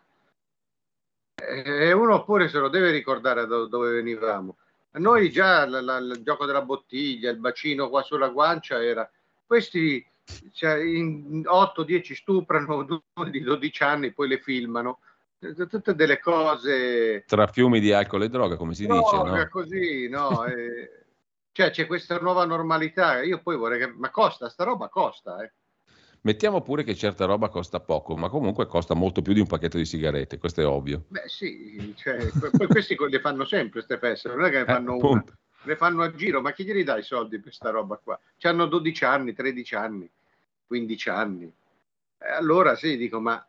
e 1.39 1.91
uno 1.91 2.23
pure 2.23 2.47
se 2.49 2.59
lo 2.59 2.67
deve 2.67 2.91
ricordare 2.91 3.47
da 3.47 3.65
dove 3.65 3.91
venivamo. 3.93 4.57
Noi 4.93 5.29
già 5.31 5.67
la- 5.67 5.81
la- 5.81 5.97
il 5.97 6.21
gioco 6.23 6.45
della 6.45 6.61
bottiglia, 6.63 7.29
il 7.31 7.37
bacino 7.37 7.89
qua 7.89 8.01
sulla 8.03 8.29
guancia 8.29 8.83
era... 8.83 9.09
Questi 9.45 10.03
cioè, 10.51 10.75
in 10.77 11.43
8-10 11.45 12.13
stuprano 12.13 12.83
due 13.13 13.29
di 13.29 13.41
12 13.41 13.83
anni, 13.83 14.13
poi 14.13 14.27
le 14.27 14.39
filmano. 14.39 14.99
Tutte 15.39 15.93
delle 15.93 16.19
cose... 16.19 17.23
Tra 17.27 17.45
fiumi 17.45 17.79
di 17.79 17.91
alcol 17.93 18.23
e 18.23 18.29
droga, 18.29 18.55
come 18.55 18.73
si 18.73 18.87
No, 18.87 18.95
dice, 18.99 19.15
è 19.15 19.43
no? 19.43 19.47
così, 19.49 20.09
no? 20.09 20.43
eh, 20.49 21.05
cioè 21.57 21.71
c'è 21.71 21.87
questa 21.87 22.19
nuova 22.19 22.45
normalità. 22.45 23.23
Io 23.23 23.41
poi 23.41 23.57
vorrei 23.57 23.79
che... 23.79 23.87
Ma 23.87 24.11
costa, 24.11 24.47
sta 24.47 24.63
roba 24.63 24.89
costa, 24.89 25.41
eh. 25.41 25.51
Mettiamo 26.21 26.61
pure 26.61 26.83
che 26.83 26.93
certa 26.93 27.25
roba 27.25 27.49
costa 27.49 27.79
poco, 27.79 28.15
ma 28.15 28.29
comunque 28.29 28.67
costa 28.67 28.93
molto 28.93 29.23
più 29.23 29.33
di 29.33 29.39
un 29.39 29.47
pacchetto 29.47 29.77
di 29.77 29.85
sigarette, 29.85 30.37
questo 30.37 30.61
è 30.61 30.67
ovvio. 30.67 31.05
Beh 31.07 31.23
sì, 31.25 31.95
cioè, 31.97 32.29
poi 32.55 32.67
questi 32.67 32.95
le 33.09 33.19
fanno 33.19 33.43
sempre 33.43 33.81
queste 33.83 33.97
feste, 33.97 34.29
non 34.29 34.43
è 34.45 34.51
che 34.51 34.57
ne 34.57 34.61
Eh, 34.61 34.65
fanno 34.65 34.97
una, 34.97 35.05
appunto. 35.07 35.33
le 35.63 35.75
fanno 35.75 36.03
a 36.03 36.13
giro, 36.13 36.41
ma 36.41 36.51
chi 36.51 36.63
glieli 36.63 36.83
dà 36.83 36.95
i 36.97 37.03
soldi 37.03 37.39
per 37.39 37.53
sta 37.53 37.71
roba 37.71 37.97
qua? 37.97 38.19
Hanno 38.41 38.67
12 38.67 39.03
anni, 39.05 39.33
13 39.33 39.73
anni, 39.75 40.07
15 40.67 41.09
anni. 41.09 41.51
E 42.19 42.29
allora 42.29 42.75
sì, 42.75 42.97
dico, 42.97 43.19
ma 43.19 43.43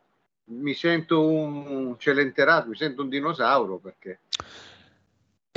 mi 0.45 0.73
sento 0.73 1.27
un 1.27 1.95
celenterato, 1.99 2.69
mi 2.69 2.75
sento 2.75 3.03
un 3.03 3.09
dinosauro 3.09 3.77
perché... 3.77 4.21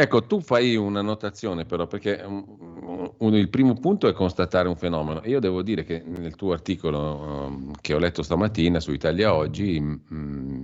Ecco, 0.02 0.26
tu 0.26 0.40
fai 0.40 0.74
una 0.74 1.00
notazione 1.00 1.64
però, 1.64 1.86
perché 1.86 2.20
um, 2.26 3.14
uno- 3.18 3.36
il 3.36 3.48
primo 3.48 3.74
punto 3.74 4.08
è 4.08 4.12
constatare 4.12 4.66
un 4.66 4.74
fenomeno. 4.74 5.22
Io 5.26 5.38
devo 5.38 5.62
dire 5.62 5.84
che 5.84 6.02
nel 6.04 6.34
tuo 6.34 6.52
articolo 6.52 7.46
um, 7.46 7.70
che 7.80 7.94
ho 7.94 7.98
letto 7.98 8.24
stamattina 8.24 8.80
su 8.80 8.90
Italia 8.90 9.32
Oggi 9.32 9.80
mm, 9.80 10.62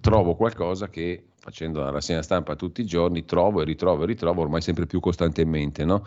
trovo 0.00 0.34
qualcosa 0.36 0.88
che, 0.88 1.31
facendo 1.42 1.80
la 1.80 1.90
rassegna 1.90 2.22
stampa 2.22 2.54
tutti 2.54 2.82
i 2.82 2.86
giorni, 2.86 3.24
trovo 3.24 3.62
e 3.62 3.64
ritrovo 3.64 4.04
e 4.04 4.06
ritrovo 4.06 4.42
ormai 4.42 4.60
sempre 4.60 4.86
più 4.86 5.00
costantemente, 5.00 5.84
no? 5.84 6.06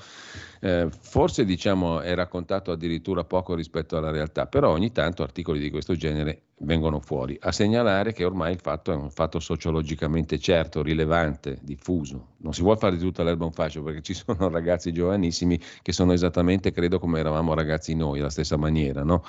Eh, 0.62 0.88
forse 0.90 1.44
diciamo 1.44 2.00
è 2.00 2.16
raccontato 2.16 2.72
addirittura 2.72 3.26
poco 3.26 3.54
rispetto 3.54 3.98
alla 3.98 4.12
realtà, 4.12 4.48
però 4.48 4.72
ogni 4.72 4.94
tanto 4.94 5.24
articoli 5.24 5.60
di 5.60 5.70
questo 5.70 5.96
genere 5.96 6.44
vengono 6.60 7.02
fuori, 7.02 7.38
a 7.42 7.52
segnalare 7.52 8.14
che 8.14 8.24
ormai 8.24 8.54
il 8.54 8.60
fatto 8.62 8.94
è 8.94 8.96
un 8.96 9.10
fatto 9.10 9.40
sociologicamente 9.40 10.40
certo, 10.40 10.82
rilevante, 10.82 11.58
diffuso. 11.62 12.28
Non 12.38 12.54
si 12.54 12.62
vuole 12.62 12.80
fare 12.80 12.96
di 12.96 13.02
tutta 13.02 13.24
l'erba 13.24 13.44
un 13.44 13.52
fascio 13.52 13.84
perché 13.84 14.02
ci 14.02 14.14
sono 14.16 14.48
ragazzi 14.50 14.94
giovanissimi 14.94 15.60
che 15.82 15.92
sono 15.92 16.14
esattamente, 16.14 16.72
credo, 16.72 17.00
come 17.00 17.20
eravamo 17.20 17.54
ragazzi 17.54 17.94
noi, 17.94 18.20
alla 18.20 18.30
stessa 18.30 18.56
maniera, 18.56 19.04
no? 19.04 19.24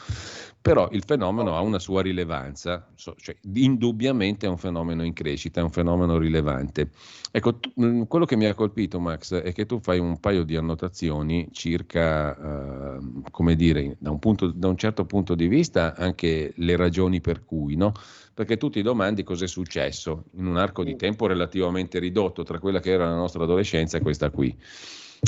Però 0.61 0.89
il 0.91 1.03
fenomeno 1.05 1.57
ha 1.57 1.61
una 1.61 1.79
sua 1.79 2.03
rilevanza, 2.03 2.89
cioè, 2.95 3.37
indubbiamente 3.55 4.47
è 4.47 4.49
un 4.49 4.59
fenomeno 4.59 5.05
in 5.05 5.13
crescita, 5.13 5.61
è 5.61 5.63
un 5.63 5.71
fenomeno 5.71 5.96
rilevante. 6.19 6.91
Ecco, 7.31 7.59
tu, 7.59 7.73
mm, 7.81 8.03
quello 8.03 8.25
che 8.25 8.37
mi 8.37 8.47
ha 8.47 8.55
colpito, 8.55 9.01
Max, 9.01 9.35
è 9.35 9.53
che 9.53 9.67
tu 9.67 9.81
fai 9.81 9.99
un 9.99 10.21
paio 10.21 10.45
di 10.45 10.57
annotazioni 10.57 11.49
circa, 11.53 12.97
eh, 12.97 12.99
come 13.31 13.57
dire, 13.57 13.97
da 13.99 14.11
un, 14.11 14.19
punto, 14.19 14.49
da 14.49 14.69
un 14.69 14.77
certo 14.77 15.05
punto 15.05 15.35
di 15.35 15.47
vista, 15.49 15.95
anche 15.97 16.53
le 16.57 16.77
ragioni 16.77 17.21
per 17.21 17.45
cui, 17.45 17.77
no? 17.77 17.93
Perché 18.35 18.57
tu 18.57 18.69
ti 18.71 18.83
domandi 18.83 19.23
cosa 19.23 19.45
è 19.45 19.49
successo 19.49 20.25
in 20.37 20.47
un 20.47 20.57
arco 20.57 20.85
di 20.85 20.97
tempo 20.97 21.27
relativamente 21.27 21.99
ridotto 21.99 22.43
tra 22.43 22.59
quella 22.59 22.81
che 22.81 22.91
era 22.91 23.07
la 23.07 23.15
nostra 23.15 23.43
adolescenza 23.43 23.97
e 23.97 24.01
questa 24.03 24.31
qui. 24.31 24.55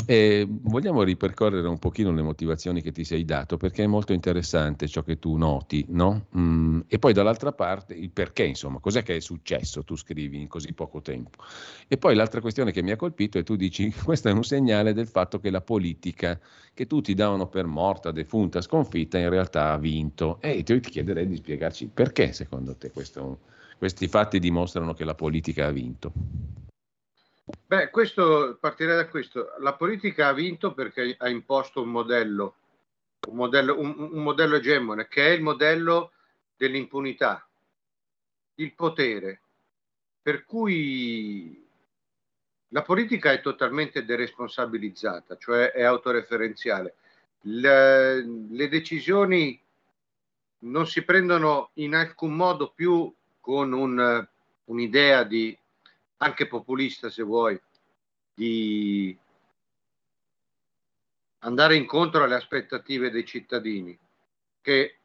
E 0.05 0.47
vogliamo 0.49 1.03
ripercorrere 1.03 1.67
un 1.67 1.79
pochino 1.79 2.11
le 2.11 2.21
motivazioni 2.21 2.81
che 2.81 2.91
ti 2.91 3.03
sei 3.03 3.25
dato, 3.25 3.57
perché 3.57 3.83
è 3.83 3.87
molto 3.87 4.13
interessante 4.13 4.87
ciò 4.87 5.03
che 5.03 5.19
tu 5.19 5.35
noti, 5.37 5.85
no? 5.89 6.27
Mm, 6.37 6.81
e 6.87 6.99
poi 6.99 7.13
dall'altra 7.13 7.51
parte 7.51 7.93
il 7.93 8.11
perché, 8.11 8.43
insomma, 8.43 8.79
cos'è 8.79 9.03
che 9.03 9.15
è 9.15 9.19
successo, 9.19 9.83
tu 9.83 9.95
scrivi 9.95 10.39
in 10.39 10.47
così 10.47 10.73
poco 10.73 11.01
tempo. 11.01 11.43
E 11.87 11.97
poi 11.97 12.15
l'altra 12.15 12.41
questione 12.41 12.71
che 12.71 12.81
mi 12.81 12.91
ha 12.91 12.95
colpito 12.95 13.37
è 13.37 13.43
tu 13.43 13.55
dici, 13.55 13.91
questo 14.03 14.29
è 14.29 14.31
un 14.31 14.43
segnale 14.43 14.93
del 14.93 15.07
fatto 15.07 15.39
che 15.39 15.49
la 15.49 15.61
politica, 15.61 16.39
che 16.73 16.87
tutti 16.87 17.13
davano 17.13 17.47
per 17.47 17.65
morta, 17.65 18.11
defunta, 18.11 18.61
sconfitta, 18.61 19.17
in 19.17 19.29
realtà 19.29 19.71
ha 19.71 19.77
vinto. 19.77 20.37
E 20.41 20.63
io 20.65 20.79
ti 20.79 20.89
chiederei 20.89 21.27
di 21.27 21.35
spiegarci 21.35 21.89
perché, 21.93 22.31
secondo 22.33 22.75
te, 22.75 22.91
questo, 22.91 23.39
questi 23.77 24.07
fatti 24.07 24.39
dimostrano 24.39 24.93
che 24.93 25.03
la 25.03 25.15
politica 25.15 25.67
ha 25.67 25.71
vinto. 25.71 26.68
Beh, 27.65 27.89
questo, 27.89 28.57
partirei 28.59 28.95
da 28.95 29.07
questo. 29.07 29.53
La 29.59 29.73
politica 29.73 30.27
ha 30.27 30.33
vinto 30.33 30.73
perché 30.73 31.15
ha 31.17 31.29
imposto 31.29 31.81
un 31.81 31.89
modello, 31.89 32.55
un 33.27 33.35
modello, 33.35 33.79
un, 33.79 33.95
un 33.97 34.23
modello 34.23 34.55
egemone, 34.55 35.07
che 35.07 35.27
è 35.27 35.29
il 35.31 35.41
modello 35.41 36.11
dell'impunità, 36.55 37.47
il 38.55 38.73
potere. 38.73 39.41
Per 40.21 40.45
cui 40.45 41.67
la 42.69 42.81
politica 42.83 43.31
è 43.31 43.41
totalmente 43.41 44.05
deresponsabilizzata, 44.05 45.37
cioè 45.37 45.71
è 45.71 45.83
autoreferenziale. 45.83 46.95
Le, 47.41 48.21
le 48.49 48.67
decisioni 48.67 49.59
non 50.59 50.85
si 50.85 51.03
prendono 51.03 51.71
in 51.75 51.95
alcun 51.95 52.35
modo 52.35 52.71
più 52.71 53.11
con 53.39 53.71
un, 53.71 54.27
un'idea 54.65 55.23
di 55.23 55.57
anche 56.19 56.47
populista 56.47 57.09
se 57.09 57.23
vuoi, 57.23 57.59
di 58.33 59.17
andare 61.39 61.75
incontro 61.75 62.23
alle 62.23 62.35
aspettative 62.35 63.09
dei 63.09 63.25
cittadini, 63.25 63.97
che 64.61 64.97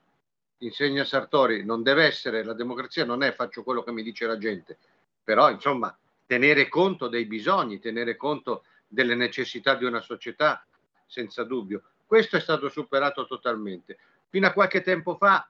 insegna 0.59 1.05
Sartori, 1.05 1.65
non 1.65 1.83
deve 1.83 2.05
essere, 2.05 2.45
la 2.45 2.55
democrazia 2.55 3.05
non 3.05 3.23
è 3.23 3.33
faccio 3.33 3.63
quello 3.63 3.83
che 3.83 3.93
mi 3.93 4.03
dice 4.03 4.27
la 4.27 4.39
gente, 4.39 4.79
però 5.23 5.51
insomma 5.51 5.97
tenere 6.27 6.69
conto 6.69 7.09
dei 7.09 7.27
bisogni, 7.27 7.79
tenere 7.79 8.17
conto 8.17 8.65
delle 8.87 9.15
necessità 9.15 9.75
di 9.75 9.85
una 9.85 10.01
società, 10.01 10.67
senza 11.07 11.45
dubbio. 11.45 11.83
Questo 12.07 12.37
è 12.37 12.41
stato 12.41 12.69
superato 12.69 13.27
totalmente. 13.27 13.99
Fino 14.29 14.47
a 14.47 14.53
qualche 14.53 14.81
tempo 14.81 15.17
fa 15.17 15.49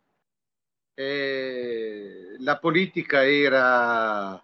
eh, 0.95 2.37
la 2.39 2.59
politica 2.59 3.27
era 3.27 4.43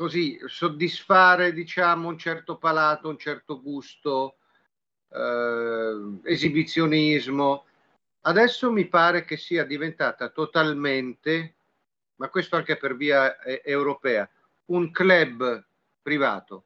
così 0.00 0.40
soddisfare 0.46 1.52
diciamo 1.52 2.08
un 2.08 2.16
certo 2.16 2.56
palato, 2.56 3.10
un 3.10 3.18
certo 3.18 3.60
gusto, 3.60 4.38
eh, 5.10 6.20
esibizionismo. 6.22 7.66
Adesso 8.22 8.72
mi 8.72 8.88
pare 8.88 9.26
che 9.26 9.36
sia 9.36 9.62
diventata 9.64 10.30
totalmente, 10.30 11.56
ma 12.14 12.30
questo 12.30 12.56
anche 12.56 12.78
per 12.78 12.96
via 12.96 13.38
eh, 13.40 13.60
europea, 13.62 14.26
un 14.68 14.90
club 14.90 15.66
privato. 16.00 16.64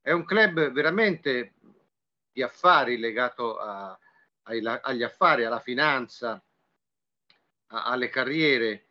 È 0.00 0.10
un 0.10 0.24
club 0.24 0.72
veramente 0.72 1.52
di 2.32 2.42
affari 2.42 2.98
legato 2.98 3.56
a, 3.56 3.96
ai, 4.42 4.66
agli 4.66 5.04
affari, 5.04 5.44
alla 5.44 5.60
finanza, 5.60 6.42
a, 7.68 7.84
alle 7.84 8.08
carriere 8.08 8.87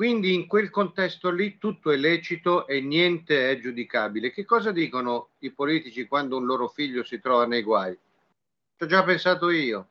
quindi 0.00 0.32
in 0.32 0.46
quel 0.46 0.70
contesto 0.70 1.28
lì 1.28 1.58
tutto 1.58 1.90
è 1.90 1.96
lecito 1.98 2.66
e 2.66 2.80
niente 2.80 3.50
è 3.50 3.58
giudicabile. 3.58 4.30
Che 4.30 4.46
cosa 4.46 4.72
dicono 4.72 5.32
i 5.40 5.50
politici 5.50 6.06
quando 6.06 6.38
un 6.38 6.46
loro 6.46 6.68
figlio 6.68 7.04
si 7.04 7.20
trova 7.20 7.44
nei 7.44 7.60
guai? 7.60 7.92
Ci 7.92 8.82
ho 8.82 8.86
già 8.86 9.04
pensato 9.04 9.50
io. 9.50 9.88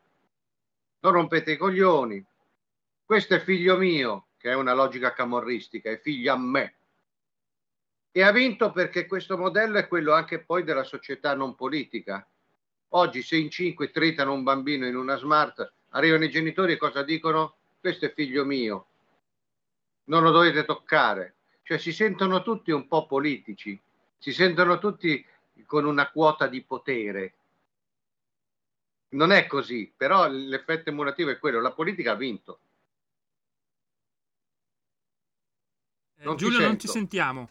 Non 1.02 1.12
rompete 1.12 1.52
i 1.52 1.58
coglioni. 1.58 2.26
Questo 3.06 3.36
è 3.36 3.40
figlio 3.40 3.78
mio, 3.78 4.30
che 4.40 4.50
è 4.50 4.56
una 4.56 4.74
logica 4.74 5.14
camorristica, 5.14 5.92
è 5.92 6.00
figlio 6.00 6.34
a 6.34 6.40
me. 6.40 6.74
E 8.12 8.24
ha 8.24 8.32
vinto 8.32 8.72
perché 8.72 9.06
questo 9.06 9.38
modello 9.38 9.78
è 9.78 9.88
quello 9.88 10.14
anche 10.14 10.40
poi 10.40 10.64
della 10.64 10.84
società 10.84 11.36
non 11.36 11.54
politica. 11.54 12.28
Oggi 12.94 13.22
se 13.22 13.38
in 13.38 13.52
cinque 13.52 13.92
tritano 13.92 14.34
un 14.34 14.42
bambino 14.42 14.88
in 14.88 14.96
una 14.96 15.18
smart, 15.18 15.72
arrivano 15.90 16.24
i 16.24 16.32
genitori 16.32 16.72
e 16.74 16.78
cosa 16.78 17.04
dicono? 17.04 17.58
Questo 17.80 18.06
è 18.06 18.12
figlio 18.12 18.44
mio 18.44 18.88
non 20.10 20.24
lo 20.24 20.32
dovete 20.32 20.66
toccare. 20.66 21.36
Cioè 21.64 21.78
si 21.78 21.94
sentono 21.94 22.42
tutti 22.42 22.72
un 22.72 22.88
po' 22.88 23.06
politici, 23.06 23.80
si 24.18 24.34
sentono 24.34 24.80
tutti 24.80 25.26
con 25.66 25.86
una 25.86 26.10
quota 26.10 26.48
di 26.48 26.62
potere. 26.64 27.34
Non 29.10 29.32
è 29.32 29.48
così, 29.48 29.92
però 29.96 30.28
l'effetto 30.28 30.90
emulativo 30.90 31.30
è 31.30 31.40
quello, 31.40 31.62
la 31.62 31.72
politica 31.72 32.12
ha 32.12 32.16
vinto. 32.16 32.60
Eh, 36.18 36.24
non 36.26 36.36
Giulio, 36.36 36.58
ti 36.58 36.64
non 36.64 36.78
ti 36.78 36.88
sentiamo. 36.88 37.50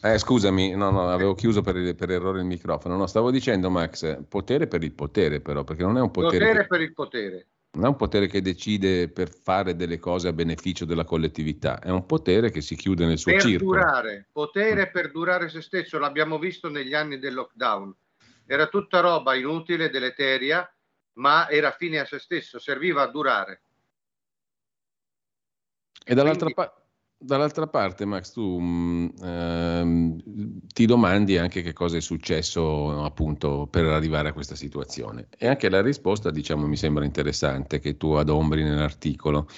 Eh, 0.00 0.18
scusami, 0.18 0.74
no, 0.74 0.90
no, 0.90 1.10
avevo 1.10 1.34
chiuso 1.34 1.60
per, 1.60 1.94
per, 1.94 2.10
errore 2.10 2.38
il 2.38 2.46
microfono. 2.46 2.96
No, 2.96 3.06
stavo 3.06 3.30
dicendo, 3.30 3.68
Max, 3.68 4.24
potere 4.28 4.68
per 4.68 4.82
il 4.84 4.92
potere, 4.92 5.40
però, 5.40 5.64
perché 5.64 5.82
non 5.82 5.96
è 5.96 6.00
un 6.00 6.10
potere. 6.10 6.38
Potere 6.38 6.60
che... 6.62 6.66
per 6.66 6.80
il 6.80 6.92
potere 6.92 7.46
non 7.78 7.86
è 7.86 7.88
un 7.90 7.96
potere 7.96 8.26
che 8.26 8.42
decide 8.42 9.08
per 9.08 9.30
fare 9.30 9.76
delle 9.76 10.00
cose 10.00 10.26
a 10.26 10.32
beneficio 10.32 10.84
della 10.84 11.04
collettività, 11.04 11.78
è 11.78 11.90
un 11.90 12.06
potere 12.06 12.50
che 12.50 12.60
si 12.60 12.74
chiude 12.74 13.06
nel 13.06 13.18
suo 13.18 13.30
per 13.30 13.40
circolo. 13.40 13.78
Durare, 13.78 14.28
potere 14.32 14.90
per 14.90 15.12
durare 15.12 15.48
se 15.48 15.62
stesso, 15.62 15.96
l'abbiamo 16.00 16.40
visto 16.40 16.68
negli 16.68 16.92
anni 16.92 17.20
del 17.20 17.34
lockdown. 17.34 17.94
Era 18.46 18.66
tutta 18.66 18.98
roba 18.98 19.36
inutile, 19.36 19.90
deleteria, 19.90 20.68
ma 21.14 21.48
era 21.48 21.70
fine 21.70 22.00
a 22.00 22.04
se 22.04 22.18
stesso, 22.18 22.58
serviva 22.58 23.02
a 23.02 23.06
durare. 23.06 23.62
E 26.04 26.14
dall'altra 26.14 26.50
parte 26.50 26.87
Dall'altra 27.20 27.66
parte, 27.66 28.04
Max, 28.04 28.30
tu 28.30 28.60
mm, 28.60 29.08
ehm, 29.20 30.60
ti 30.72 30.86
domandi 30.86 31.36
anche 31.36 31.62
che 31.62 31.72
cosa 31.72 31.96
è 31.96 32.00
successo 32.00 33.02
appunto 33.02 33.66
per 33.68 33.86
arrivare 33.86 34.28
a 34.28 34.32
questa 34.32 34.54
situazione. 34.54 35.26
E 35.36 35.48
anche 35.48 35.68
la 35.68 35.82
risposta, 35.82 36.30
diciamo, 36.30 36.68
mi 36.68 36.76
sembra 36.76 37.04
interessante 37.04 37.80
che 37.80 37.96
tu 37.96 38.12
adombri 38.12 38.62
nell'articolo. 38.62 39.48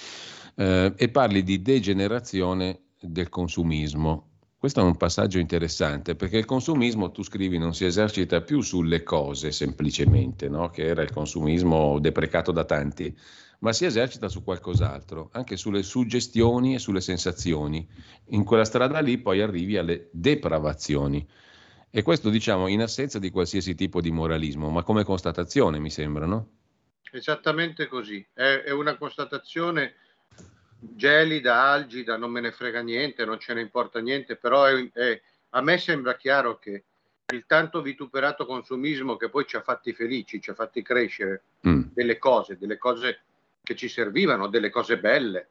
Eh, 0.55 0.95
e 0.97 1.09
parli 1.11 1.43
di 1.43 1.61
degenerazione 1.61 2.81
del 2.99 3.29
consumismo. 3.29 4.29
Questo 4.57 4.81
è 4.81 4.83
un 4.83 4.97
passaggio 4.97 5.39
interessante 5.39 6.17
perché 6.17 6.39
il 6.39 6.47
consumismo, 6.47 7.11
tu 7.11 7.23
scrivi, 7.23 7.59
non 7.59 7.75
si 7.75 7.85
esercita 7.85 8.41
più 8.41 8.63
sulle 8.63 9.03
cose 9.03 9.53
semplicemente, 9.53 10.49
no? 10.49 10.71
che 10.71 10.85
era 10.87 11.03
il 11.03 11.13
consumismo 11.13 11.99
deprecato 11.99 12.53
da 12.53 12.65
tanti 12.65 13.15
ma 13.61 13.73
si 13.73 13.85
esercita 13.85 14.29
su 14.29 14.43
qualcos'altro, 14.43 15.31
anche 15.33 15.57
sulle 15.57 15.83
suggestioni 15.83 16.75
e 16.75 16.79
sulle 16.79 17.01
sensazioni. 17.01 17.87
In 18.29 18.45
quella 18.45 18.65
strada 18.65 19.01
lì 19.01 19.19
poi 19.19 19.41
arrivi 19.41 19.77
alle 19.77 20.09
depravazioni. 20.13 21.27
E 21.91 22.03
questo 22.03 22.31
diciamo 22.31 22.69
in 22.69 22.81
assenza 22.83 23.19
di 23.19 23.31
qualsiasi 23.31 23.75
tipo 23.75 24.01
di 24.01 24.11
moralismo, 24.11 24.71
ma 24.71 24.83
come 24.83 25.05
constatazione 25.05 25.79
mi 25.79 25.91
sembra, 25.91 26.25
no? 26.25 26.49
Esattamente 27.13 27.87
così, 27.89 28.25
è, 28.33 28.63
è 28.65 28.71
una 28.71 28.97
constatazione 28.97 29.95
gelida, 30.79 31.61
algida, 31.63 32.17
non 32.17 32.31
me 32.31 32.41
ne 32.41 32.53
frega 32.53 32.81
niente, 32.81 33.25
non 33.25 33.39
ce 33.39 33.53
ne 33.53 33.61
importa 33.61 34.01
niente, 34.01 34.37
però 34.37 34.65
è, 34.65 34.91
è, 34.93 35.21
a 35.51 35.61
me 35.61 35.77
sembra 35.77 36.17
chiaro 36.17 36.59
che 36.59 36.85
il 37.33 37.45
tanto 37.47 37.83
vituperato 37.83 38.47
consumismo 38.47 39.17
che 39.17 39.29
poi 39.29 39.45
ci 39.47 39.57
ha 39.57 39.63
fatti 39.63 39.93
felici, 39.93 40.41
ci 40.41 40.51
ha 40.51 40.55
fatti 40.55 40.83
crescere 40.83 41.43
mm. 41.67 41.83
delle 41.93 42.19
cose, 42.19 42.57
delle 42.57 42.79
cose 42.79 43.25
che 43.71 43.77
ci 43.77 43.89
servivano, 43.89 44.49
delle 44.49 44.69
cose 44.69 44.99
belle. 44.99 45.51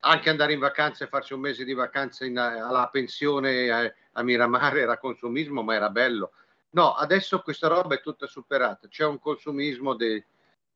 Anche 0.00 0.30
andare 0.30 0.54
in 0.54 0.58
vacanza 0.58 1.04
e 1.04 1.08
farsi 1.08 1.34
un 1.34 1.40
mese 1.40 1.64
di 1.64 1.74
vacanza 1.74 2.24
in, 2.24 2.38
alla 2.38 2.88
pensione 2.88 3.70
a, 3.70 3.94
a 4.12 4.22
Miramare 4.22 4.80
era 4.80 4.96
consumismo, 4.96 5.62
ma 5.62 5.74
era 5.74 5.90
bello. 5.90 6.32
No, 6.70 6.94
adesso 6.94 7.42
questa 7.42 7.68
roba 7.68 7.96
è 7.96 8.00
tutta 8.00 8.26
superata. 8.26 8.88
C'è 8.88 9.04
un 9.04 9.18
consumismo 9.18 9.92
de, 9.92 10.24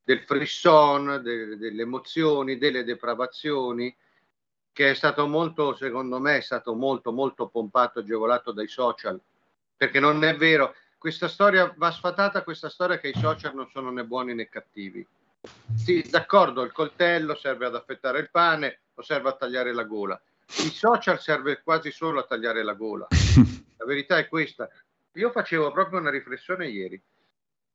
del 0.05 0.21
frisson, 0.25 1.23
de, 1.23 1.57
delle 1.57 1.83
emozioni, 1.83 2.59
delle 2.59 2.85
depravazioni, 2.85 3.97
che 4.71 4.91
è 4.91 4.95
stato 4.95 5.27
molto, 5.27 5.75
secondo 5.75 6.19
me, 6.19 6.37
è 6.37 6.43
stato 6.43 6.75
molto, 6.75 7.13
molto 7.13 7.49
pompato, 7.49 8.01
agevolato 8.01 8.53
dai 8.53 8.69
social, 8.69 9.19
perché 9.75 10.01
non 10.01 10.23
è 10.23 10.37
vero, 10.37 10.75
questa 10.99 11.29
storia 11.29 11.73
va 11.79 11.91
sfatata, 11.91 12.43
questa 12.43 12.69
storia 12.69 12.99
che 12.99 13.09
i 13.09 13.19
social 13.19 13.55
non 13.55 13.71
sono 13.71 13.91
né 13.91 14.05
buoni 14.05 14.35
né 14.35 14.51
cattivi. 14.51 15.07
Sì, 15.77 16.03
d'accordo, 16.09 16.63
il 16.63 16.73
coltello 16.73 17.35
serve 17.35 17.67
ad 17.67 17.75
affettare 17.75 18.21
il 18.21 18.31
pane 18.31 18.81
o 18.95 19.03
serve 19.03 19.29
a 19.29 19.37
tagliare 19.37 19.73
la 19.73 19.85
gola. 19.85 20.21
I 20.47 20.71
social 20.71 21.21
serve 21.21 21.63
quasi 21.63 21.91
solo 21.91 22.21
a 22.21 22.25
tagliare 22.25 22.63
la 22.63 22.75
gola. 22.75 23.07
La 23.77 23.87
verità 23.87 24.17
è 24.17 24.29
questa. 24.29 24.69
Io 25.15 25.31
facevo 25.31 25.71
proprio 25.73 25.99
una 25.99 26.09
riflessione 26.09 26.69
ieri. 26.69 26.99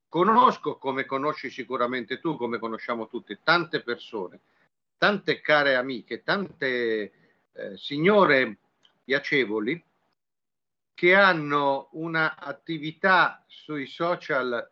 Conosco, 0.08 0.78
come 0.78 1.06
conosci 1.06 1.52
sicuramente 1.52 2.20
tu, 2.20 2.36
come 2.36 2.58
conosciamo 2.58 3.08
tutti, 3.08 3.38
tante 3.44 3.84
persone, 3.84 4.40
tante 4.98 5.40
care 5.40 5.76
amiche, 5.76 6.24
tante 6.24 7.12
eh, 7.52 7.78
signore 7.78 8.58
piacevoli 9.04 9.84
che 10.96 11.14
hanno 11.14 11.90
un'attività 11.92 13.44
sui 13.46 13.86
social 13.86 14.68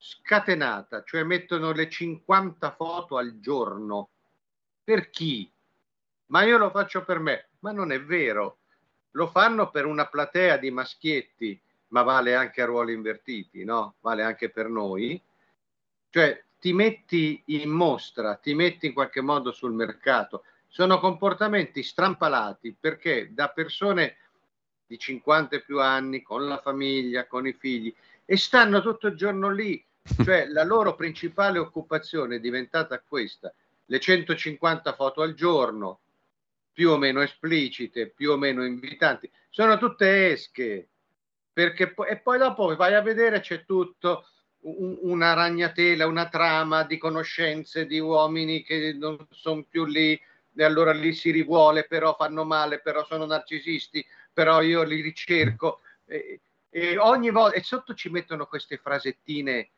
scatenata, 0.00 1.04
cioè 1.04 1.22
mettono 1.22 1.72
le 1.72 1.90
50 1.90 2.72
foto 2.72 3.18
al 3.18 3.38
giorno. 3.38 4.08
Per 4.82 5.10
chi? 5.10 5.50
Ma 6.26 6.42
io 6.42 6.56
lo 6.56 6.70
faccio 6.70 7.04
per 7.04 7.18
me. 7.18 7.50
Ma 7.60 7.72
non 7.72 7.92
è 7.92 8.02
vero. 8.02 8.58
Lo 9.12 9.26
fanno 9.26 9.70
per 9.70 9.84
una 9.84 10.06
platea 10.06 10.56
di 10.56 10.70
maschietti 10.70 11.60
ma 11.90 12.02
vale 12.02 12.34
anche 12.34 12.62
a 12.62 12.66
ruoli 12.66 12.92
invertiti, 12.92 13.64
no? 13.64 13.96
Vale 14.00 14.22
anche 14.22 14.50
per 14.50 14.68
noi. 14.68 15.20
Cioè 16.08 16.44
ti 16.58 16.72
metti 16.72 17.42
in 17.46 17.70
mostra, 17.70 18.34
ti 18.36 18.54
metti 18.54 18.86
in 18.86 18.92
qualche 18.92 19.20
modo 19.20 19.52
sul 19.52 19.72
mercato. 19.72 20.44
Sono 20.66 20.98
comportamenti 20.98 21.82
strampalati 21.82 22.76
perché 22.78 23.32
da 23.32 23.48
persone 23.48 24.16
di 24.86 24.98
50 24.98 25.56
e 25.56 25.62
più 25.62 25.80
anni, 25.80 26.22
con 26.22 26.46
la 26.46 26.58
famiglia, 26.58 27.26
con 27.26 27.46
i 27.46 27.52
figli, 27.52 27.94
e 28.24 28.36
stanno 28.36 28.80
tutto 28.80 29.08
il 29.08 29.16
giorno 29.16 29.50
lì. 29.50 29.84
Cioè 30.02 30.46
la 30.48 30.64
loro 30.64 30.94
principale 30.94 31.58
occupazione 31.58 32.36
è 32.36 32.40
diventata 32.40 33.00
questa, 33.00 33.52
le 33.86 34.00
150 34.00 34.94
foto 34.94 35.22
al 35.22 35.34
giorno, 35.34 36.00
più 36.72 36.90
o 36.90 36.96
meno 36.96 37.20
esplicite, 37.20 38.08
più 38.08 38.30
o 38.30 38.36
meno 38.36 38.64
invitanti, 38.64 39.30
sono 39.48 39.78
tutte 39.78 40.30
esche, 40.30 40.88
perché 41.52 41.92
poi, 41.92 42.08
e 42.08 42.18
poi 42.18 42.38
dopo 42.38 42.74
vai 42.76 42.94
a 42.94 43.02
vedere 43.02 43.40
c'è 43.40 43.64
tutto 43.64 44.26
un, 44.60 44.96
una 45.02 45.32
ragnatela, 45.32 46.06
una 46.06 46.28
trama 46.28 46.84
di 46.84 46.96
conoscenze 46.98 47.86
di 47.86 47.98
uomini 47.98 48.62
che 48.62 48.94
non 48.98 49.18
sono 49.30 49.64
più 49.68 49.84
lì 49.84 50.18
e 50.54 50.64
allora 50.64 50.92
lì 50.92 51.12
si 51.12 51.30
rivuole, 51.30 51.84
però 51.84 52.14
fanno 52.16 52.44
male, 52.44 52.80
però 52.80 53.04
sono 53.04 53.24
narcisisti, 53.24 54.04
però 54.32 54.60
io 54.62 54.82
li 54.82 55.00
ricerco. 55.00 55.80
E, 56.04 56.40
e 56.68 56.98
ogni 56.98 57.30
volta 57.30 57.56
e 57.56 57.62
sotto 57.62 57.94
ci 57.94 58.10
mettono 58.10 58.46
queste 58.46 58.76
frasettine 58.76 59.70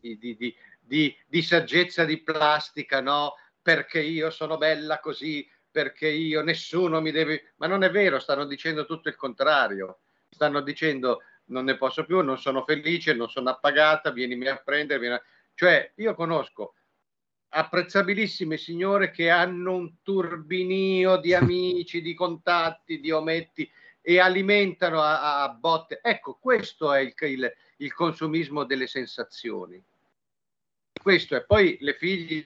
di, 0.00 0.18
di, 0.18 0.56
di, 0.80 1.16
di, 1.26 1.42
saggezza 1.42 2.04
di 2.04 2.22
plastica, 2.22 3.00
no? 3.00 3.34
Perché 3.60 4.00
io 4.00 4.30
sono 4.30 4.56
bella 4.56 5.00
così, 5.00 5.48
perché 5.70 6.08
io 6.08 6.42
nessuno 6.42 7.00
mi 7.00 7.10
deve, 7.10 7.54
ma 7.56 7.66
non 7.66 7.82
è 7.82 7.90
vero, 7.90 8.18
stanno 8.18 8.44
dicendo 8.44 8.84
tutto 8.84 9.08
il 9.08 9.16
contrario 9.16 10.00
stanno 10.34 10.60
dicendo 10.60 11.22
non 11.46 11.64
ne 11.64 11.76
posso 11.76 12.04
più, 12.04 12.20
non 12.20 12.38
sono 12.38 12.64
felice, 12.64 13.14
non 13.14 13.28
sono 13.28 13.50
appagata, 13.50 14.10
vienimi 14.10 14.46
a 14.48 14.56
prendere. 14.56 14.98
Vieni 14.98 15.14
a... 15.14 15.22
Cioè, 15.54 15.92
io 15.96 16.14
conosco 16.14 16.74
apprezzabilissime 17.56 18.56
signore 18.56 19.12
che 19.12 19.30
hanno 19.30 19.76
un 19.76 20.02
turbinio 20.02 21.18
di 21.18 21.32
amici, 21.34 22.02
di 22.02 22.12
contatti, 22.12 22.98
di 22.98 23.10
ometti 23.10 23.70
e 24.00 24.18
alimentano 24.18 25.00
a, 25.00 25.42
a 25.42 25.48
botte. 25.50 26.00
Ecco, 26.02 26.38
questo 26.40 26.92
è 26.92 27.00
il, 27.00 27.14
il, 27.20 27.54
il, 27.78 27.92
consumismo 27.92 28.64
delle 28.64 28.86
sensazioni. 28.86 29.82
Questo 31.00 31.36
è. 31.36 31.44
Poi 31.44 31.76
le 31.80 31.94
figlie 31.94 32.44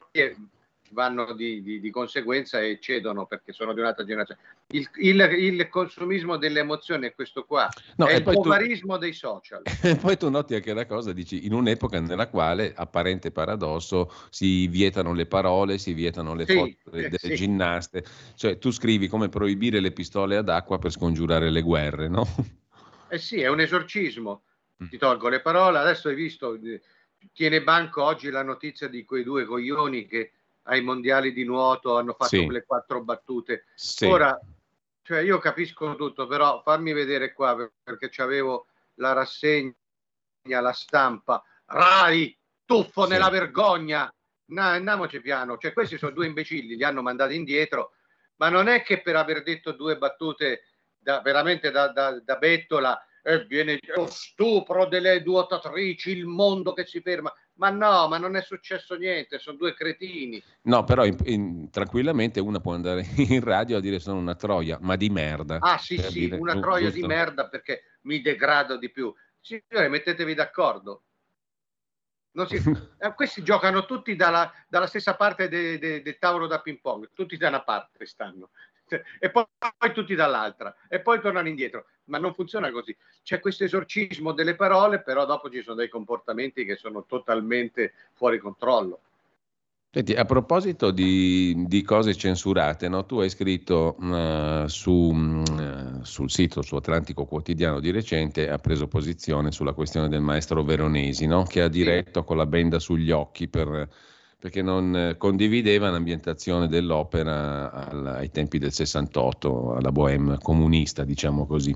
vanno 0.91 1.33
di, 1.33 1.63
di, 1.63 1.81
di, 1.81 1.91
conseguenza 1.91 2.61
e 2.61 2.79
cedono 2.81 3.27
perché 3.27 3.53
sono 3.53 3.73
di 3.73 3.81
un'altra 3.81 4.05
generazione. 4.05 4.41
Il, 4.69 4.89
il, 4.97 5.21
il 5.39 5.69
consumismo 5.69 6.37
delle 6.37 6.61
emozioni 6.61 7.07
è 7.07 7.15
questo 7.15 7.45
qua, 7.45 7.69
no, 7.97 8.07
è 8.07 8.17
il 8.17 8.23
povarismo 8.23 8.95
tu, 8.95 9.01
dei 9.01 9.13
social. 9.13 9.63
E 9.83 9.97
poi 9.97 10.17
tu 10.17 10.29
noti 10.29 10.55
anche 10.55 10.73
la 10.75 10.87
cosa, 10.87 11.13
dici, 11.13 11.47
in 11.47 11.53
un'epoca 11.53 12.01
nella 12.01 12.29
quale, 12.29 12.73
apparente 12.75 13.31
paradosso, 13.31 14.13
si 14.31 14.67
vietano 14.69 15.13
le 15.13 15.27
parole, 15.27 15.79
si 15.79 15.93
vietano 15.93 16.35
le 16.35 16.45
sì, 16.47 16.55
foto 16.55 16.97
delle 16.97 17.19
sì. 17.19 17.35
ginnaste, 17.35 18.05
cioè 18.35 18.59
tu 18.59 18.71
scrivi 18.71 19.09
come 19.09 19.29
proibire 19.29 19.81
le 19.81 19.93
pistole 19.93 20.37
ad 20.37 20.49
acqua 20.49 20.79
per 20.79 20.91
scongiurare 20.91 21.51
le 21.51 21.63
guerre, 21.63 22.09
no? 22.09 22.27
Eh 23.09 23.19
sì, 23.19 23.41
è 23.41 23.49
un 23.49 23.61
esorcismo. 23.61 24.43
Ti 24.87 24.99
tolgo 24.99 25.29
le 25.29 25.41
parole, 25.41 25.79
adesso 25.79 26.09
hai 26.09 26.15
visto, 26.15 26.59
tiene 27.33 27.63
banco 27.63 28.05
oggi 28.05 28.31
la 28.31 28.43
notizia 28.43 28.89
di 28.89 29.05
quei 29.05 29.25
due 29.25 29.45
coglioni 29.45 30.07
che 30.07 30.33
ai 30.69 30.83
mondiali 30.83 31.33
di 31.33 31.45
nuoto 31.45 31.97
hanno 31.97 32.13
fatto 32.13 32.37
sì. 32.37 32.45
quelle 32.45 32.65
quattro 32.65 33.03
battute. 33.03 33.65
Sì. 33.75 34.05
Ora, 34.05 34.39
cioè 35.03 35.21
io 35.21 35.39
capisco 35.39 35.97
tutto, 35.97 36.27
però 36.27 36.63
fammi 36.63 36.93
vedere 36.93 37.33
qua 37.33 37.57
perché 37.83 38.09
c'avevo 38.11 38.67
la 38.95 39.13
rassegna, 39.13 39.75
la 40.43 40.73
stampa. 40.73 41.43
Rai, 41.65 42.39
tuffo 42.65 43.05
sì. 43.05 43.11
nella 43.11 43.31
vergogna. 43.31 44.13
No, 44.51 44.63
andiamoci 44.63 45.21
piano. 45.21 45.57
Cioè, 45.59 45.73
questi 45.73 45.99
sono 45.99 46.13
due 46.13 46.27
imbecilli, 46.27 46.77
li 46.77 46.85
hanno 46.85 47.03
mandati 47.03 47.35
indietro, 47.35 47.93
ma 48.37 48.49
non 48.49 48.69
è 48.69 48.83
che 48.83 49.01
per 49.01 49.17
aver 49.17 49.43
detto 49.43 49.73
due 49.73 49.97
battute 49.97 50.65
da, 50.99 51.21
veramente 51.21 51.71
da, 51.71 51.89
da, 51.89 52.21
da 52.21 52.37
bettola 52.37 52.99
e 53.29 53.45
viene 53.45 53.79
lo 53.95 54.07
stupro 54.07 54.87
delle 54.87 55.23
nuotatrici, 55.23 56.11
il 56.11 56.25
mondo 56.25 56.73
che 56.73 56.87
si 56.87 57.03
ferma. 57.03 57.31
Ma 57.57 57.69
no, 57.69 58.09
ma 58.09 58.17
non 58.17 58.37
è 58.37 58.41
successo 58.41 58.95
niente, 58.95 59.39
sono 59.39 59.59
due 59.59 59.75
cretini. 59.75 60.43
No, 60.63 60.85
però 60.85 61.05
in, 61.05 61.17
in, 61.25 61.71
tranquillamente 61.71 62.41
una 62.41 62.59
può 62.59 62.73
andare 62.73 63.05
in 63.29 63.43
radio 63.43 63.77
a 63.77 63.81
dire 63.81 63.99
sono 63.99 64.19
una 64.19 64.35
troia, 64.35 64.79
ma 64.81 64.97
di 64.97 65.11
merda. 65.11 65.59
Ah 65.61 65.77
sì, 65.77 65.99
sì, 65.99 66.21
dire, 66.21 66.37
una 66.37 66.59
troia 66.59 66.87
giusto. 66.87 67.01
di 67.01 67.07
merda 67.07 67.49
perché 67.49 67.83
mi 68.03 68.23
degrado 68.23 68.79
di 68.79 68.91
più. 68.91 69.13
Signore, 69.41 69.89
mettetevi 69.89 70.33
d'accordo. 70.33 71.03
Si, 72.47 72.55
eh, 72.99 73.15
questi 73.15 73.43
giocano 73.43 73.85
tutti 73.85 74.17
dalla, 74.17 74.51
dalla 74.69 74.87
stessa 74.87 75.17
parte 75.17 75.49
del 75.49 75.79
de, 75.79 76.01
de 76.01 76.19
tavolo 76.19 76.47
da 76.47 76.63
ping 76.63 76.81
pong, 76.81 77.11
tutti 77.13 77.37
da 77.37 77.49
una 77.49 77.63
parte 77.63 78.07
stanno 78.07 78.51
e 79.19 79.31
poi, 79.31 79.44
poi, 79.77 79.93
tutti 79.93 80.15
dall'altra 80.15 80.74
e 80.89 81.01
poi 81.01 81.20
tornano 81.20 81.48
indietro. 81.48 81.86
Ma 82.05 82.19
non 82.19 82.35
funziona 82.35 82.70
così. 82.70 82.97
C'è 83.23 83.40
questo 83.40 83.65
esorcismo 83.65 84.32
delle 84.32 84.55
parole, 84.55 85.01
però 85.02 85.27
dopo 85.27 85.51
ci 85.51 85.62
sono 85.62 85.77
dei 85.77 85.89
comportamenti 85.89 86.65
che 86.65 86.77
sono 86.77 87.05
totalmente 87.06 87.93
fuori 88.15 88.39
controllo. 88.39 89.01
Senti, 89.90 90.12
a 90.12 90.27
proposito 90.27 90.90
di, 90.90 91.65
di 91.66 91.82
cose 91.82 92.15
censurate, 92.15 92.89
no? 92.89 93.06
tu 93.06 93.20
hai 93.20 93.31
scritto 93.31 93.97
uh, 93.98 94.66
su, 94.66 94.93
uh, 94.93 96.02
sul 96.02 96.31
sito, 96.31 96.60
su 96.60 96.77
Atlantico 96.77 97.24
Quotidiano 97.24 97.81
di 97.81 97.90
recente, 97.90 98.51
ha 98.51 98.59
preso 98.59 98.86
posizione 98.86 99.51
sulla 99.51 99.73
questione 99.73 100.09
del 100.09 100.20
maestro 100.20 100.62
Veronesi, 100.62 101.27
no? 101.27 101.44
che 101.44 101.62
ha 101.62 101.69
diretto 101.69 102.23
con 102.23 102.36
la 102.36 102.44
benda 102.44 102.78
sugli 102.78 103.10
occhi 103.10 103.48
per 103.48 103.89
perché 104.40 104.62
non 104.62 104.94
eh, 104.94 105.16
condivideva 105.16 105.90
l'ambientazione 105.90 106.69
dell'opera 106.69 107.73
al, 107.73 108.06
ai 108.06 108.31
tempi 108.31 108.59
del 108.59 108.73
68, 108.73 109.74
alla 109.74 109.90
bohème 109.90 110.39
comunista, 110.39 111.02
diciamo 111.02 111.44
così. 111.44 111.74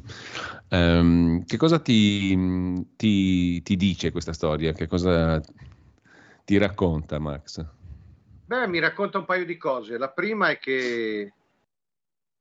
Um, 0.68 1.44
che 1.44 1.56
cosa 1.56 1.80
ti, 1.80 2.86
ti, 2.94 3.60
ti, 3.62 3.76
dice 3.76 4.12
questa 4.12 4.32
storia? 4.32 4.72
Che 4.72 4.86
cosa 4.86 5.40
ti 6.44 6.56
racconta 6.56 7.18
Max? 7.18 7.66
Beh, 8.46 8.68
mi 8.68 8.78
racconta 8.78 9.18
un 9.18 9.24
paio 9.24 9.44
di 9.44 9.56
cose. 9.56 9.98
La 9.98 10.10
prima 10.10 10.50
è 10.50 10.58
che 10.58 11.32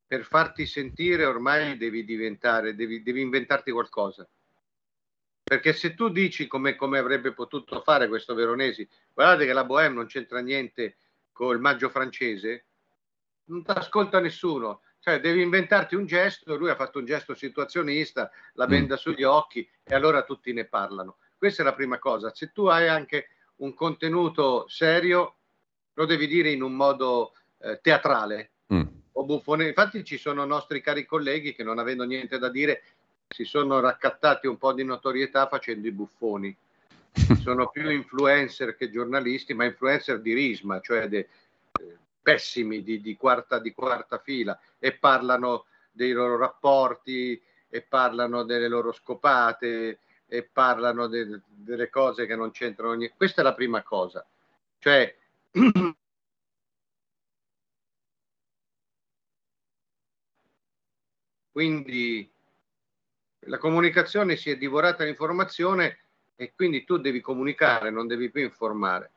per 0.05 0.23
farti 0.23 0.67
sentire 0.67 1.25
ormai 1.25 1.77
devi 1.77 2.05
diventare, 2.05 2.75
devi, 2.75 3.01
devi 3.01 3.21
inventarti 3.21 3.71
qualcosa 3.71 4.27
perché 5.43 5.73
se 5.73 5.93
tu 5.95 6.09
dici 6.09 6.47
come, 6.47 6.75
come, 6.75 6.97
avrebbe 6.97 7.33
potuto 7.33 7.81
fare 7.81 8.07
questo 8.07 8.33
Veronesi, 8.33 8.87
guardate 9.13 9.45
che 9.45 9.53
la 9.53 9.65
Bohème 9.65 9.95
non 9.95 10.05
c'entra 10.05 10.39
niente 10.39 10.97
con 11.31 11.53
il 11.53 11.61
maggio 11.61 11.89
francese, 11.89 12.65
non 13.45 13.63
ti 13.63 13.71
ascolta 13.71 14.19
nessuno. 14.19 14.81
Cioè, 14.99 15.19
devi 15.19 15.41
inventarti 15.41 15.95
un 15.95 16.05
gesto, 16.05 16.55
lui 16.55 16.69
ha 16.69 16.75
fatto 16.75 16.99
un 16.99 17.05
gesto 17.05 17.33
situazionista, 17.33 18.29
la 18.53 18.67
benda 18.67 18.93
mm. 18.93 18.97
sugli 18.97 19.23
occhi 19.23 19.67
e 19.83 19.95
allora 19.95 20.23
tutti 20.23 20.53
ne 20.53 20.65
parlano. 20.65 21.17
Questa 21.35 21.63
è 21.63 21.65
la 21.65 21.73
prima 21.73 21.97
cosa. 21.97 22.31
Se 22.35 22.51
tu 22.51 22.67
hai 22.67 22.87
anche 22.87 23.29
un 23.57 23.73
contenuto 23.73 24.67
serio, 24.67 25.37
lo 25.93 26.05
devi 26.05 26.27
dire 26.27 26.51
in 26.51 26.61
un 26.61 26.73
modo 26.73 27.33
eh, 27.61 27.79
teatrale 27.81 28.51
mm. 28.71 28.81
o 29.13 29.25
buffone. 29.25 29.67
Infatti 29.67 30.03
ci 30.03 30.17
sono 30.17 30.45
nostri 30.45 30.81
cari 30.81 31.03
colleghi 31.03 31.55
che 31.55 31.63
non 31.63 31.79
avendo 31.79 32.03
niente 32.03 32.37
da 32.37 32.49
dire 32.49 32.83
si 33.31 33.45
sono 33.45 33.79
raccattati 33.79 34.47
un 34.47 34.57
po' 34.57 34.73
di 34.73 34.83
notorietà 34.83 35.47
facendo 35.47 35.87
i 35.87 35.91
buffoni. 35.91 36.55
sono 37.41 37.69
più 37.69 37.89
influencer 37.89 38.75
che 38.75 38.89
giornalisti, 38.89 39.53
ma 39.53 39.65
influencer 39.65 40.21
di 40.21 40.33
risma, 40.33 40.79
cioè 40.79 41.07
de, 41.07 41.19
eh, 41.79 41.97
pessimi 42.21 42.83
di, 42.83 43.01
di, 43.01 43.17
quarta, 43.17 43.59
di 43.59 43.73
quarta 43.73 44.19
fila, 44.19 44.59
e 44.79 44.93
parlano 44.93 45.65
dei 45.91 46.11
loro 46.11 46.37
rapporti, 46.37 47.41
e 47.69 47.81
parlano 47.81 48.43
delle 48.43 48.67
loro 48.67 48.91
scopate, 48.91 49.99
e 50.27 50.43
parlano 50.43 51.07
de, 51.07 51.41
delle 51.47 51.89
cose 51.89 52.25
che 52.25 52.35
non 52.35 52.51
c'entrano 52.51 52.93
niente. 52.93 53.15
Questa 53.17 53.41
è 53.41 53.43
la 53.43 53.53
prima 53.53 53.81
cosa. 53.83 54.25
Cioè, 54.79 55.15
quindi 61.51 62.31
la 63.45 63.57
comunicazione 63.57 64.35
si 64.35 64.49
è 64.49 64.57
divorata 64.57 65.03
l'informazione 65.03 65.99
e 66.35 66.53
quindi 66.55 66.83
tu 66.83 66.97
devi 66.97 67.21
comunicare, 67.21 67.89
non 67.89 68.07
devi 68.07 68.29
più 68.29 68.41
informare. 68.41 69.11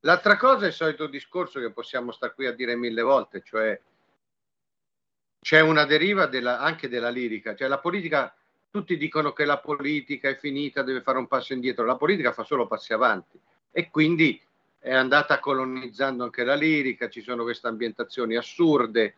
L'altra 0.00 0.36
cosa 0.36 0.64
è 0.64 0.68
il 0.68 0.74
solito 0.74 1.06
discorso 1.06 1.60
che 1.60 1.72
possiamo 1.72 2.12
stare 2.12 2.34
qui 2.34 2.46
a 2.46 2.52
dire 2.52 2.76
mille 2.76 3.02
volte, 3.02 3.42
cioè 3.42 3.80
c'è 5.40 5.60
una 5.60 5.84
deriva 5.84 6.26
della, 6.26 6.60
anche 6.60 6.88
della 6.88 7.08
lirica, 7.08 7.54
cioè 7.54 7.68
la 7.68 7.78
politica, 7.78 8.34
tutti 8.70 8.96
dicono 8.96 9.32
che 9.32 9.44
la 9.44 9.58
politica 9.58 10.28
è 10.28 10.36
finita, 10.36 10.82
deve 10.82 11.02
fare 11.02 11.18
un 11.18 11.26
passo 11.26 11.52
indietro, 11.52 11.84
la 11.84 11.96
politica 11.96 12.32
fa 12.32 12.44
solo 12.44 12.66
passi 12.66 12.92
avanti 12.92 13.38
e 13.70 13.90
quindi 13.90 14.40
è 14.78 14.94
andata 14.94 15.38
colonizzando 15.38 16.24
anche 16.24 16.44
la 16.44 16.54
lirica, 16.54 17.08
ci 17.08 17.22
sono 17.22 17.42
queste 17.42 17.66
ambientazioni 17.66 18.36
assurde 18.36 19.14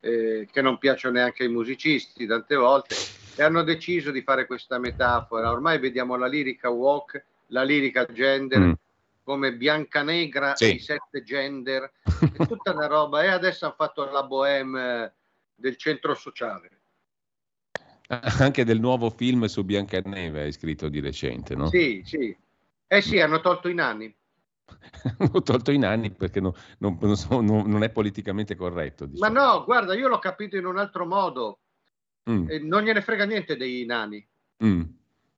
eh, 0.00 0.48
che 0.50 0.62
non 0.62 0.78
piacciono 0.78 1.14
neanche 1.14 1.44
ai 1.44 1.48
musicisti 1.48 2.26
tante 2.26 2.54
volte 2.54 2.94
e 3.38 3.44
hanno 3.44 3.62
deciso 3.62 4.10
di 4.10 4.22
fare 4.22 4.46
questa 4.46 4.78
metafora. 4.78 5.52
Ormai 5.52 5.78
vediamo 5.78 6.16
la 6.16 6.26
lirica 6.26 6.70
walk, 6.70 7.24
la 7.46 7.62
lirica 7.62 8.04
gender 8.04 8.58
mm. 8.58 8.72
come 9.22 9.54
Biancanegra 9.54 10.56
sì. 10.56 10.74
i 10.74 10.78
sette 10.80 11.22
gender, 11.22 11.88
è 12.02 12.46
tutta 12.48 12.72
una 12.72 12.88
roba. 12.88 13.22
E 13.22 13.28
adesso 13.28 13.66
hanno 13.66 13.74
fatto 13.76 14.10
la 14.10 14.24
bohème 14.24 15.12
del 15.54 15.76
centro 15.76 16.16
sociale. 16.16 16.70
Anche 18.40 18.64
del 18.64 18.80
nuovo 18.80 19.08
film 19.08 19.44
su 19.44 19.64
Biancaneve 19.64 20.42
hai 20.42 20.52
scritto 20.52 20.88
di 20.88 20.98
recente, 20.98 21.54
no? 21.54 21.68
Sì, 21.68 22.02
sì. 22.04 22.36
Eh 22.88 23.00
sì, 23.00 23.20
hanno 23.20 23.40
tolto 23.40 23.68
i 23.68 23.74
nani. 23.74 24.12
hanno 25.18 25.42
tolto 25.42 25.70
i 25.70 25.78
nani 25.78 26.10
perché 26.10 26.40
non, 26.40 26.52
non, 26.78 26.98
non, 27.28 27.44
non 27.70 27.82
è 27.84 27.90
politicamente 27.90 28.56
corretto. 28.56 29.06
Diciamo. 29.06 29.32
Ma 29.32 29.40
no, 29.40 29.64
guarda, 29.64 29.94
io 29.94 30.08
l'ho 30.08 30.18
capito 30.18 30.56
in 30.56 30.66
un 30.66 30.76
altro 30.76 31.06
modo 31.06 31.60
mm. 32.30 32.50
e 32.50 32.58
non 32.58 32.82
gliene 32.82 33.00
frega 33.00 33.24
niente 33.24 33.56
dei 33.56 33.84
nani. 33.84 34.26
Mm. 34.64 34.82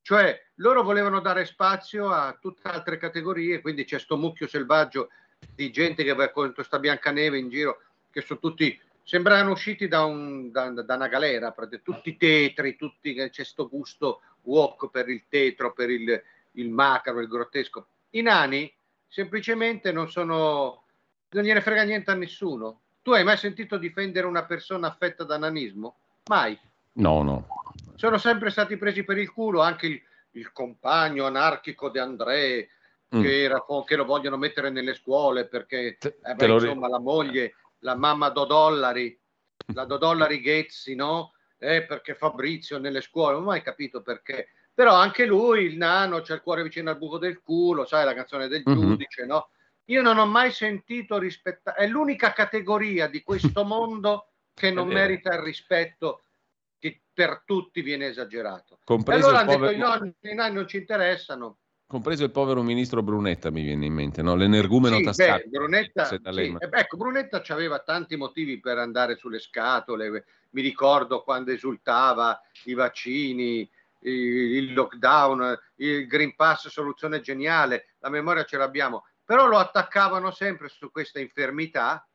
Cioè, 0.03 0.43
loro 0.57 0.83
volevano 0.83 1.21
dare 1.21 1.45
spazio 1.45 2.11
a 2.11 2.37
tutte 2.41 2.69
altre 2.69 2.97
categorie, 2.97 3.61
quindi 3.61 3.85
c'è 3.85 3.99
sto 3.99 4.17
mucchio 4.17 4.49
selvaggio 4.49 5.11
di 5.55 5.71
gente 5.71 6.05
che 6.05 6.15
va 6.15 6.31
contro 6.31 6.63
sta 6.63 6.79
Biancaneve 6.79 7.39
in 7.39 7.49
giro, 7.49 7.81
che 8.11 8.21
sono 8.21 8.41
tutti, 8.41 8.79
sembravano 9.03 9.53
usciti 9.53 9.89
da, 9.89 10.05
un, 10.05 10.51
da, 10.51 10.71
da 10.71 10.95
una 10.95 11.09
galera, 11.09 11.55
tutti 11.83 12.17
tetri, 12.17 12.77
tutti, 12.77 13.15
c'è 13.15 13.45
sto 13.45 13.69
gusto 13.69 14.21
walk 14.43 14.91
per 14.91 15.09
il 15.09 15.25
tetro, 15.29 15.73
per 15.73 15.91
il, 15.91 16.23
il 16.53 16.71
macro, 16.71 17.21
il 17.21 17.29
grottesco. 17.29 17.87
I 18.11 18.23
nani 18.23 18.73
semplicemente 19.07 19.93
non 19.93 20.11
sono, 20.11 20.85
non 21.31 21.45
gliene 21.45 21.61
frega 21.61 21.83
niente 21.83 22.11
a 22.11 22.15
nessuno. 22.15 22.81
Tu 23.03 23.13
hai 23.13 23.25
mai 23.25 23.37
sentito 23.37 23.77
difendere 23.77 24.27
una 24.27 24.45
persona 24.45 24.89
affetta 24.89 25.25
da 25.25 25.39
nanismo? 25.39 25.97
Mai. 26.29 26.59
No, 26.95 27.23
no. 27.23 27.47
Sono 27.95 28.19
sempre 28.19 28.51
stati 28.51 28.77
presi 28.77 29.05
per 29.05 29.19
il 29.19 29.31
culo 29.31 29.61
anche 29.61 29.87
il, 29.87 30.03
il 30.33 30.53
compagno 30.53 31.27
anarchico 31.27 31.91
di 31.91 31.99
André, 31.99 32.69
mm. 33.15 33.23
che, 33.23 33.43
era, 33.43 33.65
che, 33.85 33.97
lo 33.97 34.05
vogliono 34.05 34.37
mettere 34.37 34.71
nelle 34.71 34.95
scuole 34.95 35.47
perché 35.47 35.99
eh 36.01 36.35
beh, 36.35 36.47
insomma, 36.47 36.89
la 36.89 36.99
moglie, 36.99 37.55
la 37.81 37.95
mamma 37.95 38.31
Dodollari, 38.31 39.19
la 39.75 39.85
Dodollari 39.85 40.41
Ghezzi, 40.41 40.95
no? 40.95 41.35
Eh, 41.59 41.85
perché 41.85 42.15
Fabrizio 42.15 42.79
nelle 42.79 43.03
scuole, 43.03 43.35
non 43.35 43.43
ho 43.43 43.47
mai 43.47 43.63
capito 43.63 44.01
perché. 44.03 44.49
Però 44.73 44.95
anche 44.95 45.27
lui, 45.27 45.65
il 45.65 45.77
nano, 45.77 46.23
c'ha 46.23 46.35
il 46.35 46.41
cuore 46.41 46.63
vicino 46.63 46.89
al 46.89 46.97
buco 46.97 47.19
del 47.19 47.43
culo, 47.43 47.85
sai 47.85 48.05
la 48.05 48.15
canzone 48.15 48.49
del 48.49 48.63
mm-hmm. 48.67 48.81
giudice, 48.81 49.27
no? 49.27 49.51
Io 49.87 50.01
non 50.01 50.19
ho 50.19 50.27
mai 50.27 50.53
sentito 50.53 51.19
rispettare, 51.19 51.79
è 51.79 51.87
l'unica 51.87 52.33
categoria 52.33 53.09
di 53.09 53.23
questo 53.23 53.65
mondo 53.67 54.29
che 54.55 54.71
non 54.71 54.89
merita 54.89 55.35
il 55.35 55.41
rispetto 55.41 56.23
per 57.21 57.43
tutti 57.45 57.83
viene 57.83 58.07
esagerato. 58.07 58.79
Compreso 58.83 59.27
e 59.27 59.29
allora 59.29 59.41
hanno 59.41 59.53
povero... 59.53 59.73
detto 59.73 59.85
i 59.85 59.87
nonni, 59.87 60.15
i 60.21 60.35
nonni 60.35 60.55
non 60.55 60.67
ci 60.67 60.79
interessano. 60.79 61.59
Compreso 61.87 62.25
il 62.25 62.31
povero 62.31 62.63
ministro 62.63 63.03
Brunetta 63.03 63.51
mi 63.51 63.61
viene 63.61 63.85
in 63.85 63.93
mente, 63.93 64.23
no? 64.23 64.35
l'energumeno 64.35 64.97
sì, 64.97 65.03
tascato. 65.03 65.49
Brunetta, 65.49 66.05
sì. 66.07 66.57
ecco, 66.71 66.97
Brunetta 66.97 67.43
aveva 67.49 67.81
tanti 67.81 68.17
motivi 68.17 68.59
per 68.59 68.79
andare 68.79 69.17
sulle 69.17 69.39
scatole, 69.39 70.25
mi 70.51 70.63
ricordo 70.63 71.23
quando 71.23 71.51
esultava 71.51 72.41
i 72.65 72.73
vaccini, 72.73 73.71
il 73.99 74.73
lockdown, 74.73 75.59
il 75.77 76.07
Green 76.07 76.35
Pass, 76.35 76.69
soluzione 76.69 77.21
geniale, 77.21 77.97
la 77.99 78.09
memoria 78.09 78.45
ce 78.45 78.57
l'abbiamo, 78.57 79.05
però 79.23 79.47
lo 79.47 79.59
attaccavano 79.59 80.31
sempre 80.31 80.69
su 80.69 80.91
questa 80.91 81.21
infermità 81.21 82.09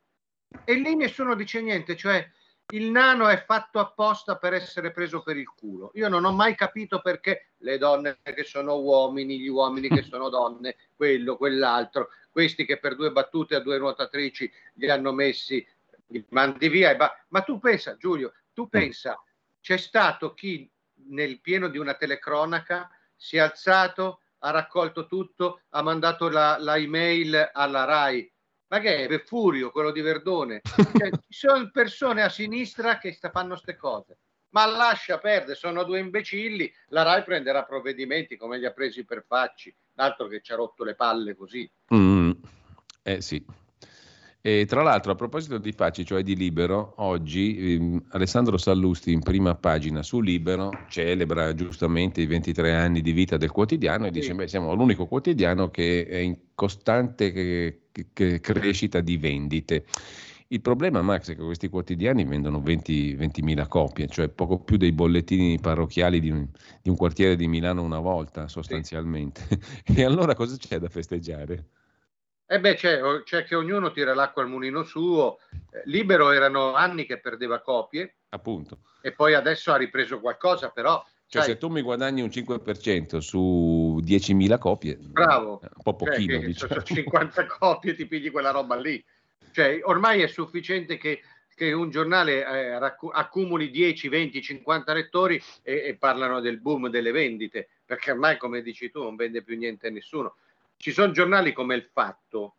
e 0.64 0.74
lì 0.74 0.96
nessuno 0.96 1.36
dice 1.36 1.60
niente, 1.60 1.94
cioè 1.94 2.28
il 2.70 2.90
nano 2.90 3.28
è 3.28 3.44
fatto 3.44 3.78
apposta 3.78 4.36
per 4.38 4.52
essere 4.52 4.90
preso 4.90 5.22
per 5.22 5.36
il 5.36 5.48
culo. 5.48 5.92
Io 5.94 6.08
non 6.08 6.24
ho 6.24 6.32
mai 6.32 6.56
capito 6.56 7.00
perché 7.00 7.52
le 7.58 7.78
donne 7.78 8.18
che 8.22 8.42
sono 8.42 8.80
uomini, 8.80 9.38
gli 9.38 9.48
uomini 9.48 9.88
che 9.88 10.02
sono 10.02 10.28
donne, 10.28 10.76
quello, 10.96 11.36
quell'altro, 11.36 12.08
questi 12.30 12.64
che 12.64 12.78
per 12.78 12.96
due 12.96 13.12
battute 13.12 13.54
a 13.54 13.60
due 13.60 13.78
nuotatrici 13.78 14.50
li 14.74 14.90
hanno 14.90 15.12
messi, 15.12 15.64
li 16.08 16.24
mandi 16.30 16.68
via. 16.68 16.94
Ba- 16.96 17.24
Ma 17.28 17.42
tu 17.42 17.60
pensa, 17.60 17.96
Giulio, 17.96 18.32
tu 18.52 18.68
pensa, 18.68 19.22
c'è 19.60 19.76
stato 19.76 20.34
chi 20.34 20.68
nel 21.08 21.40
pieno 21.40 21.68
di 21.68 21.78
una 21.78 21.94
telecronaca 21.94 22.90
si 23.14 23.36
è 23.36 23.40
alzato, 23.40 24.22
ha 24.40 24.50
raccolto 24.50 25.06
tutto, 25.06 25.60
ha 25.70 25.82
mandato 25.82 26.28
la, 26.28 26.56
la 26.58 26.76
email 26.76 27.50
alla 27.52 27.84
RAI 27.84 28.32
ma 28.68 28.80
che 28.80 29.06
è 29.06 29.18
Furio, 29.20 29.70
quello 29.70 29.92
di 29.92 30.00
Verdone? 30.00 30.60
Cioè, 30.62 31.10
ci 31.28 31.38
sono 31.46 31.70
persone 31.70 32.22
a 32.22 32.28
sinistra 32.28 32.98
che 32.98 33.16
fanno 33.32 33.50
queste 33.50 33.76
cose. 33.76 34.18
Ma 34.50 34.64
lascia 34.64 35.18
perdere, 35.18 35.54
sono 35.54 35.84
due 35.84 35.98
imbecilli. 35.98 36.72
La 36.88 37.02
RAI 37.02 37.24
prenderà 37.24 37.64
provvedimenti 37.64 38.36
come 38.36 38.58
li 38.58 38.64
ha 38.64 38.72
presi 38.72 39.04
per 39.04 39.24
Facci, 39.26 39.74
l'altro 39.94 40.28
che 40.28 40.40
ci 40.40 40.52
ha 40.52 40.56
rotto 40.56 40.82
le 40.82 40.94
palle 40.94 41.36
così. 41.36 41.70
Mm, 41.94 42.30
eh 43.02 43.20
sì. 43.20 43.44
E 44.46 44.64
tra 44.64 44.80
l'altro, 44.80 45.10
a 45.10 45.16
proposito 45.16 45.58
di 45.58 45.72
Facci, 45.72 46.04
cioè 46.04 46.22
di 46.22 46.36
Libero, 46.36 46.92
oggi 46.98 47.74
ehm, 47.74 48.04
Alessandro 48.10 48.56
Sallusti 48.56 49.10
in 49.10 49.18
prima 49.18 49.56
pagina 49.56 50.04
su 50.04 50.20
Libero 50.20 50.70
celebra 50.88 51.52
giustamente 51.52 52.20
i 52.20 52.26
23 52.26 52.72
anni 52.72 53.00
di 53.00 53.10
vita 53.10 53.36
del 53.38 53.50
quotidiano 53.50 54.04
e 54.04 54.12
sì. 54.12 54.20
dice: 54.20 54.34
Beh, 54.36 54.46
siamo 54.46 54.72
l'unico 54.74 55.06
quotidiano 55.06 55.68
che 55.68 56.06
è 56.06 56.18
in 56.18 56.36
costante 56.54 57.32
che, 57.32 57.88
che 58.12 58.38
crescita 58.38 59.00
di 59.00 59.16
vendite. 59.16 59.84
Il 60.46 60.60
problema, 60.60 61.02
Max, 61.02 61.32
è 61.32 61.34
che 61.34 61.42
questi 61.42 61.66
quotidiani 61.66 62.24
vendono 62.24 62.60
20, 62.60 63.16
20.000 63.16 63.66
copie, 63.66 64.06
cioè 64.06 64.28
poco 64.28 64.60
più 64.60 64.76
dei 64.76 64.92
bollettini 64.92 65.58
parrocchiali 65.58 66.20
di 66.20 66.30
un, 66.30 66.46
di 66.82 66.88
un 66.88 66.94
quartiere 66.94 67.34
di 67.34 67.48
Milano 67.48 67.82
una 67.82 67.98
volta, 67.98 68.46
sostanzialmente. 68.46 69.40
Sì. 69.84 69.92
e 69.98 70.04
allora 70.04 70.36
cosa 70.36 70.56
c'è 70.56 70.78
da 70.78 70.88
festeggiare? 70.88 71.64
Eh 72.48 72.60
beh, 72.60 72.74
c'è, 72.76 73.00
c'è, 73.24 73.42
che 73.42 73.56
ognuno 73.56 73.90
tira 73.90 74.14
l'acqua 74.14 74.42
al 74.42 74.48
mulino 74.48 74.84
suo. 74.84 75.38
Eh, 75.50 75.82
libero 75.86 76.30
erano 76.30 76.74
anni 76.74 77.04
che 77.04 77.18
perdeva 77.18 77.60
copie. 77.60 78.18
Appunto. 78.28 78.78
E 79.02 79.10
poi 79.12 79.34
adesso 79.34 79.72
ha 79.72 79.76
ripreso 79.76 80.20
qualcosa, 80.20 80.70
però... 80.70 81.04
Cioè, 81.28 81.42
sai, 81.42 81.52
se 81.52 81.58
tu 81.58 81.68
mi 81.68 81.82
guadagni 81.82 82.22
un 82.22 82.28
5% 82.28 83.18
su 83.18 84.00
10.000 84.00 84.58
copie... 84.58 84.96
Bravo. 84.96 85.60
Un 85.60 85.82
po' 85.82 85.96
cioè, 85.98 86.10
pochino, 86.10 86.32
cioè, 86.34 86.46
diciamo. 86.46 86.82
50 86.82 87.46
copie 87.58 87.94
ti 87.96 88.06
pigli 88.06 88.30
quella 88.30 88.52
roba 88.52 88.76
lì. 88.76 89.04
Cioè, 89.50 89.80
ormai 89.82 90.22
è 90.22 90.28
sufficiente 90.28 90.98
che, 90.98 91.22
che 91.52 91.72
un 91.72 91.90
giornale 91.90 92.46
eh, 92.46 92.78
racc- 92.78 93.10
accumuli 93.10 93.70
10, 93.70 94.08
20, 94.08 94.40
50 94.40 94.92
lettori 94.92 95.42
e, 95.62 95.82
e 95.84 95.96
parlano 95.96 96.38
del 96.38 96.60
boom 96.60 96.90
delle 96.90 97.10
vendite, 97.10 97.70
perché 97.84 98.12
ormai, 98.12 98.38
come 98.38 98.62
dici 98.62 98.88
tu, 98.88 99.02
non 99.02 99.16
vende 99.16 99.42
più 99.42 99.56
niente 99.56 99.88
a 99.88 99.90
nessuno 99.90 100.36
ci 100.76 100.92
sono 100.92 101.12
giornali 101.12 101.52
come 101.52 101.74
Il 101.74 101.88
Fatto, 101.92 102.56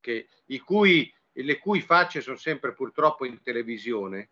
che, 0.00 0.28
cui, 0.64 1.12
le 1.32 1.58
cui 1.58 1.80
facce 1.80 2.20
sono 2.20 2.36
sempre 2.36 2.72
purtroppo 2.72 3.24
in 3.24 3.40
televisione, 3.42 4.30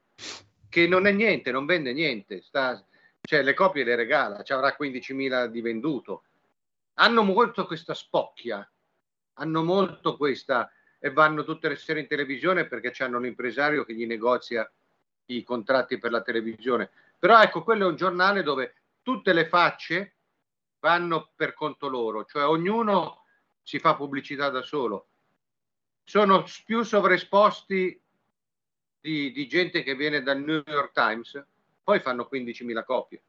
che 0.68 0.86
non 0.86 1.06
è 1.06 1.12
niente, 1.12 1.50
non 1.50 1.66
vende 1.66 1.92
niente, 1.92 2.40
sta, 2.42 2.84
cioè 3.20 3.42
le 3.42 3.54
copie 3.54 3.84
le 3.84 3.96
regala, 3.96 4.42
ci 4.42 4.52
avrà 4.52 4.76
15.000 4.78 5.46
di 5.46 5.60
venduto. 5.60 6.24
Hanno 6.94 7.22
molto 7.22 7.66
questa 7.66 7.94
spocchia, 7.94 8.68
hanno 9.34 9.62
molto 9.62 10.16
questa 10.16 10.70
e 10.98 11.10
vanno 11.10 11.44
tutte 11.44 11.68
le 11.68 11.76
sere 11.76 12.00
in 12.00 12.06
televisione 12.06 12.66
perché 12.66 12.92
hanno 13.02 13.18
l'impresario 13.18 13.84
che 13.84 13.94
gli 13.94 14.06
negozia 14.06 14.70
i 15.26 15.42
contratti 15.42 15.98
per 15.98 16.10
la 16.10 16.22
televisione. 16.22 16.90
Però 17.18 17.40
ecco, 17.40 17.62
quello 17.62 17.86
è 17.86 17.90
un 17.90 17.96
giornale 17.96 18.42
dove 18.42 18.74
tutte 19.02 19.32
le 19.32 19.46
facce 19.46 20.13
vanno 20.85 21.31
per 21.35 21.55
conto 21.55 21.89
loro, 21.89 22.27
cioè 22.27 22.44
ognuno 22.44 23.23
si 23.62 23.78
fa 23.78 23.94
pubblicità 23.94 24.51
da 24.51 24.61
solo. 24.61 25.06
Sono 26.05 26.44
più 26.66 26.82
sovraesposti 26.82 27.98
di, 29.01 29.32
di 29.32 29.48
gente 29.48 29.82
che 29.82 29.94
viene 29.94 30.23
dal 30.23 30.43
New 30.43 30.62
York 30.66 30.93
Times, 30.93 31.43
poi 31.82 32.01
fanno 32.01 32.28
15.000 32.31 32.85
copie. 32.85 33.23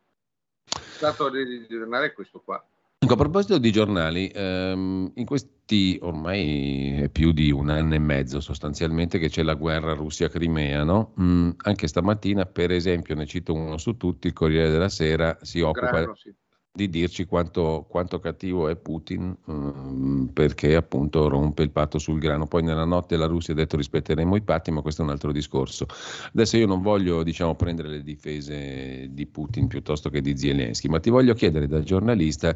Il 0.65 0.99
dato 0.99 1.29
di 1.29 1.65
giornale 1.69 2.07
è 2.07 2.13
questo 2.13 2.41
qua. 2.41 2.61
A 3.07 3.15
proposito 3.15 3.57
di 3.57 3.71
giornali, 3.71 4.29
ehm, 4.33 5.13
in 5.15 5.25
questi 5.25 5.97
ormai 6.01 7.03
è 7.03 7.09
più 7.09 7.31
di 7.31 7.51
un 7.51 7.69
anno 7.69 7.93
e 7.93 7.99
mezzo 7.99 8.41
sostanzialmente 8.41 9.17
che 9.17 9.29
c'è 9.29 9.43
la 9.43 9.53
guerra 9.53 9.93
Russia-Crimea, 9.93 10.83
no? 10.83 11.13
Mm, 11.21 11.51
anche 11.63 11.87
stamattina, 11.87 12.45
per 12.45 12.71
esempio, 12.71 13.15
ne 13.15 13.25
cito 13.25 13.53
uno 13.53 13.77
su 13.77 13.95
tutti, 13.95 14.27
il 14.27 14.33
Corriere 14.33 14.71
della 14.71 14.89
Sera 14.89 15.37
si 15.41 15.61
occupa 15.61 16.01
Grano, 16.01 16.15
sì 16.15 16.35
di 16.75 16.89
dirci 16.89 17.23
quanto, 17.23 17.85
quanto 17.87 18.19
cattivo 18.19 18.67
è 18.67 18.75
Putin 18.75 19.33
um, 19.45 20.29
perché 20.33 20.75
appunto 20.75 21.29
rompe 21.29 21.63
il 21.63 21.71
patto 21.71 21.97
sul 21.97 22.19
grano. 22.19 22.47
Poi 22.47 22.63
nella 22.63 22.83
notte 22.83 23.15
la 23.15 23.27
Russia 23.27 23.53
ha 23.53 23.55
detto 23.55 23.77
rispetteremo 23.77 24.35
i 24.35 24.41
patti, 24.41 24.71
ma 24.71 24.81
questo 24.81 25.01
è 25.01 25.05
un 25.05 25.11
altro 25.11 25.31
discorso. 25.31 25.85
Adesso 26.33 26.57
io 26.57 26.67
non 26.67 26.81
voglio 26.81 27.23
diciamo, 27.23 27.55
prendere 27.55 27.87
le 27.87 28.03
difese 28.03 29.07
di 29.09 29.25
Putin 29.25 29.67
piuttosto 29.67 30.09
che 30.09 30.19
di 30.19 30.37
Zelensky, 30.37 30.89
ma 30.89 30.99
ti 30.99 31.09
voglio 31.09 31.33
chiedere 31.33 31.65
da 31.65 31.79
giornalista 31.81 32.53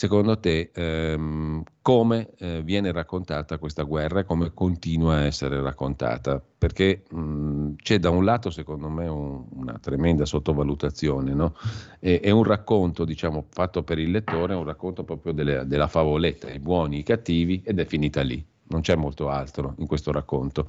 Secondo 0.00 0.38
te 0.38 0.70
ehm, 0.72 1.60
come 1.82 2.30
eh, 2.38 2.62
viene 2.62 2.92
raccontata 2.92 3.58
questa 3.58 3.82
guerra 3.82 4.20
e 4.20 4.24
come 4.24 4.54
continua 4.54 5.16
a 5.16 5.24
essere 5.24 5.60
raccontata? 5.60 6.40
Perché 6.56 7.02
mh, 7.10 7.72
c'è 7.82 7.98
da 7.98 8.08
un 8.10 8.24
lato, 8.24 8.50
secondo 8.50 8.88
me, 8.90 9.08
un, 9.08 9.44
una 9.54 9.76
tremenda 9.80 10.24
sottovalutazione, 10.24 11.34
no? 11.34 11.56
e, 11.98 12.20
è 12.20 12.30
un 12.30 12.44
racconto, 12.44 13.04
diciamo, 13.04 13.46
fatto 13.50 13.82
per 13.82 13.98
il 13.98 14.12
lettore, 14.12 14.54
un 14.54 14.62
racconto 14.62 15.02
proprio 15.02 15.32
delle, 15.32 15.66
della 15.66 15.88
favoletta, 15.88 16.48
i 16.48 16.60
buoni, 16.60 16.98
i 16.98 17.02
cattivi, 17.02 17.60
ed 17.64 17.80
è 17.80 17.84
finita 17.84 18.22
lì 18.22 18.46
non 18.68 18.80
c'è 18.80 18.96
molto 18.96 19.28
altro 19.28 19.74
in 19.78 19.86
questo 19.86 20.12
racconto, 20.12 20.68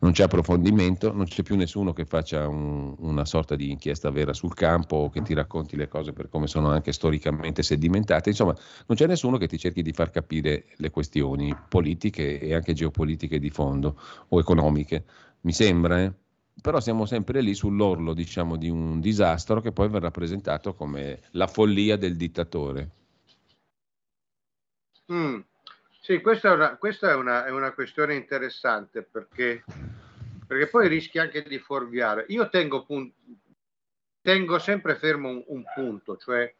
non 0.00 0.12
c'è 0.12 0.24
approfondimento, 0.24 1.12
non 1.12 1.26
c'è 1.26 1.42
più 1.42 1.56
nessuno 1.56 1.92
che 1.92 2.04
faccia 2.04 2.48
un, 2.48 2.94
una 2.98 3.24
sorta 3.24 3.56
di 3.56 3.70
inchiesta 3.70 4.10
vera 4.10 4.32
sul 4.32 4.54
campo 4.54 4.96
o 4.96 5.10
che 5.10 5.22
ti 5.22 5.34
racconti 5.34 5.76
le 5.76 5.88
cose 5.88 6.12
per 6.12 6.28
come 6.28 6.46
sono 6.46 6.70
anche 6.70 6.92
storicamente 6.92 7.62
sedimentate, 7.62 8.30
insomma 8.30 8.54
non 8.86 8.96
c'è 8.96 9.06
nessuno 9.06 9.36
che 9.38 9.46
ti 9.46 9.58
cerchi 9.58 9.82
di 9.82 9.92
far 9.92 10.10
capire 10.10 10.66
le 10.76 10.90
questioni 10.90 11.56
politiche 11.68 12.40
e 12.40 12.54
anche 12.54 12.72
geopolitiche 12.72 13.38
di 13.38 13.50
fondo 13.50 13.98
o 14.28 14.38
economiche, 14.38 15.04
mi 15.42 15.52
sembra, 15.52 16.02
eh? 16.02 16.12
però 16.60 16.80
siamo 16.80 17.06
sempre 17.06 17.40
lì 17.40 17.54
sull'orlo 17.54 18.14
diciamo, 18.14 18.56
di 18.56 18.68
un 18.68 19.00
disastro 19.00 19.60
che 19.60 19.72
poi 19.72 19.88
verrà 19.88 20.10
presentato 20.10 20.74
come 20.74 21.20
la 21.32 21.46
follia 21.46 21.96
del 21.96 22.16
dittatore. 22.16 22.90
Mm. 25.12 25.38
Sì, 26.06 26.20
questa 26.20 26.50
è 26.50 26.52
una, 26.52 26.76
questa 26.76 27.10
è 27.10 27.14
una, 27.16 27.44
è 27.46 27.50
una 27.50 27.72
questione 27.72 28.14
interessante 28.14 29.02
perché, 29.02 29.64
perché, 30.46 30.68
poi 30.68 30.86
rischi 30.86 31.18
anche 31.18 31.42
di 31.42 31.58
fuorviare. 31.58 32.26
Io 32.28 32.48
tengo, 32.48 32.84
pun- 32.84 33.12
tengo 34.20 34.60
sempre 34.60 34.94
fermo 34.94 35.30
un, 35.30 35.42
un 35.48 35.64
punto, 35.74 36.16
cioè 36.16 36.54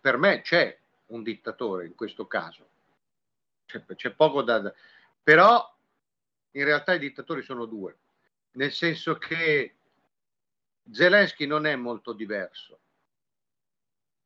per 0.00 0.16
me 0.16 0.40
c'è 0.40 0.74
un 1.08 1.22
dittatore 1.22 1.84
in 1.84 1.94
questo 1.94 2.26
caso, 2.26 2.66
c'è, 3.66 3.84
c'è 3.94 4.10
poco 4.12 4.40
da... 4.40 4.72
però 5.22 5.70
in 6.52 6.64
realtà 6.64 6.94
i 6.94 6.98
dittatori 6.98 7.42
sono 7.42 7.66
due, 7.66 7.94
nel 8.52 8.72
senso 8.72 9.18
che 9.18 9.74
Zelensky 10.90 11.44
non 11.44 11.66
è 11.66 11.76
molto 11.76 12.14
diverso 12.14 12.78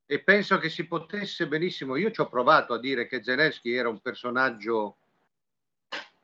e 0.07 0.23
penso 0.23 0.59
che 0.59 0.69
si 0.69 0.87
potesse 0.87 1.49
benissimo, 1.49 1.97
io 1.97 2.11
ci 2.11 2.21
ho 2.21 2.29
provato 2.29 2.75
a 2.75 2.79
dire 2.79 3.07
che 3.07 3.23
Zelensky 3.23 3.73
era 3.73 3.89
un 3.89 4.01
personaggio 4.01 4.99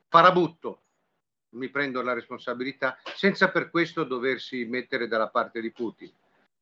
farabutto, 0.07 0.81
mi 1.51 1.69
prendo 1.69 2.01
la 2.01 2.13
responsabilità, 2.13 2.97
senza 3.15 3.49
per 3.49 3.69
questo 3.69 4.03
doversi 4.03 4.65
mettere 4.65 5.07
dalla 5.07 5.29
parte 5.29 5.61
di 5.61 5.71
Putin. 5.71 6.11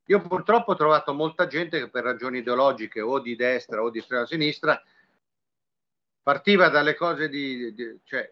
Io 0.06 0.22
purtroppo 0.22 0.72
ho 0.72 0.76
trovato 0.76 1.14
molta 1.14 1.46
gente 1.46 1.78
che 1.80 1.90
per 1.90 2.04
ragioni 2.04 2.40
ideologiche 2.40 3.02
o 3.02 3.20
di 3.20 3.36
destra 3.36 3.84
o 3.84 3.90
di 3.90 4.00
estrema 4.00 4.26
sinistra 4.26 4.82
partiva 6.24 6.70
dalle 6.70 6.96
cose 6.96 7.30
di, 7.30 7.74
di 7.74 8.00
cioè, 8.04 8.32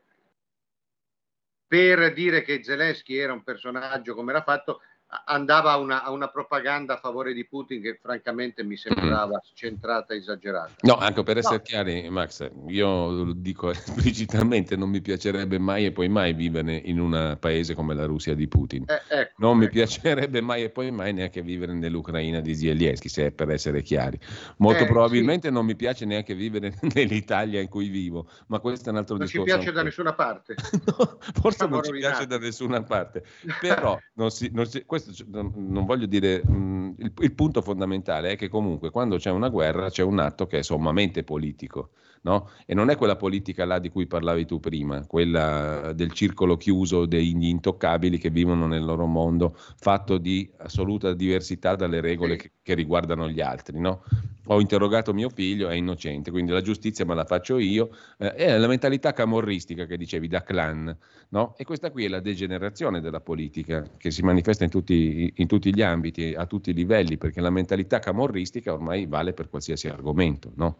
per 1.67 2.13
dire 2.13 2.41
che 2.41 2.63
Zelensky 2.63 3.15
era 3.15 3.33
un 3.33 3.43
personaggio 3.43 4.15
come 4.15 4.31
era 4.31 4.41
fatto, 4.41 4.81
andava 5.25 5.71
a 5.71 5.77
una, 5.77 6.03
a 6.03 6.11
una, 6.11 6.27
propaganda 6.27 6.95
a 6.95 6.97
favore 6.97 7.33
di 7.33 7.45
Putin 7.45 7.81
che 7.81 7.97
francamente 8.01 8.63
mi 8.63 8.75
sembrava 8.75 9.37
mm. 9.37 9.53
centrata 9.53 10.13
e 10.13 10.17
esagerata. 10.17 10.73
No, 10.81 10.97
anche 10.97 11.23
per 11.23 11.37
essere 11.37 11.57
no. 11.57 11.61
chiari, 11.61 12.09
Max, 12.09 12.49
io 12.67 13.09
lo 13.23 13.33
dico 13.33 13.69
esplicitamente, 13.71 14.75
non 14.75 14.89
mi 14.89 15.01
piacerebbe 15.01 15.59
mai 15.59 15.85
e 15.85 15.91
poi 15.91 16.09
mai 16.09 16.33
vivere 16.33 16.73
in 16.75 16.99
un 16.99 17.37
paese 17.39 17.73
come 17.73 17.93
la 17.93 18.05
Russia 18.05 18.35
di 18.35 18.47
Putin. 18.47 18.83
Eh, 18.87 19.19
ecco, 19.19 19.33
non 19.37 19.51
ecco. 19.51 19.59
mi 19.59 19.69
piacerebbe 19.69 20.41
mai 20.41 20.63
e 20.63 20.69
poi 20.69 20.91
mai 20.91 21.13
neanche 21.13 21.41
vivere 21.41 21.73
nell'Ucraina 21.73 22.41
di 22.41 22.53
Zelensky, 22.53 23.07
se 23.07 23.27
è 23.27 23.31
per 23.31 23.49
essere 23.49 23.81
chiari. 23.81 24.19
Molto 24.57 24.83
eh, 24.83 24.87
probabilmente 24.87 25.47
sì. 25.47 25.53
non 25.53 25.65
mi 25.65 25.75
piace 25.75 26.05
neanche 26.05 26.35
vivere 26.35 26.73
nell'Italia 26.93 27.61
in 27.61 27.69
cui 27.69 27.87
vivo, 27.87 28.27
ma 28.47 28.59
questo 28.59 28.89
è 28.89 28.91
un 28.91 28.97
altro 28.97 29.15
non 29.15 29.25
discorso. 29.25 29.55
Non 29.55 29.63
ci 29.63 29.71
piace 29.71 29.77
da 29.77 29.83
nessuna 29.83 30.13
parte. 30.13 30.55
no, 30.85 31.17
forse 31.19 31.57
Siamo 31.57 31.75
non 31.75 31.83
ci 31.83 31.91
piace 31.91 32.27
da 32.27 32.37
nessuna 32.37 32.83
parte, 32.83 33.23
però 33.61 33.97
non 34.15 34.31
si, 34.31 34.49
non 34.51 34.65
si, 34.65 34.83
questo 34.99 35.25
non 35.29 35.85
voglio 35.85 36.05
dire, 36.05 36.41
il, 36.45 37.11
il, 37.19 37.33
punto 37.33 37.61
fondamentale 37.61 38.31
è 38.31 38.35
che 38.35 38.49
comunque 38.49 38.89
quando 38.89 39.17
c'è 39.17 39.29
una 39.29 39.49
guerra 39.49 39.89
c'è 39.89 40.03
un 40.03 40.19
atto 40.19 40.47
che 40.47 40.59
è 40.59 40.63
sommamente 40.63 41.23
politico. 41.23 41.91
No? 42.21 42.49
E 42.65 42.73
non 42.73 42.89
è 42.89 42.95
quella 42.95 43.15
politica 43.15 43.65
là 43.65 43.79
di 43.79 43.89
cui 43.89 44.07
parlavi 44.07 44.45
tu 44.45 44.59
prima, 44.59 45.05
quella 45.05 45.93
del 45.93 46.11
circolo 46.11 46.57
chiuso 46.57 47.05
degli 47.05 47.45
intoccabili 47.45 48.17
che 48.17 48.29
vivono 48.29 48.67
nel 48.67 48.83
loro 48.83 49.05
mondo, 49.05 49.55
fatto 49.55 50.17
di 50.17 50.49
assoluta 50.57 51.13
diversità 51.13 51.75
dalle 51.75 52.01
regole 52.01 52.35
che, 52.35 52.51
che 52.61 52.73
riguardano 52.73 53.29
gli 53.29 53.41
altri. 53.41 53.79
No? 53.79 54.03
Ho 54.49 54.61
interrogato 54.61 55.13
mio 55.13 55.29
figlio, 55.29 55.67
è 55.67 55.75
innocente, 55.75 56.31
quindi 56.31 56.51
la 56.51 56.61
giustizia 56.61 57.05
me 57.05 57.15
la 57.15 57.25
faccio 57.25 57.57
io. 57.57 57.89
Eh, 58.17 58.33
è 58.33 58.57
la 58.57 58.67
mentalità 58.67 59.11
camorristica 59.11 59.85
che 59.85 59.97
dicevi 59.97 60.27
da 60.27 60.41
clan. 60.41 60.95
No? 61.29 61.55
E 61.57 61.65
questa 61.65 61.91
qui 61.91 62.05
è 62.05 62.07
la 62.07 62.21
degenerazione 62.21 63.01
della 63.01 63.19
politica 63.19 63.85
che 63.97 64.09
si 64.09 64.21
manifesta 64.21 64.63
in 64.63 64.69
tutti, 64.69 65.33
in 65.35 65.47
tutti 65.47 65.73
gli 65.73 65.81
ambiti, 65.81 66.33
a 66.33 66.45
tutti 66.45 66.69
i 66.69 66.73
livelli, 66.73 67.17
perché 67.17 67.41
la 67.41 67.49
mentalità 67.49 67.99
camorristica 67.99 68.73
ormai 68.73 69.05
vale 69.05 69.33
per 69.33 69.49
qualsiasi 69.49 69.89
argomento. 69.89 70.51
No? 70.55 70.77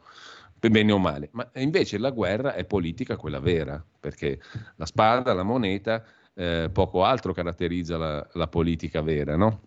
Bene 0.60 0.92
o 0.92 0.98
male, 0.98 1.30
ma 1.34 1.50
invece 1.56 1.98
la 1.98 2.12
guerra 2.12 2.54
è 2.54 2.66
politica 2.66 3.16
quella 3.16 3.40
vera, 3.40 3.84
perché 4.00 4.40
la 4.76 4.86
spada, 4.86 5.34
la 5.34 5.44
moneta, 5.44 6.04
eh, 6.34 6.70
poco 6.72 7.04
altro 7.04 7.34
caratterizza 7.34 7.98
la, 7.98 8.28
la 8.34 8.48
politica 8.48 9.02
vera, 9.02 9.36
no? 9.36 9.62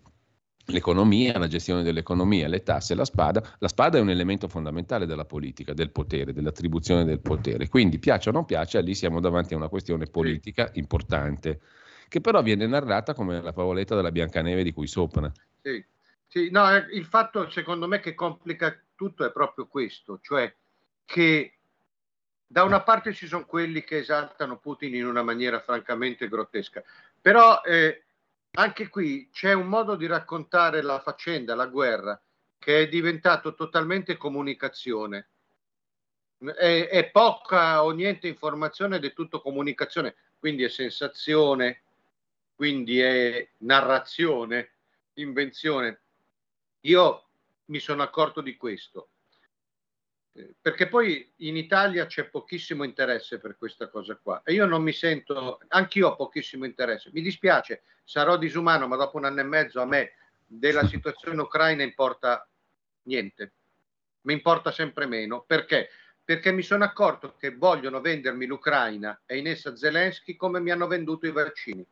L'economia, 0.66 1.36
la 1.38 1.48
gestione 1.48 1.82
dell'economia, 1.82 2.46
le 2.46 2.62
tasse, 2.62 2.94
la 2.94 3.04
spada. 3.04 3.42
La 3.58 3.66
spada 3.66 3.98
è 3.98 4.00
un 4.00 4.10
elemento 4.10 4.46
fondamentale 4.46 5.04
della 5.04 5.24
politica, 5.24 5.72
del 5.72 5.90
potere, 5.90 6.32
dell'attribuzione 6.32 7.04
del 7.04 7.18
potere. 7.18 7.68
Quindi, 7.68 7.98
piaccia 7.98 8.30
o 8.30 8.32
non 8.32 8.44
piaccia, 8.44 8.78
lì 8.78 8.94
siamo 8.94 9.18
davanti 9.18 9.54
a 9.54 9.56
una 9.56 9.68
questione 9.68 10.06
politica 10.06 10.70
importante, 10.74 11.60
che 12.08 12.20
però 12.20 12.42
viene 12.42 12.66
narrata 12.66 13.14
come 13.14 13.40
la 13.40 13.52
favoletta 13.52 13.96
della 13.96 14.12
Biancaneve 14.12 14.62
di 14.62 14.72
cui 14.72 14.86
sopra. 14.86 15.32
Sì, 15.62 15.84
sì 16.26 16.50
no, 16.50 16.72
eh, 16.72 16.86
il 16.92 17.04
fatto 17.04 17.50
secondo 17.50 17.88
me 17.88 17.98
che 17.98 18.14
complica 18.14 18.76
tutto 18.94 19.24
è 19.24 19.32
proprio 19.32 19.66
questo, 19.66 20.20
cioè 20.22 20.54
che 21.10 21.54
da 22.46 22.62
una 22.62 22.82
parte 22.82 23.12
ci 23.12 23.26
sono 23.26 23.44
quelli 23.44 23.82
che 23.82 23.98
esaltano 23.98 24.58
Putin 24.58 24.94
in 24.94 25.06
una 25.06 25.24
maniera 25.24 25.58
francamente 25.58 26.28
grottesca, 26.28 26.84
però 27.20 27.62
eh, 27.62 28.04
anche 28.52 28.88
qui 28.88 29.28
c'è 29.32 29.52
un 29.52 29.66
modo 29.66 29.96
di 29.96 30.06
raccontare 30.06 30.82
la 30.82 31.00
faccenda, 31.00 31.56
la 31.56 31.66
guerra, 31.66 32.20
che 32.60 32.82
è 32.82 32.88
diventato 32.88 33.56
totalmente 33.56 34.16
comunicazione. 34.16 35.28
È, 36.38 36.86
è 36.88 37.10
poca 37.10 37.82
o 37.82 37.90
niente 37.90 38.28
informazione 38.28 38.96
ed 38.96 39.04
è 39.04 39.12
tutto 39.12 39.40
comunicazione, 39.40 40.14
quindi 40.38 40.62
è 40.62 40.68
sensazione, 40.68 41.82
quindi 42.54 43.00
è 43.00 43.48
narrazione, 43.58 44.74
invenzione. 45.14 46.00
Io 46.82 47.24
mi 47.64 47.80
sono 47.80 48.04
accorto 48.04 48.40
di 48.40 48.56
questo 48.56 49.08
perché 50.60 50.86
poi 50.86 51.32
in 51.38 51.56
Italia 51.56 52.06
c'è 52.06 52.28
pochissimo 52.28 52.84
interesse 52.84 53.38
per 53.38 53.56
questa 53.56 53.88
cosa 53.88 54.16
qua 54.16 54.42
e 54.44 54.52
io 54.52 54.64
non 54.64 54.82
mi 54.82 54.92
sento, 54.92 55.60
anch'io 55.68 56.08
ho 56.08 56.16
pochissimo 56.16 56.64
interesse, 56.64 57.10
mi 57.12 57.20
dispiace, 57.20 57.82
sarò 58.04 58.36
disumano, 58.36 58.86
ma 58.86 58.96
dopo 58.96 59.16
un 59.16 59.24
anno 59.24 59.40
e 59.40 59.44
mezzo 59.44 59.80
a 59.80 59.86
me 59.86 60.12
della 60.46 60.86
situazione 60.86 61.40
ucraina 61.40 61.82
importa 61.82 62.48
niente, 63.02 63.52
mi 64.22 64.32
importa 64.32 64.70
sempre 64.70 65.06
meno, 65.06 65.42
perché? 65.46 65.90
Perché 66.22 66.52
mi 66.52 66.62
sono 66.62 66.84
accorto 66.84 67.34
che 67.36 67.56
vogliono 67.56 68.00
vendermi 68.00 68.46
l'Ucraina 68.46 69.22
e 69.26 69.38
in 69.38 69.48
essa 69.48 69.74
Zelensky 69.74 70.36
come 70.36 70.60
mi 70.60 70.70
hanno 70.70 70.86
venduto 70.86 71.26
i 71.26 71.32
vaccini. 71.32 71.84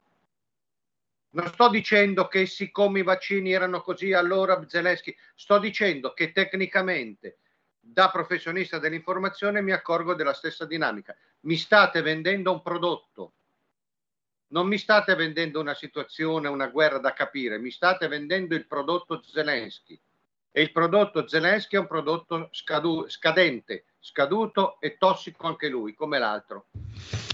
Non 1.30 1.46
sto 1.48 1.68
dicendo 1.68 2.28
che 2.28 2.46
siccome 2.46 3.00
i 3.00 3.02
vaccini 3.02 3.52
erano 3.52 3.80
così, 3.80 4.12
allora 4.12 4.64
Zelensky, 4.68 5.14
sto 5.34 5.58
dicendo 5.58 6.12
che 6.12 6.30
tecnicamente 6.30 7.38
da 7.90 8.10
professionista 8.10 8.78
dell'informazione 8.78 9.62
mi 9.62 9.72
accorgo 9.72 10.14
della 10.14 10.34
stessa 10.34 10.66
dinamica. 10.66 11.16
Mi 11.40 11.56
state 11.56 12.02
vendendo 12.02 12.52
un 12.52 12.62
prodotto, 12.62 13.32
non 14.48 14.66
mi 14.66 14.78
state 14.78 15.14
vendendo 15.14 15.60
una 15.60 15.74
situazione, 15.74 16.48
una 16.48 16.68
guerra 16.68 16.98
da 16.98 17.12
capire, 17.12 17.58
mi 17.58 17.70
state 17.70 18.06
vendendo 18.08 18.54
il 18.54 18.66
prodotto 18.66 19.22
Zelensky. 19.22 19.98
E 20.50 20.62
il 20.62 20.72
prodotto 20.72 21.26
Zelensky 21.28 21.76
è 21.76 21.80
un 21.80 21.86
prodotto 21.86 22.48
scadu- 22.52 23.08
scadente, 23.08 23.84
scaduto 23.98 24.80
e 24.80 24.96
tossico 24.96 25.46
anche 25.46 25.68
lui, 25.68 25.94
come 25.94 26.18
l'altro. 26.18 26.68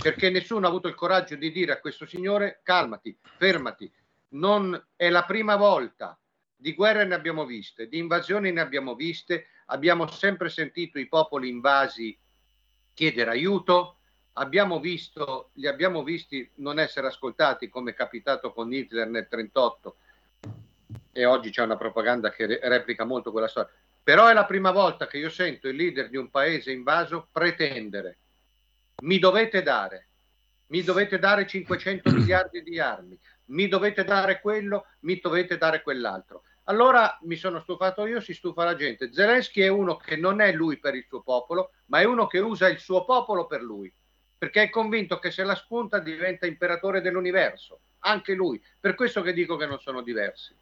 Perché 0.02 0.30
nessuno 0.30 0.66
ha 0.66 0.68
avuto 0.68 0.88
il 0.88 0.94
coraggio 0.94 1.36
di 1.36 1.50
dire 1.50 1.72
a 1.72 1.80
questo 1.80 2.06
signore 2.06 2.60
calmati, 2.62 3.16
fermati. 3.38 3.90
Non 4.30 4.80
è 4.96 5.08
la 5.08 5.24
prima 5.24 5.56
volta. 5.56 6.18
Di 6.56 6.74
guerre 6.74 7.04
ne 7.04 7.14
abbiamo 7.14 7.44
viste, 7.44 7.88
di 7.88 7.98
invasioni 7.98 8.50
ne 8.50 8.60
abbiamo 8.60 8.94
viste, 8.94 9.48
abbiamo 9.66 10.06
sempre 10.08 10.48
sentito 10.48 10.98
i 10.98 11.08
popoli 11.08 11.48
invasi 11.48 12.16
chiedere 12.92 13.30
aiuto, 13.30 13.98
abbiamo 14.34 14.80
visto, 14.80 15.50
li 15.54 15.66
abbiamo 15.66 16.02
visti 16.02 16.48
non 16.56 16.78
essere 16.78 17.08
ascoltati 17.08 17.68
come 17.68 17.92
è 17.92 17.94
capitato 17.94 18.52
con 18.52 18.72
Hitler 18.72 19.08
nel 19.08 19.28
1938 19.30 19.96
e 21.12 21.24
oggi 21.24 21.50
c'è 21.50 21.62
una 21.62 21.76
propaganda 21.76 22.30
che 22.30 22.46
re- 22.46 22.60
replica 22.62 23.04
molto 23.04 23.30
quella 23.30 23.48
storia. 23.48 23.70
Però 24.02 24.26
è 24.26 24.34
la 24.34 24.44
prima 24.44 24.70
volta 24.70 25.06
che 25.06 25.18
io 25.18 25.30
sento 25.30 25.68
il 25.68 25.76
leader 25.76 26.08
di 26.10 26.16
un 26.16 26.30
paese 26.30 26.70
invaso 26.72 27.28
pretendere, 27.32 28.18
mi 29.02 29.18
dovete 29.18 29.62
dare, 29.62 30.08
mi 30.66 30.82
dovete 30.82 31.18
dare 31.18 31.46
500 31.46 32.10
miliardi 32.12 32.62
di 32.62 32.78
armi, 32.78 33.18
mi 33.46 33.66
dovete 33.68 34.04
dare 34.04 34.40
quello, 34.40 34.86
mi 35.00 35.18
dovete 35.20 35.56
dare 35.56 35.82
quell'altro. 35.82 36.42
Allora 36.64 37.18
mi 37.22 37.36
sono 37.36 37.60
stufato 37.60 38.06
io, 38.06 38.20
si 38.20 38.32
stufa 38.32 38.64
la 38.64 38.74
gente. 38.74 39.12
Zelensky 39.12 39.60
è 39.60 39.68
uno 39.68 39.96
che 39.96 40.16
non 40.16 40.40
è 40.40 40.52
lui 40.52 40.78
per 40.78 40.94
il 40.94 41.04
suo 41.06 41.20
popolo, 41.20 41.72
ma 41.86 42.00
è 42.00 42.04
uno 42.04 42.26
che 42.26 42.38
usa 42.38 42.68
il 42.68 42.78
suo 42.78 43.04
popolo 43.04 43.46
per 43.46 43.60
lui, 43.60 43.92
perché 44.38 44.62
è 44.62 44.70
convinto 44.70 45.18
che 45.18 45.30
se 45.30 45.44
la 45.44 45.54
spunta 45.54 45.98
diventa 45.98 46.46
imperatore 46.46 47.02
dell'universo, 47.02 47.80
anche 48.00 48.32
lui. 48.32 48.62
Per 48.80 48.94
questo 48.94 49.20
che 49.20 49.34
dico 49.34 49.56
che 49.56 49.66
non 49.66 49.78
sono 49.78 50.00
diversi. 50.00 50.56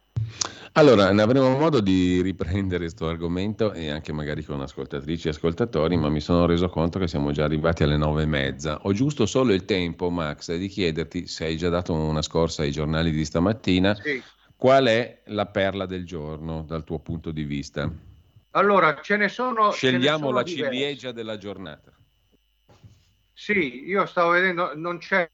Allora, 0.73 1.11
ne 1.11 1.21
avremo 1.21 1.57
modo 1.57 1.79
di 1.79 2.21
riprendere 2.21 2.79
questo 2.79 3.07
argomento 3.07 3.71
e 3.71 3.89
anche 3.89 4.11
magari 4.11 4.43
con 4.43 4.59
ascoltatrici 4.59 5.27
e 5.27 5.31
ascoltatori, 5.31 5.95
ma 5.95 6.09
mi 6.09 6.19
sono 6.19 6.45
reso 6.45 6.67
conto 6.67 6.99
che 6.99 7.07
siamo 7.07 7.31
già 7.31 7.45
arrivati 7.45 7.83
alle 7.83 7.95
nove 7.95 8.23
e 8.23 8.25
mezza. 8.25 8.79
Ho 8.81 8.91
giusto 8.91 9.25
solo 9.25 9.53
il 9.53 9.65
tempo, 9.65 10.09
Max, 10.09 10.53
di 10.55 10.67
chiederti 10.67 11.27
se 11.27 11.45
hai 11.45 11.55
già 11.55 11.69
dato 11.69 11.93
una 11.93 12.23
scorsa 12.23 12.63
ai 12.63 12.71
giornali 12.71 13.11
di 13.11 13.23
stamattina. 13.23 13.95
Sì. 13.95 14.21
Qual 14.63 14.85
è 14.85 15.23
la 15.25 15.45
perla 15.47 15.85
del 15.85 16.05
giorno 16.05 16.61
dal 16.63 16.85
tuo 16.85 16.97
punto 16.99 17.31
di 17.31 17.43
vista? 17.43 17.91
Allora, 18.51 19.01
ce 19.01 19.17
ne 19.17 19.27
sono. 19.27 19.71
Scegliamo 19.71 20.01
ce 20.05 20.09
ne 20.09 20.17
sono 20.17 20.31
la 20.31 20.43
diverse. 20.43 20.71
ciliegia 20.71 21.11
della 21.11 21.37
giornata. 21.37 21.91
Sì, 23.33 23.83
io 23.83 24.05
stavo 24.05 24.29
vedendo, 24.29 24.71
non 24.73 24.99
c'è. 24.99 25.29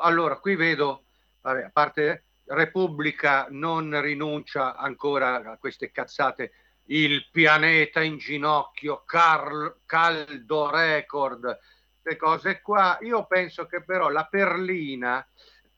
Allora, 0.00 0.38
qui 0.38 0.56
vedo, 0.56 1.04
vabbè, 1.42 1.64
a 1.64 1.70
parte 1.70 2.24
Repubblica 2.46 3.48
non 3.50 4.00
rinuncia 4.00 4.74
ancora 4.74 5.42
a 5.42 5.58
queste 5.58 5.90
cazzate. 5.90 6.52
Il 6.84 7.28
pianeta 7.30 8.00
in 8.00 8.16
ginocchio, 8.16 9.02
Carl- 9.04 9.80
caldo 9.84 10.70
record, 10.70 11.58
queste 12.00 12.18
cose 12.18 12.62
qua. 12.62 12.96
Io 13.02 13.26
penso 13.26 13.66
che 13.66 13.84
però 13.84 14.08
la 14.08 14.24
perlina, 14.24 15.22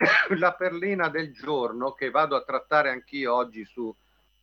la 0.39 0.55
perlina 0.55 1.09
del 1.09 1.33
giorno 1.33 1.93
che 1.93 2.11
vado 2.11 2.37
a 2.37 2.43
trattare 2.43 2.91
anch'io 2.91 3.35
oggi 3.35 3.65
su, 3.65 3.95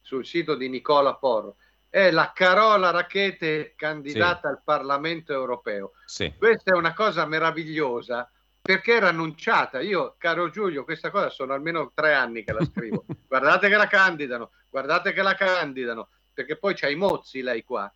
sul 0.02 0.26
sito 0.26 0.56
di 0.56 0.70
Nicola 0.70 1.16
Porro 1.16 1.56
è 1.90 2.12
la 2.12 2.32
Carola 2.34 2.92
Rachete 2.92 3.74
candidata 3.76 4.48
al 4.48 4.62
Parlamento 4.64 5.34
europeo. 5.34 5.94
Sì. 6.06 6.32
Questa 6.38 6.74
è 6.74 6.78
una 6.78 6.94
cosa 6.94 7.26
meravigliosa 7.26 8.30
perché 8.62 8.94
era 8.94 9.10
annunciata. 9.10 9.80
Io, 9.82 10.16
caro 10.20 10.52
Giulio, 10.52 10.84
questa 10.84 11.10
cosa 11.10 11.30
sono 11.30 11.54
almeno 11.54 11.92
tre 11.96 12.14
anni 12.14 12.44
che 12.44 12.54
la 12.54 12.64
scrivo. 12.64 13.06
guardate 13.28 13.70
che 13.70 13.76
la 13.76 13.88
candidano, 13.88 14.52
guardate 14.70 15.14
che 15.14 15.22
la 15.24 15.34
candidano, 15.34 16.10
perché 16.32 16.58
poi 16.58 16.76
c'ha 16.76 16.90
i 16.90 16.96
mozzi 16.96 17.42
lei 17.42 17.64
qua, 17.64 17.92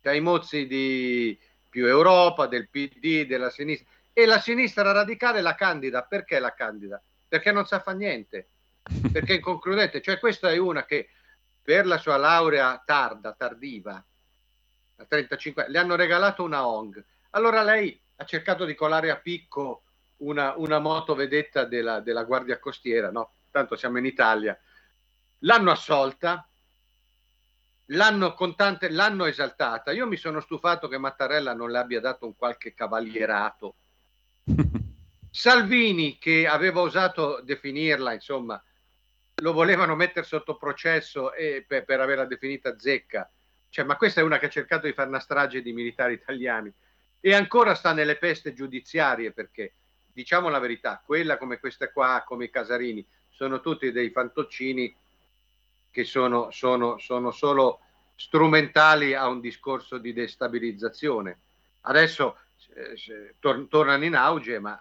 c'ha 0.00 0.12
i 0.12 0.20
mozzi 0.20 0.66
di 0.68 1.36
più 1.68 1.86
Europa, 1.86 2.46
del 2.46 2.68
PD, 2.68 3.26
della 3.26 3.50
sinistra. 3.50 3.92
E 4.18 4.24
la 4.24 4.40
sinistra 4.40 4.92
radicale 4.92 5.42
la 5.42 5.54
candida. 5.54 6.02
Perché 6.02 6.38
la 6.38 6.54
candida? 6.54 7.02
Perché 7.28 7.52
non 7.52 7.66
sa 7.66 7.80
fa 7.80 7.92
niente, 7.92 8.48
perché 9.12 9.34
è 9.34 9.36
inconcludente. 9.36 10.00
Cioè 10.00 10.18
questa 10.18 10.50
è 10.50 10.56
una 10.56 10.86
che 10.86 11.10
per 11.60 11.84
la 11.84 11.98
sua 11.98 12.16
laurea 12.16 12.82
tarda, 12.82 13.34
tardiva, 13.34 14.02
a 14.96 15.04
35 15.04 15.66
le 15.68 15.78
hanno 15.78 15.96
regalato 15.96 16.42
una 16.42 16.66
ONG. 16.66 17.04
Allora 17.30 17.62
lei 17.62 18.00
ha 18.16 18.24
cercato 18.24 18.64
di 18.64 18.74
colare 18.74 19.10
a 19.10 19.16
picco 19.16 19.82
una, 20.18 20.54
una 20.56 20.78
moto 20.78 21.14
vedetta 21.14 21.64
della, 21.64 22.00
della 22.00 22.24
Guardia 22.24 22.58
Costiera, 22.58 23.10
no? 23.10 23.32
Tanto 23.50 23.76
siamo 23.76 23.98
in 23.98 24.06
Italia. 24.06 24.58
L'hanno 25.40 25.70
assolta, 25.70 26.48
l'hanno, 27.86 28.32
con 28.32 28.56
tante- 28.56 28.88
l'hanno 28.88 29.26
esaltata. 29.26 29.92
Io 29.92 30.06
mi 30.06 30.16
sono 30.16 30.40
stufato 30.40 30.88
che 30.88 30.96
Mattarella 30.96 31.52
non 31.52 31.70
le 31.70 31.78
abbia 31.78 32.00
dato 32.00 32.24
un 32.24 32.34
qualche 32.34 32.72
cavalierato. 32.72 33.74
Salvini, 35.30 36.18
che 36.18 36.46
aveva 36.46 36.80
osato 36.80 37.40
definirla, 37.42 38.12
insomma, 38.12 38.62
lo 39.40 39.52
volevano 39.52 39.94
mettere 39.94 40.24
sotto 40.24 40.56
processo 40.56 41.32
e 41.34 41.64
per, 41.66 41.84
per 41.84 42.00
averla 42.00 42.24
definita 42.24 42.78
zecca. 42.78 43.30
Cioè, 43.68 43.84
ma 43.84 43.96
questa 43.96 44.20
è 44.20 44.24
una 44.24 44.38
che 44.38 44.46
ha 44.46 44.50
cercato 44.50 44.86
di 44.86 44.94
fare 44.94 45.08
una 45.08 45.20
strage 45.20 45.60
di 45.60 45.72
militari 45.72 46.14
italiani 46.14 46.72
e 47.20 47.34
ancora 47.34 47.74
sta 47.74 47.92
nelle 47.92 48.16
peste 48.16 48.54
giudiziarie 48.54 49.32
perché, 49.32 49.74
diciamo 50.12 50.48
la 50.48 50.58
verità, 50.58 51.02
quella 51.04 51.36
come 51.36 51.58
questa 51.58 51.90
qua, 51.90 52.24
come 52.26 52.44
i 52.44 52.50
Casarini, 52.50 53.06
sono 53.28 53.60
tutti 53.60 53.92
dei 53.92 54.10
fantoccini 54.10 54.96
che 55.90 56.04
sono, 56.04 56.50
sono, 56.50 56.98
sono 56.98 57.30
solo 57.30 57.80
strumentali 58.14 59.12
a 59.12 59.28
un 59.28 59.40
discorso 59.40 59.98
di 59.98 60.14
destabilizzazione. 60.14 61.40
Adesso 61.82 62.38
tor- 63.38 63.66
tornano 63.68 64.04
in 64.04 64.14
auge, 64.14 64.58
ma 64.58 64.80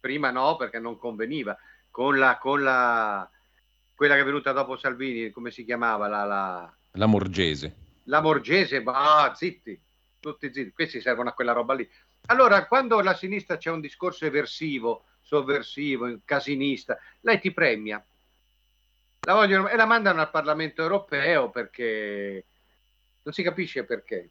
prima 0.00 0.30
no 0.30 0.56
perché 0.56 0.78
non 0.78 0.98
conveniva. 0.98 1.56
Con 1.90 2.18
la, 2.18 2.38
con 2.38 2.62
la 2.62 3.28
quella 3.94 4.14
che 4.14 4.20
è 4.20 4.24
venuta 4.24 4.52
dopo 4.52 4.76
Salvini, 4.76 5.30
come 5.30 5.50
si 5.50 5.64
chiamava? 5.64 6.08
La, 6.08 6.24
la, 6.24 6.76
La 6.92 7.06
Morgese. 7.06 7.74
la 8.04 8.20
Morgese, 8.20 8.82
bah, 8.82 9.32
zitti, 9.34 9.80
tutti 10.18 10.52
zitti, 10.52 10.72
questi 10.72 11.00
servono 11.00 11.28
a 11.28 11.32
quella 11.32 11.52
roba 11.52 11.74
lì. 11.74 11.88
Allora, 12.26 12.66
quando 12.66 13.00
la 13.00 13.14
sinistra 13.14 13.56
c'è 13.56 13.70
un 13.70 13.80
discorso 13.80 14.24
eversivo, 14.26 15.04
sovversivo, 15.20 16.18
casinista, 16.24 16.98
lei 17.20 17.38
ti 17.38 17.52
premia. 17.52 18.04
La 19.26 19.34
vogliono, 19.34 19.68
e 19.68 19.76
la 19.76 19.86
mandano 19.86 20.20
al 20.20 20.30
Parlamento 20.30 20.82
europeo 20.82 21.50
perché 21.50 22.44
non 23.22 23.32
si 23.32 23.42
capisce 23.42 23.84
perché. 23.84 24.30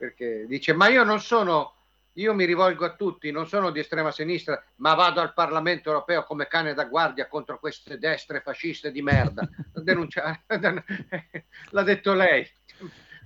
Perché 0.00 0.46
dice, 0.46 0.72
ma 0.72 0.88
io 0.88 1.04
non 1.04 1.20
sono, 1.20 1.74
io 2.14 2.32
mi 2.32 2.46
rivolgo 2.46 2.86
a 2.86 2.94
tutti, 2.94 3.30
non 3.30 3.46
sono 3.46 3.70
di 3.70 3.80
estrema 3.80 4.10
sinistra, 4.10 4.64
ma 4.76 4.94
vado 4.94 5.20
al 5.20 5.34
Parlamento 5.34 5.90
europeo 5.90 6.24
come 6.24 6.46
cane 6.46 6.72
da 6.72 6.86
guardia 6.86 7.28
contro 7.28 7.58
queste 7.58 7.98
destre 7.98 8.40
fasciste 8.40 8.92
di 8.92 9.02
merda. 9.02 9.46
Denunciare, 9.74 10.44
l'ha 11.68 11.82
detto 11.82 12.14
lei. 12.14 12.48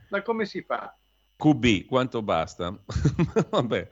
Ma 0.09 0.21
come 0.23 0.47
si 0.47 0.63
fa? 0.63 0.93
QB, 1.37 1.87
quanto 1.87 2.23
basta? 2.23 2.77
Vabbè, 3.51 3.89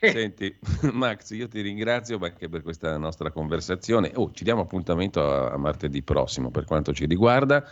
senti, 0.00 0.58
Max, 0.92 1.30
io 1.30 1.48
ti 1.48 1.62
ringrazio 1.62 2.18
anche 2.20 2.50
per 2.50 2.60
questa 2.60 2.98
nostra 2.98 3.30
conversazione. 3.30 4.12
Oh, 4.16 4.30
ci 4.32 4.44
diamo 4.44 4.60
appuntamento 4.60 5.22
a, 5.22 5.52
a 5.52 5.56
martedì 5.56 6.02
prossimo 6.02 6.50
per 6.50 6.66
quanto 6.66 6.92
ci 6.92 7.06
riguarda, 7.06 7.66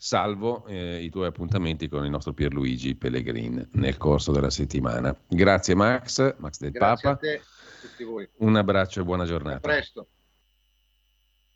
salvo 0.00 0.64
eh, 0.66 1.02
i 1.02 1.10
tuoi 1.10 1.26
appuntamenti 1.26 1.88
con 1.88 2.04
il 2.04 2.10
nostro 2.10 2.32
Pierluigi 2.32 2.94
Pellegrin 2.94 3.68
nel 3.72 3.96
corso 3.96 4.30
della 4.32 4.48
settimana. 4.50 5.14
Grazie 5.26 5.74
Max, 5.74 6.36
Max 6.38 6.58
del 6.60 6.70
Grazie 6.70 7.10
Papa, 7.10 7.10
a 7.10 7.16
te, 7.16 7.34
a 7.34 7.80
tutti 7.80 8.04
voi. 8.04 8.28
un 8.38 8.54
abbraccio 8.56 9.00
e 9.00 9.04
buona 9.04 9.24
A 9.24 9.26
giornata. 9.26 9.58
presto. 9.58 10.08